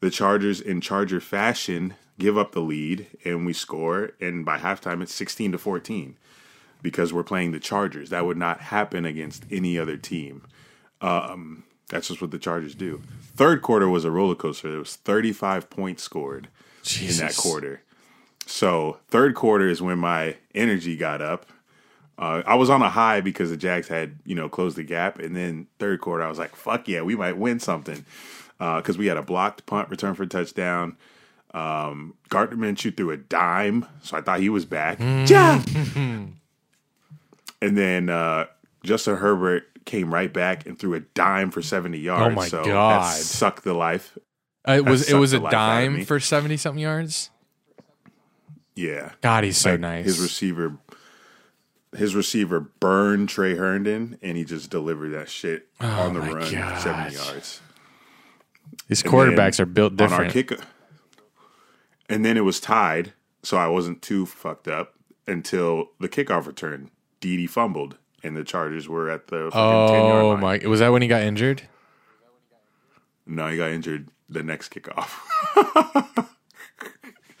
the 0.00 0.10
Chargers 0.10 0.60
in 0.60 0.80
Charger 0.80 1.20
fashion 1.20 1.94
give 2.18 2.36
up 2.36 2.52
the 2.52 2.60
lead 2.60 3.06
and 3.24 3.46
we 3.46 3.52
score, 3.52 4.10
and 4.20 4.44
by 4.44 4.58
halftime 4.58 5.02
it's 5.02 5.14
sixteen 5.14 5.52
to 5.52 5.58
fourteen 5.58 6.16
because 6.82 7.12
we're 7.12 7.22
playing 7.22 7.52
the 7.52 7.60
Chargers. 7.60 8.10
That 8.10 8.26
would 8.26 8.36
not 8.36 8.60
happen 8.60 9.04
against 9.04 9.44
any 9.50 9.78
other 9.78 9.96
team. 9.96 10.42
Um, 11.00 11.64
that's 11.88 12.08
just 12.08 12.20
what 12.20 12.30
the 12.30 12.38
Chargers 12.38 12.74
do. 12.74 13.02
Third 13.36 13.62
quarter 13.62 13.88
was 13.88 14.04
a 14.04 14.10
roller 14.10 14.34
coaster. 14.34 14.70
There 14.70 14.78
was 14.80 14.96
thirty 14.96 15.32
five 15.32 15.70
points 15.70 16.02
scored 16.02 16.48
in 17.00 17.16
that 17.18 17.36
quarter. 17.36 17.82
So 18.46 18.98
third 19.08 19.34
quarter 19.34 19.68
is 19.68 19.80
when 19.80 19.98
my 19.98 20.36
energy 20.54 20.96
got 20.96 21.22
up. 21.22 21.46
Uh, 22.16 22.42
I 22.46 22.54
was 22.54 22.70
on 22.70 22.80
a 22.82 22.90
high 22.90 23.20
because 23.20 23.50
the 23.50 23.56
Jags 23.56 23.88
had 23.88 24.18
you 24.24 24.34
know 24.34 24.48
closed 24.48 24.76
the 24.76 24.84
gap, 24.84 25.18
and 25.18 25.34
then 25.34 25.66
third 25.78 26.00
quarter 26.00 26.22
I 26.22 26.28
was 26.28 26.38
like, 26.38 26.54
"Fuck 26.54 26.86
yeah, 26.88 27.02
we 27.02 27.16
might 27.16 27.36
win 27.36 27.58
something," 27.58 28.04
because 28.58 28.96
we 28.96 29.06
had 29.06 29.16
a 29.16 29.22
blocked 29.22 29.66
punt 29.66 29.88
return 29.90 30.14
for 30.14 30.22
a 30.22 30.26
touchdown. 30.26 30.96
Um, 31.52 32.14
Gardner 32.28 32.56
Minshew 32.56 32.96
threw 32.96 33.10
a 33.10 33.16
dime, 33.16 33.86
so 34.02 34.16
I 34.16 34.20
thought 34.20 34.40
he 34.40 34.48
was 34.48 34.64
back. 34.64 34.98
Ja! 35.28 35.60
and 35.96 36.38
then 37.60 38.08
uh, 38.08 38.46
Justin 38.84 39.16
Herbert 39.16 39.64
came 39.84 40.12
right 40.12 40.32
back 40.32 40.66
and 40.66 40.78
threw 40.78 40.94
a 40.94 41.00
dime 41.00 41.50
for 41.50 41.62
seventy 41.62 41.98
yards. 41.98 42.32
Oh 42.32 42.36
my 42.36 42.48
so 42.48 42.64
God. 42.64 43.02
that 43.02 43.16
sucked 43.16 43.64
the 43.64 43.74
life. 43.74 44.16
Uh, 44.66 44.72
it 44.72 44.84
was 44.84 45.10
it 45.10 45.14
was 45.16 45.32
a 45.32 45.40
life 45.40 45.52
out 45.52 45.84
of 45.84 45.92
me. 45.92 45.98
dime 45.98 46.06
for 46.06 46.20
seventy 46.20 46.56
something 46.56 46.82
yards. 46.82 47.30
Yeah, 48.74 49.12
God, 49.20 49.44
he's 49.44 49.58
so 49.58 49.72
Like, 49.72 49.80
nice. 49.80 50.04
His 50.04 50.20
receiver, 50.20 50.76
his 51.96 52.14
receiver 52.14 52.60
burned 52.60 53.28
Tre 53.28 53.54
Herndon, 53.54 54.18
and 54.20 54.36
he 54.36 54.44
just 54.44 54.68
delivered 54.70 55.10
that 55.10 55.28
shit 55.28 55.68
oh 55.80 55.86
on 55.86 56.14
the 56.14 56.20
Oh 56.20 56.34
run, 56.34 56.52
God. 56.52 56.82
seventy 56.82 57.14
yards. 57.14 57.60
These 58.88 59.02
quarterbacks 59.02 59.60
are 59.60 59.66
built 59.66 60.00
on 60.00 60.12
our 60.12 60.24
different. 60.24 60.48
kick. 60.48 60.60
And 62.08 62.24
then 62.24 62.36
it 62.36 62.40
was 62.42 62.60
tied, 62.60 63.12
so 63.42 63.56
I 63.56 63.68
wasn't 63.68 64.02
too 64.02 64.26
fucked 64.26 64.68
up 64.68 64.94
until 65.26 65.90
the 66.00 66.08
kickoff 66.08 66.46
return. 66.46 66.90
Didi 67.20 67.46
fumbled, 67.46 67.96
and 68.22 68.36
the 68.36 68.44
Chargers 68.44 68.88
were 68.88 69.08
at 69.08 69.28
the 69.28 69.50
fucking 69.52 69.94
ten 69.94 70.04
yard 70.06 70.24
oh 70.24 70.36
my! 70.36 70.58
Was 70.66 70.80
that 70.80 70.90
when 70.92 71.00
he 71.02 71.08
got 71.08 71.22
injured? 71.22 71.62
No, 73.26 73.48
he 73.48 73.56
got 73.56 73.70
injured 73.70 74.08
the 74.28 74.42
next 74.42 74.70
kickoff. 74.74 76.28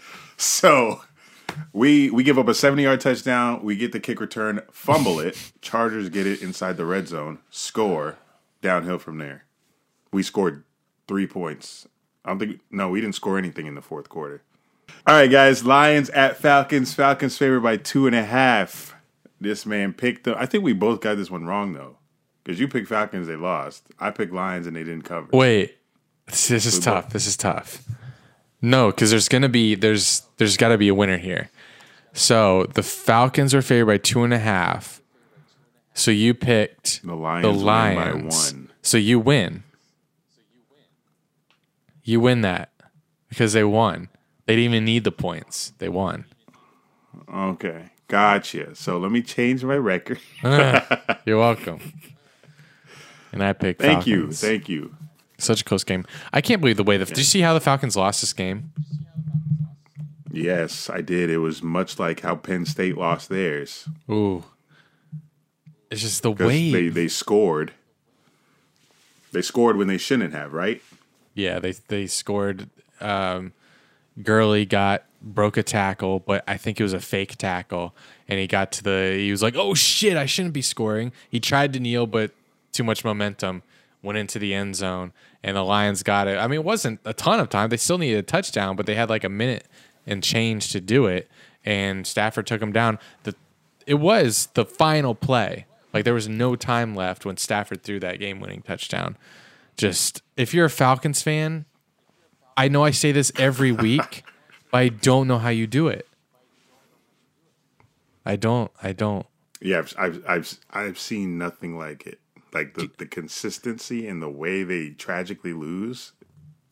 so 0.36 1.02
we 1.72 2.10
we 2.10 2.22
give 2.22 2.38
up 2.38 2.48
a 2.48 2.54
70 2.54 2.82
yard 2.82 3.00
touchdown. 3.00 3.62
We 3.62 3.76
get 3.76 3.92
the 3.92 4.00
kick 4.00 4.20
return, 4.20 4.60
fumble 4.70 5.20
it. 5.20 5.52
Chargers 5.60 6.08
get 6.08 6.26
it 6.26 6.42
inside 6.42 6.76
the 6.76 6.86
red 6.86 7.08
zone, 7.08 7.38
score, 7.50 8.18
downhill 8.62 8.98
from 8.98 9.18
there. 9.18 9.44
We 10.12 10.22
scored 10.22 10.64
three 11.08 11.26
points. 11.26 11.88
I 12.24 12.30
don't 12.30 12.38
think, 12.38 12.60
no, 12.70 12.88
we 12.88 13.00
didn't 13.00 13.16
score 13.16 13.36
anything 13.36 13.66
in 13.66 13.74
the 13.74 13.82
fourth 13.82 14.08
quarter. 14.08 14.42
All 15.06 15.14
right, 15.14 15.30
guys. 15.30 15.64
Lions 15.64 16.08
at 16.10 16.36
Falcons. 16.36 16.94
Falcons 16.94 17.36
favored 17.36 17.62
by 17.62 17.76
two 17.76 18.06
and 18.06 18.16
a 18.16 18.24
half. 18.24 18.94
This 19.40 19.66
man 19.66 19.92
picked 19.92 20.24
them. 20.24 20.36
I 20.38 20.46
think 20.46 20.64
we 20.64 20.72
both 20.72 21.00
got 21.00 21.16
this 21.16 21.30
one 21.30 21.44
wrong, 21.44 21.74
though. 21.74 21.98
Because 22.42 22.60
you 22.60 22.68
picked 22.68 22.88
Falcons, 22.88 23.26
they 23.26 23.36
lost. 23.36 23.84
I 23.98 24.10
picked 24.10 24.32
Lions, 24.32 24.66
and 24.66 24.76
they 24.76 24.84
didn't 24.84 25.02
cover. 25.02 25.28
Wait, 25.32 25.76
this, 26.26 26.48
this 26.48 26.66
is 26.66 26.78
tough. 26.78 27.10
This 27.10 27.26
is 27.26 27.36
tough. 27.36 27.82
No, 28.64 28.86
because 28.90 29.10
there's 29.10 29.28
gonna 29.28 29.50
be 29.50 29.74
there's 29.74 30.22
there's 30.38 30.56
got 30.56 30.68
to 30.68 30.78
be 30.78 30.88
a 30.88 30.94
winner 30.94 31.18
here. 31.18 31.50
So 32.14 32.64
the 32.72 32.82
Falcons 32.82 33.52
are 33.52 33.60
favored 33.60 33.86
by 33.86 33.98
two 33.98 34.24
and 34.24 34.32
a 34.32 34.38
half. 34.38 35.02
So 35.92 36.10
you 36.10 36.32
picked 36.32 37.02
The 37.02 37.14
Lions, 37.14 37.42
the 37.42 37.52
Lions. 37.52 38.52
by 38.52 38.56
one. 38.56 38.70
So 38.80 38.96
you 38.96 39.20
win. 39.20 39.64
You 42.04 42.20
win 42.20 42.40
that 42.40 42.70
because 43.28 43.52
they 43.52 43.64
won. 43.64 44.08
They 44.46 44.56
didn't 44.56 44.72
even 44.72 44.84
need 44.86 45.04
the 45.04 45.12
points. 45.12 45.74
They 45.76 45.90
won. 45.90 46.24
Okay, 47.32 47.90
gotcha. 48.08 48.74
So 48.74 48.96
let 48.96 49.12
me 49.12 49.20
change 49.20 49.62
my 49.62 49.76
record. 49.76 50.20
You're 51.26 51.38
welcome. 51.38 51.80
And 53.30 53.44
I 53.44 53.52
picked. 53.52 53.82
Thank 53.82 54.06
you, 54.06 54.32
thank 54.32 54.70
you. 54.70 54.94
Such 55.44 55.60
a 55.60 55.64
close 55.64 55.84
game. 55.84 56.04
I 56.32 56.40
can't 56.40 56.60
believe 56.60 56.76
the 56.76 56.84
way 56.84 56.96
the. 56.96 57.04
Did 57.04 57.18
you 57.18 57.24
see 57.24 57.40
how 57.40 57.54
the 57.54 57.60
Falcons 57.60 57.96
lost 57.96 58.20
this 58.20 58.32
game? 58.32 58.72
Yes, 60.30 60.90
I 60.90 61.00
did. 61.00 61.30
It 61.30 61.38
was 61.38 61.62
much 61.62 61.98
like 61.98 62.20
how 62.20 62.34
Penn 62.34 62.66
State 62.66 62.96
lost 62.98 63.28
theirs. 63.28 63.88
Ooh. 64.10 64.44
It's 65.90 66.00
just 66.00 66.22
the 66.22 66.32
way. 66.32 66.72
they 66.72 66.88
they 66.88 67.08
scored. 67.08 67.72
They 69.32 69.42
scored 69.42 69.76
when 69.76 69.86
they 69.86 69.98
shouldn't 69.98 70.32
have, 70.32 70.52
right? 70.52 70.82
yeah, 71.34 71.58
they 71.58 71.72
they 71.88 72.06
scored. 72.06 72.68
Um, 73.00 73.52
Gurley 74.22 74.64
got 74.64 75.04
broke 75.20 75.56
a 75.56 75.62
tackle, 75.62 76.20
but 76.20 76.44
I 76.46 76.56
think 76.56 76.80
it 76.80 76.82
was 76.82 76.92
a 76.92 77.00
fake 77.00 77.36
tackle, 77.36 77.94
and 78.28 78.38
he 78.40 78.46
got 78.46 78.72
to 78.72 78.82
the. 78.82 79.14
He 79.16 79.30
was 79.30 79.42
like, 79.42 79.54
"Oh 79.56 79.74
shit, 79.74 80.16
I 80.16 80.26
shouldn't 80.26 80.54
be 80.54 80.62
scoring." 80.62 81.12
He 81.28 81.38
tried 81.40 81.72
to 81.74 81.80
kneel, 81.80 82.06
but 82.06 82.32
too 82.72 82.84
much 82.84 83.04
momentum 83.04 83.62
went 84.02 84.18
into 84.18 84.38
the 84.38 84.52
end 84.52 84.76
zone, 84.76 85.12
and 85.44 85.56
the 85.56 85.62
Lions 85.62 86.02
got 86.02 86.26
it. 86.26 86.38
I 86.38 86.48
mean, 86.48 86.60
it 86.60 86.64
wasn't 86.64 87.00
a 87.04 87.12
ton 87.12 87.38
of 87.38 87.50
time. 87.50 87.68
They 87.68 87.76
still 87.76 87.98
needed 87.98 88.18
a 88.18 88.22
touchdown, 88.22 88.76
but 88.76 88.86
they 88.86 88.94
had 88.94 89.10
like 89.10 89.24
a 89.24 89.28
minute 89.28 89.68
and 90.06 90.22
change 90.22 90.72
to 90.72 90.80
do 90.80 91.04
it, 91.06 91.30
and 91.64 92.06
Stafford 92.06 92.46
took 92.46 92.60
them 92.60 92.72
down. 92.72 92.98
the 93.22 93.34
it 93.86 93.94
was 93.94 94.48
the 94.54 94.64
final 94.64 95.14
play. 95.14 95.66
Like 95.92 96.04
there 96.04 96.14
was 96.14 96.26
no 96.26 96.56
time 96.56 96.94
left 96.96 97.26
when 97.26 97.36
Stafford 97.36 97.82
threw 97.82 98.00
that 98.00 98.18
game-winning 98.18 98.62
touchdown. 98.62 99.18
Just 99.76 100.22
if 100.36 100.54
you're 100.54 100.64
a 100.64 100.70
Falcons 100.70 101.22
fan, 101.22 101.66
I 102.56 102.68
know 102.68 102.82
I 102.82 102.90
say 102.90 103.12
this 103.12 103.30
every 103.38 103.70
week, 103.88 104.24
but 104.70 104.78
I 104.78 104.88
don't 104.88 105.28
know 105.28 105.38
how 105.38 105.50
you 105.50 105.66
do 105.66 105.88
it. 105.88 106.08
I 108.24 108.36
don't. 108.36 108.70
I 108.82 108.92
don't. 108.92 109.26
Yeah, 109.60 109.78
I've, 109.78 109.94
I've 109.98 110.24
I've 110.26 110.58
I've 110.70 110.98
seen 110.98 111.36
nothing 111.36 111.76
like 111.76 112.06
it. 112.06 112.18
Like 112.54 112.74
the, 112.74 112.88
the 112.98 113.06
consistency 113.06 114.06
and 114.06 114.22
the 114.22 114.28
way 114.30 114.62
they 114.62 114.90
tragically 114.90 115.52
lose, 115.52 116.12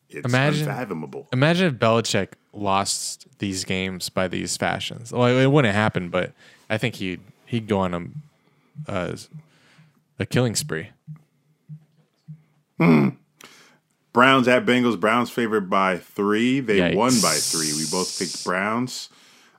it's 0.09 0.25
Imagine- 0.25 0.67
unfathomable. 0.69 1.27
Imagine 1.33 1.67
if 1.67 1.73
Belichick 1.79 2.29
lost 2.53 3.27
these 3.39 3.65
games 3.65 4.07
by 4.09 4.27
these 4.29 4.55
fashions. 4.55 5.11
Well, 5.11 5.25
it 5.37 5.47
wouldn't 5.47 5.75
happen, 5.75 6.09
but 6.09 6.31
I 6.69 6.77
think 6.77 6.95
he'd 6.95 7.19
he'd 7.45 7.67
go 7.67 7.79
on 7.79 7.93
a 8.87 8.91
uh, 8.91 9.15
a 10.19 10.25
killing 10.25 10.55
spree. 10.55 10.89
Browns 12.77 14.47
at 14.47 14.65
Bengals. 14.65 14.99
Browns 14.99 15.29
favored 15.29 15.69
by 15.69 15.97
three. 15.97 16.59
They 16.59 16.77
Yikes. 16.79 16.95
won 16.95 17.11
by 17.21 17.33
three. 17.35 17.73
We 17.73 17.85
both 17.89 18.17
picked 18.19 18.43
Browns. 18.43 19.09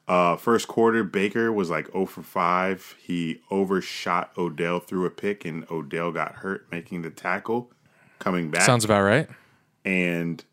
Uh, 0.07 0.37
first 0.37 0.69
quarter, 0.69 1.03
Baker 1.03 1.51
was 1.53 1.71
like 1.71 1.91
0 1.93 2.07
for 2.07 2.23
5. 2.23 2.97
He 3.01 3.41
overshot 3.51 4.33
Odell 4.37 4.81
threw 4.81 5.07
a 5.07 5.11
pick, 5.11 5.45
and 5.45 5.69
Odell 5.71 6.13
got 6.13 6.37
hurt 6.37 6.67
making 6.71 7.03
the 7.03 7.11
tackle. 7.11 7.71
Coming 8.19 8.51
back. 8.51 8.63
Sounds 8.63 8.85
about 8.85 9.03
right. 9.03 9.29
And 9.85 10.45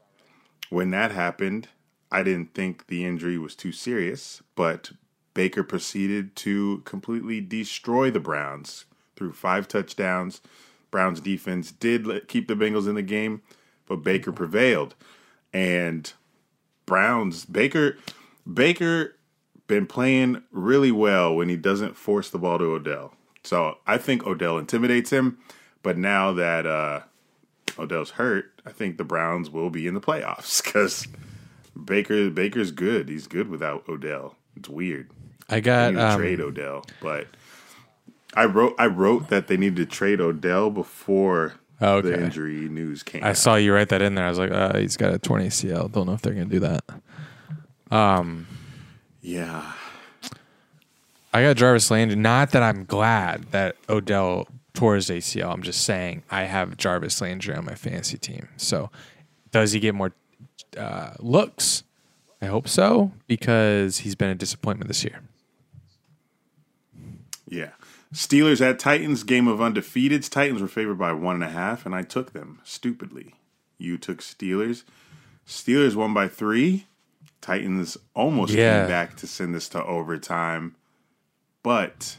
when 0.69 0.91
that 0.91 1.11
happened, 1.11 1.67
I 2.11 2.23
didn't 2.23 2.53
think 2.53 2.87
the 2.87 3.05
injury 3.05 3.37
was 3.37 3.55
too 3.55 3.71
serious, 3.71 4.41
but 4.55 4.91
Baker 5.33 5.63
proceeded 5.63 6.35
to 6.37 6.81
completely 6.85 7.39
destroy 7.39 8.11
the 8.11 8.19
Browns 8.19 8.85
threw 9.21 9.31
five 9.31 9.67
touchdowns. 9.67 10.41
Browns 10.89 11.21
defense 11.21 11.71
did 11.71 12.07
let, 12.07 12.27
keep 12.27 12.47
the 12.47 12.55
Bengals 12.55 12.87
in 12.87 12.95
the 12.95 13.01
game, 13.01 13.41
but 13.85 13.97
Baker 13.97 14.31
prevailed. 14.31 14.95
And 15.53 16.11
Browns 16.85 17.45
Baker 17.45 17.97
Baker 18.51 19.15
been 19.71 19.87
playing 19.87 20.43
really 20.51 20.91
well 20.91 21.33
when 21.33 21.47
he 21.47 21.55
doesn't 21.55 21.95
force 21.95 22.29
the 22.29 22.37
ball 22.37 22.59
to 22.59 22.65
Odell. 22.65 23.13
So 23.43 23.77
I 23.87 23.97
think 23.97 24.27
Odell 24.27 24.57
intimidates 24.57 25.09
him, 25.11 25.37
but 25.81 25.97
now 25.97 26.33
that 26.33 26.65
uh 26.67 26.99
Odell's 27.79 28.11
hurt, 28.11 28.51
I 28.65 28.71
think 28.71 28.97
the 28.97 29.05
Browns 29.05 29.49
will 29.49 29.69
be 29.69 29.87
in 29.87 29.93
the 29.93 30.01
playoffs 30.01 30.61
because 30.63 31.07
Baker 31.85 32.29
Baker's 32.29 32.71
good. 32.71 33.07
He's 33.07 33.27
good 33.27 33.47
without 33.49 33.87
Odell. 33.87 34.35
It's 34.57 34.67
weird. 34.67 35.09
I 35.49 35.55
They 35.55 35.61
got 35.61 35.93
need 35.93 35.99
to 35.99 36.07
um, 36.09 36.19
trade 36.19 36.41
Odell, 36.41 36.83
but 37.01 37.27
I 38.35 38.43
wrote 38.45 38.75
I 38.77 38.87
wrote 38.87 39.29
that 39.29 39.47
they 39.47 39.55
needed 39.55 39.77
to 39.77 39.85
trade 39.85 40.19
Odell 40.19 40.69
before 40.69 41.53
Oh, 41.83 41.95
okay. 41.95 42.09
the 42.09 42.23
injury 42.25 42.69
news 42.69 43.01
came. 43.03 43.23
I 43.23 43.29
out. 43.29 43.37
saw 43.37 43.55
you 43.55 43.73
write 43.73 43.89
that 43.89 44.01
in 44.03 44.13
there. 44.15 44.25
I 44.25 44.29
was 44.29 44.37
like, 44.37 44.51
uh, 44.51 44.77
he's 44.77 44.97
got 44.97 45.13
a 45.15 45.17
20 45.17 45.47
ACL. 45.47 45.91
Don't 45.91 46.05
know 46.05 46.13
if 46.13 46.21
they're 46.21 46.33
gonna 46.33 46.45
do 46.45 46.59
that. 46.59 46.83
Yeah, 49.21 49.73
I 51.33 51.43
got 51.43 51.55
Jarvis 51.57 51.91
Landry. 51.91 52.17
Not 52.17 52.51
that 52.51 52.63
I'm 52.63 52.85
glad 52.85 53.51
that 53.51 53.75
Odell 53.87 54.47
tore 54.73 54.95
his 54.95 55.09
ACL. 55.09 55.53
I'm 55.53 55.61
just 55.61 55.83
saying 55.83 56.23
I 56.31 56.43
have 56.43 56.77
Jarvis 56.77 57.21
Landry 57.21 57.55
on 57.55 57.65
my 57.65 57.75
fantasy 57.75 58.17
team. 58.17 58.47
So 58.57 58.89
does 59.51 59.71
he 59.73 59.79
get 59.79 59.95
more 59.95 60.13
uh, 60.77 61.13
looks? 61.19 61.83
I 62.41 62.47
hope 62.47 62.67
so 62.67 63.11
because 63.27 63.99
he's 63.99 64.15
been 64.15 64.29
a 64.29 64.35
disappointment 64.35 64.87
this 64.87 65.03
year. 65.03 65.21
yeah. 67.47 67.71
Steelers 68.13 68.59
at 68.59 68.77
Titans, 68.77 69.23
game 69.23 69.47
of 69.47 69.59
undefeateds. 69.59 70.29
Titans 70.29 70.61
were 70.61 70.67
favored 70.67 70.97
by 70.97 71.13
one 71.13 71.35
and 71.35 71.43
a 71.45 71.49
half, 71.49 71.85
and 71.85 71.95
I 71.95 72.01
took 72.01 72.33
them 72.33 72.59
stupidly. 72.63 73.35
You 73.77 73.97
took 73.97 74.19
Steelers. 74.19 74.83
Steelers 75.47 75.95
won 75.95 76.13
by 76.13 76.27
three. 76.27 76.87
Titans 77.41 77.97
almost 78.13 78.53
Yeah. 78.53 78.81
came 78.81 78.87
back 78.89 79.15
to 79.17 79.27
send 79.27 79.53
this 79.55 79.67
to 79.69 79.83
overtime, 79.83 80.75
but 81.63 82.17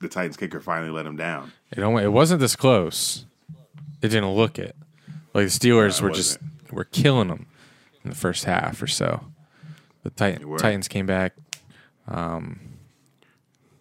the 0.00 0.08
Titans 0.08 0.36
kicker 0.36 0.60
finally 0.60 0.90
let 0.90 1.02
them 1.04 1.16
down. 1.16 1.52
It 1.72 1.80
only, 1.80 2.04
it 2.04 2.12
wasn't 2.12 2.40
this 2.40 2.54
close. 2.56 3.24
It 4.00 4.08
didn't 4.08 4.30
look 4.30 4.58
it. 4.58 4.76
Like 5.34 5.46
the 5.46 5.50
Steelers 5.50 6.00
No, 6.00 6.08
were 6.08 6.14
just 6.14 6.38
were 6.70 6.84
killing 6.84 7.28
them 7.28 7.46
in 8.04 8.10
the 8.10 8.16
first 8.16 8.44
half 8.44 8.80
or 8.80 8.86
so. 8.86 9.24
The 10.04 10.10
Titan. 10.10 10.56
Titans 10.56 10.86
came 10.88 11.06
back. 11.06 11.34
Um, 12.06 12.60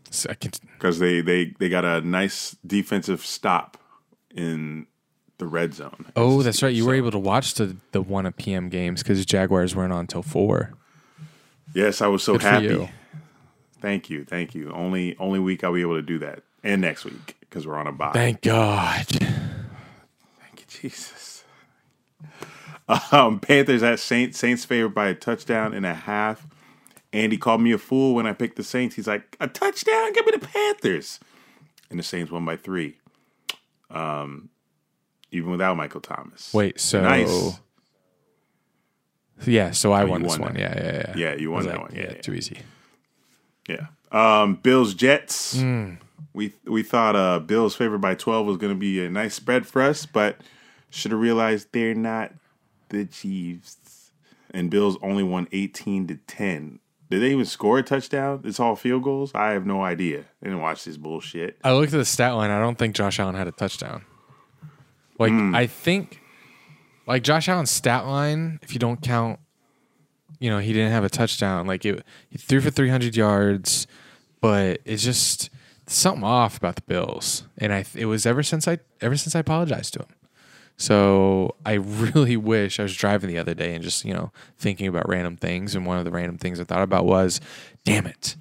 second, 0.09 0.59
because 0.73 0.99
they, 0.99 1.21
they 1.21 1.53
they 1.59 1.69
got 1.69 1.85
a 1.85 2.01
nice 2.01 2.57
defensive 2.65 3.25
stop 3.25 3.77
in 4.33 4.87
the 5.37 5.45
red 5.47 5.73
zone. 5.73 6.05
oh, 6.15 6.41
that's 6.41 6.63
right. 6.63 6.73
You 6.73 6.85
were 6.85 6.95
able 6.95 7.11
to 7.11 7.19
watch 7.19 7.53
the 7.55 7.75
the 7.91 8.01
one 8.01 8.31
p.m. 8.33 8.69
games 8.69 9.03
because 9.03 9.25
Jaguars 9.25 9.75
weren't 9.75 9.93
on 9.93 10.01
until 10.01 10.23
four. 10.23 10.73
Yes, 11.73 12.01
I 12.01 12.07
was 12.07 12.23
so 12.23 12.33
Good 12.33 12.41
happy. 12.41 12.65
you. 12.65 12.89
Thank 13.79 14.09
you, 14.09 14.25
thank 14.25 14.55
you. 14.55 14.71
Only 14.71 15.15
only 15.19 15.39
week 15.39 15.63
I'll 15.63 15.73
be 15.73 15.81
able 15.81 15.95
to 15.95 16.01
do 16.01 16.17
that, 16.19 16.43
and 16.63 16.81
next 16.81 17.05
week 17.05 17.35
because 17.41 17.67
we're 17.67 17.75
on 17.77 17.87
a 17.87 17.91
bye. 17.91 18.11
Thank 18.13 18.41
God. 18.41 19.05
Thank 19.05 20.59
you, 20.59 20.65
Jesus. 20.67 21.43
Um, 23.11 23.39
Panthers 23.39 23.83
at 23.83 23.99
Saints. 23.99 24.39
Saints 24.39 24.63
favored 24.65 24.95
by 24.95 25.09
a 25.09 25.13
touchdown 25.13 25.73
and 25.73 25.85
a 25.85 25.93
half. 25.93 26.47
Andy 27.13 27.37
called 27.37 27.61
me 27.61 27.71
a 27.73 27.77
fool 27.77 28.15
when 28.15 28.25
I 28.25 28.33
picked 28.33 28.55
the 28.55 28.63
Saints. 28.63 28.95
He's 28.95 29.07
like, 29.07 29.35
a 29.39 29.47
touchdown? 29.47 30.13
Give 30.13 30.25
me 30.25 30.31
the 30.31 30.45
Panthers. 30.47 31.19
And 31.89 31.99
the 31.99 32.03
Saints 32.03 32.31
won 32.31 32.45
by 32.45 32.55
three. 32.57 32.97
Um, 33.89 34.49
even 35.31 35.51
without 35.51 35.75
Michael 35.77 36.01
Thomas. 36.01 36.53
Wait, 36.53 36.79
so 36.79 37.01
Nice. 37.01 37.59
yeah, 39.45 39.71
so 39.71 39.91
I 39.91 40.03
you 40.03 40.09
won 40.09 40.23
this 40.23 40.31
won 40.31 40.41
one. 40.41 40.55
Yeah, 40.55 40.73
yeah, 40.75 40.91
yeah. 40.93 41.13
Yeah, 41.17 41.35
you 41.35 41.51
won 41.51 41.65
that 41.65 41.79
one. 41.79 41.93
Yeah, 41.93 42.11
yeah. 42.13 42.21
too 42.21 42.33
easy. 42.33 42.59
Yeah. 43.67 43.87
Um, 44.11 44.55
Bills 44.55 44.93
Jets. 44.93 45.59
Hmm. 45.59 45.95
We 46.33 46.53
we 46.65 46.83
thought 46.83 47.15
uh, 47.15 47.39
Bills 47.39 47.75
favored 47.75 47.99
by 48.01 48.15
twelve 48.15 48.45
was 48.45 48.57
going 48.57 48.73
to 48.73 48.79
be 48.79 49.03
a 49.03 49.09
nice 49.09 49.33
spread 49.33 49.65
for 49.67 49.81
us, 49.81 50.05
but 50.05 50.37
should 50.89 51.11
have 51.11 51.19
realized 51.19 51.69
they're 51.71 51.95
not 51.95 52.33
the 52.89 53.05
Chiefs. 53.05 54.11
And 54.51 54.71
Bills 54.71 54.97
only 55.01 55.23
won 55.23 55.47
eighteen 55.51 56.07
to 56.07 56.15
ten. 56.27 56.79
Did 57.09 57.21
they 57.21 57.31
even 57.31 57.45
score 57.45 57.79
a 57.79 57.83
touchdown? 57.83 58.41
It's 58.43 58.59
all 58.59 58.75
field 58.75 59.03
goals. 59.03 59.31
I 59.33 59.51
have 59.51 59.65
no 59.65 59.81
idea. 59.81 60.19
I 60.41 60.45
didn't 60.45 60.61
watch 60.61 60.83
this 60.83 60.97
bullshit. 60.97 61.57
I 61.63 61.73
looked 61.73 61.93
at 61.93 61.97
the 61.97 62.05
stat 62.05 62.35
line. 62.35 62.51
I 62.51 62.59
don't 62.59 62.77
think 62.77 62.95
Josh 62.95 63.19
Allen 63.19 63.35
had 63.35 63.47
a 63.47 63.51
touchdown. 63.51 64.03
Like 65.19 65.31
Hmm. 65.31 65.55
I 65.55 65.67
think, 65.67 66.21
like 67.05 67.23
Josh 67.23 67.47
Allen's 67.49 67.71
stat 67.71 68.05
line, 68.05 68.59
if 68.61 68.73
you 68.73 68.79
don't 68.79 69.01
count, 69.01 69.39
you 70.39 70.49
know, 70.49 70.59
he 70.59 70.73
didn't 70.73 70.91
have 70.91 71.03
a 71.03 71.09
touchdown. 71.09 71.65
Like 71.67 71.85
it, 71.85 72.03
he 72.29 72.37
threw 72.37 72.61
for 72.61 72.69
three 72.69 72.89
hundred 72.89 73.15
yards, 73.15 73.87
but 74.41 74.79
it's 74.85 75.03
just 75.03 75.49
something 75.87 76.23
off 76.23 76.57
about 76.57 76.75
the 76.75 76.81
Bills. 76.83 77.43
And 77.57 77.73
I, 77.73 77.85
it 77.95 78.05
was 78.05 78.25
ever 78.25 78.43
since 78.43 78.67
I, 78.67 78.79
ever 79.01 79.15
since 79.15 79.35
I 79.35 79.39
apologized 79.39 79.93
to 79.93 79.99
him. 79.99 80.09
So 80.75 81.55
I 81.65 81.73
really 81.73 82.37
wish 82.53 82.79
I 82.79 82.83
was 82.83 82.95
driving 82.95 83.29
the 83.29 83.39
other 83.39 83.55
day 83.55 83.73
and 83.73 83.83
just 83.83 84.05
you 84.05 84.13
know 84.13 84.31
thinking 84.57 84.87
about 84.87 85.09
random 85.09 85.37
things. 85.37 85.73
And 85.75 85.85
one 85.85 85.97
of 85.97 86.05
the 86.05 86.11
random 86.11 86.37
things 86.37 86.59
I 86.59 86.65
thought 86.65 86.83
about 86.83 87.05
was, 87.05 87.41
damn 87.83 88.05
it, 88.05 88.35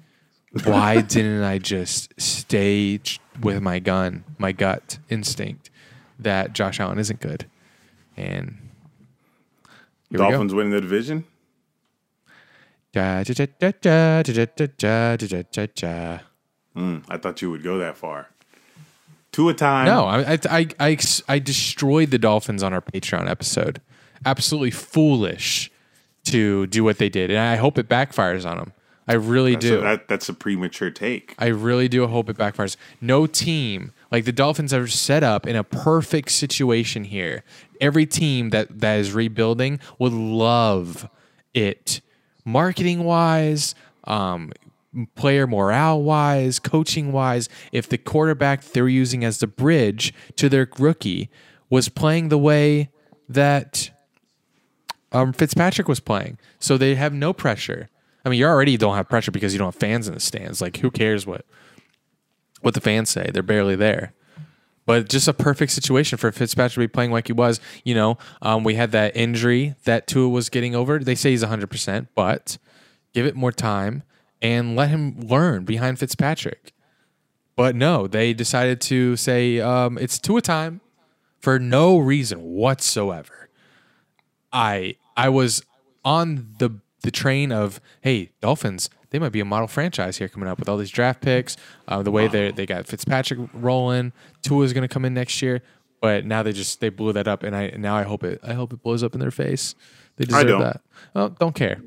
why 0.65 1.01
didn't 1.15 1.43
I 1.43 1.57
just 1.57 2.13
stay 2.21 2.99
with 3.41 3.61
my 3.61 3.79
gun, 3.79 4.23
my 4.37 4.51
gut 4.51 4.99
instinct 5.09 5.71
that 6.19 6.53
Josh 6.53 6.79
Allen 6.79 6.99
isn't 6.99 7.19
good. 7.19 7.45
And 8.15 8.57
Dolphins 10.11 10.53
winning 10.53 10.71
the 10.71 10.81
division. 10.81 11.25
Mm, 16.75 17.03
I 17.09 17.17
thought 17.17 17.41
you 17.41 17.51
would 17.51 17.63
go 17.63 17.77
that 17.77 17.97
far. 17.97 18.29
Two 19.31 19.49
a 19.49 19.53
time. 19.53 19.85
No, 19.85 20.05
I, 20.05 20.39
I, 20.49 20.67
I, 20.79 20.97
I 21.27 21.39
destroyed 21.39 22.11
the 22.11 22.17
Dolphins 22.17 22.63
on 22.63 22.73
our 22.73 22.81
Patreon 22.81 23.29
episode. 23.29 23.81
Absolutely 24.25 24.71
foolish 24.71 25.69
to 26.23 26.65
do 26.67 26.83
what 26.83 26.97
they 26.97 27.09
did, 27.09 27.29
and 27.29 27.39
I 27.39 27.55
hope 27.55 27.77
it 27.77 27.87
backfires 27.87 28.49
on 28.49 28.57
them. 28.57 28.73
I 29.07 29.13
really 29.13 29.53
that's 29.53 29.65
do. 29.65 29.79
A, 29.79 29.81
that, 29.81 30.07
that's 30.07 30.27
a 30.27 30.33
premature 30.33 30.89
take. 30.89 31.35
I 31.37 31.47
really 31.47 31.87
do 31.87 32.05
hope 32.07 32.29
it 32.29 32.37
backfires. 32.37 32.75
No 32.99 33.27
team 33.27 33.91
like 34.11 34.25
the 34.25 34.31
Dolphins 34.31 34.73
are 34.73 34.87
set 34.87 35.23
up 35.23 35.45
in 35.45 35.55
a 35.55 35.63
perfect 35.63 36.31
situation 36.31 37.05
here. 37.05 37.43
Every 37.81 38.05
team 38.05 38.49
that 38.51 38.79
that 38.79 38.99
is 38.99 39.13
rebuilding 39.13 39.79
would 39.99 40.13
love 40.13 41.09
it, 41.53 42.01
marketing 42.45 43.03
wise, 43.03 43.75
um, 44.05 44.51
player 45.15 45.45
morale 45.45 46.01
wise, 46.01 46.59
coaching 46.59 47.11
wise. 47.11 47.49
If 47.71 47.89
the 47.89 47.97
quarterback 47.97 48.63
they're 48.63 48.87
using 48.87 49.23
as 49.23 49.39
the 49.39 49.47
bridge 49.47 50.13
to 50.37 50.49
their 50.49 50.69
rookie 50.77 51.29
was 51.69 51.89
playing 51.89 52.29
the 52.29 52.37
way 52.37 52.89
that 53.29 53.91
um, 55.11 55.33
Fitzpatrick 55.33 55.87
was 55.87 55.99
playing, 55.99 56.37
so 56.59 56.77
they 56.77 56.95
have 56.95 57.13
no 57.13 57.33
pressure. 57.33 57.89
I 58.25 58.29
mean, 58.29 58.39
you 58.39 58.45
already 58.45 58.75
don't 58.77 58.95
have 58.95 59.07
pressure 59.07 59.31
because 59.31 59.53
you 59.53 59.59
don't 59.59 59.73
have 59.73 59.79
fans 59.79 60.07
in 60.07 60.13
the 60.13 60.19
stands. 60.19 60.61
Like, 60.61 60.77
who 60.77 60.91
cares 60.91 61.25
what 61.25 61.45
what 62.67 62.73
the 62.73 62.81
fans 62.81 63.09
say? 63.09 63.29
They're 63.31 63.41
barely 63.41 63.77
there. 63.77 64.13
But 64.85 65.07
just 65.07 65.25
a 65.29 65.33
perfect 65.33 65.71
situation 65.71 66.17
for 66.17 66.29
Fitzpatrick 66.33 66.73
to 66.73 66.79
be 66.81 66.87
playing 66.89 67.11
like 67.11 67.27
he 67.27 67.33
was. 67.33 67.61
You 67.85 67.95
know, 67.95 68.17
um, 68.41 68.65
we 68.65 68.75
had 68.75 68.91
that 68.91 69.15
injury 69.15 69.75
that 69.85 70.05
Tua 70.05 70.27
was 70.27 70.49
getting 70.49 70.75
over. 70.75 70.99
They 70.99 71.15
say 71.15 71.31
he's 71.31 71.45
100%, 71.45 72.09
but 72.13 72.57
give 73.13 73.25
it 73.25 73.37
more 73.37 73.53
time 73.53 74.03
and 74.41 74.75
let 74.75 74.89
him 74.89 75.17
learn 75.21 75.63
behind 75.63 75.97
Fitzpatrick. 75.97 76.73
But 77.55 77.73
no, 77.73 78.05
they 78.05 78.33
decided 78.33 78.81
to 78.81 79.15
say 79.15 79.61
um, 79.61 79.97
it's 79.97 80.19
Tua 80.19 80.41
time 80.41 80.81
for 81.39 81.59
no 81.59 81.97
reason 81.97 82.43
whatsoever. 82.43 83.47
I 84.51 84.97
I 85.15 85.29
was 85.29 85.63
on 86.03 86.53
the 86.59 86.81
the 87.03 87.11
train 87.11 87.53
of 87.53 87.79
hey 88.01 88.31
Dolphins 88.41 88.89
they 89.09 89.19
might 89.19 89.31
be 89.31 89.39
a 89.39 89.45
model 89.45 89.67
franchise 89.67 90.17
here 90.17 90.27
coming 90.27 90.49
up 90.49 90.59
with 90.59 90.69
all 90.69 90.77
these 90.77 90.89
draft 90.89 91.21
picks 91.21 91.57
uh, 91.87 92.01
the 92.01 92.11
way 92.11 92.27
they 92.27 92.51
they 92.51 92.65
got 92.65 92.87
Fitzpatrick 92.87 93.39
rolling 93.53 94.13
Tua 94.41 94.63
is 94.63 94.73
going 94.73 94.87
to 94.87 94.93
come 94.93 95.05
in 95.05 95.13
next 95.13 95.41
year 95.41 95.61
but 96.01 96.25
now 96.25 96.43
they 96.43 96.51
just 96.51 96.79
they 96.79 96.89
blew 96.89 97.13
that 97.13 97.27
up 97.27 97.43
and 97.43 97.55
I 97.55 97.73
now 97.77 97.95
I 97.95 98.03
hope 98.03 98.23
it 98.23 98.39
I 98.43 98.53
hope 98.53 98.73
it 98.73 98.81
blows 98.81 99.03
up 99.03 99.13
in 99.13 99.19
their 99.19 99.31
face 99.31 99.75
they 100.17 100.25
deserve 100.25 100.59
that 100.59 100.81
oh 101.15 101.29
don't 101.29 101.55
care 101.55 101.81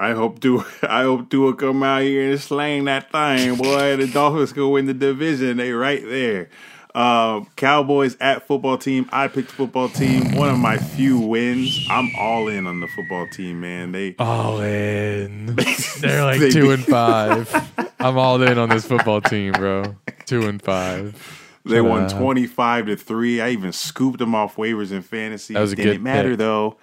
I 0.00 0.12
hope 0.12 0.40
do 0.40 0.64
I 0.82 1.02
hope 1.02 1.30
Tua 1.30 1.54
come 1.54 1.82
out 1.82 2.02
here 2.02 2.30
and 2.30 2.40
slang 2.40 2.84
that 2.84 3.12
thing, 3.12 3.56
boy. 3.56 3.96
The 3.98 4.06
Dolphins 4.06 4.52
go 4.54 4.70
win 4.70 4.86
the 4.86 4.94
division. 4.94 5.58
They 5.58 5.72
right 5.72 6.02
there. 6.02 6.48
Uh, 6.94 7.42
Cowboys 7.56 8.16
at 8.20 8.46
football 8.46 8.76
team. 8.76 9.08
I 9.12 9.28
picked 9.28 9.50
football 9.50 9.88
team. 9.88 10.34
One 10.36 10.50
of 10.50 10.58
my 10.58 10.76
few 10.76 11.18
wins. 11.18 11.86
I'm 11.88 12.10
all 12.18 12.48
in 12.48 12.66
on 12.66 12.80
the 12.80 12.88
football 12.88 13.26
team, 13.28 13.60
man. 13.60 13.92
They 13.92 14.16
all 14.18 14.60
in 14.60 15.46
they're 16.00 16.24
like 16.24 16.40
They 16.40 16.50
two 16.50 16.62
be- 16.68 16.72
and 16.74 16.84
five 16.84 17.92
I'm 18.00 18.18
all 18.18 18.42
in 18.42 18.58
on 18.58 18.68
this 18.70 18.84
football 18.86 19.20
team 19.20 19.52
bro 19.52 19.94
two 20.26 20.46
and 20.48 20.60
five 20.60 21.36
they 21.64 21.80
won 21.82 22.08
25 22.08 22.86
to 22.86 22.96
three. 22.96 23.40
I 23.40 23.50
even 23.50 23.70
scooped 23.72 24.18
them 24.18 24.34
off 24.34 24.56
waivers 24.56 24.92
in 24.92 25.02
fantasy. 25.02 25.52
That 25.54 25.60
was 25.60 25.72
a 25.72 25.76
Didn't 25.76 25.92
good 25.92 26.02
matter 26.02 26.30
pick. 26.30 26.38
though. 26.38 26.76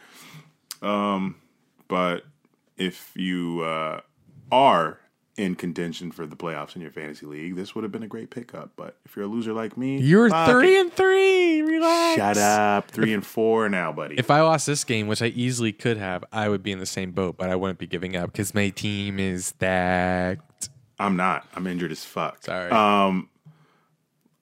Um, 0.84 1.36
but 1.88 2.24
if 2.78 3.12
you 3.16 3.62
uh, 3.62 4.02
are 4.52 5.00
in 5.38 5.54
contention 5.56 6.12
for 6.12 6.26
the 6.26 6.36
playoffs 6.36 6.76
in 6.76 6.82
your 6.82 6.92
fantasy 6.92 7.26
league, 7.26 7.56
this 7.56 7.76
would 7.76 7.84
have 7.84 7.92
been 7.92 8.04
a 8.04 8.08
great 8.08 8.32
pickup. 8.32 8.72
But 8.76 8.98
if 9.06 9.16
you're 9.16 9.26
a 9.26 9.28
loser 9.28 9.54
like 9.54 9.78
me, 9.78 10.00
you're 10.00 10.30
fuck 10.30 10.50
three 10.50 10.80
and 10.80 10.92
three 10.92 11.62
relax 11.62 12.16
Shut 12.18 12.38
up. 12.38 12.92
Three 12.92 13.14
and 13.14 13.26
four 13.26 13.70
now, 13.70 13.92
buddy. 13.92 14.18
If 14.18 14.32
I 14.32 14.42
lost 14.42 14.66
this 14.66 14.84
game, 14.84 15.08
which 15.08 15.22
I 15.22 15.28
easily 15.28 15.72
could 15.72 15.98
have, 15.98 16.26
I 16.32 16.50
would 16.50 16.64
be 16.64 16.72
in 16.72 16.80
the 16.80 16.86
same 16.86 17.12
boat, 17.12 17.38
but 17.38 17.50
I 17.50 17.56
wouldn't 17.56 17.80
be 17.80 17.88
giving 17.88 18.16
up 18.16 18.32
because 18.32 18.54
my 18.54 18.70
team 18.70 19.20
is 19.20 19.48
stacked. 19.48 20.70
I'm 21.00 21.16
not. 21.16 21.48
I'm 21.56 21.68
injured 21.68 21.92
as 21.92 22.04
fuck. 22.04 22.44
Sorry. 22.44 22.72
Um, 22.72 23.30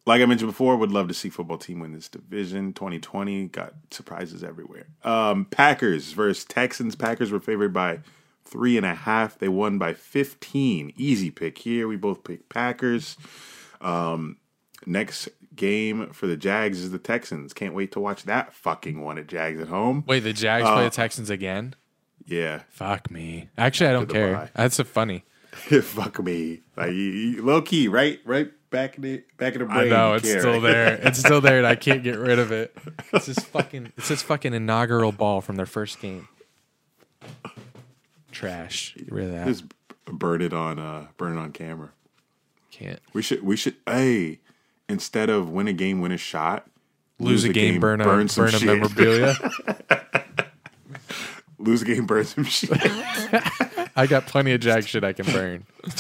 like 0.06 0.22
I 0.22 0.26
mentioned 0.26 0.50
before, 0.50 0.78
would 0.78 0.92
love 0.92 1.08
to 1.08 1.14
see 1.14 1.30
football 1.30 1.58
team 1.58 1.80
win 1.80 1.92
this 1.92 2.08
division. 2.08 2.74
2020 2.74 3.48
got 3.48 3.74
surprises 3.92 4.44
everywhere. 4.44 4.86
Um, 5.04 5.46
Packers 5.46 6.14
versus 6.14 6.46
Texans. 6.46 6.96
Packers 6.96 7.32
were 7.32 7.40
favored 7.40 7.74
by 7.74 8.00
three 8.46 8.78
and 8.78 8.86
a 8.86 8.96
half. 8.96 9.38
They 9.38 9.50
won 9.50 9.78
by 9.78 9.94
15. 9.94 10.94
Easy 10.96 11.32
pick 11.32 11.58
here. 11.58 11.88
We 11.88 11.96
both 11.98 12.24
picked 12.24 12.50
Packers. 12.50 13.18
Um, 13.82 14.38
next 14.86 15.30
game 15.56 16.12
for 16.12 16.28
the 16.28 16.38
Jags 16.38 16.80
is 16.80 16.92
the 16.92 17.00
Texans. 17.00 17.54
Can't 17.54 17.74
wait 17.74 17.92
to 17.94 18.00
watch 18.00 18.24
that 18.24 18.54
fucking 18.54 19.02
one 19.02 19.18
at 19.18 19.28
Jags 19.28 19.60
at 19.60 19.68
home. 19.68 20.04
Wait, 20.08 20.20
the 20.20 20.34
Jags 20.34 20.68
play 20.70 20.84
the 20.84 20.90
Texans 20.90 21.30
again? 21.30 21.76
Yeah, 22.28 22.62
Fuck 22.70 23.12
me. 23.12 23.50
Actually, 23.58 23.90
I 23.90 23.94
don't 23.94 24.10
care. 24.10 24.34
bye. 24.34 24.50
That's 24.56 24.76
so 24.76 24.84
funny. 24.84 25.24
fuck 25.52 26.22
me. 26.24 26.62
Like 26.76 26.92
you, 26.92 26.96
you- 26.96 27.46
low 27.46 27.62
key, 27.62 27.88
right, 27.88 28.20
right 28.26 28.52
back 28.72 28.96
in 28.98 29.04
the 29.04 29.24
back 29.38 29.54
in 29.54 29.60
the 29.60 29.66
brain. 29.66 29.80
I 29.94 29.96
know 29.96 30.14
it's 30.16 30.26
care, 30.30 30.40
still 30.40 30.60
there. 30.60 31.00
It's 31.04 31.20
still 31.20 31.40
there, 31.40 31.60
and 31.60 31.68
I 31.68 31.76
can't 31.76 32.04
get 32.04 32.18
rid 32.18 32.40
of 32.40 32.52
it. 32.52 32.76
It's 33.14 33.28
this 33.28 33.40
fucking. 33.40 33.94
It's 33.98 34.10
this 34.10 34.22
fucking 34.24 34.54
inaugural 34.54 35.12
ball 35.12 35.42
from 35.42 35.56
their 35.56 35.66
first 35.68 36.02
game. 36.02 36.28
Trash. 38.36 38.94
Get 38.98 39.12
rid 39.12 39.26
of 39.26 39.32
that. 39.32 39.48
Just 39.48 39.64
burn 40.06 40.42
it 40.42 40.54
on 40.54 40.78
uh 40.78 41.08
burn 41.18 41.38
it 41.38 41.42
on 41.42 41.52
camera. 41.52 41.90
Can't 42.72 43.00
We 43.14 43.22
should 43.22 43.42
we 43.44 43.56
should 43.56 43.76
hey 43.88 44.40
instead 44.90 45.30
of 45.30 45.50
win 45.50 45.68
a 45.68 45.74
game, 45.74 46.02
win 46.02 46.12
a 46.12 46.18
shot. 46.18 46.68
lose, 47.18 47.44
a 47.44 47.50
game, 47.54 47.80
burn 47.80 48.02
a 48.02 48.04
burn, 48.04 48.28
some 48.28 48.46
a 48.46 48.52
shit. 48.52 48.66
memorabilia. 48.66 49.36
lose 51.58 51.82
a 51.82 51.86
game, 51.86 52.06
burn 52.06 52.26
some 52.26 52.44
shit. 52.44 52.70
I 53.96 54.06
got 54.08 54.28
plenty 54.28 54.52
of 54.52 54.60
jag 54.60 54.86
shit 54.88 55.04
I 55.04 55.14
can 55.14 55.26
burn. 55.26 55.66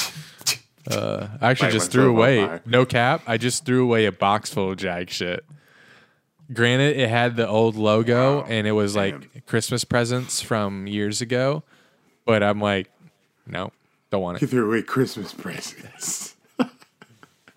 Uh, 0.87 1.27
I 1.41 1.49
actually 1.49 1.69
Light 1.69 1.73
just 1.73 1.91
threw 1.91 2.11
away. 2.11 2.59
No 2.63 2.85
cap. 2.85 3.23
I 3.25 3.37
just 3.37 3.65
threw 3.65 3.83
away 3.83 4.05
a 4.05 4.11
box 4.11 4.53
full 4.53 4.69
of 4.69 4.77
jag 4.77 5.09
shit. 5.09 5.43
Granted, 6.53 6.95
it 6.97 7.09
had 7.09 7.35
the 7.35 7.47
old 7.47 7.75
logo 7.75 8.43
and 8.43 8.67
it 8.67 8.73
was 8.73 8.93
Damn. 8.93 9.21
like 9.21 9.47
Christmas 9.47 9.83
presents 9.83 10.41
from 10.41 10.85
years 10.85 11.21
ago, 11.21 11.63
but 12.25 12.43
I'm 12.43 12.59
like, 12.59 12.91
no, 13.47 13.71
don't 14.11 14.21
want 14.21 14.37
it. 14.37 14.41
you 14.41 14.47
it. 14.47 14.51
threw 14.51 14.67
away 14.67 14.81
Christmas 14.81 15.33
presents. 15.33 16.35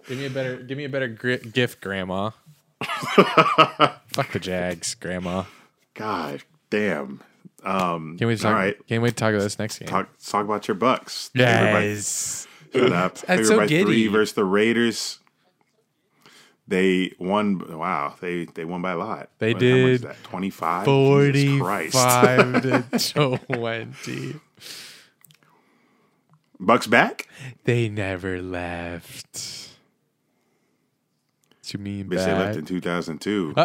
Give 0.06 0.18
me 0.18 0.26
a 0.26 0.30
better, 0.30 0.56
give 0.56 0.78
me 0.78 0.84
a 0.84 0.88
better 0.88 1.08
gri- 1.08 1.38
gift, 1.38 1.80
Grandma. 1.82 2.30
Fuck 2.82 4.32
the 4.32 4.38
Jags, 4.40 4.94
Grandma. 4.94 5.44
God 5.94 6.42
damn. 6.70 7.20
Um 7.64 8.16
Can't 8.18 8.28
wait 8.28 8.36
to 8.36 8.42
talk. 8.44 8.52
all 8.52 8.58
right. 8.58 8.86
Can't 8.86 9.02
wait 9.02 9.10
to 9.10 9.16
talk 9.16 9.30
about 9.34 9.42
this 9.42 9.58
next 9.58 9.78
game. 9.80 9.88
Talk 9.88 10.08
talk 10.24 10.44
about 10.44 10.68
your 10.68 10.76
Bucs. 10.76 11.30
Everybody- 11.38 11.86
Yes. 11.88 12.46
Shut 12.72 12.92
up. 12.92 13.18
That's 13.26 13.48
so 13.48 13.66
giddy. 13.66 13.82
three 13.84 14.06
versus 14.08 14.34
the 14.34 14.44
Raiders. 14.44 15.18
They 16.68 17.12
won. 17.18 17.78
Wow, 17.78 18.14
they 18.20 18.44
they 18.44 18.64
won 18.64 18.80
by 18.82 18.92
a 18.92 18.96
lot. 18.98 19.30
They 19.38 19.54
What- 19.54 19.62
how 19.62 19.68
much 19.68 19.76
is 19.90 20.00
did. 20.02 20.10
that? 20.10 20.22
Twenty 20.24 20.50
five. 20.50 20.84
Christ. 20.84 21.94
Forty-five 21.94 22.62
to 22.62 23.38
twenty. 23.48 24.34
Bucs 26.61 26.90
back. 26.90 27.28
They 27.64 27.88
never 27.88 28.42
left. 28.42 29.68
What 31.59 31.72
you 31.72 31.78
mean 31.78 32.09
Bitch, 32.09 32.24
they 32.24 32.32
left 32.32 32.59
in 32.59 32.64
two 32.64 32.80
thousand 32.80 33.20
two. 33.20 33.54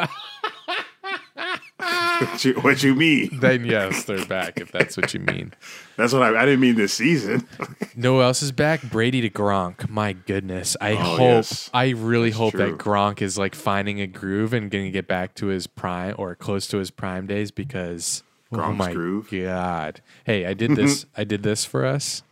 what, 2.23 2.45
you, 2.45 2.53
what 2.55 2.83
you 2.83 2.95
mean? 2.95 3.39
Then 3.39 3.65
yes, 3.65 4.05
they're 4.05 4.25
back. 4.25 4.59
If 4.59 4.71
that's 4.71 4.97
what 4.97 5.13
you 5.13 5.19
mean. 5.19 5.53
That's 5.95 6.11
what 6.11 6.23
I. 6.23 6.41
I 6.41 6.45
didn't 6.45 6.59
mean 6.59 6.75
this 6.75 6.93
season. 6.93 7.47
No 7.95 8.21
else 8.21 8.41
is 8.41 8.51
back. 8.51 8.81
Brady 8.81 9.21
to 9.21 9.29
Gronk. 9.29 9.87
My 9.87 10.13
goodness. 10.13 10.75
I 10.81 10.93
oh, 10.93 10.95
hope. 10.95 11.19
yes. 11.19 11.69
I 11.75 11.89
really 11.89 12.31
hope 12.31 12.55
true. 12.55 12.71
that 12.71 12.79
Gronk 12.79 13.21
is 13.21 13.37
like 13.37 13.53
finding 13.53 14.01
a 14.01 14.07
groove 14.07 14.51
and 14.51 14.71
going 14.71 14.85
to 14.85 14.89
get 14.91 15.07
back 15.07 15.35
to 15.35 15.45
his 15.47 15.67
prime 15.67 16.15
or 16.17 16.33
close 16.33 16.65
to 16.69 16.79
his 16.79 16.89
prime 16.89 17.27
days 17.27 17.51
because. 17.51 18.23
Oh 18.61 18.73
my 18.73 18.93
groove? 18.93 19.29
God. 19.31 20.01
Hey, 20.25 20.45
I 20.45 20.53
did 20.53 20.75
this. 20.75 21.05
I 21.17 21.23
did 21.23 21.43
this 21.43 21.65
for 21.65 21.85
us. 21.85 22.23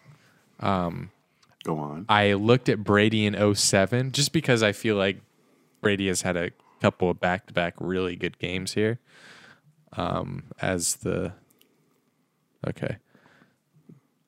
Go 1.63 1.77
on. 1.77 2.05
I 2.09 2.33
looked 2.33 2.69
at 2.69 2.83
Brady 2.83 3.25
in 3.25 3.55
07 3.55 4.11
just 4.11 4.33
because 4.33 4.63
I 4.63 4.71
feel 4.71 4.95
like 4.95 5.21
Brady 5.81 6.07
has 6.07 6.21
had 6.23 6.35
a 6.35 6.51
couple 6.81 7.09
of 7.09 7.19
back 7.19 7.47
to 7.47 7.53
back 7.53 7.75
really 7.79 8.15
good 8.15 8.37
games 8.39 8.73
here. 8.73 8.99
Um, 9.93 10.43
as 10.61 10.95
the 10.97 11.33
okay. 12.67 12.97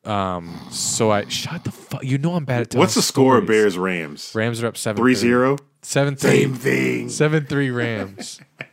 Um, 0.05 0.59
so 0.69 1.11
I 1.11 1.27
shut 1.29 1.63
the 1.63 1.71
fuck. 1.71 2.03
You 2.03 2.17
know 2.17 2.35
I'm 2.35 2.45
bad 2.45 2.61
at 2.61 2.75
What's 2.75 2.95
the 2.95 3.01
score 3.01 3.37
of. 3.37 3.47
Bears 3.47 3.77
Rams? 3.77 4.33
Rams 4.35 4.61
are 4.61 4.67
up 4.67 4.77
seven 4.77 5.03
3-0? 5.03 5.59
seven 5.81 6.17
Same 6.17 6.55
three 6.55 6.59
thing. 6.59 7.09
seven 7.09 7.45
three 7.45 7.71
Rams. 7.71 8.39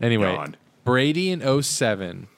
anyway. 0.00 0.52
Brady 0.86 1.32
in 1.32 1.62
07 1.62 2.28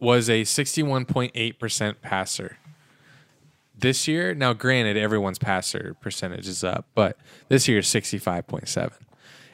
was 0.00 0.28
a 0.28 0.42
61.8% 0.42 1.94
passer. 2.02 2.58
This 3.78 4.08
year, 4.08 4.34
now 4.34 4.52
granted, 4.52 4.96
everyone's 4.96 5.38
passer 5.38 5.94
percentage 6.00 6.48
is 6.48 6.64
up, 6.64 6.86
but 6.96 7.16
this 7.48 7.68
year 7.68 7.78
is 7.78 7.86
65.7. 7.86 8.92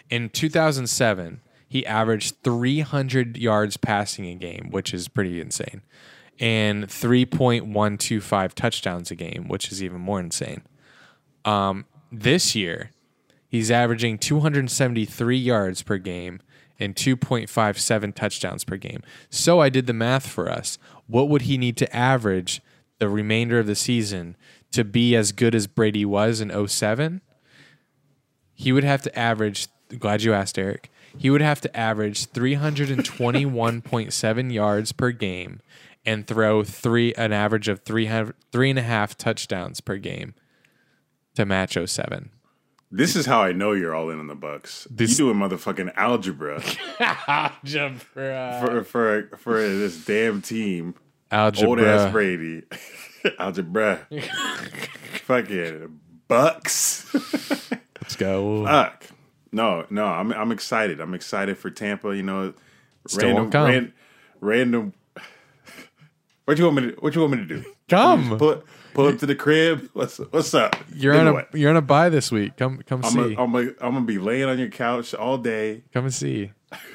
In 0.09 0.31
2007, 0.31 1.43
he 1.69 1.85
averaged 1.85 2.37
300 2.43 3.37
yards 3.37 3.77
passing 3.77 4.25
a 4.25 4.35
game, 4.35 4.69
which 4.71 4.95
is 4.95 5.07
pretty 5.07 5.39
insane, 5.39 5.83
and 6.39 6.89
3.125 6.89 8.55
touchdowns 8.55 9.11
a 9.11 9.15
game, 9.15 9.49
which 9.49 9.71
is 9.71 9.83
even 9.83 10.01
more 10.01 10.19
insane. 10.19 10.63
Um, 11.45 11.85
this 12.11 12.55
year, 12.57 12.91
he's 13.51 13.71
averaging 13.71 14.17
273 14.17 15.37
yards 15.37 15.83
per 15.83 15.99
game 15.99 16.41
and 16.81 16.97
2.57 16.97 18.15
touchdowns 18.15 18.65
per 18.65 18.77
game. 18.77 19.03
So 19.29 19.61
I 19.61 19.69
did 19.69 19.87
the 19.87 19.93
math 19.93 20.27
for 20.27 20.51
us. 20.51 20.79
What 21.07 21.29
would 21.29 21.43
he 21.43 21.59
need 21.59 21.77
to 21.79 21.95
average 21.95 22.63
the 22.99 23.09
remainder 23.09 23.59
of 23.59 23.67
the 23.67 23.75
season 23.75 24.37
to 24.73 24.85
be 24.85 25.15
as 25.15 25.33
good 25.33 25.55
as 25.55 25.67
Brady 25.67 26.05
was 26.05 26.41
in 26.41 26.69
07? 26.69 27.21
He 28.55 28.73
would 28.73 28.85
have 28.85 29.03
to 29.03 29.19
average, 29.19 29.69
glad 29.99 30.23
you 30.23 30.33
asked, 30.33 30.59
Eric. 30.59 30.91
He 31.17 31.31
would 31.31 31.41
have 31.41 31.61
to 31.63 31.77
average 31.77 32.27
321.7 32.27 34.53
yards 34.53 34.93
per 34.93 35.11
game 35.11 35.61
and 36.07 36.27
throw 36.27 36.65
three 36.65 37.13
an 37.15 37.33
average 37.33 37.69
of 37.69 37.81
three 37.81 38.09
three 38.53 38.71
and 38.71 38.79
a 38.79 38.83
half 38.83 39.19
touchdowns 39.19 39.81
per 39.81 39.97
game 39.97 40.35
to 41.35 41.45
match 41.45 41.77
07. 41.85 42.31
This 42.93 43.15
is 43.15 43.25
how 43.27 43.41
I 43.43 43.53
know 43.53 43.73
you're 43.73 43.95
all 43.95 44.11
in 44.11 44.19
on 44.19 44.27
the 44.27 44.35
Bucs. 44.37 44.87
This- 44.91 45.11
you 45.19 45.33
doing 45.33 45.37
motherfucking 45.37 45.93
algebra 45.97 46.63
algebra 46.99 48.59
for 48.65 48.85
for 48.85 49.31
for 49.39 49.61
this 49.61 50.05
damn 50.05 50.43
team. 50.43 50.95
Algebra, 51.31 51.69
old 51.69 51.81
ass 51.81 52.11
Brady. 52.11 52.65
algebra. 53.39 54.07
fucking 55.25 56.01
Bucs. 56.29 57.71
Let's 58.03 58.17
go. 58.17 58.65
Fuck. 58.67 59.05
No, 59.53 59.87
no, 59.91 60.07
I'm 60.07 60.33
I'm 60.33 60.51
excited. 60.53 61.01
I'm 61.01 61.15
excited 61.15 61.59
for 61.59 61.71
Tampa. 61.71 62.17
You 62.17 62.23
know, 62.25 62.55
Still 63.07 63.35
random, 63.37 63.65
ran- 63.65 63.93
random. 64.41 64.93
What 66.47 66.59
you 66.59 66.65
want 66.65 66.77
me 66.77 66.83
to? 66.91 66.97
What 66.99 67.15
you 67.15 67.21
want 67.21 67.33
me 67.35 67.39
to 67.39 67.45
do? 67.47 67.65
Come. 67.89 68.37
Pull 68.37 68.65
pull 68.95 69.07
up 69.09 69.19
to 69.19 69.27
the 69.27 69.35
crib. 69.35 69.89
What's 69.93 70.19
what's 70.19 70.55
up? 70.55 70.77
You're 70.95 71.15
on 71.15 71.27
a 71.29 71.33
what? 71.33 71.55
you're 71.55 71.71
on 71.71 71.77
a 71.77 71.83
bye 71.83 72.09
this 72.09 72.31
week. 72.31 72.57
Come 72.57 72.79
come 72.83 73.05
I'm 73.05 73.11
see. 73.11 73.35
gonna 73.35 73.43
I'm 73.43 73.53
gonna 73.53 73.71
I'm 73.81 73.95
gonna 73.95 74.05
be 74.07 74.19
laying 74.19 74.49
on 74.49 74.59
your 74.59 74.69
couch 74.69 75.15
all 75.15 75.39
day 75.39 75.83
come 75.93 76.05
and 76.05 76.15
see. 76.15 76.53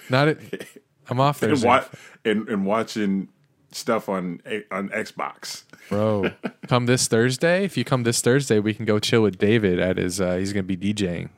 Not 0.10 0.28
it. 0.30 0.68
I'm 1.10 1.20
off 1.20 1.43
and, 1.43 1.62
wa- 1.62 1.86
and 2.24 2.48
and 2.50 2.66
watching 2.66 3.30
stuff 3.72 4.10
on 4.10 4.41
on 4.72 4.89
Xbox. 4.89 5.64
bro. 5.89 6.32
Come 6.68 6.88
this 6.88 7.08
Thursday. 7.08 7.64
If 7.66 7.78
you 7.78 7.84
come 7.84 8.04
this 8.04 8.22
Thursday, 8.22 8.60
we 8.60 8.74
can 8.74 8.86
go 8.86 8.98
chill 9.00 9.22
with 9.22 9.38
David 9.38 9.80
at 9.80 9.98
his. 9.98 10.20
Uh, 10.20 10.36
he's 10.38 10.52
gonna 10.54 10.64
be 10.64 10.78
DJing. 10.78 11.30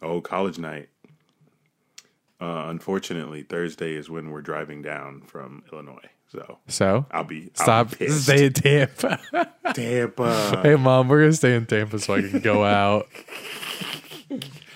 Oh, 0.00 0.20
college 0.20 0.58
night. 0.58 0.88
Uh, 2.40 2.66
unfortunately, 2.68 3.42
Thursday 3.42 3.94
is 3.94 4.08
when 4.08 4.30
we're 4.30 4.42
driving 4.42 4.80
down 4.80 5.22
from 5.22 5.64
Illinois. 5.72 6.08
So 6.30 6.58
So 6.68 7.06
I'll 7.10 7.24
be 7.24 7.50
I'll 7.58 7.64
stop. 7.64 7.98
be. 7.98 8.08
Stay 8.08 8.46
in 8.46 8.52
Tampa. 8.52 9.18
Tampa. 9.74 10.60
hey, 10.62 10.76
mom, 10.76 11.08
we're 11.08 11.20
gonna 11.20 11.32
stay 11.32 11.54
in 11.54 11.64
Tampa 11.66 11.98
so 11.98 12.14
I 12.14 12.20
can 12.20 12.40
go 12.40 12.64
out 12.66 13.08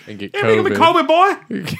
and 0.07 0.17
get 0.19 0.33
me 0.33 0.39
COVID. 0.41 0.75
COVID, 0.75 1.07
boy. 1.07 1.75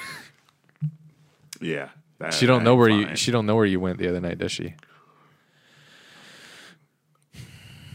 yeah. 1.62 1.90
that- 2.20 2.34
She 2.34 2.46
don't 2.46 2.64
know 2.64 2.76
where 2.76 2.90
you. 2.90 3.16
She 3.16 3.32
don't 3.32 3.46
know 3.46 3.56
where 3.56 3.66
you 3.66 3.80
went 3.80 3.98
the 3.98 4.08
other 4.10 4.22
night, 4.22 4.38
does 4.38 4.52
she? 4.52 4.76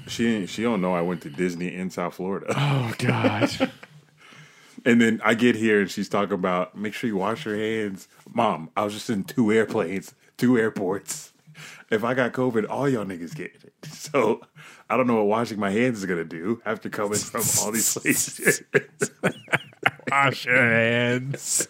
She 0.07 0.47
she 0.47 0.62
don't 0.62 0.81
know 0.81 0.95
I 0.95 1.03
went 1.03 1.20
to 1.22 1.31
Disney 1.31 1.74
in 1.74 1.91
South 1.91 2.14
Florida. 2.14 2.47
Oh 2.57 2.95
God. 2.99 3.70
And 4.85 5.01
then 5.01 5.20
I 5.24 5.35
get 5.35 5.55
here 5.57 5.81
and 5.81 5.91
she's 5.91 6.09
talking 6.09 6.33
about 6.35 6.76
make 6.76 6.95
sure 6.95 7.09
you 7.09 7.16
wash 7.16 7.45
your 7.45 7.57
hands. 7.57 8.09
Mom, 8.33 8.70
I 8.76 8.85
was 8.85 8.95
just 8.95 9.11
in 9.11 9.24
two 9.24 9.53
airplanes, 9.53 10.14
two 10.39 10.57
airports. 10.59 11.33
If 11.91 12.05
I 12.05 12.15
got 12.15 12.33
COVID, 12.33 12.67
all 12.69 12.89
y'all 12.89 13.05
niggas 13.05 13.35
get 13.35 13.53
it. 13.55 13.73
So 13.89 14.41
I 14.89 14.97
don't 14.97 15.07
know 15.07 15.17
what 15.17 15.27
washing 15.27 15.59
my 15.59 15.71
hands 15.71 15.99
is 15.99 16.07
gonna 16.07 16.25
do 16.25 16.63
after 16.65 16.89
coming 16.89 17.19
from 17.19 17.43
all 17.61 17.71
these 17.73 17.93
places. 17.93 18.63
Wash 20.11 20.47
your 20.47 20.57
hands. 20.57 21.69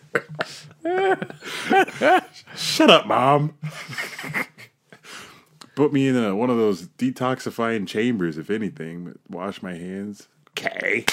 Shut 2.56 2.90
up, 2.90 3.06
mom. 3.06 3.54
Put 5.74 5.92
me 5.92 6.08
in 6.08 6.16
a, 6.16 6.34
one 6.34 6.50
of 6.50 6.56
those 6.56 6.88
detoxifying 6.88 7.86
chambers, 7.86 8.38
if 8.38 8.50
anything. 8.50 9.04
But 9.04 9.16
wash 9.28 9.62
my 9.62 9.74
hands. 9.74 10.28
Okay. 10.50 11.04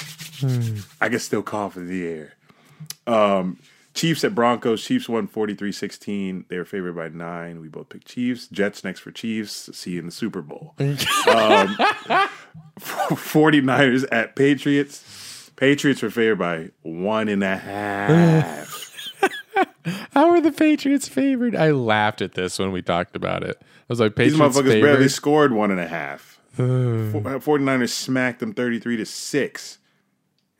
I 1.00 1.08
can 1.08 1.18
still 1.18 1.42
cough 1.42 1.76
in 1.76 1.88
the 1.88 2.06
air. 2.06 2.34
Um, 3.06 3.58
Chiefs 3.96 4.22
at 4.24 4.34
Broncos. 4.34 4.84
Chiefs 4.84 5.08
won 5.08 5.26
43-16. 5.26 6.48
They 6.48 6.58
were 6.58 6.64
favored 6.64 6.94
by 6.94 7.08
nine. 7.08 7.60
We 7.60 7.68
both 7.68 7.88
picked 7.88 8.06
Chiefs. 8.06 8.46
Jets 8.48 8.84
next 8.84 9.00
for 9.00 9.10
Chiefs. 9.10 9.70
See 9.72 9.92
you 9.92 10.00
in 10.00 10.06
the 10.06 10.12
Super 10.12 10.42
Bowl. 10.42 10.74
um, 10.78 10.86
49ers 12.78 14.04
at 14.12 14.36
Patriots. 14.36 15.50
Patriots 15.56 16.02
were 16.02 16.10
favored 16.10 16.38
by 16.38 16.70
one 16.82 17.28
and 17.28 17.42
a 17.42 17.56
half. 17.56 18.82
How 20.12 20.30
are 20.30 20.40
the 20.40 20.52
Patriots 20.52 21.08
favored? 21.08 21.56
I 21.56 21.70
laughed 21.70 22.20
at 22.20 22.34
this 22.34 22.58
when 22.58 22.72
we 22.72 22.82
talked 22.82 23.16
about 23.16 23.42
it. 23.42 23.56
I 23.60 23.64
was 23.88 24.00
like, 24.00 24.14
These 24.16 24.32
Patriots 24.32 24.58
motherfuckers 24.58 24.82
barely 24.82 25.08
scored 25.08 25.52
one 25.52 25.70
and 25.70 25.80
a 25.80 25.86
half. 25.86 26.38
Fo- 26.52 26.62
49ers 26.62 27.90
smacked 27.90 28.40
them 28.40 28.52
33 28.52 28.98
to 28.98 29.06
6. 29.06 29.78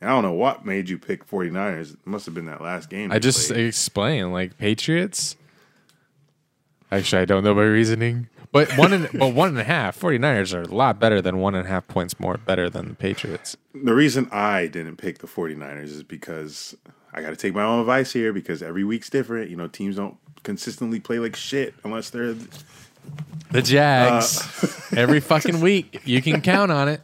I 0.01 0.07
don't 0.07 0.23
know 0.23 0.33
what 0.33 0.65
made 0.65 0.89
you 0.89 0.97
pick 0.99 1.27
49ers. 1.27 1.93
It 1.93 1.99
must 2.05 2.25
have 2.25 2.35
been 2.35 2.45
that 2.45 2.61
last 2.61 2.89
game. 2.89 3.11
I 3.11 3.19
just 3.19 3.49
played. 3.49 3.65
explain 3.67 4.31
like 4.31 4.57
Patriots. 4.57 5.35
Actually, 6.91 7.23
I 7.23 7.25
don't 7.25 7.43
know 7.43 7.53
my 7.53 7.63
reasoning, 7.63 8.29
but 8.51 8.71
one 8.77 8.93
and 8.93 9.09
but 9.19 9.33
one 9.33 9.49
and 9.49 9.59
a 9.59 9.63
half. 9.63 9.99
49ers 9.99 10.53
are 10.53 10.61
a 10.61 10.73
lot 10.73 10.99
better 10.99 11.21
than 11.21 11.39
one 11.39 11.55
and 11.55 11.65
a 11.65 11.69
half 11.69 11.87
points 11.87 12.19
more 12.19 12.37
better 12.37 12.69
than 12.69 12.89
the 12.89 12.95
Patriots. 12.95 13.57
the 13.73 13.93
reason 13.93 14.29
I 14.31 14.67
didn't 14.67 14.97
pick 14.97 15.17
the 15.17 15.27
49ers 15.27 15.85
is 15.85 16.03
because 16.03 16.75
I 17.13 17.21
got 17.21 17.31
to 17.31 17.35
take 17.35 17.53
my 17.55 17.63
own 17.63 17.79
advice 17.79 18.13
here 18.13 18.31
because 18.31 18.61
every 18.61 18.83
week's 18.83 19.09
different. 19.09 19.49
You 19.49 19.57
know, 19.57 19.67
teams 19.67 19.95
don't 19.95 20.17
consistently 20.43 20.99
play 20.99 21.19
like 21.19 21.35
shit 21.35 21.73
unless 21.83 22.09
they're 22.11 22.35
The 23.51 23.61
Jags 23.63 24.63
uh, 24.63 24.95
every 24.97 25.19
fucking 25.19 25.59
week. 25.59 26.01
You 26.05 26.21
can 26.21 26.41
count 26.41 26.71
on 26.71 26.87
it. 26.87 27.01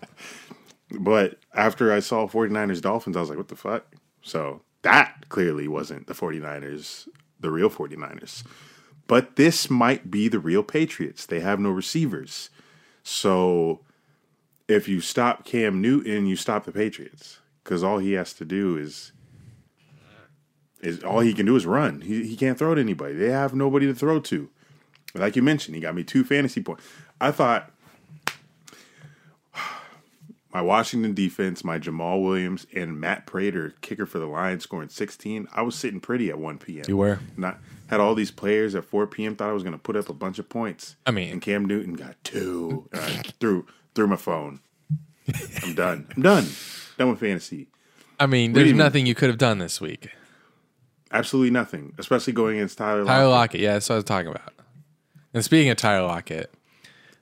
But 1.00 1.40
after 1.54 1.92
I 1.92 2.00
saw 2.00 2.28
49ers 2.28 2.82
Dolphins, 2.82 3.18
I 3.18 3.20
was 3.20 3.30
like, 3.30 3.38
what 3.38 3.48
the 3.48 3.56
fuck? 3.56 3.86
So 4.22 4.62
that 4.84 5.26
clearly 5.30 5.68
wasn't 5.68 6.08
the 6.08 6.14
49ers, 6.14 7.08
the 7.40 7.52
real 7.52 7.70
49ers. 7.70 8.44
But 9.08 9.36
this 9.36 9.70
might 9.70 10.10
be 10.10 10.28
the 10.28 10.40
real 10.40 10.64
Patriots. 10.64 11.26
They 11.26 11.42
have 11.42 11.60
no 11.60 11.72
receivers. 11.72 12.50
So 13.04 13.82
if 14.68 14.88
you 14.88 15.02
stop 15.02 15.46
Cam 15.46 15.82
Newton, 15.82 16.26
you 16.26 16.36
stop 16.36 16.66
the 16.66 16.72
Patriots. 16.72 17.40
Because 17.64 17.84
all 17.84 17.98
he 17.98 18.14
has 18.14 18.34
to 18.34 18.46
do 18.46 18.78
is 18.78 19.12
is 20.82 21.02
all 21.02 21.22
he 21.22 21.34
can 21.34 21.46
do 21.46 21.56
is 21.56 21.66
run. 21.66 22.02
He 22.02 22.28
he 22.28 22.36
can't 22.36 22.58
throw 22.58 22.76
to 22.76 22.82
anybody. 22.82 23.16
They 23.16 23.30
have 23.30 23.54
nobody 23.54 23.88
to 23.88 23.96
throw 23.96 24.20
to. 24.20 24.50
Like 25.16 25.36
you 25.36 25.42
mentioned, 25.42 25.76
he 25.76 25.82
got 25.82 25.96
me 25.96 26.04
two 26.04 26.24
fantasy 26.24 26.62
points. 26.62 26.84
I 27.22 27.32
thought 27.32 27.72
my 30.54 30.62
Washington 30.62 31.14
defense, 31.14 31.64
my 31.64 31.80
Jamaal 31.80 32.22
Williams, 32.22 32.68
and 32.76 33.00
Matt 33.00 33.26
Prater, 33.26 33.74
kicker 33.82 34.06
for 34.06 34.20
the 34.20 34.28
Lions, 34.28 34.64
scoring 34.64 34.90
16. 34.90 35.48
I 35.52 35.62
was 35.64 35.76
sitting 35.76 36.00
pretty 36.00 36.30
at 36.30 36.38
1 36.38 36.60
p.m. 36.60 36.86
You 36.88 36.98
were. 36.98 37.20
Not 37.36 37.58
had 37.88 38.00
all 38.00 38.14
these 38.16 38.32
players 38.32 38.76
at 38.76 38.86
4 38.86 39.08
p.m. 39.08 39.36
Thought 39.36 39.50
I 39.50 39.54
was 39.54 39.64
going 39.64 39.74
to 39.74 39.80
put 39.80 39.96
up 39.96 40.10
a 40.10 40.14
bunch 40.14 40.40
of 40.40 40.48
points. 40.50 40.96
I 41.06 41.12
mean- 41.12 41.32
and 41.32 41.42
Cam 41.42 41.66
Newton 41.66 41.94
got 41.96 42.16
two. 42.24 42.88
I 42.94 43.24
threw 43.40 43.66
threw 43.96 44.08
my 44.08 44.16
phone. 44.16 44.60
I'm 45.64 45.74
done. 45.76 46.08
I'm 46.16 46.22
done. 46.22 46.48
Done 46.98 47.10
with 47.10 47.20
fantasy. 47.20 47.68
I 48.20 48.26
mean, 48.28 48.54
there's 48.54 48.74
nothing 48.74 49.06
you 49.06 49.16
could 49.16 49.30
have 49.30 49.38
done 49.38 49.58
this 49.58 49.82
week. 49.82 50.10
Absolutely 51.12 51.52
nothing. 51.52 51.94
Especially 51.98 52.34
going 52.34 52.58
against 52.58 52.78
Tyler. 52.78 53.06
Tyler 53.06 53.28
Lockett. 53.28 53.32
Lockett, 53.32 53.62
yeah, 53.62 53.74
that's 53.74 53.90
what 53.90 53.96
I 53.96 53.98
was 53.98 54.06
talking 54.06 54.32
about. 54.32 54.54
And 55.34 55.44
speaking 55.44 55.70
of 55.70 55.78
Tyler 55.78 56.06
Lockett, 56.08 56.52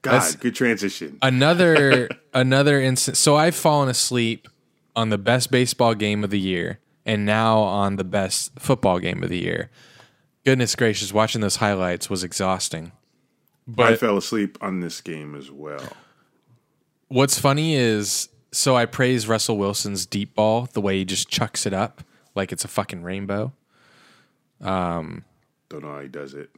God, 0.01 0.13
that's- 0.13 0.35
good 0.35 0.55
transition. 0.55 1.17
another 1.21 2.09
another 2.33 2.81
instance. 2.81 3.19
So 3.19 3.35
I've 3.35 3.55
fallen 3.55 3.89
asleep 3.89 4.47
on 4.95 5.09
the 5.09 5.17
best 5.17 5.51
baseball 5.51 5.93
game 5.95 6.23
of 6.23 6.29
the 6.29 6.39
year, 6.39 6.79
and 7.05 7.25
now 7.25 7.59
on 7.59 7.95
the 7.97 8.03
best 8.03 8.51
football 8.59 8.99
game 8.99 9.23
of 9.23 9.29
the 9.29 9.37
year. 9.41 9.69
Goodness 10.43 10.75
gracious, 10.75 11.13
watching 11.13 11.41
those 11.41 11.57
highlights 11.57 12.09
was 12.09 12.23
exhausting. 12.23 12.91
But 13.67 13.93
I 13.93 13.95
fell 13.95 14.17
asleep 14.17 14.57
on 14.59 14.79
this 14.79 14.99
game 15.01 15.35
as 15.35 15.51
well. 15.51 15.83
what's 17.09 17.37
funny 17.39 17.75
is, 17.75 18.27
so 18.51 18.75
I 18.75 18.85
praise 18.87 19.27
Russell 19.27 19.57
Wilson's 19.57 20.05
deep 20.07 20.33
ball, 20.33 20.67
the 20.73 20.81
way 20.81 20.97
he 20.97 21.05
just 21.05 21.29
chucks 21.29 21.65
it 21.67 21.73
up 21.73 22.03
like 22.33 22.51
it's 22.51 22.65
a 22.65 22.67
fucking 22.67 23.03
rainbow. 23.03 23.53
Um, 24.59 25.23
Don't 25.69 25.83
know 25.83 25.93
how 25.93 25.99
he 26.01 26.07
does 26.07 26.33
it. 26.33 26.49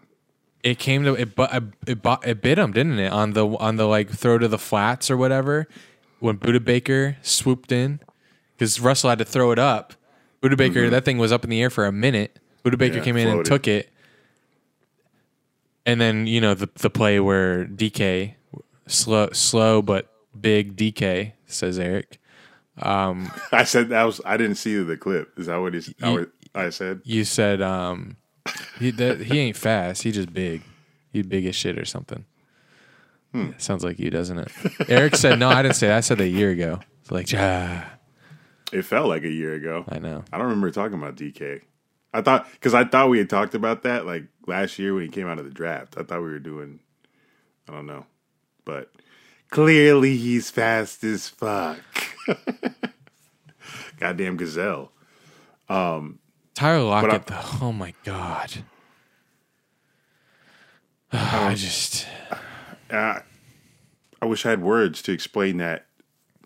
It 0.64 0.80
came 0.80 1.04
to 1.04 1.14
it, 1.14 1.36
but 1.36 1.54
it, 1.86 2.00
it 2.26 2.42
bit 2.42 2.58
him, 2.58 2.72
didn't 2.72 2.98
it? 2.98 3.12
On 3.12 3.32
the 3.32 3.46
on 3.46 3.76
the 3.76 3.86
like 3.86 4.10
throw 4.10 4.38
to 4.38 4.48
the 4.48 4.58
flats 4.58 5.12
or 5.12 5.18
whatever, 5.18 5.68
when 6.20 6.38
Budda 6.38 6.64
Baker 6.64 7.18
swooped 7.22 7.72
in, 7.72 8.00
because 8.56 8.80
Russell 8.80 9.10
had 9.10 9.20
to 9.20 9.26
throw 9.26 9.52
it 9.52 9.60
up. 9.60 9.94
Budda 10.42 10.58
Baker, 10.58 10.90
that 10.90 11.06
thing 11.06 11.18
was 11.18 11.32
up 11.32 11.44
in 11.44 11.50
the 11.50 11.62
air 11.62 11.70
for 11.70 11.86
a 11.86 11.92
minute. 11.92 12.40
Budda 12.64 12.78
Baker 12.78 12.98
Yeah, 12.98 13.04
came 13.04 13.18
in 13.18 13.28
and 13.28 13.46
took 13.46 13.68
it, 13.68 13.90
and 15.86 16.00
then 16.00 16.28
you 16.28 16.40
know 16.40 16.54
the 16.54 16.70
the 16.76 16.90
play 16.90 17.20
where 17.20 17.66
DK 17.66 18.36
slow 18.88 19.30
slow 19.34 19.82
but 19.82 20.10
big 20.40 20.76
DK 20.76 21.34
says 21.46 21.78
Eric. 21.78 22.20
I 23.52 23.64
said 23.66 23.90
that 23.90 24.04
was. 24.04 24.22
I 24.26 24.38
didn't 24.38 24.56
see 24.56 24.82
the 24.82 24.98
clip. 24.98 25.38
Is 25.38 25.48
that 25.48 25.58
what 25.58 25.74
he's? 25.74 25.94
how 26.00 26.26
I 26.56 26.70
said. 26.70 27.02
You 27.04 27.24
said 27.24 27.62
um, 27.62 28.18
he 28.80 28.92
that, 28.92 29.22
he 29.22 29.40
ain't 29.40 29.58
fast. 29.58 30.04
He 30.04 30.12
just 30.12 30.34
big. 30.34 30.64
He 31.12 31.22
big 31.22 31.46
as 31.46 31.56
shit 31.56 31.78
or 31.78 31.86
something. 31.86 32.26
Sounds 33.58 33.84
like 33.84 33.98
you, 33.98 34.12
doesn't 34.12 34.38
it? 34.38 34.52
Eric 34.88 35.16
said 35.16 35.40
no. 35.40 35.50
I 35.50 35.64
didn't 35.64 35.76
say 35.76 35.88
that. 35.88 35.98
I 35.98 36.02
said 36.02 36.20
that 36.20 36.26
a 36.26 36.30
year 36.30 36.52
ago. 36.52 36.80
It's 37.02 37.10
like 37.12 37.28
ah, 37.36 37.90
It 38.72 38.84
felt 38.84 39.08
like 39.08 39.24
a 39.24 39.32
year 39.32 39.54
ago. 39.56 39.86
I 39.90 39.98
know. 39.98 40.24
I 40.32 40.38
don't 40.38 40.48
remember 40.48 40.70
talking 40.70 41.00
about 41.00 41.16
DK. 41.16 41.62
I 42.14 42.22
thought 42.22 42.48
because 42.52 42.76
I 42.76 42.84
thought 42.84 43.10
we 43.10 43.18
had 43.18 43.32
talked 43.32 43.56
about 43.56 43.82
that 43.84 44.06
like 44.06 44.26
last 44.46 44.78
year 44.78 44.94
when 44.94 45.04
he 45.04 45.10
came 45.10 45.28
out 45.28 45.40
of 45.40 45.46
the 45.46 45.52
draft. 45.52 45.96
I 45.98 46.04
thought 46.04 46.20
we 46.22 46.30
were 46.30 46.38
doing 46.38 46.80
I 47.68 47.72
don't 47.72 47.88
know, 47.88 48.06
but 48.66 48.92
clearly 49.50 50.16
he's 50.18 50.52
fast 50.52 51.04
as 51.04 51.28
fuck. 51.28 51.80
Goddamn 54.00 54.38
gazelle. 54.38 54.92
Tyler 56.54 56.84
Lockett, 56.84 57.26
though. 57.26 57.42
Oh 57.62 57.72
my 57.72 57.94
god. 58.04 58.64
I 61.12 61.54
just 61.56 62.08
Uh, 62.90 63.20
I 64.22 64.26
wish 64.26 64.46
I 64.46 64.52
had 64.52 64.62
words 64.62 65.02
to 65.04 65.12
explain 65.12 65.58
that 65.58 65.86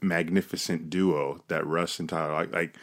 magnificent 0.02 0.90
duo 0.90 1.44
that 1.48 1.66
Russ 1.66 2.00
and 2.00 2.08
Tyler 2.10 2.34
like. 2.34 2.54
Like 2.54 2.76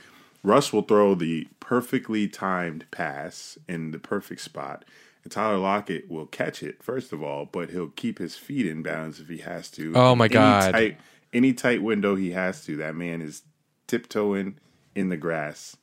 Russ 0.42 0.72
will 0.72 0.82
throw 0.82 1.14
the 1.14 1.48
perfectly 1.60 2.28
timed 2.28 2.84
pass 2.90 3.56
in 3.66 3.92
the 3.92 3.98
perfect 3.98 4.42
spot, 4.42 4.84
and 5.22 5.32
Tyler 5.32 5.56
Lockett 5.56 6.10
will 6.10 6.26
catch 6.26 6.62
it 6.62 6.82
first 6.82 7.12
of 7.12 7.22
all, 7.22 7.46
but 7.46 7.70
he'll 7.70 7.88
keep 7.88 8.18
his 8.18 8.36
feet 8.36 8.66
in 8.66 8.82
bounds 8.82 9.20
if 9.20 9.28
he 9.28 9.38
has 9.38 9.70
to. 9.70 9.92
Oh, 9.94 10.14
my 10.14 10.26
Any 10.26 10.34
God. 10.34 10.72
Tight, 10.72 11.00
any 11.32 11.52
tight 11.54 11.82
window 11.82 12.14
he 12.14 12.32
has 12.32 12.62
to, 12.66 12.76
that 12.76 12.94
man 12.94 13.22
is 13.22 13.42
tiptoeing 13.86 14.58
in 14.94 15.08
the 15.08 15.16
grass. 15.16 15.76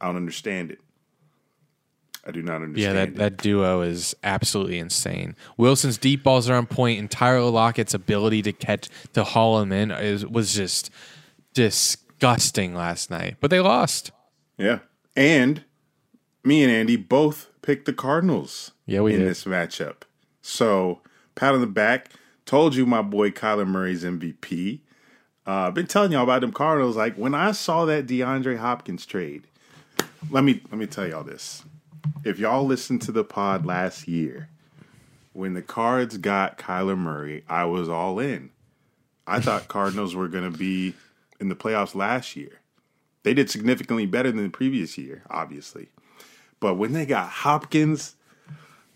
I 0.00 0.06
don't 0.06 0.16
understand 0.16 0.70
it. 0.70 0.80
I 2.26 2.32
do 2.32 2.42
not 2.42 2.62
understand. 2.62 2.78
yeah, 2.80 2.92
that, 2.92 3.08
it. 3.08 3.16
that 3.16 3.36
duo 3.36 3.82
is 3.82 4.16
absolutely 4.24 4.78
insane. 4.78 5.36
Wilson's 5.56 5.96
deep 5.96 6.24
balls 6.24 6.48
are 6.50 6.56
on 6.56 6.66
point, 6.66 6.98
and 6.98 7.08
Tyler 7.10 7.48
Lockett's 7.50 7.94
ability 7.94 8.42
to 8.42 8.52
catch 8.52 8.88
to 9.12 9.22
haul 9.22 9.60
him 9.60 9.70
in 9.72 9.92
is 9.92 10.26
was 10.26 10.52
just 10.52 10.90
disgusting 11.54 12.74
last 12.74 13.10
night. 13.10 13.36
But 13.40 13.50
they 13.50 13.60
lost. 13.60 14.10
Yeah. 14.58 14.80
And 15.14 15.64
me 16.44 16.62
and 16.62 16.72
Andy 16.72 16.96
both 16.96 17.48
picked 17.62 17.86
the 17.86 17.92
Cardinals 17.92 18.72
Yeah, 18.86 19.00
we 19.00 19.14
in 19.14 19.20
did. 19.20 19.28
this 19.28 19.44
matchup. 19.44 20.02
So, 20.42 21.00
pat 21.34 21.54
on 21.54 21.60
the 21.60 21.66
back. 21.66 22.10
Told 22.44 22.74
you 22.76 22.86
my 22.86 23.02
boy 23.02 23.30
Kyler 23.30 23.66
Murray's 23.66 24.04
MVP. 24.04 24.80
Uh, 25.46 25.50
I've 25.68 25.74
been 25.74 25.86
telling 25.86 26.12
y'all 26.12 26.22
about 26.24 26.40
them 26.40 26.52
Cardinals. 26.52 26.96
Like 26.96 27.16
when 27.16 27.34
I 27.34 27.52
saw 27.52 27.84
that 27.86 28.06
DeAndre 28.06 28.58
Hopkins 28.58 29.06
trade, 29.06 29.46
let 30.30 30.44
me 30.44 30.60
let 30.70 30.78
me 30.78 30.86
tell 30.86 31.06
y'all 31.06 31.24
this. 31.24 31.64
If 32.24 32.38
y'all 32.38 32.64
listened 32.64 33.02
to 33.02 33.12
the 33.12 33.24
pod 33.24 33.66
last 33.66 34.08
year, 34.08 34.48
when 35.32 35.54
the 35.54 35.62
Cards 35.62 36.16
got 36.16 36.58
Kyler 36.58 36.96
Murray, 36.96 37.44
I 37.48 37.64
was 37.64 37.88
all 37.88 38.18
in. 38.18 38.50
I 39.26 39.40
thought 39.40 39.68
Cardinals 39.68 40.14
were 40.14 40.28
going 40.28 40.50
to 40.50 40.56
be 40.56 40.94
in 41.40 41.48
the 41.48 41.56
playoffs 41.56 41.94
last 41.94 42.36
year. 42.36 42.60
They 43.22 43.34
did 43.34 43.50
significantly 43.50 44.06
better 44.06 44.30
than 44.30 44.44
the 44.44 44.50
previous 44.50 44.96
year, 44.96 45.22
obviously. 45.28 45.88
But 46.60 46.74
when 46.74 46.92
they 46.92 47.04
got 47.04 47.28
Hopkins, 47.28 48.14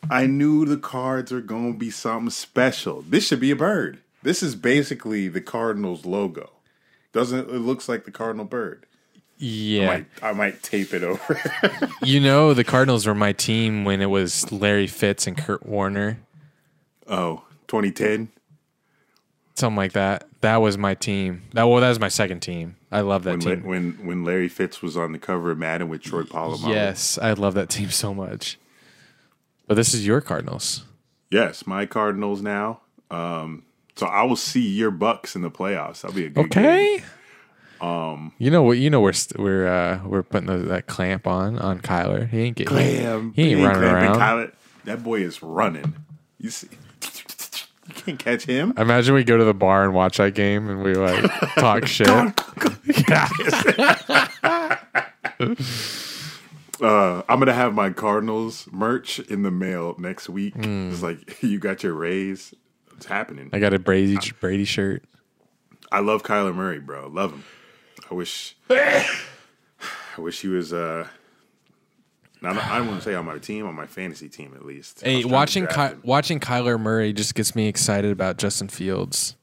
I 0.09 0.27
knew 0.27 0.65
the 0.65 0.77
cards 0.77 1.33
are 1.33 1.41
going 1.41 1.73
to 1.75 1.79
be 1.79 1.91
something 1.91 2.31
special. 2.31 3.03
This 3.03 3.27
should 3.27 3.41
be 3.41 3.51
a 3.51 3.57
bird. 3.57 3.99
This 4.23 4.43
is 4.43 4.55
basically 4.55 5.29
the 5.29 5.41
Cardinals 5.41 6.07
logo. 6.07 6.51
Doesn't 7.13 7.51
it? 7.51 7.55
It 7.55 7.59
looks 7.59 7.89
like 7.89 8.05
the 8.05 8.11
Cardinal 8.11 8.45
bird. 8.45 8.87
I 9.41 9.45
Yeah, 9.45 9.87
might, 9.87 10.07
I 10.23 10.33
might 10.33 10.63
tape 10.63 10.93
it 10.93 11.03
over. 11.03 11.41
you 12.03 12.21
know 12.21 12.53
the 12.55 12.65
Cardinals 12.65 13.07
were 13.07 13.15
my 13.15 13.33
team 13.33 13.85
when 13.85 14.01
it 14.03 14.07
was 14.11 14.51
Larry 14.53 14.87
Fitz 14.87 15.27
and 15.27 15.37
Kurt 15.37 15.65
Warner, 15.67 16.19
oh, 17.09 17.43
2010. 17.69 18.29
something 19.55 19.77
like 19.77 19.93
that. 19.93 20.27
That 20.43 20.59
was 20.59 20.77
my 20.79 20.95
team. 20.95 21.43
That 21.53 21.65
well, 21.65 21.81
that 21.81 21.89
was 21.89 22.01
my 22.01 22.09
second 22.09 22.41
team. 22.41 22.77
I 22.93 23.01
love 23.03 23.25
that 23.25 23.31
When, 23.31 23.41
team. 23.41 23.65
when 23.65 23.93
when 24.07 24.25
Larry 24.25 24.49
Fitz 24.49 24.83
was 24.83 24.97
on 24.97 25.13
the 25.13 25.19
cover 25.19 25.51
of 25.51 25.59
Madden 25.59 25.89
with 25.89 26.03
Troy 26.03 26.23
Polamalu. 26.23 26.69
Yes, 26.75 27.19
I 27.19 27.33
love 27.35 27.55
that 27.55 27.69
team 27.69 27.91
so 27.91 28.13
much. 28.15 28.59
But 29.67 29.75
this 29.75 29.95
is 29.95 30.07
your 30.07 30.21
Cardinals. 30.21 30.85
Yes, 31.31 31.67
my 31.67 31.87
Cardinals 31.87 32.43
now. 32.43 32.81
Um, 33.11 33.63
so 33.97 34.07
I 34.07 34.23
will 34.25 34.37
see 34.37 34.67
your 34.69 34.91
Bucs 34.91 35.37
in 35.37 35.43
the 35.43 35.51
playoffs. 35.51 36.01
That'll 36.01 36.15
be 36.17 36.27
a 36.27 36.31
good 36.31 36.51
game. 36.51 37.03
Um, 37.81 38.33
you 38.39 38.51
know 38.51 38.63
what? 38.63 38.79
You 38.79 38.91
know 38.91 39.01
we're 39.01 39.13
st- 39.13 39.41
we're 39.41 39.67
uh, 39.67 40.01
we're 40.07 40.23
putting 40.23 40.49
the, 40.49 40.59
that 40.69 40.87
clamp 40.87 41.27
on 41.27 41.59
on 41.59 41.81
Kyler. 41.81 42.29
He 42.29 42.43
ain't 42.43 42.57
getting. 42.57 42.69
Clam. 42.69 43.33
He 43.35 43.51
ain't 43.51 43.59
Big 43.59 43.67
running 43.67 43.83
Clam, 43.83 43.95
Big 43.95 44.11
around. 44.11 44.19
Kyler. 44.19 44.53
That 44.85 45.03
boy 45.03 45.23
is 45.23 45.43
running. 45.43 45.95
You 46.39 46.51
see, 46.51 46.69
you 47.89 47.95
can't 47.95 48.19
catch 48.19 48.45
him. 48.45 48.75
Imagine 48.77 49.15
we 49.15 49.25
go 49.25 49.37
to 49.37 49.45
the 49.45 49.55
bar 49.55 49.85
and 49.85 49.95
watch 49.95 50.19
that 50.19 50.35
game 50.35 50.69
and 50.69 50.83
we 50.83 50.95
like 50.95 51.25
talk 51.55 51.87
shit. 51.87 52.09
Uh, 56.83 57.23
I'm 57.29 57.39
gonna 57.39 57.53
have 57.53 57.75
my 57.75 57.91
Cardinals 57.91 58.67
merch 58.73 59.19
in 59.19 59.43
the 59.43 59.51
mail 59.51 59.95
next 59.99 60.31
week. 60.31 60.55
Hmm. 60.55 60.91
It's 60.91 61.03
like 61.03 61.43
you 61.43 61.59
got 61.59 61.83
your 61.83 61.93
raise. 61.93 62.55
It's 62.97 63.05
happening. 63.05 63.51
I 63.53 63.59
got 63.59 63.75
a 63.75 63.79
Brady 63.79 64.17
Brady 64.41 64.65
shirt. 64.65 65.05
I 65.93 66.01
love 66.01 66.23
Kyler 66.23 66.55
Murray, 66.55 66.79
bro. 66.79 67.09
Love 67.09 67.33
him. 67.33 67.45
I 68.11 68.15
wish. 68.15 68.57
I 68.71 69.07
wish 70.19 70.41
he 70.41 70.49
was. 70.49 70.73
Uh, 70.73 71.07
not, 72.43 72.57
I 72.57 72.79
don't 72.79 72.87
want 72.89 73.01
to 73.01 73.05
say 73.05 73.15
on 73.15 73.27
my 73.27 73.39
team, 73.39 73.67
on 73.67 73.75
my 73.75 73.87
fantasy 73.87 74.29
team 74.29 74.53
at 74.55 74.65
least. 74.65 75.03
I 75.05 75.09
Hey, 75.09 75.15
was 75.17 75.23
trying 75.23 75.29
to 75.31 75.35
watching 75.35 75.65
draft 75.65 75.95
Ky- 75.95 76.01
watching 76.05 76.41
Kyler 76.41 76.81
Murray 76.81 77.13
just 77.13 77.35
gets 77.35 77.55
me 77.55 77.69
excited 77.69 78.11
about 78.11 78.39
Justin 78.39 78.69
Fields. 78.69 79.37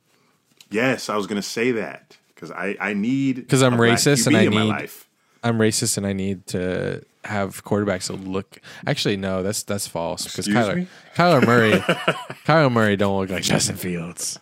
Yes, 0.72 1.08
I 1.10 1.16
was 1.16 1.28
gonna 1.28 1.42
say 1.44 1.72
that 1.74 2.18
because 2.34 2.52
I 2.52 2.76
I 2.80 2.94
need 2.94 3.48
'Cause 3.48 3.62
I'm 3.62 3.76
a 3.76 3.78
racist 3.78 4.28
and 4.28 4.36
I 4.36 4.42
in 4.44 4.54
my 4.54 4.64
need- 4.64 4.70
life. 4.70 5.08
I'm 5.44 5.60
racist 5.60 5.98
and 5.98 6.06
I 6.08 6.14
need 6.14 6.48
to 6.48 7.04
have 7.24 7.64
quarterbacks 7.64 8.08
that 8.08 8.16
look. 8.28 8.60
Actually, 8.88 9.16
no, 9.18 9.44
that's 9.44 9.62
that's 9.64 9.88
false 9.88 10.24
because 10.24 10.48
Excuse 10.48 10.56
Kyler 10.66 10.76
me? 10.76 10.88
Kyler 11.16 11.46
Murray 11.46 11.72
Kyler 12.46 12.72
Murray 12.72 12.96
don't 12.98 13.18
look 13.20 13.30
like 13.30 13.44
Justin 13.44 13.76
Fields. 13.78 14.40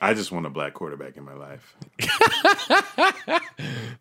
I 0.00 0.14
just 0.14 0.30
want 0.30 0.46
a 0.46 0.50
black 0.50 0.74
quarterback 0.74 1.16
in 1.16 1.24
my 1.24 1.34
life. 1.34 1.76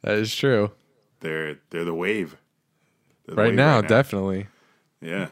That 0.04 0.16
is 0.20 0.34
true. 0.34 0.72
They're 1.20 1.58
they're 1.70 1.84
the 1.84 1.94
wave 1.94 2.38
They're 3.26 3.36
the 3.36 3.42
Right 3.42 3.48
wave 3.50 3.56
now, 3.56 3.82
definitely. 3.82 4.48
Yeah, 5.02 5.30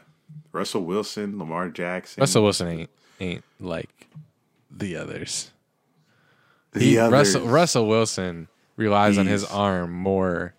Russell 0.52 0.82
Wilson, 0.84 1.38
Lamar 1.38 1.68
Jackson, 1.68 2.20
Russell 2.20 2.42
Wilson 2.42 2.68
ain't 2.68 2.90
ain't 3.20 3.44
like 3.60 4.08
the 4.70 4.96
others. 4.96 5.50
the 6.72 6.80
He- 6.80 6.98
others. 6.98 7.12
Russell 7.34 7.46
Russell 7.48 7.86
Wilson 7.86 8.48
relies 8.76 9.16
on 9.18 9.26
his 9.26 9.44
arm 9.44 9.92
more. 9.92 10.52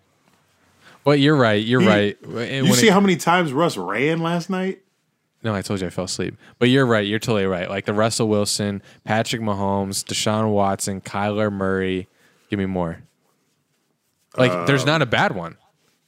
Well, 1.04 1.16
you're 1.16 1.36
right. 1.36 1.62
You're 1.64 1.80
He- 1.82 1.86
right. 1.86 2.18
You 2.26 2.74
see 2.74 2.88
how 2.88 3.00
many 3.00 3.16
times 3.16 3.52
Russ 3.52 3.76
ran 3.76 4.20
last 4.20 4.50
night? 4.50 4.82
No, 5.48 5.54
I 5.54 5.62
told 5.62 5.80
you 5.80 5.86
I 5.86 5.90
fell 5.90 6.04
asleep. 6.04 6.36
But 6.58 6.68
you're 6.68 6.84
right. 6.84 7.06
You're 7.06 7.18
totally 7.18 7.46
right. 7.46 7.70
Like 7.70 7.86
the 7.86 7.94
Russell 7.94 8.28
Wilson, 8.28 8.82
Patrick 9.04 9.40
Mahomes, 9.40 10.04
Deshaun 10.04 10.52
Watson, 10.52 11.00
Kyler 11.00 11.50
Murray. 11.50 12.06
Give 12.50 12.58
me 12.58 12.66
more. 12.66 12.98
Like, 14.36 14.66
there's 14.66 14.84
not 14.84 15.00
a 15.00 15.06
bad 15.06 15.34
one. 15.34 15.56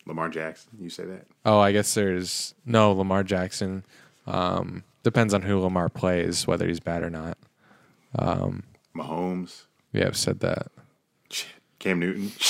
Lamar 0.04 0.28
Jackson. 0.28 0.72
You 0.78 0.90
say 0.90 1.06
that? 1.06 1.26
Oh, 1.46 1.58
I 1.58 1.72
guess 1.72 1.94
there's 1.94 2.54
no 2.66 2.92
Lamar 2.92 3.24
Jackson. 3.24 3.82
Um, 4.26 4.84
depends 5.04 5.32
on 5.32 5.40
who 5.40 5.58
Lamar 5.58 5.88
plays, 5.88 6.46
whether 6.46 6.68
he's 6.68 6.80
bad 6.80 7.02
or 7.02 7.08
not. 7.08 7.38
Mahomes, 8.94 9.62
Yeah, 9.92 10.06
I've 10.06 10.18
said 10.18 10.40
that. 10.40 10.66
Cam 11.78 11.98
Newton. 11.98 12.30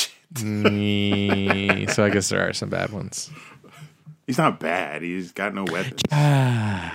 So 1.93 2.05
I 2.05 2.11
guess 2.11 2.31
there 2.31 2.49
are 2.49 2.53
some 2.53 2.69
bad 2.69 2.91
ones. 2.91 3.31
He's 4.31 4.39
not 4.39 4.61
bad. 4.61 5.03
He's 5.03 5.33
got 5.33 5.55
no 5.57 5.65
weapons. 5.65 6.03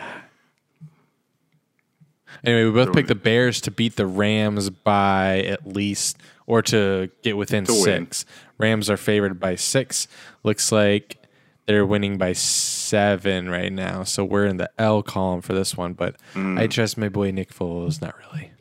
Anyway, 2.45 2.63
we 2.65 2.71
both 2.71 2.93
picked 2.93 3.09
the. 3.09 3.15
Bears 3.15 3.59
to 3.61 3.71
beat 3.71 3.97
the 3.97 4.05
Rams 4.05 4.69
by 4.69 5.39
at 5.41 5.65
least, 5.67 6.17
or 6.47 6.61
to 6.61 7.09
get 7.23 7.36
within 7.36 7.65
To 7.65 7.73
six. 7.73 8.23
Rams 8.57 8.89
are 8.89 8.95
favored 8.97 9.38
by 9.39 9.55
six. 9.55 10.07
Looks 10.43 10.71
like 10.71 11.17
they're 11.65 11.86
winning 11.86 12.17
by 12.17 12.31
seven 12.33 13.49
right 13.49 13.73
now. 13.73 14.03
So 14.03 14.23
we're 14.23 14.45
in 14.45 14.55
the 14.57 14.69
L 14.77 15.01
column 15.03 15.41
for 15.41 15.51
this 15.53 15.75
one. 15.75 15.91
But 15.93 16.15
Mm. 16.36 16.57
I 16.57 16.67
trust 16.67 16.97
my 16.97 17.09
boy 17.09 17.31
Nick 17.31 17.51
Foles. 17.53 17.99
Not 18.01 18.15
really. 18.31 18.51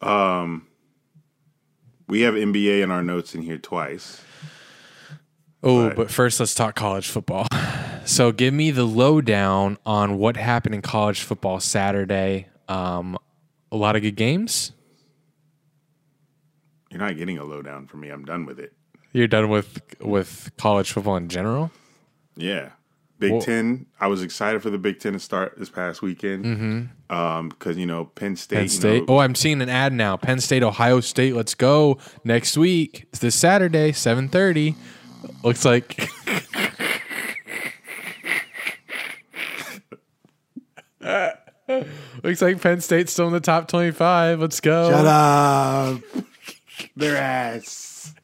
Um, 0.00 0.66
we 2.06 2.20
have 2.22 2.34
NBA 2.34 2.82
in 2.82 2.90
our 2.92 3.02
notes 3.02 3.34
in 3.34 3.42
here 3.42 3.58
twice. 3.58 4.20
Oh, 5.64 5.86
Right. 5.88 5.96
but 5.96 6.10
first 6.10 6.38
let's 6.40 6.54
talk 6.54 6.74
college 6.76 7.08
football. 7.08 7.46
So 8.06 8.32
give 8.32 8.52
me 8.52 8.70
the 8.70 8.84
lowdown 8.84 9.78
on 9.86 10.18
what 10.18 10.36
happened 10.36 10.74
in 10.74 10.82
college 10.82 11.22
football 11.22 11.58
Saturday. 11.58 12.48
Um, 12.68 13.16
a 13.72 13.76
lot 13.78 13.96
of 13.96 14.02
good 14.02 14.14
games. 14.14 14.72
You're 16.90 17.00
not 17.00 17.16
getting 17.16 17.38
a 17.38 17.44
lowdown 17.44 17.86
from 17.86 18.00
me. 18.00 18.10
I'm 18.10 18.26
done 18.26 18.44
with 18.44 18.60
it. 18.60 18.72
You're 19.12 19.26
done 19.26 19.48
with 19.48 19.80
with 20.00 20.50
college 20.58 20.92
football 20.92 21.16
in 21.16 21.28
general. 21.28 21.70
Yeah. 22.36 22.70
Big 23.18 23.40
Ten. 23.40 23.86
I 24.00 24.08
was 24.08 24.22
excited 24.22 24.60
for 24.62 24.68
the 24.70 24.76
Big 24.78 24.98
Ten 24.98 25.14
to 25.14 25.18
start 25.18 25.54
this 25.56 25.70
past 25.70 26.02
weekend. 26.02 26.44
Mm-hmm. 26.44 27.14
Um, 27.16 27.48
because 27.48 27.76
you 27.78 27.86
know 27.86 28.04
Penn 28.04 28.36
State. 28.36 28.56
Penn 28.56 28.62
you 28.64 28.68
State. 28.68 29.08
know- 29.08 29.14
oh, 29.14 29.18
I'm 29.18 29.34
seeing 29.34 29.62
an 29.62 29.68
ad 29.70 29.92
now. 29.94 30.16
Penn 30.18 30.40
State, 30.40 30.62
Ohio 30.62 31.00
State. 31.00 31.34
Let's 31.34 31.54
go 31.54 31.96
next 32.22 32.58
week. 32.58 33.06
It's 33.12 33.20
this 33.20 33.34
Saturday, 33.34 33.92
7:30. 33.92 34.74
Looks 35.42 35.64
like 35.64 36.08
Looks 42.22 42.42
like 42.42 42.60
Penn 42.60 42.80
State's 42.80 43.12
still 43.12 43.26
in 43.26 43.32
the 43.32 43.40
top 43.40 43.68
25. 43.68 44.40
Let's 44.40 44.60
go. 44.60 44.90
Shut 44.90 45.06
up. 45.06 46.00
Their 46.96 47.16
ass. 47.16 48.14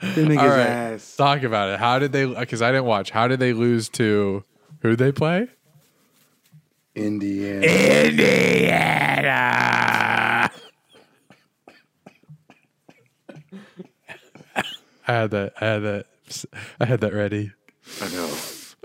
Their 0.00 0.26
niggas 0.26 0.38
All 0.38 0.48
right. 0.48 0.58
ass. 0.60 1.16
Talk 1.16 1.42
about 1.42 1.70
it. 1.70 1.78
How 1.78 1.98
did 1.98 2.12
they? 2.12 2.26
Because 2.26 2.62
I 2.62 2.70
didn't 2.70 2.84
watch. 2.86 3.10
How 3.10 3.26
did 3.28 3.40
they 3.40 3.52
lose 3.52 3.88
to? 3.90 4.44
Who 4.80 4.90
did 4.90 4.98
they 4.98 5.12
play? 5.12 5.48
Indiana. 6.94 7.66
Indiana. 7.66 9.28
I 15.08 15.12
had 15.12 15.30
that. 15.30 15.54
I 15.60 15.64
had 15.64 15.82
that. 15.82 16.06
I 16.78 16.84
had 16.84 17.00
that 17.00 17.14
ready. 17.14 17.52
I 18.02 18.08
know. 18.10 18.30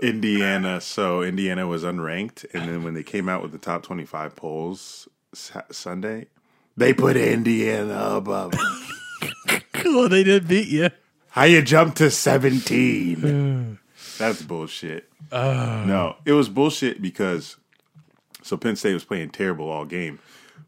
Indiana. 0.00 0.80
So 0.80 1.22
Indiana 1.22 1.66
was 1.66 1.84
unranked, 1.84 2.46
and 2.54 2.68
then 2.68 2.82
when 2.82 2.94
they 2.94 3.02
came 3.02 3.28
out 3.28 3.42
with 3.42 3.52
the 3.52 3.58
top 3.58 3.82
twenty-five 3.82 4.34
polls 4.34 5.06
Sunday, 5.34 6.26
they 6.76 6.92
put 6.94 7.16
Indiana 7.16 8.16
above. 8.16 8.54
Well, 9.86 10.08
they 10.08 10.24
did 10.24 10.48
beat 10.48 10.68
you. 10.68 10.88
How 11.28 11.44
you 11.44 11.60
jumped 11.60 11.98
to 11.98 12.10
seventeen? 12.10 13.78
That's 14.18 14.40
bullshit. 14.40 15.10
Ah. 15.30 15.84
No, 15.86 16.16
it 16.24 16.32
was 16.32 16.48
bullshit 16.48 17.02
because 17.02 17.56
so 18.42 18.56
Penn 18.56 18.76
State 18.76 18.94
was 18.94 19.04
playing 19.04 19.30
terrible 19.30 19.68
all 19.68 19.84
game, 19.84 20.20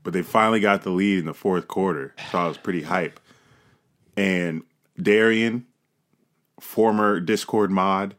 but 0.03 0.13
they 0.13 0.23
finally 0.23 0.61
got 0.61 0.83
the 0.83 0.91
lead 0.91 1.19
in 1.19 1.25
the 1.25 1.35
fourth 1.35 1.67
quarter, 1.67 2.15
so 2.31 2.39
I 2.39 2.47
was 2.47 2.59
pretty 2.59 2.83
hype. 2.83 3.19
And 4.17 4.63
Darian, 5.01 5.67
former 6.61 7.21
Discord 7.21 7.71
mod, 7.71 8.15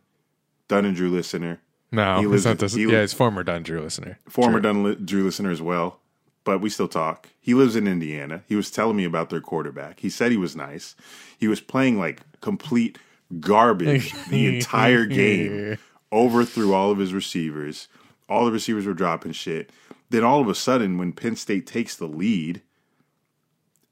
Dunn 0.68 0.86
and 0.86 0.96
Drew 0.96 1.10
listener, 1.10 1.60
No, 1.92 2.20
He 2.20 2.28
lives 2.28 2.46
not 2.46 2.52
in- 2.52 2.58
this. 2.58 2.76
yeah, 2.76 3.00
it's 3.00 3.14
former 3.14 3.44
Don 3.44 3.64
Drew 3.64 3.82
listener. 3.82 4.20
former. 4.28 4.60
Dun 4.60 4.84
li- 4.84 4.96
Drew 4.96 5.24
listener 5.24 5.50
as 5.52 5.62
well, 5.62 6.02
but 6.44 6.60
we 6.60 6.70
still 6.70 6.88
talk. 6.90 7.30
He 7.40 7.54
lives 7.54 7.76
in 7.78 7.88
Indiana. 7.88 8.44
He 8.48 8.56
was 8.58 8.70
telling 8.70 8.98
me 8.98 9.06
about 9.06 9.30
their 9.30 9.40
quarterback. 9.42 10.02
He 10.02 10.10
said 10.10 10.32
he 10.32 10.38
was 10.38 10.56
nice. 10.56 10.96
He 11.38 11.48
was 11.48 11.62
playing 11.62 11.98
like 11.98 12.22
complete 12.42 12.98
garbage 13.40 14.14
the 14.30 14.54
entire 14.56 15.06
game, 15.06 15.78
overthrew 16.12 16.74
all 16.74 16.92
of 16.92 16.98
his 16.98 17.14
receivers. 17.14 17.88
All 18.30 18.46
the 18.46 18.52
receivers 18.52 18.86
were 18.86 18.94
dropping 18.94 19.32
shit. 19.32 19.72
Then 20.10 20.24
all 20.26 20.42
of 20.42 20.50
a 20.50 20.56
sudden, 20.56 20.98
when 20.98 21.14
Penn 21.14 21.36
State 21.38 21.66
takes 21.66 21.96
the 21.96 22.08
lead 22.08 22.62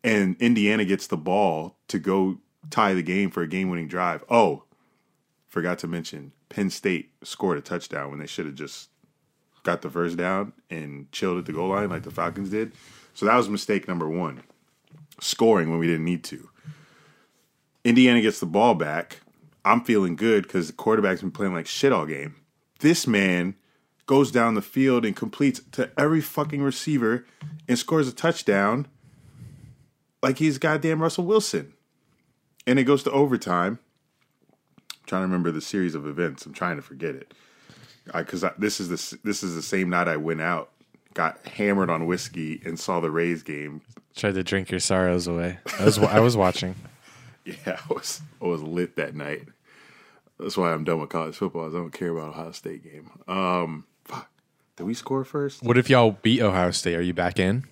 and 0.03 0.35
Indiana 0.39 0.85
gets 0.85 1.07
the 1.07 1.17
ball 1.17 1.77
to 1.87 1.97
go 1.99 2.39
tie 2.69 2.93
the 2.93 3.03
game 3.03 3.29
for 3.29 3.41
a 3.41 3.47
game 3.47 3.69
winning 3.69 3.87
drive, 3.87 4.23
oh, 4.29 4.63
forgot 5.47 5.79
to 5.79 5.87
mention 5.87 6.31
Penn 6.49 6.69
State 6.69 7.11
scored 7.23 7.57
a 7.57 7.61
touchdown 7.61 8.09
when 8.09 8.19
they 8.19 8.27
should 8.27 8.45
have 8.45 8.55
just 8.55 8.89
got 9.63 9.81
the 9.81 9.89
first 9.89 10.17
down 10.17 10.53
and 10.69 11.11
chilled 11.11 11.39
at 11.39 11.45
the 11.45 11.53
goal 11.53 11.69
line 11.69 11.89
like 11.89 12.03
the 12.03 12.11
Falcons 12.11 12.49
did. 12.49 12.71
So 13.13 13.25
that 13.25 13.35
was 13.35 13.49
mistake 13.49 13.87
number 13.87 14.09
one. 14.09 14.43
Scoring 15.19 15.69
when 15.69 15.79
we 15.79 15.87
didn't 15.87 16.05
need 16.05 16.23
to. 16.25 16.49
Indiana 17.83 18.21
gets 18.21 18.39
the 18.39 18.45
ball 18.45 18.75
back. 18.75 19.21
I'm 19.63 19.83
feeling 19.83 20.15
good 20.15 20.43
because 20.43 20.67
the 20.67 20.73
quarterback's 20.73 21.21
been 21.21 21.31
playing 21.31 21.53
like 21.53 21.67
shit 21.67 21.91
all 21.91 22.05
game. 22.05 22.35
This 22.79 23.07
man 23.07 23.55
goes 24.05 24.31
down 24.31 24.53
the 24.53 24.61
field 24.61 25.05
and 25.05 25.15
completes 25.15 25.61
to 25.71 25.89
every 25.97 26.21
fucking 26.21 26.61
receiver 26.61 27.25
and 27.67 27.79
scores 27.79 28.07
a 28.07 28.13
touchdown 28.13 28.87
like 30.21 30.39
he's 30.39 30.57
goddamn 30.57 31.01
Russell 31.01 31.25
Wilson. 31.25 31.74
And 32.67 32.79
it 32.79 32.83
goes 32.83 33.03
to 33.03 33.11
overtime. 33.11 33.79
I'm 34.79 35.05
trying 35.07 35.21
to 35.21 35.27
remember 35.27 35.51
the 35.51 35.61
series 35.61 35.95
of 35.95 36.07
events. 36.07 36.45
I'm 36.45 36.53
trying 36.53 36.77
to 36.77 36.81
forget 36.81 37.15
it 37.15 37.33
because 38.13 38.43
this 38.57 38.79
is 38.79 38.89
the 38.89 39.17
this 39.23 39.43
is 39.43 39.55
the 39.55 39.61
same 39.61 39.89
night 39.89 40.07
I 40.07 40.17
went 40.17 40.41
out, 40.41 40.71
got 41.13 41.45
hammered 41.47 41.89
on 41.89 42.05
whiskey, 42.05 42.61
and 42.65 42.79
saw 42.79 42.99
the 42.99 43.11
Rays 43.11 43.43
game. 43.43 43.81
Tried 44.15 44.35
to 44.35 44.43
drink 44.43 44.71
your 44.71 44.79
sorrows 44.79 45.27
away. 45.27 45.59
I 45.79 45.85
was. 45.85 45.97
I 45.99 46.19
was 46.19 46.37
watching. 46.37 46.75
Yeah, 47.45 47.79
I 47.89 47.93
was 47.93 48.21
I 48.41 48.45
was 48.45 48.63
lit 48.63 48.95
that 48.95 49.13
night. 49.13 49.43
That's 50.39 50.57
why 50.57 50.73
I'm 50.73 50.83
done 50.83 50.99
with 50.99 51.09
college 51.09 51.35
football. 51.35 51.67
I 51.67 51.71
don't 51.71 51.91
care 51.91 52.09
about 52.09 52.29
Ohio 52.29 52.51
State 52.51 52.83
game. 52.83 53.11
Um, 53.27 53.85
fuck. 54.03 54.29
Did 54.75 54.85
we 54.85 54.95
score 54.95 55.23
first? 55.23 55.61
What 55.61 55.77
if 55.77 55.87
y'all 55.87 56.17
beat 56.23 56.41
Ohio 56.41 56.71
State? 56.71 56.95
Are 56.95 57.01
you 57.03 57.13
back 57.13 57.37
in? 57.37 57.65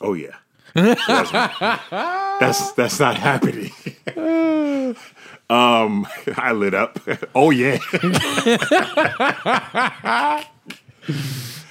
Oh 0.00 0.14
yeah. 0.14 0.34
that's, 2.40 2.72
that's 2.72 3.00
not 3.00 3.16
happening. 3.16 3.72
um, 5.48 6.06
I 6.36 6.52
lit 6.52 6.74
up. 6.74 6.98
Oh 7.34 7.50
yeah. 7.50 7.78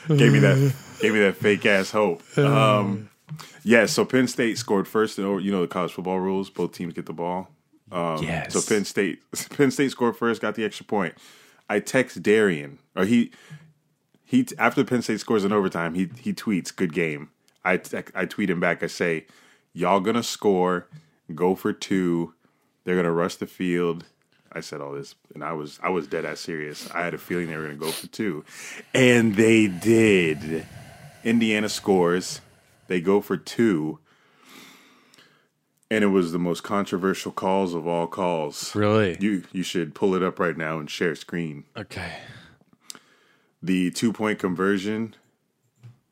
gave 0.07 0.31
me 0.31 0.39
that 0.39 0.73
gave 1.01 1.13
me 1.13 1.19
that 1.19 1.35
fake 1.39 1.65
ass 1.65 1.91
hope. 1.91 2.21
Um, 2.37 3.09
yeah. 3.63 3.85
So 3.85 4.05
Penn 4.05 4.27
State 4.27 4.57
scored 4.57 4.87
first, 4.87 5.17
and 5.17 5.43
you 5.43 5.51
know 5.51 5.61
the 5.61 5.67
college 5.67 5.91
football 5.93 6.19
rules. 6.19 6.49
Both 6.49 6.73
teams 6.73 6.93
get 6.93 7.05
the 7.05 7.13
ball. 7.13 7.49
yes. 7.91 8.53
So 8.53 8.61
Penn 8.61 8.85
State 8.85 9.21
Penn 9.51 9.71
State 9.71 9.91
scored 9.91 10.17
first, 10.17 10.41
got 10.41 10.55
the 10.55 10.63
extra 10.65 10.85
point. 10.85 11.15
I 11.69 11.79
text 11.79 12.21
Darian, 12.23 12.79
or 12.95 13.05
he 13.05 13.31
he 14.23 14.47
after 14.57 14.83
Penn 14.83 15.01
State 15.01 15.19
scores 15.19 15.43
in 15.45 15.51
overtime, 15.51 15.93
he 15.93 16.09
he 16.19 16.33
tweets, 16.33 16.75
"Good 16.75 16.93
game." 16.93 17.29
I 17.65 17.81
I 18.13 18.25
tweet 18.25 18.49
him 18.49 18.59
back. 18.59 18.83
I 18.83 18.87
say, 18.87 19.25
"Y'all 19.73 19.99
gonna 19.99 20.23
score, 20.23 20.87
go 21.33 21.55
for 21.55 21.73
two. 21.73 22.33
They're 22.83 22.95
gonna 22.95 23.11
rush 23.11 23.35
the 23.35 23.47
field." 23.47 24.05
I 24.51 24.61
said 24.61 24.79
all 24.79 24.93
this, 24.93 25.15
and 25.33 25.43
I 25.43 25.51
was 25.51 25.79
I 25.83 25.89
was 25.89 26.07
dead 26.07 26.23
ass 26.23 26.39
serious. 26.39 26.89
I 26.91 27.01
had 27.03 27.13
a 27.13 27.17
feeling 27.17 27.47
they 27.47 27.57
were 27.57 27.63
gonna 27.63 27.75
go 27.75 27.91
for 27.91 28.07
two, 28.07 28.45
and 28.93 29.35
they 29.35 29.67
did. 29.67 30.65
Indiana 31.25 31.67
scores. 31.67 32.39
They 32.87 33.01
go 33.01 33.19
for 33.19 33.35
two. 33.35 33.99
And 35.89 36.03
it 36.03 36.07
was 36.07 36.31
the 36.31 36.39
most 36.39 36.63
controversial 36.63 37.31
calls 37.31 37.73
of 37.73 37.87
all 37.87 38.07
calls. 38.07 38.73
Really? 38.75 39.17
You 39.19 39.43
you 39.51 39.63
should 39.63 39.93
pull 39.93 40.15
it 40.15 40.23
up 40.23 40.39
right 40.39 40.57
now 40.57 40.79
and 40.79 40.89
share 40.89 41.15
screen. 41.15 41.65
Okay. 41.75 42.13
The 43.61 43.91
two 43.91 44.13
point 44.13 44.39
conversion 44.39 45.15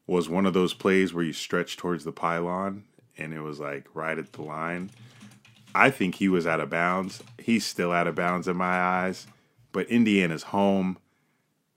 was 0.06 0.30
one 0.30 0.45
of 0.45 0.54
those 0.54 0.74
plays 0.74 1.14
where 1.14 1.24
you 1.24 1.34
stretch 1.34 1.78
towards 1.78 2.04
the 2.04 2.12
pylon 2.12 2.84
and 3.18 3.34
it 3.34 3.41
was 3.41 3.60
like 3.60 3.88
right 3.93 4.18
at 4.18 4.34
the 4.34 4.41
line. 4.41 4.89
I 5.76 5.89
think 5.89 6.16
he 6.16 6.30
was 6.30 6.45
out 6.45 6.60
of 6.60 6.70
bounds. 6.70 7.24
He's 7.39 7.66
still 7.66 7.91
out 7.91 8.08
of 8.08 8.16
bounds 8.16 8.47
in 8.47 8.58
my 8.58 8.80
eyes. 8.80 9.28
But 9.72 9.88
Indiana's 9.88 10.43
home. 10.43 10.97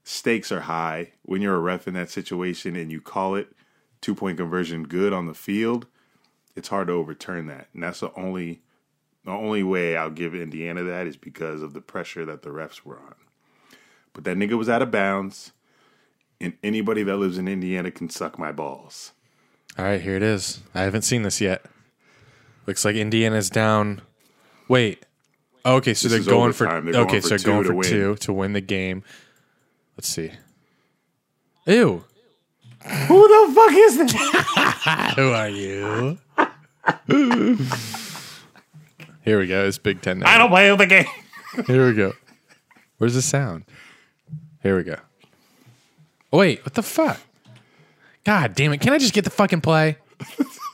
Stakes 0.05 0.53
are 0.53 0.61
high. 0.61 1.13
When 1.23 1.43
you're 1.43 1.57
a 1.57 1.61
ref 1.61 1.89
in 1.89 1.95
that 1.95 2.11
situation 2.11 2.77
and 2.77 2.93
you 2.93 3.01
call 3.01 3.35
it 3.35 3.53
two 4.01 4.15
point 4.15 4.39
conversion 4.39 4.85
good 4.85 5.13
on 5.13 5.27
the 5.27 5.35
field, 5.35 5.87
it's 6.55 6.69
hard 6.69 6.89
to 6.89 6.93
overturn 6.95 7.47
that. 7.47 7.69
And 7.73 7.83
that's 7.83 8.01
the 8.01 8.13
only 8.15 8.63
the 9.25 9.33
only 9.33 9.65
way 9.65 9.97
I'll 9.97 10.11
give 10.11 10.35
Indiana 10.37 10.85
that 10.85 11.09
is 11.09 11.17
because 11.17 11.61
of 11.61 11.75
the 11.75 11.81
pressure 11.81 12.25
that 12.27 12.43
the 12.43 12.51
refs 12.51 12.83
were 12.85 12.99
on. 12.99 13.17
But 14.13 14.23
that 14.25 14.37
nigga 14.37 14.57
was 14.57 14.69
out 14.69 14.83
of 14.83 14.93
bounds, 14.93 15.51
and 16.41 16.53
anybody 16.63 17.03
that 17.03 17.17
lives 17.17 17.39
in 17.39 17.49
Indiana 17.49 17.91
can 17.91 18.09
suck 18.09 18.39
my 18.39 18.53
balls. 18.53 19.13
All 19.79 19.85
right, 19.85 20.01
here 20.01 20.17
it 20.17 20.23
is. 20.23 20.61
I 20.75 20.83
haven't 20.83 21.03
seen 21.03 21.23
this 21.23 21.41
yet. 21.41 21.65
Looks 22.67 22.85
like 22.85 22.97
Indiana's 22.97 23.51
down. 23.51 24.03
Wait. 24.69 25.05
Oh, 25.65 25.77
okay, 25.77 25.95
so 25.95 26.09
This 26.09 26.13
they're 26.13 26.21
is 26.21 26.27
going 26.27 26.53
for. 26.53 26.67
They're 26.67 26.81
going 26.93 27.07
okay, 27.09 27.21
for 27.21 27.23
so 27.23 27.29
they're 27.31 27.39
two 27.39 27.45
going 27.45 27.63
to 27.63 27.69
for 27.69 27.75
win. 27.75 27.89
two 27.89 28.15
to 28.17 28.33
win 28.33 28.53
the 28.53 28.61
game. 28.61 29.03
Let's 29.97 30.09
see. 30.09 30.33
Ew. 31.67 32.05
Who 33.09 33.29
the 33.29 33.53
fuck 33.55 33.73
is 33.75 33.97
that? 33.99 35.15
Who 35.17 35.33
are 35.33 35.49
you? 35.49 36.19
Here 39.25 39.39
we 39.41 39.47
go. 39.49 39.67
It's 39.67 39.79
Big 39.79 40.01
Ten 40.03 40.21
now. 40.21 40.29
I 40.33 40.39
don't 40.39 40.51
play 40.51 40.75
the 40.75 40.87
game. 40.87 41.07
Here 41.67 41.89
we 41.89 41.95
go. 41.95 42.13
Where's 42.99 43.15
the 43.15 43.23
sound? 43.23 43.65
Here 44.63 44.77
we 44.77 44.85
go. 44.85 44.97
Oh, 46.33 46.39
wait, 46.39 46.65
what 46.65 46.75
the 46.75 46.83
fuck? 46.83 47.21
God 48.25 48.55
damn 48.55 48.73
it. 48.73 48.81
Can 48.81 48.93
I 48.93 48.99
just 48.99 49.15
get 49.15 49.25
the 49.25 49.31
fucking 49.31 49.61
play? 49.61 49.99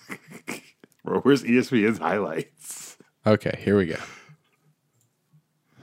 Bro, 1.04 1.20
where's 1.20 1.42
ESPN's 1.42 1.98
highlights? 1.98 2.96
Okay, 3.26 3.58
here 3.62 3.76
we 3.76 3.86
go. 3.86 3.96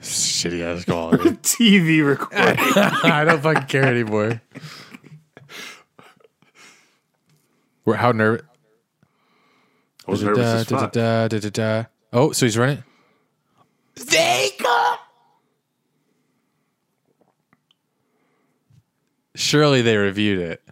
Shitty 0.02 0.62
ass 0.62 0.84
quality. 0.84 1.30
TV 1.42 2.04
recording. 2.06 2.56
I 2.58 3.24
don't 3.24 3.40
fucking 3.42 3.66
care 3.66 3.84
anymore. 3.84 4.40
We're 7.84 7.96
how 7.96 8.12
nervous. 8.12 8.46
I 10.06 10.10
was 10.10 10.22
nervous 10.22 10.44
as 10.44 10.66
fuck. 10.68 10.96
Oh, 12.12 12.32
so 12.32 12.46
he's 12.46 12.58
running. 12.58 12.82
Surely 19.40 19.80
they 19.80 19.96
reviewed 19.96 20.38
it. 20.38 20.62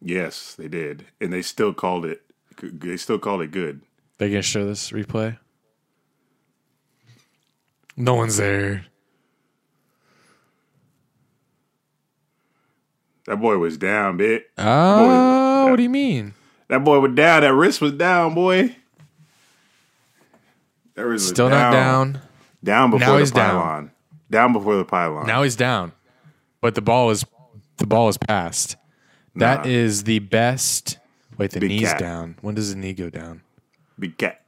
Yes, 0.00 0.56
they 0.56 0.66
did, 0.66 1.04
and 1.20 1.32
they 1.32 1.42
still 1.42 1.72
called 1.72 2.04
it. 2.04 2.22
They 2.60 2.96
still 2.96 3.20
called 3.20 3.40
it 3.40 3.52
good. 3.52 3.82
They 4.18 4.28
gonna 4.28 4.42
show 4.42 4.66
this 4.66 4.90
replay? 4.90 5.38
No 7.96 8.14
one's 8.14 8.36
there. 8.36 8.86
That 13.26 13.36
boy 13.36 13.58
was 13.58 13.78
down, 13.78 14.16
bit. 14.16 14.50
Oh, 14.58 14.64
ah, 14.64 15.64
Boy, 15.66 15.70
what 15.70 15.76
do 15.76 15.84
you 15.84 15.88
mean? 15.90 16.34
That 16.66 16.82
boy 16.82 16.98
was 16.98 17.14
down. 17.14 17.42
That 17.42 17.54
wrist 17.54 17.80
was 17.80 17.92
down, 17.92 18.34
boy. 18.34 18.74
That 20.96 21.06
wrist 21.06 21.22
was 21.26 21.28
Still 21.28 21.48
not 21.48 21.70
down. 21.70 22.20
Down 22.64 22.90
before 22.90 23.06
Now 23.06 23.12
the 23.14 23.20
he's 23.20 23.30
down. 23.30 23.50
pylon. 23.50 23.84
Down. 23.84 23.91
Before 24.52 24.76
the 24.76 24.84
pylon. 24.84 25.26
Now 25.26 25.42
he's 25.44 25.56
down, 25.56 25.92
but 26.60 26.74
the 26.74 26.82
ball 26.82 27.10
is 27.10 27.24
the 27.76 27.86
ball 27.86 28.08
is 28.08 28.18
passed. 28.18 28.76
That 29.36 29.64
Nah. 29.64 29.70
is 29.70 30.02
the 30.04 30.18
best. 30.18 30.98
Wait, 31.38 31.50
the 31.52 31.60
Big 31.60 31.70
knee's 31.70 31.88
cat. 31.90 31.98
down. 32.00 32.36
When 32.42 32.54
does 32.54 32.74
the 32.74 32.78
knee 32.78 32.92
go 32.92 33.08
down? 33.10 33.40
Big 33.98 34.18
cat. 34.18 34.42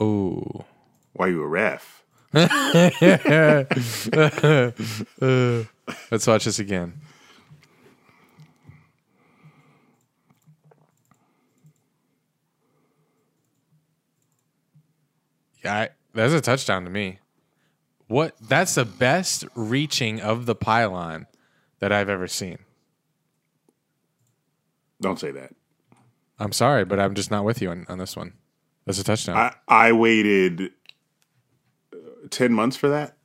Oh, 0.00 0.64
Why 1.12 1.26
you 1.28 1.42
a 1.42 1.46
ref? 1.46 2.02
let's 2.32 2.50
watch 6.26 6.44
this 6.44 6.58
again. 6.58 7.00
Yeah, 15.64 15.74
I, 15.74 15.88
that's 16.14 16.32
a 16.32 16.40
touchdown 16.40 16.84
to 16.84 16.90
me. 16.90 17.18
What? 18.08 18.34
That's 18.40 18.74
the 18.74 18.84
best 18.84 19.44
reaching 19.54 20.20
of 20.20 20.46
the 20.46 20.54
pylon 20.54 21.26
that 21.78 21.92
I've 21.92 22.08
ever 22.08 22.26
seen. 22.26 22.58
Don't 25.00 25.18
say 25.20 25.30
that. 25.30 25.54
I'm 26.38 26.52
sorry, 26.52 26.84
but 26.84 26.98
I'm 26.98 27.14
just 27.14 27.30
not 27.30 27.44
with 27.44 27.60
you 27.62 27.70
on, 27.70 27.86
on 27.88 27.98
this 27.98 28.16
one. 28.16 28.32
That's 28.86 28.98
a 28.98 29.04
touchdown. 29.04 29.36
I, 29.36 29.54
I 29.68 29.92
waited 29.92 30.72
uh, 31.92 31.96
10 32.30 32.52
months 32.52 32.76
for 32.76 32.88
that. 32.88 33.16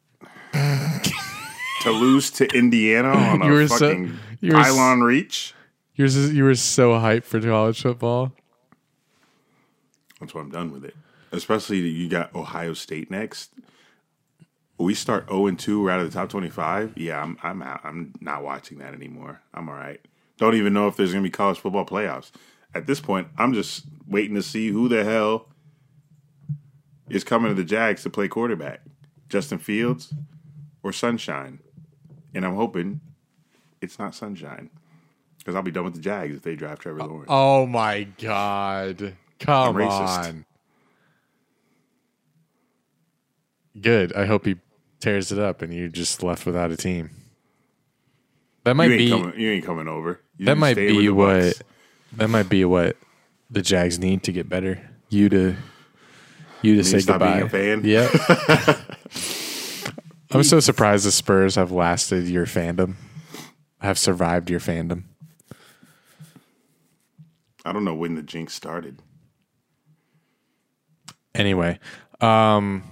to 1.82 1.92
lose 1.92 2.32
to 2.32 2.46
Indiana 2.56 3.10
on 3.10 3.42
a 3.42 3.46
You 3.48 3.52
were 3.54 3.68
so- 3.68 3.78
fucking 3.90 4.20
you 4.42 4.54
were 4.54 4.60
s- 4.60 4.68
pylon 4.68 5.02
reach. 5.02 5.54
You're 5.96 6.08
s- 6.08 6.16
you 6.32 6.44
were 6.44 6.56
so 6.56 6.92
hyped 6.94 7.24
for 7.24 7.40
college 7.40 7.82
football. 7.82 8.32
That's 10.20 10.34
why 10.34 10.42
I'm 10.42 10.50
done 10.52 10.72
with 10.72 10.86
it. 10.86 10.96
Especially 11.32 11.82
that 11.82 11.88
you 11.90 12.10
got 12.10 12.34
Ohio 12.36 12.74
State 12.74 13.10
next. 13.12 13.52
We 14.78 14.94
start 14.96 15.28
0 15.30 15.48
and 15.48 15.60
2. 15.60 15.84
We're 15.84 15.92
out 15.92 16.00
of 16.00 16.12
the 16.12 16.18
top 16.18 16.30
25. 16.30 16.94
Yeah, 16.98 17.22
I'm 17.22 17.38
I'm 17.44 17.62
out. 17.62 17.82
I'm 17.84 18.14
not 18.20 18.44
watching 18.44 18.80
that 18.80 18.94
anymore. 18.94 19.42
I'm 19.54 19.70
all 19.70 19.76
right. 19.76 20.02
Don't 20.38 20.56
even 20.56 20.74
know 20.74 20.88
if 20.88 20.96
there's 20.98 21.12
going 21.12 21.24
to 21.24 21.28
be 21.28 21.32
college 21.32 21.60
football 21.60 21.86
playoffs. 21.86 22.32
At 22.74 22.88
this 22.88 23.00
point, 23.00 23.28
I'm 23.38 23.54
just 23.54 23.86
waiting 24.08 24.36
to 24.36 24.42
see 24.42 24.70
who 24.70 24.90
the 24.90 25.04
hell 25.04 25.48
is 27.08 27.24
coming 27.24 27.50
to 27.50 27.56
the 27.56 27.64
Jags 27.64 28.02
to 28.04 28.10
play 28.10 28.28
quarterback. 28.28 28.82
Justin 29.30 29.60
Fields 29.60 30.14
or 30.82 30.92
Sunshine. 30.92 31.60
And 32.34 32.46
I'm 32.46 32.56
hoping 32.56 33.02
it's 33.82 34.00
not 34.00 34.16
Sunshine. 34.16 34.70
Because 35.38 35.56
I'll 35.56 35.62
be 35.62 35.72
done 35.72 35.84
with 35.84 35.96
the 35.96 36.02
Jags 36.02 36.38
if 36.38 36.42
they 36.42 36.56
draft 36.56 36.82
Trevor 36.82 37.02
uh, 37.02 37.08
Lawrence. 37.08 37.28
Oh 37.30 37.66
my 37.66 38.04
god! 38.04 39.16
Come 39.40 39.82
on. 39.82 40.46
Good. 43.80 44.14
I 44.14 44.26
hope 44.26 44.46
he 44.46 44.56
tears 45.00 45.32
it 45.32 45.40
up 45.40 45.62
and 45.62 45.74
you're 45.74 45.88
just 45.88 46.24
left 46.24 46.46
without 46.46 46.72
a 46.72 46.78
team. 46.78 47.10
That 48.64 48.76
might 48.76 48.92
you 48.92 48.98
be 48.98 49.10
coming. 49.10 49.40
You 49.40 49.52
ain't 49.52 49.66
coming 49.66 49.88
over. 49.88 50.20
You 50.38 50.46
that 50.46 50.58
might 50.58 50.76
be 50.76 51.10
what 51.10 51.28
Bucs. 51.42 51.62
that 52.18 52.30
might 52.30 52.50
be 52.50 52.64
what 52.66 52.96
the 53.50 53.62
Jags 53.62 54.00
need 54.00 54.24
to 54.24 54.32
get 54.32 54.48
better. 54.48 54.80
You 55.10 55.30
to 55.30 55.56
you 56.62 56.76
to 56.78 56.84
say 56.84 57.00
stop 57.00 57.20
goodbye. 57.20 57.34
being 57.34 57.46
a 57.46 57.50
fan? 57.50 57.82
Yeah. 57.84 58.80
I'm 60.32 60.44
so 60.44 60.60
surprised 60.60 61.06
the 61.06 61.12
Spurs 61.12 61.56
have 61.56 61.72
lasted 61.72 62.28
your 62.28 62.46
fandom, 62.46 62.96
have 63.82 64.00
survived 64.00 64.50
your 64.50 64.60
fandom. 64.60 65.04
I 67.66 67.72
don't 67.72 67.86
know 67.86 67.94
when 67.94 68.16
the 68.16 68.24
jinx 68.24 68.54
started. 68.54 69.00
Anyway, 71.36 71.80
um, 72.20 72.84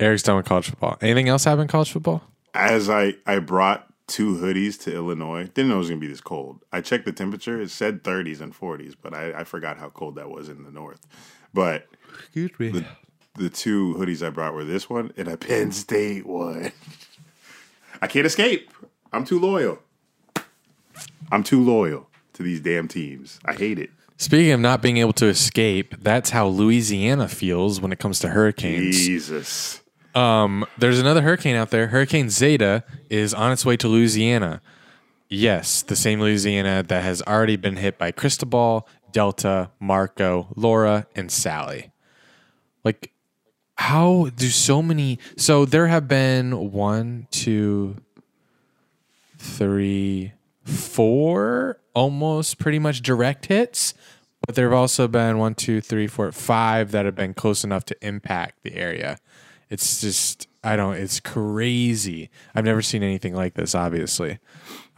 Eric's 0.00 0.22
done 0.22 0.36
with 0.36 0.46
college 0.46 0.70
football. 0.70 0.96
Anything 1.00 1.28
else 1.28 1.44
happen 1.44 1.62
in 1.62 1.68
college 1.68 1.90
football? 1.90 2.22
As 2.54 2.88
I 2.90 3.14
I 3.26 3.38
brought 3.38 3.86
two 4.06 4.36
hoodies 4.36 4.80
to 4.82 4.94
Illinois, 4.94 5.44
didn't 5.44 5.68
know 5.68 5.76
it 5.76 5.78
was 5.78 5.88
gonna 5.88 6.00
be 6.00 6.06
this 6.08 6.20
cold. 6.20 6.64
I 6.72 6.80
checked 6.80 7.04
the 7.04 7.12
temperature; 7.12 7.60
it 7.60 7.70
said 7.70 8.02
30s 8.02 8.40
and 8.40 8.54
40s, 8.54 8.94
but 9.00 9.14
I, 9.14 9.40
I 9.40 9.44
forgot 9.44 9.76
how 9.78 9.90
cold 9.90 10.16
that 10.16 10.30
was 10.30 10.48
in 10.48 10.64
the 10.64 10.70
north. 10.72 11.06
But 11.54 11.86
Excuse 12.18 12.50
me. 12.58 12.70
the, 12.70 12.84
the 13.36 13.50
two 13.50 13.94
hoodies 13.98 14.26
I 14.26 14.30
brought 14.30 14.54
were 14.54 14.64
this 14.64 14.88
one 14.90 15.12
and 15.16 15.28
a 15.28 15.36
Penn 15.36 15.70
State 15.72 16.26
one. 16.26 16.72
I 18.02 18.06
can't 18.06 18.26
escape. 18.26 18.70
I'm 19.12 19.24
too 19.24 19.38
loyal. 19.38 19.78
I'm 21.30 21.42
too 21.42 21.62
loyal 21.62 22.08
to 22.32 22.42
these 22.42 22.60
damn 22.60 22.88
teams. 22.88 23.38
I 23.44 23.52
hate 23.52 23.78
it. 23.78 23.90
Speaking 24.16 24.52
of 24.52 24.60
not 24.60 24.82
being 24.82 24.98
able 24.98 25.12
to 25.14 25.26
escape, 25.26 25.94
that's 26.02 26.30
how 26.30 26.46
Louisiana 26.46 27.28
feels 27.28 27.80
when 27.80 27.92
it 27.92 27.98
comes 27.98 28.18
to 28.20 28.28
hurricanes. 28.28 28.96
Jesus. 28.98 29.80
Um, 30.14 30.66
there's 30.78 30.98
another 30.98 31.22
hurricane 31.22 31.56
out 31.56 31.70
there. 31.70 31.88
Hurricane 31.88 32.30
Zeta 32.30 32.84
is 33.08 33.32
on 33.32 33.52
its 33.52 33.64
way 33.64 33.76
to 33.76 33.88
Louisiana. 33.88 34.60
Yes, 35.28 35.82
the 35.82 35.94
same 35.94 36.20
Louisiana 36.20 36.82
that 36.82 37.04
has 37.04 37.22
already 37.22 37.56
been 37.56 37.76
hit 37.76 37.98
by 37.98 38.10
Cristobal, 38.10 38.88
Delta, 39.12 39.70
Marco, 39.78 40.48
Laura, 40.56 41.06
and 41.14 41.30
Sally. 41.30 41.92
Like, 42.82 43.12
how 43.76 44.30
do 44.34 44.48
so 44.48 44.82
many? 44.82 45.18
So 45.36 45.64
there 45.64 45.86
have 45.86 46.08
been 46.08 46.72
one, 46.72 47.28
two, 47.30 47.96
three, 49.38 50.32
four 50.64 51.78
almost 51.94 52.58
pretty 52.58 52.78
much 52.78 53.02
direct 53.02 53.46
hits, 53.46 53.94
but 54.46 54.54
there 54.54 54.66
have 54.66 54.78
also 54.78 55.08
been 55.08 55.38
one, 55.38 55.54
two, 55.54 55.80
three, 55.80 56.06
four, 56.06 56.30
five 56.32 56.90
that 56.90 57.04
have 57.04 57.14
been 57.14 57.34
close 57.34 57.64
enough 57.64 57.84
to 57.84 58.06
impact 58.06 58.62
the 58.62 58.74
area. 58.74 59.18
It's 59.70 60.00
just, 60.00 60.48
I 60.64 60.76
don't, 60.76 60.94
it's 60.96 61.20
crazy. 61.20 62.28
I've 62.54 62.64
never 62.64 62.82
seen 62.82 63.02
anything 63.02 63.34
like 63.34 63.54
this, 63.54 63.74
obviously. 63.74 64.40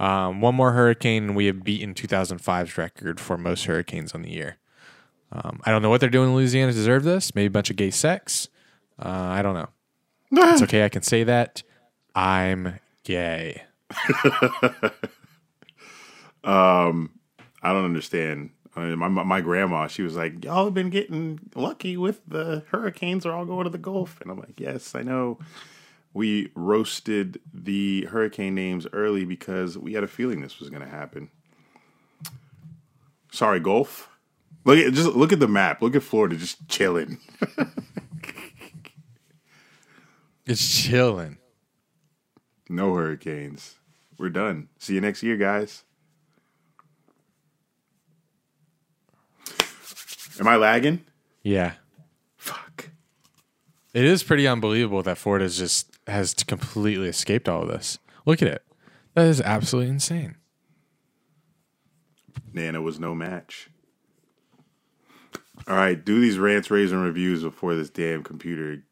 Um, 0.01 0.41
one 0.41 0.55
more 0.55 0.73
hurricane, 0.73 1.25
and 1.25 1.37
we 1.37 1.47
have 1.47 1.63
beaten 1.63 1.95
2005's 1.95 2.77
record 2.79 3.21
for 3.21 3.37
most 3.39 3.67
hurricanes 3.67 4.15
on 4.15 4.23
the 4.23 4.31
year. 4.31 4.57
Um, 5.31 5.61
I 5.65 5.71
don't 5.71 5.83
know 5.83 5.91
what 5.91 6.01
they're 6.01 6.11
doing 6.11 6.31
in 6.31 6.35
Louisiana 6.35 6.73
to 6.73 6.77
deserve 6.77 7.05
this. 7.05 7.35
Maybe 7.35 7.47
a 7.47 7.51
bunch 7.51 7.71
of 7.71 7.77
gay 7.77 7.91
sex. 7.91 8.49
Uh, 8.99 9.09
I 9.09 9.43
don't 9.43 9.55
know. 9.55 9.69
It's 10.33 10.63
okay. 10.63 10.85
I 10.85 10.89
can 10.89 11.03
say 11.03 11.25
that. 11.25 11.63
I'm 12.15 12.79
gay. 13.05 13.63
um, 16.45 17.11
I 17.63 17.73
don't 17.73 17.85
understand. 17.85 18.51
I 18.75 18.81
mean, 18.81 18.99
my 18.99 19.09
my 19.09 19.41
grandma, 19.41 19.87
she 19.87 20.03
was 20.03 20.17
like, 20.17 20.45
"Y'all 20.45 20.65
have 20.65 20.75
been 20.75 20.91
getting 20.91 21.41
lucky 21.55 21.97
with 21.97 22.21
the 22.27 22.65
hurricanes 22.69 23.27
are 23.27 23.33
all 23.33 23.45
going 23.45 23.65
to 23.65 23.71
the 23.71 23.79
Gulf," 23.79 24.21
and 24.21 24.31
I'm 24.31 24.39
like, 24.39 24.59
"Yes, 24.59 24.95
I 24.95 25.03
know." 25.03 25.39
We 26.15 26.51
roasted 26.55 27.41
the 27.55 28.05
hurricane 28.07 28.55
names 28.55 28.87
early 28.93 29.25
because 29.25 29.79
we 29.79 29.95
had 29.95 30.05
a 30.05 30.09
feeling 30.09 30.43
this 30.43 30.61
was 30.61 30.69
going 30.69 30.83
to 30.83 30.89
happen. 30.89 31.31
Sorry, 33.31 33.61
Gulf. 33.61 34.11
Look 34.67 34.79
at 34.79 34.93
just 34.93 35.15
look 35.15 35.33
at 35.33 35.41
the 35.41 35.49
map. 35.49 35.81
Look 35.81 35.97
at 35.97 36.03
Florida 36.03 36.37
just 36.37 36.69
chilling. 36.69 37.19
It's 40.45 40.83
chilling. 40.83 41.39
No 42.69 42.95
hurricanes. 42.95 43.77
We're 44.19 44.31
done. 44.31 44.69
See 44.79 44.95
you 44.95 45.01
next 45.01 45.23
year, 45.23 45.37
guys. 45.37 45.85
Am 50.41 50.49
I 50.49 50.57
lagging? 50.57 51.05
Yeah. 51.43 51.73
Fuck. 52.37 52.91
It 53.95 54.05
is 54.05 54.23
pretty 54.23 54.47
unbelievable 54.47 55.03
that 55.03 55.19
Ford 55.19 55.41
has 55.43 55.59
just 55.59 55.93
has 56.07 56.35
completely 56.35 57.09
escaped 57.09 57.49
all 57.49 57.63
of 57.63 57.69
this. 57.69 57.99
Look 58.25 58.43
at 58.43 58.49
it. 58.49 58.63
That 59.15 59.27
is 59.27 59.41
absolutely 59.41 59.91
insane. 59.91 60.37
Nana 62.53 62.81
was 62.81 62.99
no 62.99 63.15
match. 63.15 63.69
All 65.69 65.77
right, 65.77 66.03
do 66.03 66.21
these 66.21 66.39
rants, 66.39 66.71
raves, 66.71 66.93
and 66.93 67.03
reviews 67.03 67.43
before 67.43 67.75
this 67.75 67.91
damn 67.91 68.23
computer. 68.23 68.83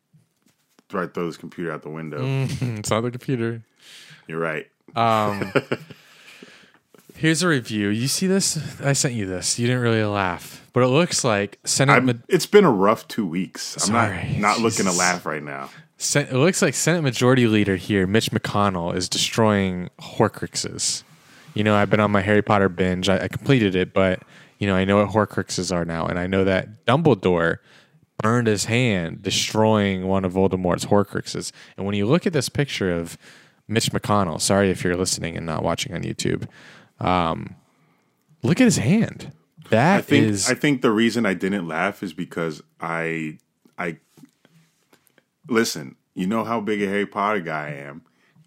Try 0.88 1.06
throw 1.06 1.26
this 1.26 1.36
computer 1.36 1.72
out 1.72 1.82
the 1.82 1.90
window. 1.90 2.20
Mm, 2.20 2.78
it's 2.78 2.90
not 2.90 3.00
the 3.00 3.10
computer. 3.10 3.62
You're 4.28 4.38
right. 4.38 4.66
Um, 4.94 5.52
here's 7.14 7.42
a 7.42 7.48
review. 7.48 7.88
You 7.88 8.08
see 8.08 8.26
this? 8.26 8.80
I 8.80 8.92
sent 8.92 9.14
you 9.14 9.26
this. 9.26 9.58
You 9.58 9.66
didn't 9.66 9.82
really 9.82 10.04
laugh, 10.04 10.59
but 10.72 10.82
it 10.82 10.88
looks 10.88 11.24
like 11.24 11.58
Senate. 11.64 12.02
Ma- 12.02 12.12
it's 12.28 12.46
been 12.46 12.64
a 12.64 12.70
rough 12.70 13.08
two 13.08 13.26
weeks. 13.26 13.74
I'm 13.76 13.80
Sorry, 13.80 14.28
not 14.38 14.40
not 14.40 14.60
looking 14.60 14.86
to 14.86 14.92
laugh 14.92 15.26
right 15.26 15.42
now. 15.42 15.70
Sen- 15.98 16.28
it 16.28 16.34
looks 16.34 16.62
like 16.62 16.74
Senate 16.74 17.02
Majority 17.02 17.46
Leader 17.46 17.76
here, 17.76 18.06
Mitch 18.06 18.30
McConnell, 18.30 18.94
is 18.94 19.08
destroying 19.08 19.90
Horcruxes. 20.00 21.02
You 21.54 21.64
know, 21.64 21.74
I've 21.74 21.90
been 21.90 22.00
on 22.00 22.10
my 22.10 22.20
Harry 22.20 22.42
Potter 22.42 22.68
binge. 22.68 23.08
I, 23.08 23.24
I 23.24 23.28
completed 23.28 23.74
it, 23.74 23.92
but 23.92 24.22
you 24.58 24.66
know, 24.66 24.74
I 24.74 24.84
know 24.84 25.04
what 25.04 25.08
Horcruxes 25.08 25.74
are 25.74 25.84
now, 25.84 26.06
and 26.06 26.18
I 26.18 26.26
know 26.26 26.44
that 26.44 26.86
Dumbledore 26.86 27.58
burned 28.22 28.46
his 28.46 28.66
hand 28.66 29.22
destroying 29.22 30.06
one 30.06 30.24
of 30.24 30.34
Voldemort's 30.34 30.86
Horcruxes. 30.86 31.52
And 31.76 31.86
when 31.86 31.94
you 31.94 32.06
look 32.06 32.26
at 32.26 32.32
this 32.32 32.48
picture 32.50 32.92
of 32.92 33.16
Mitch 33.70 33.92
McConnell. 33.92 34.40
Sorry 34.40 34.70
if 34.70 34.82
you're 34.82 34.96
listening 34.96 35.36
and 35.36 35.46
not 35.46 35.62
watching 35.62 35.94
on 35.94 36.02
YouTube. 36.02 36.46
Um, 36.98 37.54
look 38.42 38.60
at 38.60 38.64
his 38.64 38.78
hand. 38.78 39.32
That 39.70 39.98
I 39.98 40.02
think 40.02 40.26
is- 40.26 40.50
I 40.50 40.54
think 40.54 40.82
the 40.82 40.90
reason 40.90 41.24
I 41.26 41.34
didn't 41.34 41.66
laugh 41.66 42.02
is 42.02 42.12
because 42.12 42.62
I 42.80 43.38
I 43.78 43.96
listen. 45.48 45.96
You 46.14 46.26
know 46.26 46.44
how 46.44 46.60
big 46.60 46.82
a 46.82 46.86
Harry 46.86 47.06
Potter 47.06 47.40
guy 47.40 47.68
I 47.68 47.72
am. 47.88 48.02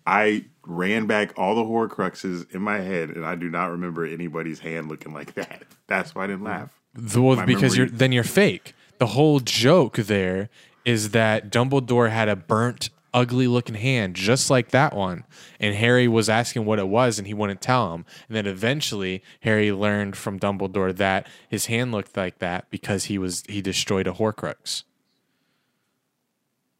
I 0.06 0.46
ran 0.66 1.06
back 1.08 1.34
all 1.38 1.56
the 1.56 1.64
Horcruxes 1.64 2.54
in 2.54 2.62
my 2.62 2.80
head, 2.80 3.10
and 3.10 3.26
I 3.26 3.36
do 3.36 3.50
not 3.50 3.72
remember 3.72 4.06
anybody's 4.06 4.60
hand 4.60 4.90
looking 4.90 5.14
like 5.14 5.34
that. 5.36 5.64
That's 5.88 6.14
why 6.14 6.26
I 6.26 6.28
didn't 6.28 6.44
laugh. 6.44 6.70
Well, 7.16 7.46
because 7.46 7.62
memory- 7.74 7.78
you're 7.78 7.88
then 7.88 8.12
you're 8.12 8.24
fake. 8.24 8.76
The 9.00 9.08
whole 9.08 9.40
joke 9.40 9.96
there 9.98 10.50
is 10.86 11.10
that 11.12 11.50
Dumbledore 11.52 12.10
had 12.12 12.30
a 12.30 12.36
burnt, 12.36 12.90
ugly 13.14 13.48
looking 13.48 13.76
hand 13.76 14.16
just 14.16 14.50
like 14.50 14.70
that 14.70 14.96
one, 14.96 15.24
and 15.60 15.76
Harry 15.76 16.08
was 16.08 16.30
asking 16.30 16.66
what 16.66 16.80
it 16.80 16.88
was, 16.88 17.18
and 17.18 17.28
he 17.28 17.34
wouldn't 17.34 17.62
tell 17.62 17.94
him. 17.94 18.06
And 18.28 18.36
then 18.36 18.48
eventually, 18.48 19.24
Harry 19.42 19.72
learned 19.72 20.16
from 20.16 20.40
Dumbledore 20.40 20.96
that 20.96 21.28
his 21.48 21.68
hand 21.68 21.92
looked 21.92 22.18
like 22.18 22.40
that 22.40 22.70
because 22.70 23.06
he 23.06 23.18
was 23.18 23.44
he 23.48 23.62
destroyed 23.62 24.08
a 24.08 24.14
Horcrux. 24.14 24.84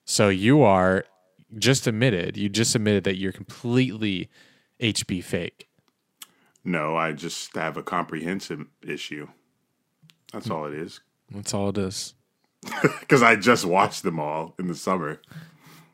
So 0.06 0.30
you 0.30 0.62
are 0.64 1.06
just 1.58 1.88
admitted. 1.88 2.38
You 2.38 2.50
just 2.50 2.76
admitted 2.76 3.04
that 3.06 3.18
you're 3.18 3.32
completely 3.32 4.30
HB 4.80 5.24
fake. 5.24 5.68
No, 6.64 6.96
I 6.96 7.12
just 7.12 7.56
have 7.56 7.78
a 7.78 7.84
comprehensive 7.84 8.68
issue. 8.82 9.28
That's 10.32 10.50
all 10.50 10.66
it 10.66 10.74
is. 10.74 11.02
That's 11.30 11.54
all 11.54 11.70
it 11.70 11.78
is. 11.78 12.14
Because 13.02 13.22
I 13.22 13.36
just 13.36 13.66
watched 13.66 14.04
them 14.04 14.20
all 14.20 14.56
in 14.58 14.68
the 14.68 14.76
summer. 14.76 15.22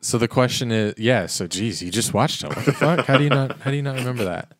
So 0.00 0.16
the 0.16 0.28
question 0.28 0.72
is, 0.72 0.94
yeah. 0.96 1.26
So 1.26 1.46
geez, 1.46 1.82
you 1.82 1.90
just 1.90 2.14
watched 2.14 2.42
him. 2.42 2.50
What 2.50 2.64
the 2.64 2.72
fuck? 2.72 3.06
How 3.06 3.18
do 3.18 3.24
you 3.24 3.30
not? 3.30 3.60
How 3.60 3.70
do 3.70 3.76
you 3.76 3.82
not 3.82 3.96
remember 3.96 4.24
that? 4.24 4.52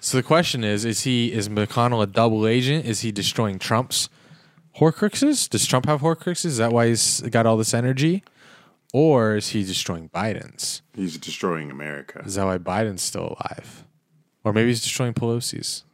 So 0.00 0.16
the 0.16 0.22
question 0.22 0.64
is: 0.64 0.84
Is 0.84 1.02
he 1.02 1.32
is 1.32 1.48
McConnell 1.48 2.02
a 2.02 2.06
double 2.06 2.46
agent? 2.46 2.84
Is 2.84 3.00
he 3.00 3.10
destroying 3.10 3.58
Trump's 3.58 4.08
Horcruxes? 4.76 5.48
Does 5.48 5.66
Trump 5.66 5.86
have 5.86 6.00
Horcruxes? 6.00 6.46
Is 6.46 6.56
that 6.58 6.72
why 6.72 6.88
he's 6.88 7.20
got 7.22 7.46
all 7.46 7.56
this 7.56 7.72
energy, 7.72 8.22
or 8.92 9.36
is 9.36 9.48
he 9.48 9.64
destroying 9.64 10.10
Biden's? 10.10 10.82
He's 10.94 11.16
destroying 11.16 11.70
America. 11.70 12.22
Is 12.24 12.34
that 12.34 12.44
why 12.44 12.58
Biden's 12.58 13.02
still 13.02 13.36
alive, 13.38 13.84
or 14.44 14.52
maybe 14.52 14.68
he's 14.68 14.82
destroying 14.82 15.14
Pelosi's? 15.14 15.84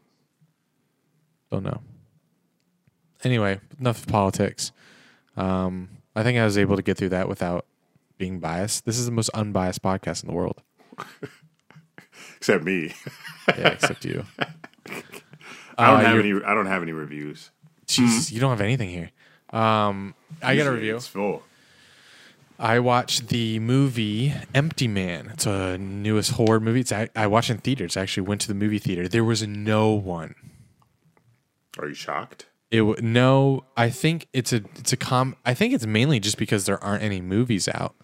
Don't 1.51 1.63
know. 1.63 1.81
Anyway, 3.23 3.61
enough 3.79 4.01
of 4.01 4.09
politics. 4.09 4.73
Um, 5.37 5.89
I 6.15 6.23
think 6.23 6.39
I 6.39 6.45
was 6.45 6.59
able 6.59 6.77
to 6.77 6.83
get 6.83 6.97
through 6.97 7.11
that 7.11 7.29
without 7.29 7.67
being 8.19 8.39
biased. 8.41 8.85
This 8.85 8.99
is 8.99 9.07
the 9.07 9.13
most 9.13 9.31
unbiased 9.31 9.83
podcast 9.83 10.23
in 10.23 10.29
the 10.29 10.35
world. 10.35 10.63
Except 12.37 12.65
me. 12.65 12.95
Yeah, 13.57 13.69
except 13.69 14.05
you. 14.05 14.25
I 15.79 15.87
don't 15.87 16.01
Uh, 16.01 16.01
have 16.01 16.19
any. 16.19 16.33
I 16.45 16.53
don't 16.53 16.67
have 16.67 16.83
any 16.83 16.91
reviews. 16.91 17.53
Jesus, 17.87 18.33
you 18.33 18.41
don't 18.41 18.51
have 18.51 18.61
anything 18.61 18.89
here. 18.89 19.13
Um, 19.51 20.17
I 20.43 20.57
got 20.57 20.67
a 20.67 20.73
review. 20.73 20.97
It's 20.97 21.07
full. 21.07 21.45
I 22.59 22.81
watched 22.81 23.29
the 23.29 23.61
movie 23.61 24.35
Empty 24.53 24.89
Man. 24.89 25.29
It's 25.33 25.47
a 25.47 25.79
newest 25.79 26.33
horror 26.33 26.59
movie. 26.59 26.81
It's 26.81 26.91
I, 26.91 27.09
I 27.15 27.29
watched 27.29 27.51
in 27.51 27.59
theaters. 27.59 27.97
I 27.97 28.03
actually 28.03 28.27
went 28.27 28.41
to 28.41 28.49
the 28.49 28.55
movie 28.55 28.81
theater. 28.81 29.07
There 29.07 29.23
was 29.23 29.47
no 29.47 29.93
one. 29.93 30.35
Are 31.79 31.87
you 31.87 31.95
shocked? 31.95 32.47
It 32.73 32.79
w- 32.79 33.01
no. 33.01 33.65
I 33.77 33.91
think 33.91 34.27
it's 34.33 34.53
a 34.53 34.65
it's 34.75 34.93
a 34.93 34.97
com. 34.97 35.37
I 35.45 35.55
think 35.55 35.73
it's 35.73 35.87
mainly 35.87 36.19
just 36.19 36.37
because 36.37 36.67
there 36.67 36.83
aren't 36.83 37.05
any 37.05 37.21
movies 37.21 37.69
out. 37.69 37.95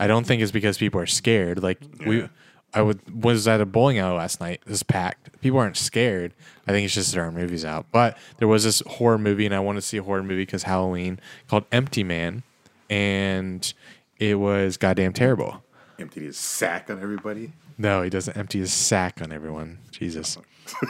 I 0.00 0.06
don't 0.06 0.26
think 0.26 0.40
it's 0.42 0.50
because 0.50 0.78
people 0.78 1.00
are 1.00 1.06
scared. 1.06 1.62
Like 1.62 1.78
we, 2.06 2.26
I 2.72 2.82
would 2.82 3.22
was 3.22 3.46
at 3.46 3.60
a 3.60 3.66
bowling 3.66 3.98
alley 3.98 4.16
last 4.16 4.40
night. 4.40 4.62
It 4.64 4.70
was 4.70 4.82
packed. 4.82 5.40
People 5.42 5.58
aren't 5.58 5.76
scared. 5.76 6.32
I 6.66 6.72
think 6.72 6.86
it's 6.86 6.94
just 6.94 7.12
there 7.12 7.22
aren't 7.22 7.36
movies 7.36 7.64
out. 7.64 7.86
But 7.92 8.16
there 8.38 8.48
was 8.48 8.64
this 8.64 8.82
horror 8.86 9.18
movie, 9.18 9.44
and 9.44 9.54
I 9.54 9.60
wanted 9.60 9.82
to 9.82 9.86
see 9.86 9.98
a 9.98 10.02
horror 10.02 10.22
movie 10.22 10.42
because 10.42 10.62
Halloween 10.62 11.20
called 11.48 11.64
Empty 11.70 12.02
Man, 12.02 12.42
and 12.88 13.72
it 14.18 14.36
was 14.36 14.78
goddamn 14.78 15.12
terrible. 15.12 15.62
Emptied 15.98 16.22
his 16.22 16.38
sack 16.38 16.88
on 16.88 17.02
everybody. 17.02 17.52
No, 17.76 18.02
he 18.02 18.08
doesn't 18.08 18.36
empty 18.36 18.58
his 18.58 18.72
sack 18.72 19.20
on 19.20 19.32
everyone. 19.32 19.78
Jesus. 19.90 20.36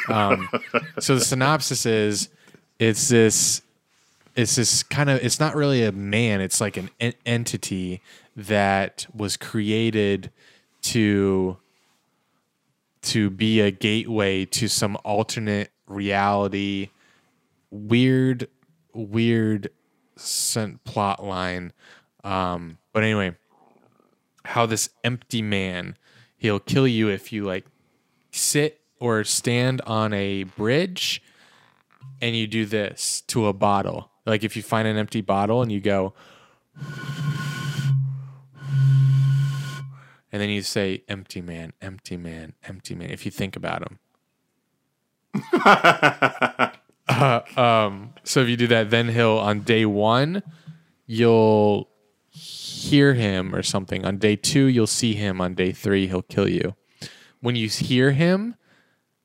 Um, 0.08 0.46
so 0.98 1.14
the 1.14 1.24
synopsis 1.24 1.86
is, 1.86 2.28
it's 2.78 3.08
this, 3.08 3.62
it's 4.36 4.56
this 4.56 4.82
kind 4.82 5.10
of, 5.10 5.22
it's 5.22 5.40
not 5.40 5.54
really 5.54 5.84
a 5.84 5.92
man. 5.92 6.40
It's 6.40 6.60
like 6.60 6.76
an 6.76 6.90
en- 7.00 7.14
entity 7.26 8.02
that 8.36 9.06
was 9.14 9.36
created 9.36 10.30
to, 10.82 11.58
to 13.02 13.30
be 13.30 13.60
a 13.60 13.70
gateway 13.70 14.44
to 14.46 14.68
some 14.68 14.96
alternate 15.04 15.70
reality, 15.86 16.90
weird, 17.70 18.48
weird 18.92 19.70
sent 20.16 20.84
plot 20.84 21.24
line. 21.24 21.72
Um, 22.24 22.78
but 22.92 23.02
anyway, 23.02 23.36
how 24.44 24.66
this 24.66 24.90
empty 25.04 25.42
man 25.42 25.96
he'll 26.40 26.58
kill 26.58 26.88
you 26.88 27.08
if 27.08 27.32
you 27.32 27.44
like 27.44 27.66
sit 28.32 28.80
or 28.98 29.22
stand 29.22 29.80
on 29.82 30.12
a 30.12 30.42
bridge 30.44 31.22
and 32.20 32.34
you 32.34 32.46
do 32.46 32.64
this 32.64 33.20
to 33.28 33.46
a 33.46 33.52
bottle 33.52 34.10
like 34.30 34.44
if 34.44 34.56
you 34.56 34.62
find 34.62 34.88
an 34.88 34.96
empty 34.96 35.20
bottle 35.20 35.62
and 35.62 35.70
you 35.70 35.80
go 35.80 36.14
and 40.32 40.40
then 40.40 40.48
you 40.48 40.62
say 40.62 41.02
empty 41.08 41.42
man 41.42 41.72
empty 41.82 42.16
man 42.16 42.54
empty 42.64 42.94
man 42.94 43.10
if 43.10 43.24
you 43.24 43.30
think 43.30 43.56
about 43.56 43.82
him 43.82 43.98
Uh, 47.08 47.40
um, 47.56 48.14
so 48.22 48.38
if 48.40 48.48
you 48.48 48.56
do 48.56 48.68
that 48.68 48.90
then 48.90 49.08
he'll 49.08 49.36
on 49.36 49.60
day 49.62 49.84
one 49.84 50.44
you'll 51.06 51.90
hear 52.30 53.14
him 53.14 53.54
or 53.54 53.62
something. 53.62 54.04
On 54.04 54.16
day 54.16 54.36
two, 54.36 54.66
you'll 54.66 54.86
see 54.86 55.14
him. 55.14 55.40
On 55.40 55.54
day 55.54 55.72
three, 55.72 56.06
he'll 56.06 56.22
kill 56.22 56.48
you. 56.48 56.74
When 57.40 57.56
you 57.56 57.68
hear 57.68 58.12
him, 58.12 58.54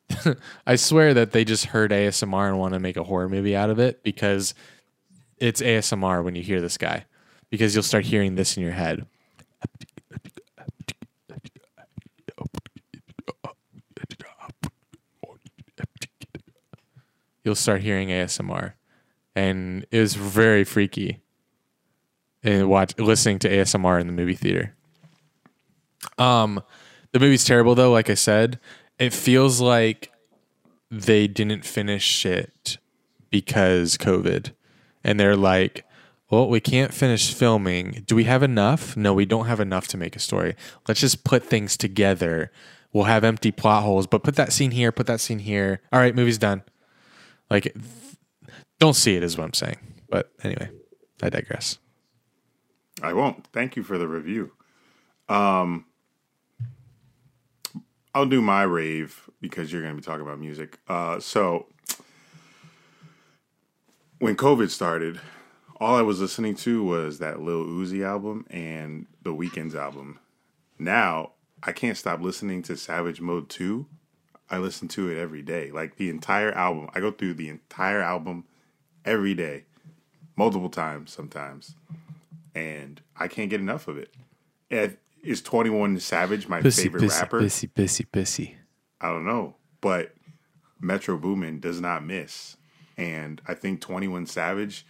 I 0.67 0.75
swear 0.75 1.13
that 1.13 1.31
they 1.31 1.45
just 1.45 1.67
heard 1.67 1.91
ASMR 1.91 2.49
and 2.49 2.59
want 2.59 2.73
to 2.73 2.79
make 2.79 2.97
a 2.97 3.03
horror 3.03 3.29
movie 3.29 3.55
out 3.55 3.69
of 3.69 3.79
it 3.79 4.03
because 4.03 4.53
it's 5.37 5.61
ASMR 5.61 6.23
when 6.23 6.35
you 6.35 6.43
hear 6.43 6.61
this 6.61 6.77
guy. 6.77 7.05
Because 7.49 7.75
you'll 7.75 7.83
start 7.83 8.05
hearing 8.05 8.35
this 8.35 8.57
in 8.57 8.63
your 8.63 8.73
head. 8.73 9.05
You'll 17.43 17.55
start 17.55 17.81
hearing 17.81 18.09
ASMR. 18.09 18.73
And 19.35 19.85
it 19.91 19.99
was 19.99 20.15
very 20.15 20.63
freaky 20.63 21.21
and 22.43 22.69
watch 22.69 22.97
listening 22.97 23.39
to 23.39 23.49
ASMR 23.49 24.01
in 24.01 24.07
the 24.07 24.13
movie 24.13 24.35
theater. 24.35 24.75
Um, 26.17 26.61
the 27.11 27.19
movie's 27.19 27.45
terrible 27.45 27.75
though. 27.75 27.91
Like 27.91 28.09
I 28.09 28.13
said, 28.13 28.59
it 28.97 29.13
feels 29.13 29.61
like 29.61 30.11
they 30.89 31.27
didn't 31.27 31.65
finish 31.65 32.25
it 32.25 32.77
because 33.29 33.97
COVID, 33.97 34.53
and 35.05 35.19
they're 35.19 35.37
like, 35.37 35.85
"Well, 36.29 36.49
we 36.49 36.59
can't 36.59 36.93
finish 36.93 37.33
filming. 37.33 38.03
Do 38.07 38.15
we 38.15 38.25
have 38.25 38.43
enough? 38.43 38.97
No, 38.97 39.13
we 39.13 39.25
don't 39.25 39.45
have 39.45 39.61
enough 39.61 39.87
to 39.89 39.97
make 39.97 40.15
a 40.15 40.19
story. 40.19 40.55
Let's 40.87 40.99
just 40.99 41.23
put 41.23 41.43
things 41.43 41.77
together. 41.77 42.51
We'll 42.91 43.05
have 43.05 43.23
empty 43.23 43.51
plot 43.51 43.83
holes, 43.83 44.07
but 44.07 44.23
put 44.23 44.35
that 44.35 44.51
scene 44.51 44.71
here, 44.71 44.91
put 44.91 45.05
that 45.07 45.21
scene 45.21 45.39
here. 45.39 45.81
All 45.93 45.99
right, 45.99 46.15
movie's 46.15 46.39
done. 46.39 46.63
Like, 47.49 47.75
don't 48.79 48.95
see 48.95 49.15
it 49.15 49.23
is 49.23 49.37
what 49.37 49.43
I'm 49.43 49.53
saying. 49.53 49.77
But 50.09 50.31
anyway, 50.43 50.69
I 51.21 51.29
digress. 51.29 51.77
I 53.03 53.13
won't. 53.13 53.45
Thank 53.53 53.75
you 53.75 53.83
for 53.83 53.97
the 53.97 54.07
review. 54.07 54.53
Um, 55.29 55.85
I'll 58.13 58.25
do 58.25 58.41
my 58.41 58.63
rave 58.63 59.29
because 59.41 59.71
you're 59.71 59.81
going 59.81 59.93
to 59.93 60.01
be 60.01 60.05
talking 60.05 60.25
about 60.25 60.39
music. 60.39 60.79
Uh, 60.87 61.19
so 61.19 61.67
when 64.19 64.35
COVID 64.35 64.69
started, 64.69 65.19
all 65.79 65.95
I 65.95 66.01
was 66.01 66.21
listening 66.21 66.55
to 66.57 66.83
was 66.83 67.19
that 67.19 67.41
Lil 67.41 67.65
Uzi 67.65 68.05
album 68.05 68.45
and 68.49 69.07
the 69.21 69.33
Weeknd's 69.33 69.75
album. 69.75 70.19
Now 70.79 71.31
I 71.63 71.71
can't 71.71 71.97
stop 71.97 72.21
listening 72.21 72.61
to 72.63 72.77
Savage 72.77 73.21
Mode 73.21 73.49
2. 73.49 73.85
I 74.49 74.59
listen 74.59 74.87
to 74.89 75.09
it 75.09 75.17
every 75.17 75.41
day, 75.41 75.71
like 75.71 75.97
the 75.97 76.09
entire 76.09 76.51
album. 76.51 76.89
I 76.93 76.99
go 76.99 77.11
through 77.11 77.33
the 77.33 77.49
entire 77.49 78.01
album 78.01 78.45
every 79.03 79.33
day, 79.33 79.65
multiple 80.35 80.69
times 80.69 81.11
sometimes 81.11 81.75
and 82.55 83.01
I 83.17 83.27
can't 83.27 83.49
get 83.49 83.59
enough 83.59 83.87
of 83.87 83.97
it. 83.97 84.13
And 84.71 84.97
is 85.21 85.41
Twenty 85.41 85.69
One 85.69 85.99
Savage 85.99 86.47
my 86.47 86.61
favorite 86.61 87.11
rapper? 87.11 87.41
pissy, 87.41 87.69
pissy, 87.69 88.07
pissy. 88.11 88.55
I 89.01 89.09
don't 89.09 89.25
know, 89.25 89.55
but 89.81 90.15
Metro 90.79 91.17
Boomin 91.17 91.59
does 91.59 91.81
not 91.81 92.03
miss, 92.03 92.55
and 92.97 93.41
I 93.47 93.53
think 93.53 93.81
Twenty 93.81 94.07
One 94.07 94.25
Savage. 94.25 94.85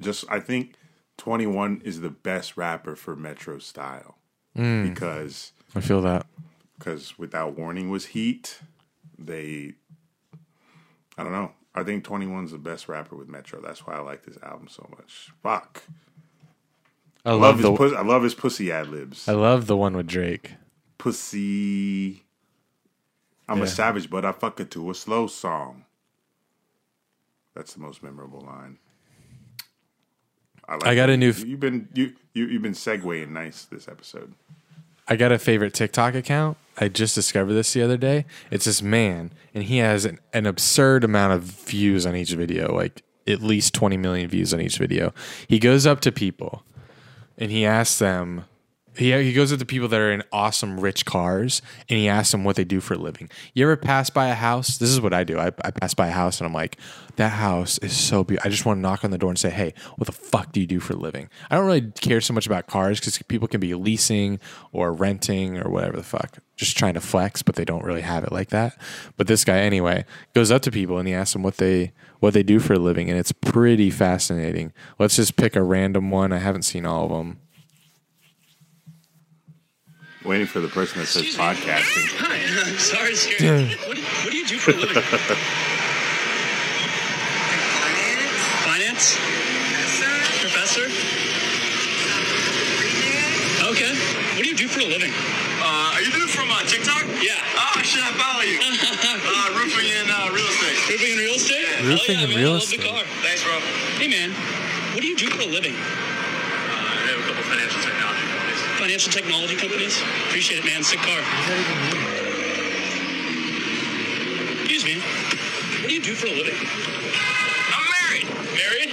Just 0.00 0.24
I 0.30 0.40
think 0.40 0.74
Twenty 1.16 1.46
One 1.46 1.80
is 1.84 2.00
the 2.00 2.10
best 2.10 2.56
rapper 2.56 2.96
for 2.96 3.16
Metro 3.16 3.58
style 3.58 4.16
mm. 4.56 4.88
because 4.88 5.52
I 5.74 5.80
feel 5.80 6.00
that. 6.02 6.26
because 6.78 7.18
Without 7.18 7.56
Warning 7.58 7.90
was 7.90 8.06
heat. 8.06 8.60
They, 9.18 9.74
I 11.18 11.22
don't 11.22 11.32
know. 11.32 11.52
I 11.74 11.82
think 11.82 12.04
21's 12.04 12.52
the 12.52 12.58
best 12.58 12.88
rapper 12.88 13.14
with 13.16 13.28
Metro. 13.28 13.60
That's 13.60 13.86
why 13.86 13.94
I 13.94 14.00
like 14.00 14.24
this 14.24 14.38
album 14.42 14.66
so 14.68 14.88
much. 14.96 15.30
Fuck. 15.42 15.82
I 17.24 17.30
I 17.30 17.34
love 17.34 17.56
his 17.58 17.64
the 17.64 17.76
pus- 17.76 17.92
I 17.92 18.02
love 18.02 18.22
his 18.22 18.34
pussy 18.34 18.72
ad 18.72 18.88
libs. 18.88 19.28
I 19.28 19.32
love 19.32 19.66
the 19.66 19.76
one 19.76 19.96
with 19.96 20.06
Drake. 20.06 20.54
Pussy. 20.98 22.24
I'm 23.48 23.58
Yeah. 23.58 23.64
a 23.64 23.66
savage, 23.66 24.08
but 24.08 24.24
I 24.24 24.32
fuck 24.32 24.58
it 24.58 24.70
to 24.72 24.90
a 24.90 24.94
slow 24.94 25.26
song. 25.26 25.84
That's 27.54 27.74
the 27.74 27.80
most 27.80 28.02
memorable 28.02 28.40
line. 28.40 28.78
I, 30.68 30.74
like 30.74 30.86
I 30.86 30.94
got 30.94 31.06
that. 31.06 31.14
a 31.14 31.16
new 31.16 31.30
f- 31.30 31.44
You've 31.44 31.60
been 31.60 31.88
you 31.94 32.12
you 32.34 32.46
you've 32.46 32.62
been 32.62 32.72
segueing 32.72 33.30
nice 33.30 33.64
this 33.64 33.88
episode. 33.88 34.34
I 35.08 35.16
got 35.16 35.32
a 35.32 35.38
favorite 35.38 35.74
TikTok 35.74 36.14
account. 36.14 36.56
I 36.78 36.88
just 36.88 37.16
discovered 37.16 37.54
this 37.54 37.72
the 37.72 37.82
other 37.82 37.96
day. 37.96 38.26
It's 38.50 38.66
this 38.66 38.80
man, 38.80 39.32
and 39.52 39.64
he 39.64 39.78
has 39.78 40.04
an, 40.04 40.20
an 40.32 40.46
absurd 40.46 41.02
amount 41.02 41.32
of 41.32 41.42
views 41.42 42.06
on 42.06 42.14
each 42.14 42.30
video, 42.32 42.72
like 42.74 43.02
at 43.26 43.42
least 43.42 43.74
20 43.74 43.96
million 43.96 44.28
views 44.28 44.54
on 44.54 44.60
each 44.60 44.78
video. 44.78 45.12
He 45.48 45.58
goes 45.58 45.84
up 45.86 46.00
to 46.02 46.12
people 46.12 46.62
and 47.36 47.50
he 47.50 47.66
asks 47.66 47.98
them, 47.98 48.44
he, 48.96 49.12
he 49.22 49.32
goes 49.32 49.52
up 49.52 49.58
to 49.58 49.66
people 49.66 49.88
that 49.88 50.00
are 50.00 50.12
in 50.12 50.22
awesome 50.32 50.80
rich 50.80 51.04
cars 51.04 51.62
and 51.88 51.98
he 51.98 52.08
asks 52.08 52.32
them 52.32 52.44
what 52.44 52.56
they 52.56 52.64
do 52.64 52.80
for 52.80 52.94
a 52.94 52.98
living. 52.98 53.30
You 53.54 53.64
ever 53.64 53.76
pass 53.76 54.10
by 54.10 54.28
a 54.28 54.34
house? 54.34 54.78
This 54.78 54.90
is 54.90 55.00
what 55.00 55.14
I 55.14 55.24
do. 55.24 55.38
I, 55.38 55.46
I 55.64 55.70
pass 55.70 55.94
by 55.94 56.08
a 56.08 56.12
house 56.12 56.40
and 56.40 56.46
I'm 56.46 56.52
like, 56.52 56.76
that 57.16 57.30
house 57.30 57.78
is 57.78 57.96
so 57.96 58.24
beautiful. 58.24 58.48
I 58.48 58.50
just 58.50 58.64
want 58.64 58.78
to 58.78 58.80
knock 58.82 59.04
on 59.04 59.10
the 59.10 59.18
door 59.18 59.30
and 59.30 59.38
say, 59.38 59.50
hey, 59.50 59.74
what 59.96 60.06
the 60.06 60.12
fuck 60.12 60.52
do 60.52 60.60
you 60.60 60.66
do 60.66 60.80
for 60.80 60.94
a 60.94 60.96
living? 60.96 61.28
I 61.50 61.56
don't 61.56 61.66
really 61.66 61.90
care 62.00 62.20
so 62.20 62.34
much 62.34 62.46
about 62.46 62.66
cars 62.66 62.98
because 62.98 63.18
people 63.22 63.48
can 63.48 63.60
be 63.60 63.74
leasing 63.74 64.40
or 64.72 64.92
renting 64.92 65.58
or 65.58 65.70
whatever 65.70 65.96
the 65.96 66.02
fuck, 66.02 66.38
just 66.56 66.76
trying 66.76 66.94
to 66.94 67.00
flex, 67.00 67.42
but 67.42 67.56
they 67.56 67.64
don't 67.64 67.84
really 67.84 68.00
have 68.00 68.24
it 68.24 68.32
like 68.32 68.48
that. 68.50 68.76
But 69.16 69.26
this 69.26 69.44
guy, 69.44 69.58
anyway, 69.58 70.04
goes 70.34 70.50
up 70.50 70.62
to 70.62 70.70
people 70.70 70.98
and 70.98 71.06
he 71.06 71.14
asks 71.14 71.32
them 71.34 71.42
what 71.42 71.58
they 71.58 71.92
what 72.20 72.34
they 72.34 72.42
do 72.42 72.60
for 72.60 72.74
a 72.74 72.78
living, 72.78 73.08
and 73.08 73.18
it's 73.18 73.32
pretty 73.32 73.90
fascinating. 73.90 74.74
Let's 74.98 75.16
just 75.16 75.36
pick 75.36 75.56
a 75.56 75.62
random 75.62 76.10
one. 76.10 76.32
I 76.32 76.38
haven't 76.38 76.62
seen 76.62 76.84
all 76.84 77.04
of 77.06 77.10
them. 77.10 77.40
Waiting 80.24 80.46
for 80.46 80.60
the 80.60 80.68
person 80.68 81.00
that 81.00 81.06
says 81.08 81.32
podcasting. 81.32 82.04
Hi, 82.20 82.36
I'm 82.68 82.76
sorry 82.76 83.16
to 83.16 83.16
scare 83.16 83.56
you. 83.56 83.72
What 83.88 83.96
do, 83.96 84.02
what 84.04 84.28
do 84.28 84.36
you 84.36 84.44
do 84.44 84.58
for 84.60 84.72
a 84.72 84.76
living? 84.76 85.00
Finance? 88.68 89.16
Professor? 90.44 90.84
Okay. 93.72 93.92
What 94.36 94.44
do 94.44 94.48
you 94.52 94.56
do 94.60 94.68
for 94.68 94.84
a 94.84 94.88
living? 94.92 95.08
Uh, 95.64 95.96
are 95.96 96.02
you 96.04 96.12
doing 96.12 96.28
it 96.28 96.32
from 96.36 96.52
uh, 96.52 96.68
TikTok? 96.68 97.00
Yeah. 97.24 97.40
Oh, 97.56 97.80
shit, 97.80 98.04
I 98.04 98.12
follow 98.20 98.44
you. 98.44 98.60
uh, 98.60 99.56
roofing 99.56 99.88
and 100.04 100.12
uh, 100.12 100.28
real 100.36 100.44
estate. 100.52 100.84
Roofing 101.00 101.16
and 101.16 101.20
real 101.24 101.36
estate? 101.40 101.64
Hell 101.80 101.96
Roofing 101.96 102.20
yeah, 102.20 102.24
and 102.28 102.32
man, 102.36 102.44
real 102.44 102.52
I 102.52 102.60
love 102.60 102.68
estate. 102.68 102.84
the 102.84 102.92
car. 102.92 103.04
Thanks, 103.24 103.40
bro. 103.40 103.56
Hey, 103.96 104.08
man. 104.12 104.36
What 104.92 105.00
do 105.00 105.08
you 105.08 105.16
do 105.16 105.32
for 105.32 105.40
a 105.42 105.48
living? 105.48 105.72
Uh, 105.72 105.80
I 105.80 107.08
have 107.08 107.24
a 107.24 107.24
couple 107.24 107.40
financial 107.48 107.80
technology 107.80 108.20
companies. 108.28 108.29
Financial 108.80 109.12
technology 109.12 109.56
companies? 109.56 110.00
Appreciate 110.28 110.58
it, 110.58 110.64
man. 110.64 110.82
Sick 110.82 111.00
car. 111.00 111.20
Excuse 114.64 114.84
me. 114.84 115.00
What 115.00 115.88
do 115.88 115.94
you 115.94 116.00
do 116.00 116.14
for 116.14 116.26
a 116.26 116.30
living? 116.32 116.56
I'm 116.56 117.84
married. 118.00 118.26
Married? 118.56 118.88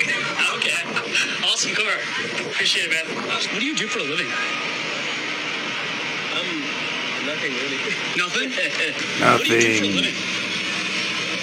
Okay. 0.59 0.75
Awesome 1.47 1.73
car. 1.73 1.95
Appreciate 2.51 2.91
it, 2.91 2.91
man. 2.91 3.05
What 3.31 3.59
do 3.59 3.65
you 3.65 3.75
do 3.75 3.87
for 3.87 3.99
a 3.99 4.03
living? 4.03 4.27
Um, 6.35 6.49
nothing 7.25 7.53
really. 7.55 7.79
Nothing? 8.19 8.49
What 8.51 9.43
do 9.43 9.53
you 9.53 9.61
do 9.61 9.79
for 9.79 9.85
a 9.85 9.87
Nothing. 9.87 9.95
living? 9.95 10.15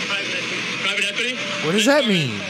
Private 0.04 0.34
equity. 0.36 0.60
Private 0.84 1.04
equity? 1.08 1.34
What 1.64 1.72
does 1.72 1.86
that 1.86 2.06
mean? 2.06 2.40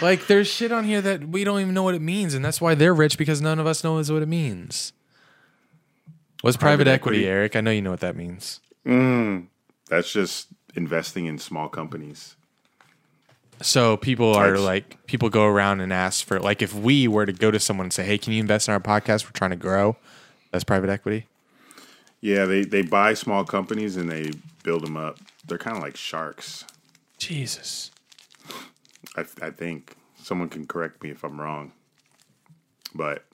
Like, 0.00 0.26
there's 0.26 0.46
shit 0.46 0.70
on 0.72 0.84
here 0.84 1.00
that 1.00 1.28
we 1.28 1.44
don't 1.44 1.60
even 1.60 1.74
know 1.74 1.82
what 1.82 1.94
it 1.94 2.02
means, 2.02 2.34
and 2.34 2.44
that's 2.44 2.60
why 2.60 2.74
they're 2.74 2.94
rich 2.94 3.18
because 3.18 3.40
none 3.40 3.58
of 3.58 3.66
us 3.66 3.82
knows 3.82 4.10
what 4.12 4.22
it 4.22 4.28
means. 4.28 4.92
What's 6.40 6.56
private, 6.56 6.84
Private 6.84 6.90
equity, 6.92 7.18
equity. 7.18 7.26
Eric? 7.28 7.56
I 7.56 7.60
know 7.60 7.70
you 7.72 7.82
know 7.82 7.90
what 7.90 8.00
that 8.00 8.14
means. 8.14 8.60
Mm, 8.86 9.46
that's 9.88 10.12
just 10.12 10.46
investing 10.76 11.26
in 11.26 11.38
small 11.38 11.68
companies. 11.68 12.36
So 13.60 13.96
people 13.96 14.34
are 14.34 14.52
Types. 14.52 14.60
like, 14.62 15.06
people 15.08 15.30
go 15.30 15.44
around 15.44 15.80
and 15.80 15.92
ask 15.92 16.24
for, 16.24 16.38
like, 16.38 16.62
if 16.62 16.72
we 16.72 17.08
were 17.08 17.26
to 17.26 17.32
go 17.32 17.50
to 17.50 17.58
someone 17.58 17.86
and 17.86 17.92
say, 17.92 18.04
"Hey, 18.04 18.16
can 18.16 18.32
you 18.32 18.38
invest 18.40 18.68
in 18.68 18.72
our 18.74 18.78
podcast? 18.80 19.24
We're 19.24 19.32
trying 19.32 19.50
to 19.50 19.56
grow." 19.56 19.96
That's 20.52 20.62
private 20.62 20.90
equity. 20.90 21.26
Yeah, 22.20 22.44
they 22.44 22.62
they 22.62 22.82
buy 22.82 23.14
small 23.14 23.44
companies 23.44 23.96
and 23.96 24.08
they 24.08 24.30
build 24.62 24.84
them 24.86 24.96
up. 24.96 25.18
They're 25.46 25.58
kind 25.58 25.76
of 25.76 25.82
like 25.82 25.96
sharks. 25.96 26.64
Jesus. 27.18 27.90
I, 29.16 29.24
I 29.42 29.50
think 29.50 29.96
someone 30.20 30.48
can 30.48 30.66
correct 30.66 31.02
me 31.02 31.10
if 31.10 31.24
I'm 31.24 31.40
wrong, 31.40 31.72
but 32.94 33.24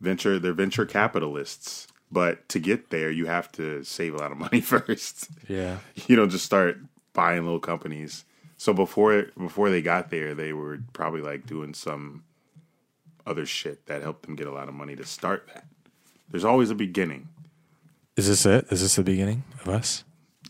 venture 0.00 0.38
they're 0.38 0.52
venture 0.52 0.86
capitalists. 0.86 1.88
But 2.10 2.46
to 2.50 2.58
get 2.58 2.90
there, 2.90 3.10
you 3.10 3.24
have 3.24 3.50
to 3.52 3.82
save 3.84 4.14
a 4.14 4.18
lot 4.18 4.32
of 4.32 4.38
money 4.38 4.60
first. 4.74 5.30
Yeah. 5.48 5.78
you 6.06 6.14
don't 6.14 6.28
just 6.28 6.44
start 6.44 6.78
buying 7.14 7.44
little 7.44 7.60
companies. 7.60 8.24
So 8.58 8.72
before 8.72 9.26
before 9.38 9.70
they 9.70 9.82
got 9.82 10.10
there, 10.10 10.34
they 10.34 10.52
were 10.52 10.80
probably 10.92 11.22
like 11.22 11.46
doing 11.46 11.74
some 11.74 12.24
other 13.26 13.46
shit 13.46 13.86
that 13.86 14.02
helped 14.02 14.22
them 14.24 14.36
get 14.36 14.46
a 14.46 14.52
lot 14.52 14.68
of 14.68 14.74
money 14.74 14.96
to 14.96 15.04
start 15.04 15.48
that. 15.54 15.64
There's 16.30 16.44
always 16.44 16.70
a 16.70 16.74
beginning. 16.74 17.28
Is 18.16 18.28
this 18.28 18.44
it? 18.46 18.66
Is 18.70 18.82
this 18.82 18.96
the 18.96 19.02
beginning 19.02 19.44
of 19.60 19.68
us? 19.68 20.04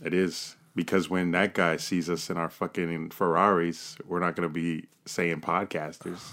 It 0.04 0.12
is 0.14 0.56
because 0.74 1.10
when 1.10 1.32
that 1.32 1.54
guy 1.54 1.76
sees 1.76 2.08
us 2.08 2.30
in 2.30 2.36
our 2.36 2.48
fucking 2.48 3.10
Ferraris, 3.10 3.96
we're 4.06 4.20
not 4.20 4.36
going 4.36 4.48
to 4.48 4.52
be 4.52 4.86
saying 5.06 5.40
podcasters. 5.40 6.32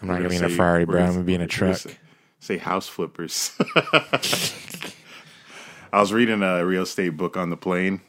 I'm 0.00 0.08
not 0.08 0.14
We're 0.14 0.18
gonna 0.18 0.28
be 0.30 0.36
in 0.36 0.44
a 0.44 0.48
Ferrari, 0.48 0.84
bro. 0.84 1.00
I'm 1.00 1.12
gonna 1.12 1.22
be 1.22 1.34
in 1.34 1.40
a 1.40 1.46
truck. 1.46 1.80
Say, 2.40 2.58
house 2.58 2.88
flippers. 2.88 3.52
I 5.92 6.00
was 6.00 6.12
reading 6.12 6.42
a 6.42 6.64
real 6.66 6.82
estate 6.82 7.16
book 7.16 7.36
on 7.36 7.50
the 7.50 7.56
plane, 7.56 8.00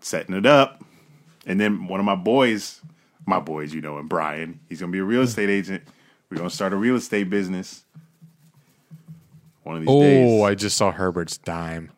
setting 0.00 0.34
it 0.34 0.46
up, 0.46 0.84
and 1.46 1.60
then 1.60 1.86
one 1.86 2.00
of 2.00 2.06
my 2.06 2.16
boys, 2.16 2.80
my 3.24 3.40
boys, 3.40 3.72
you 3.72 3.80
know, 3.80 3.98
and 3.98 4.08
Brian, 4.08 4.60
he's 4.68 4.80
gonna 4.80 4.92
be 4.92 4.98
a 4.98 5.04
real 5.04 5.22
estate 5.22 5.48
agent. 5.48 5.82
We're 6.28 6.36
gonna 6.36 6.50
start 6.50 6.72
a 6.72 6.76
real 6.76 6.96
estate 6.96 7.30
business. 7.30 7.84
One 9.62 9.76
of 9.76 9.82
these 9.82 9.88
days. 9.88 10.28
Oh, 10.28 10.36
days. 10.38 10.42
I 10.42 10.54
just 10.54 10.76
saw 10.76 10.90
Herbert's 10.90 11.38
dime. 11.38 11.92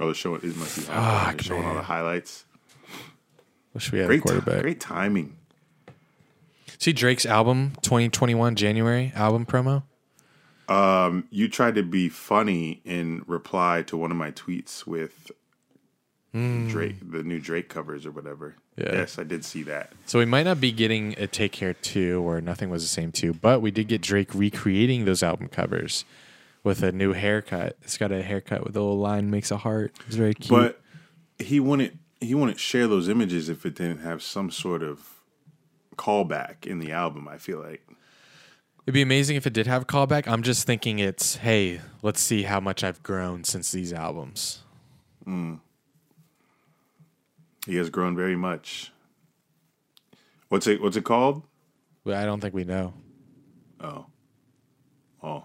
Oh, 0.00 0.06
they're 0.06 0.14
showing 0.14 0.40
it 0.42 0.56
must 0.56 0.76
be 0.76 0.82
Fuck, 0.82 1.32
they're 1.36 1.42
showing 1.42 1.64
all 1.64 1.74
the 1.74 1.82
highlights. 1.82 2.44
Wish 3.74 3.92
we 3.92 3.98
had 3.98 4.06
Great, 4.08 4.20
a 4.20 4.22
quarterback. 4.22 4.62
great 4.62 4.80
timing. 4.80 5.36
See 6.78 6.92
Drake's 6.92 7.26
album 7.26 7.72
2021 7.82 8.54
January 8.56 9.12
album 9.14 9.46
promo. 9.46 9.82
Um, 10.68 11.24
you 11.30 11.48
tried 11.48 11.76
to 11.76 11.82
be 11.82 12.08
funny 12.08 12.80
in 12.84 13.22
reply 13.26 13.82
to 13.86 13.96
one 13.96 14.10
of 14.10 14.16
my 14.16 14.30
tweets 14.32 14.86
with 14.86 15.30
Drake, 16.34 16.96
the 17.00 17.22
new 17.22 17.40
Drake 17.40 17.70
covers 17.70 18.04
or 18.04 18.10
whatever. 18.10 18.56
Yeah. 18.76 18.92
Yes, 18.92 19.18
I 19.18 19.22
did 19.24 19.42
see 19.42 19.62
that. 19.62 19.92
So 20.04 20.18
we 20.18 20.26
might 20.26 20.42
not 20.42 20.60
be 20.60 20.70
getting 20.70 21.14
a 21.18 21.26
Take 21.26 21.52
Care 21.52 21.72
2 21.72 22.20
or 22.22 22.42
Nothing 22.42 22.68
Was 22.68 22.82
the 22.82 22.88
Same 22.88 23.10
2, 23.10 23.32
but 23.34 23.62
we 23.62 23.70
did 23.70 23.88
get 23.88 24.02
Drake 24.02 24.34
recreating 24.34 25.06
those 25.06 25.22
album 25.22 25.48
covers 25.48 26.04
with 26.66 26.82
a 26.82 26.90
new 26.90 27.12
haircut. 27.12 27.76
It's 27.82 27.96
got 27.96 28.10
a 28.10 28.22
haircut 28.22 28.64
with 28.64 28.76
a 28.76 28.80
little 28.80 28.98
line 28.98 29.30
makes 29.30 29.52
a 29.52 29.56
heart. 29.56 29.94
It's 30.08 30.16
very 30.16 30.34
cute. 30.34 30.50
But 30.50 30.82
he 31.38 31.60
wouldn't 31.60 31.98
he 32.20 32.34
wouldn't 32.34 32.58
share 32.58 32.88
those 32.88 33.08
images 33.08 33.48
if 33.48 33.64
it 33.64 33.76
didn't 33.76 34.00
have 34.00 34.20
some 34.20 34.50
sort 34.50 34.82
of 34.82 35.20
callback 35.96 36.66
in 36.66 36.80
the 36.80 36.90
album. 36.90 37.28
I 37.28 37.38
feel 37.38 37.60
like 37.60 37.86
It'd 38.82 38.94
be 38.94 39.02
amazing 39.02 39.36
if 39.36 39.46
it 39.46 39.52
did 39.52 39.66
have 39.66 39.82
a 39.82 39.84
callback. 39.84 40.28
I'm 40.28 40.42
just 40.42 40.66
thinking 40.66 41.00
it's, 41.00 41.36
hey, 41.36 41.80
let's 42.02 42.20
see 42.20 42.44
how 42.44 42.60
much 42.60 42.84
I've 42.84 43.02
grown 43.02 43.42
since 43.42 43.72
these 43.72 43.92
albums. 43.92 44.62
Mm. 45.26 45.58
he 47.66 47.76
has 47.76 47.90
grown 47.90 48.14
very 48.14 48.36
much. 48.36 48.92
What's 50.48 50.66
it 50.66 50.82
What's 50.82 50.96
it 50.96 51.04
called? 51.04 51.42
I 52.06 52.24
don't 52.24 52.40
think 52.40 52.54
we 52.54 52.64
know. 52.64 52.94
Oh, 53.80 54.06
oh, 55.22 55.44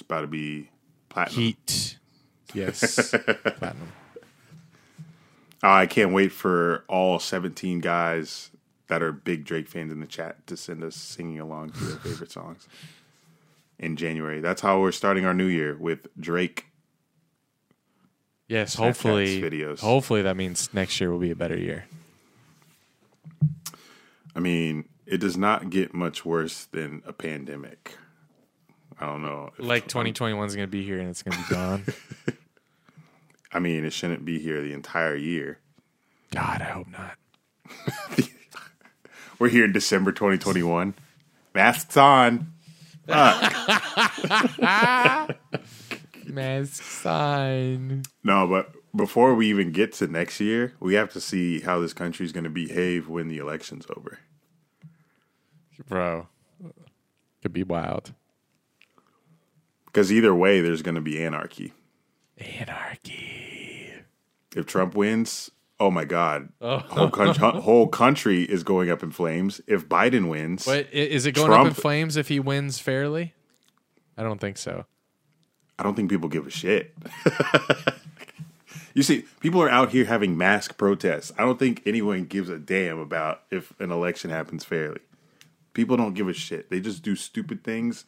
it's 0.00 0.06
about 0.06 0.22
to 0.22 0.26
be 0.26 0.70
platinum. 1.10 1.40
Heat. 1.40 1.98
Yes. 2.54 3.10
Platinum. 3.44 3.92
Oh, 5.62 5.70
I 5.70 5.86
can't 5.86 6.14
wait 6.14 6.32
for 6.32 6.84
all 6.88 7.18
17 7.18 7.80
guys 7.80 8.50
that 8.88 9.02
are 9.02 9.12
big 9.12 9.44
Drake 9.44 9.68
fans 9.68 9.92
in 9.92 10.00
the 10.00 10.06
chat 10.06 10.46
to 10.46 10.56
send 10.56 10.82
us 10.82 10.96
singing 10.96 11.38
along 11.38 11.72
to 11.72 11.84
their 11.84 11.96
favorite 11.98 12.32
songs 12.32 12.66
in 13.78 13.96
January. 13.96 14.40
That's 14.40 14.62
how 14.62 14.80
we're 14.80 14.90
starting 14.90 15.26
our 15.26 15.34
new 15.34 15.46
year 15.46 15.76
with 15.78 16.06
Drake. 16.18 16.64
Yes, 18.48 18.74
Snapchats, 18.74 18.78
hopefully. 18.78 19.42
videos. 19.42 19.80
Hopefully 19.80 20.22
that 20.22 20.36
means 20.36 20.72
next 20.72 20.98
year 20.98 21.12
will 21.12 21.18
be 21.18 21.30
a 21.30 21.36
better 21.36 21.58
year. 21.58 21.84
I 24.34 24.40
mean, 24.40 24.88
it 25.04 25.18
does 25.18 25.36
not 25.36 25.68
get 25.68 25.92
much 25.92 26.24
worse 26.24 26.64
than 26.64 27.02
a 27.06 27.12
pandemic. 27.12 27.96
I 29.00 29.06
don't 29.06 29.22
know. 29.22 29.50
Like 29.58 29.88
2021 29.88 30.46
is 30.46 30.54
going 30.54 30.68
to 30.68 30.70
be 30.70 30.84
here 30.84 30.98
and 30.98 31.08
it's 31.08 31.22
going 31.22 31.42
to 31.42 31.48
be 31.48 31.54
gone. 31.54 31.84
I 33.52 33.58
mean, 33.58 33.86
it 33.86 33.94
shouldn't 33.94 34.26
be 34.26 34.38
here 34.38 34.62
the 34.62 34.74
entire 34.74 35.16
year. 35.16 35.58
God, 36.32 36.60
I 36.60 36.66
hope 36.66 36.86
not. 36.88 37.16
We're 39.38 39.48
here 39.48 39.64
in 39.64 39.72
December 39.72 40.12
2021. 40.12 40.94
Masks 41.54 41.96
on. 41.96 42.52
Mask 46.26 46.82
sign. 46.82 48.02
No, 48.22 48.46
but 48.46 48.72
before 48.94 49.34
we 49.34 49.48
even 49.48 49.72
get 49.72 49.94
to 49.94 50.06
next 50.06 50.40
year, 50.40 50.74
we 50.78 50.94
have 50.94 51.10
to 51.14 51.20
see 51.20 51.60
how 51.60 51.80
this 51.80 51.94
country 51.94 52.26
is 52.26 52.32
going 52.32 52.44
to 52.44 52.50
behave 52.50 53.08
when 53.08 53.28
the 53.28 53.38
election's 53.38 53.86
over. 53.96 54.18
Bro. 55.88 56.28
Could 57.42 57.54
be 57.54 57.62
wild. 57.62 58.12
Because 59.92 60.12
either 60.12 60.34
way, 60.34 60.60
there's 60.60 60.82
going 60.82 60.94
to 60.94 61.00
be 61.00 61.22
anarchy. 61.22 61.72
Anarchy. 62.38 63.92
If 64.54 64.66
Trump 64.66 64.94
wins, 64.94 65.50
oh 65.80 65.90
my 65.90 66.04
God, 66.04 66.50
oh. 66.60 66.78
whole, 66.78 67.10
country, 67.10 67.60
whole 67.60 67.88
country 67.88 68.44
is 68.44 68.62
going 68.62 68.90
up 68.90 69.02
in 69.02 69.10
flames. 69.10 69.60
If 69.66 69.88
Biden 69.88 70.28
wins, 70.28 70.64
But 70.64 70.92
is 70.92 71.26
it 71.26 71.32
going 71.32 71.50
up 71.52 71.58
in 71.58 71.64
Trump- 71.66 71.76
flames 71.76 72.16
if 72.16 72.28
he 72.28 72.38
wins 72.38 72.78
fairly? 72.78 73.34
I 74.16 74.22
don't 74.22 74.40
think 74.40 74.58
so. 74.58 74.86
I 75.78 75.82
don't 75.82 75.94
think 75.94 76.10
people 76.10 76.28
give 76.28 76.46
a 76.46 76.50
shit. 76.50 76.94
you 78.94 79.02
see, 79.02 79.24
people 79.40 79.62
are 79.62 79.70
out 79.70 79.90
here 79.90 80.04
having 80.04 80.36
mask 80.36 80.76
protests. 80.76 81.32
I 81.38 81.42
don't 81.42 81.58
think 81.58 81.82
anyone 81.86 82.26
gives 82.26 82.48
a 82.48 82.58
damn 82.58 82.98
about 82.98 83.42
if 83.50 83.72
an 83.80 83.90
election 83.90 84.30
happens 84.30 84.64
fairly. 84.64 85.00
People 85.72 85.96
don't 85.96 86.14
give 86.14 86.28
a 86.28 86.34
shit. 86.34 86.68
They 86.68 86.80
just 86.80 87.02
do 87.02 87.16
stupid 87.16 87.64
things 87.64 88.04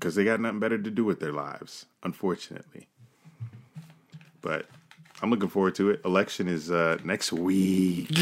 because 0.00 0.14
they 0.14 0.24
got 0.24 0.40
nothing 0.40 0.58
better 0.58 0.78
to 0.78 0.90
do 0.90 1.04
with 1.04 1.20
their 1.20 1.32
lives, 1.32 1.84
unfortunately. 2.02 2.88
But 4.40 4.66
I'm 5.20 5.28
looking 5.28 5.50
forward 5.50 5.74
to 5.74 5.90
it. 5.90 6.00
Election 6.04 6.48
is 6.48 6.70
uh, 6.70 6.98
next 7.04 7.32
week. 7.32 8.08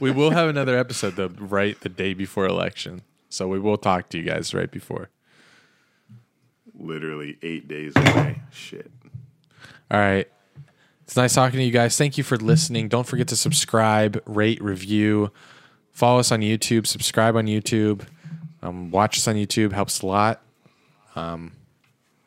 We 0.00 0.10
will 0.10 0.30
have 0.30 0.48
another 0.48 0.78
episode 0.78 1.16
though, 1.16 1.28
right 1.38 1.78
the 1.80 1.88
day 1.88 2.14
before 2.14 2.46
election. 2.46 3.02
So 3.28 3.48
we 3.48 3.58
will 3.58 3.76
talk 3.76 4.08
to 4.10 4.18
you 4.18 4.24
guys 4.24 4.54
right 4.54 4.70
before. 4.70 5.10
Literally 6.78 7.36
eight 7.42 7.68
days 7.68 7.92
away. 7.96 8.40
Shit. 8.50 8.90
All 9.90 9.98
right. 9.98 10.28
It's 11.02 11.16
nice 11.16 11.34
talking 11.34 11.58
to 11.58 11.64
you 11.64 11.72
guys. 11.72 11.98
Thank 11.98 12.16
you 12.16 12.24
for 12.24 12.36
listening. 12.36 12.88
Don't 12.88 13.06
forget 13.06 13.28
to 13.28 13.36
subscribe, 13.36 14.22
rate, 14.24 14.62
review, 14.62 15.32
follow 15.92 16.20
us 16.20 16.30
on 16.30 16.40
YouTube, 16.40 16.86
subscribe 16.86 17.34
on 17.34 17.46
YouTube, 17.46 18.06
um, 18.62 18.90
watch 18.90 19.18
us 19.18 19.28
on 19.28 19.34
YouTube. 19.36 19.72
Helps 19.72 20.00
a 20.02 20.06
lot. 20.06 20.42
Um, 21.16 21.52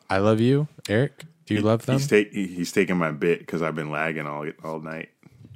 I 0.09 0.17
love 0.17 0.39
you, 0.39 0.67
Eric. 0.89 1.25
Do 1.45 1.53
you 1.55 1.61
love 1.61 1.85
them? 1.85 1.97
He's, 1.99 2.09
he- 2.09 2.47
he's 2.47 2.71
taking 2.71 2.97
my 2.97 3.11
bit 3.11 3.39
because 3.39 3.61
I've 3.61 3.75
been 3.75 3.91
lagging 3.91 4.25
all 4.27 4.47
all 4.63 4.79
night. 4.79 5.09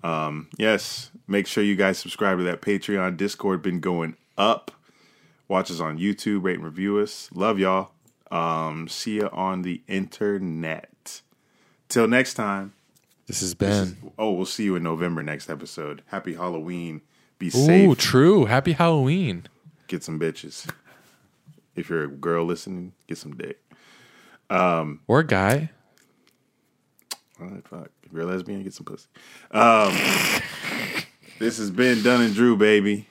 Um, 0.04 0.50
yes, 0.58 1.10
make 1.28 1.48
sure 1.48 1.64
you 1.64 1.76
guys 1.76 1.98
subscribe 1.98 2.38
to 2.38 2.44
that 2.46 2.62
Patreon. 2.62 3.18
Discord 3.18 3.62
been 3.62 3.80
going 3.80 4.16
up. 4.38 4.72
Watch 5.48 5.70
us 5.72 5.80
on 5.80 5.98
YouTube, 6.00 6.44
rate 6.44 6.56
and 6.56 6.66
review 6.66 7.00
us. 7.00 7.30
Love 7.34 7.60
y'all. 7.60 7.92
Um, 8.32 8.88
see 8.88 9.16
you 9.16 9.30
on 9.30 9.62
the 9.62 9.82
internet. 9.88 11.22
Till 11.88 12.08
next 12.08 12.34
time. 12.34 12.74
This 13.28 13.40
has 13.42 13.54
been. 13.56 13.98
Oh, 14.20 14.32
we'll 14.34 14.46
see 14.46 14.64
you 14.66 14.76
in 14.76 14.84
November 14.84 15.24
next 15.24 15.50
episode. 15.50 16.02
Happy 16.08 16.34
Halloween. 16.36 17.02
Be 17.40 17.48
Ooh, 17.48 17.50
safe. 17.52 17.98
true. 17.98 18.46
Happy 18.46 18.74
Halloween. 18.74 19.48
Get 19.96 20.04
some 20.04 20.20
bitches. 20.20 20.70
If 21.74 21.90
you're 21.90 22.04
a 22.04 22.08
girl 22.10 22.44
listening, 22.44 22.92
get 23.08 23.18
some 23.18 23.38
dick. 23.38 23.62
Um, 24.50 25.00
Or 25.08 25.20
a 25.20 25.26
guy. 25.26 25.70
All 27.40 27.48
right, 27.48 27.66
fuck. 27.66 27.92
If 28.04 28.12
you're 28.12 28.24
a 28.24 28.26
lesbian, 28.26 28.62
get 28.62 28.74
some 28.74 28.84
pussy. 28.86 29.08
Um, 29.52 29.94
this 31.40 31.60
has 31.60 31.72
been 31.72 32.04
Dunn 32.04 32.22
and 32.24 32.36
Drew, 32.36 32.58
baby. 32.58 33.04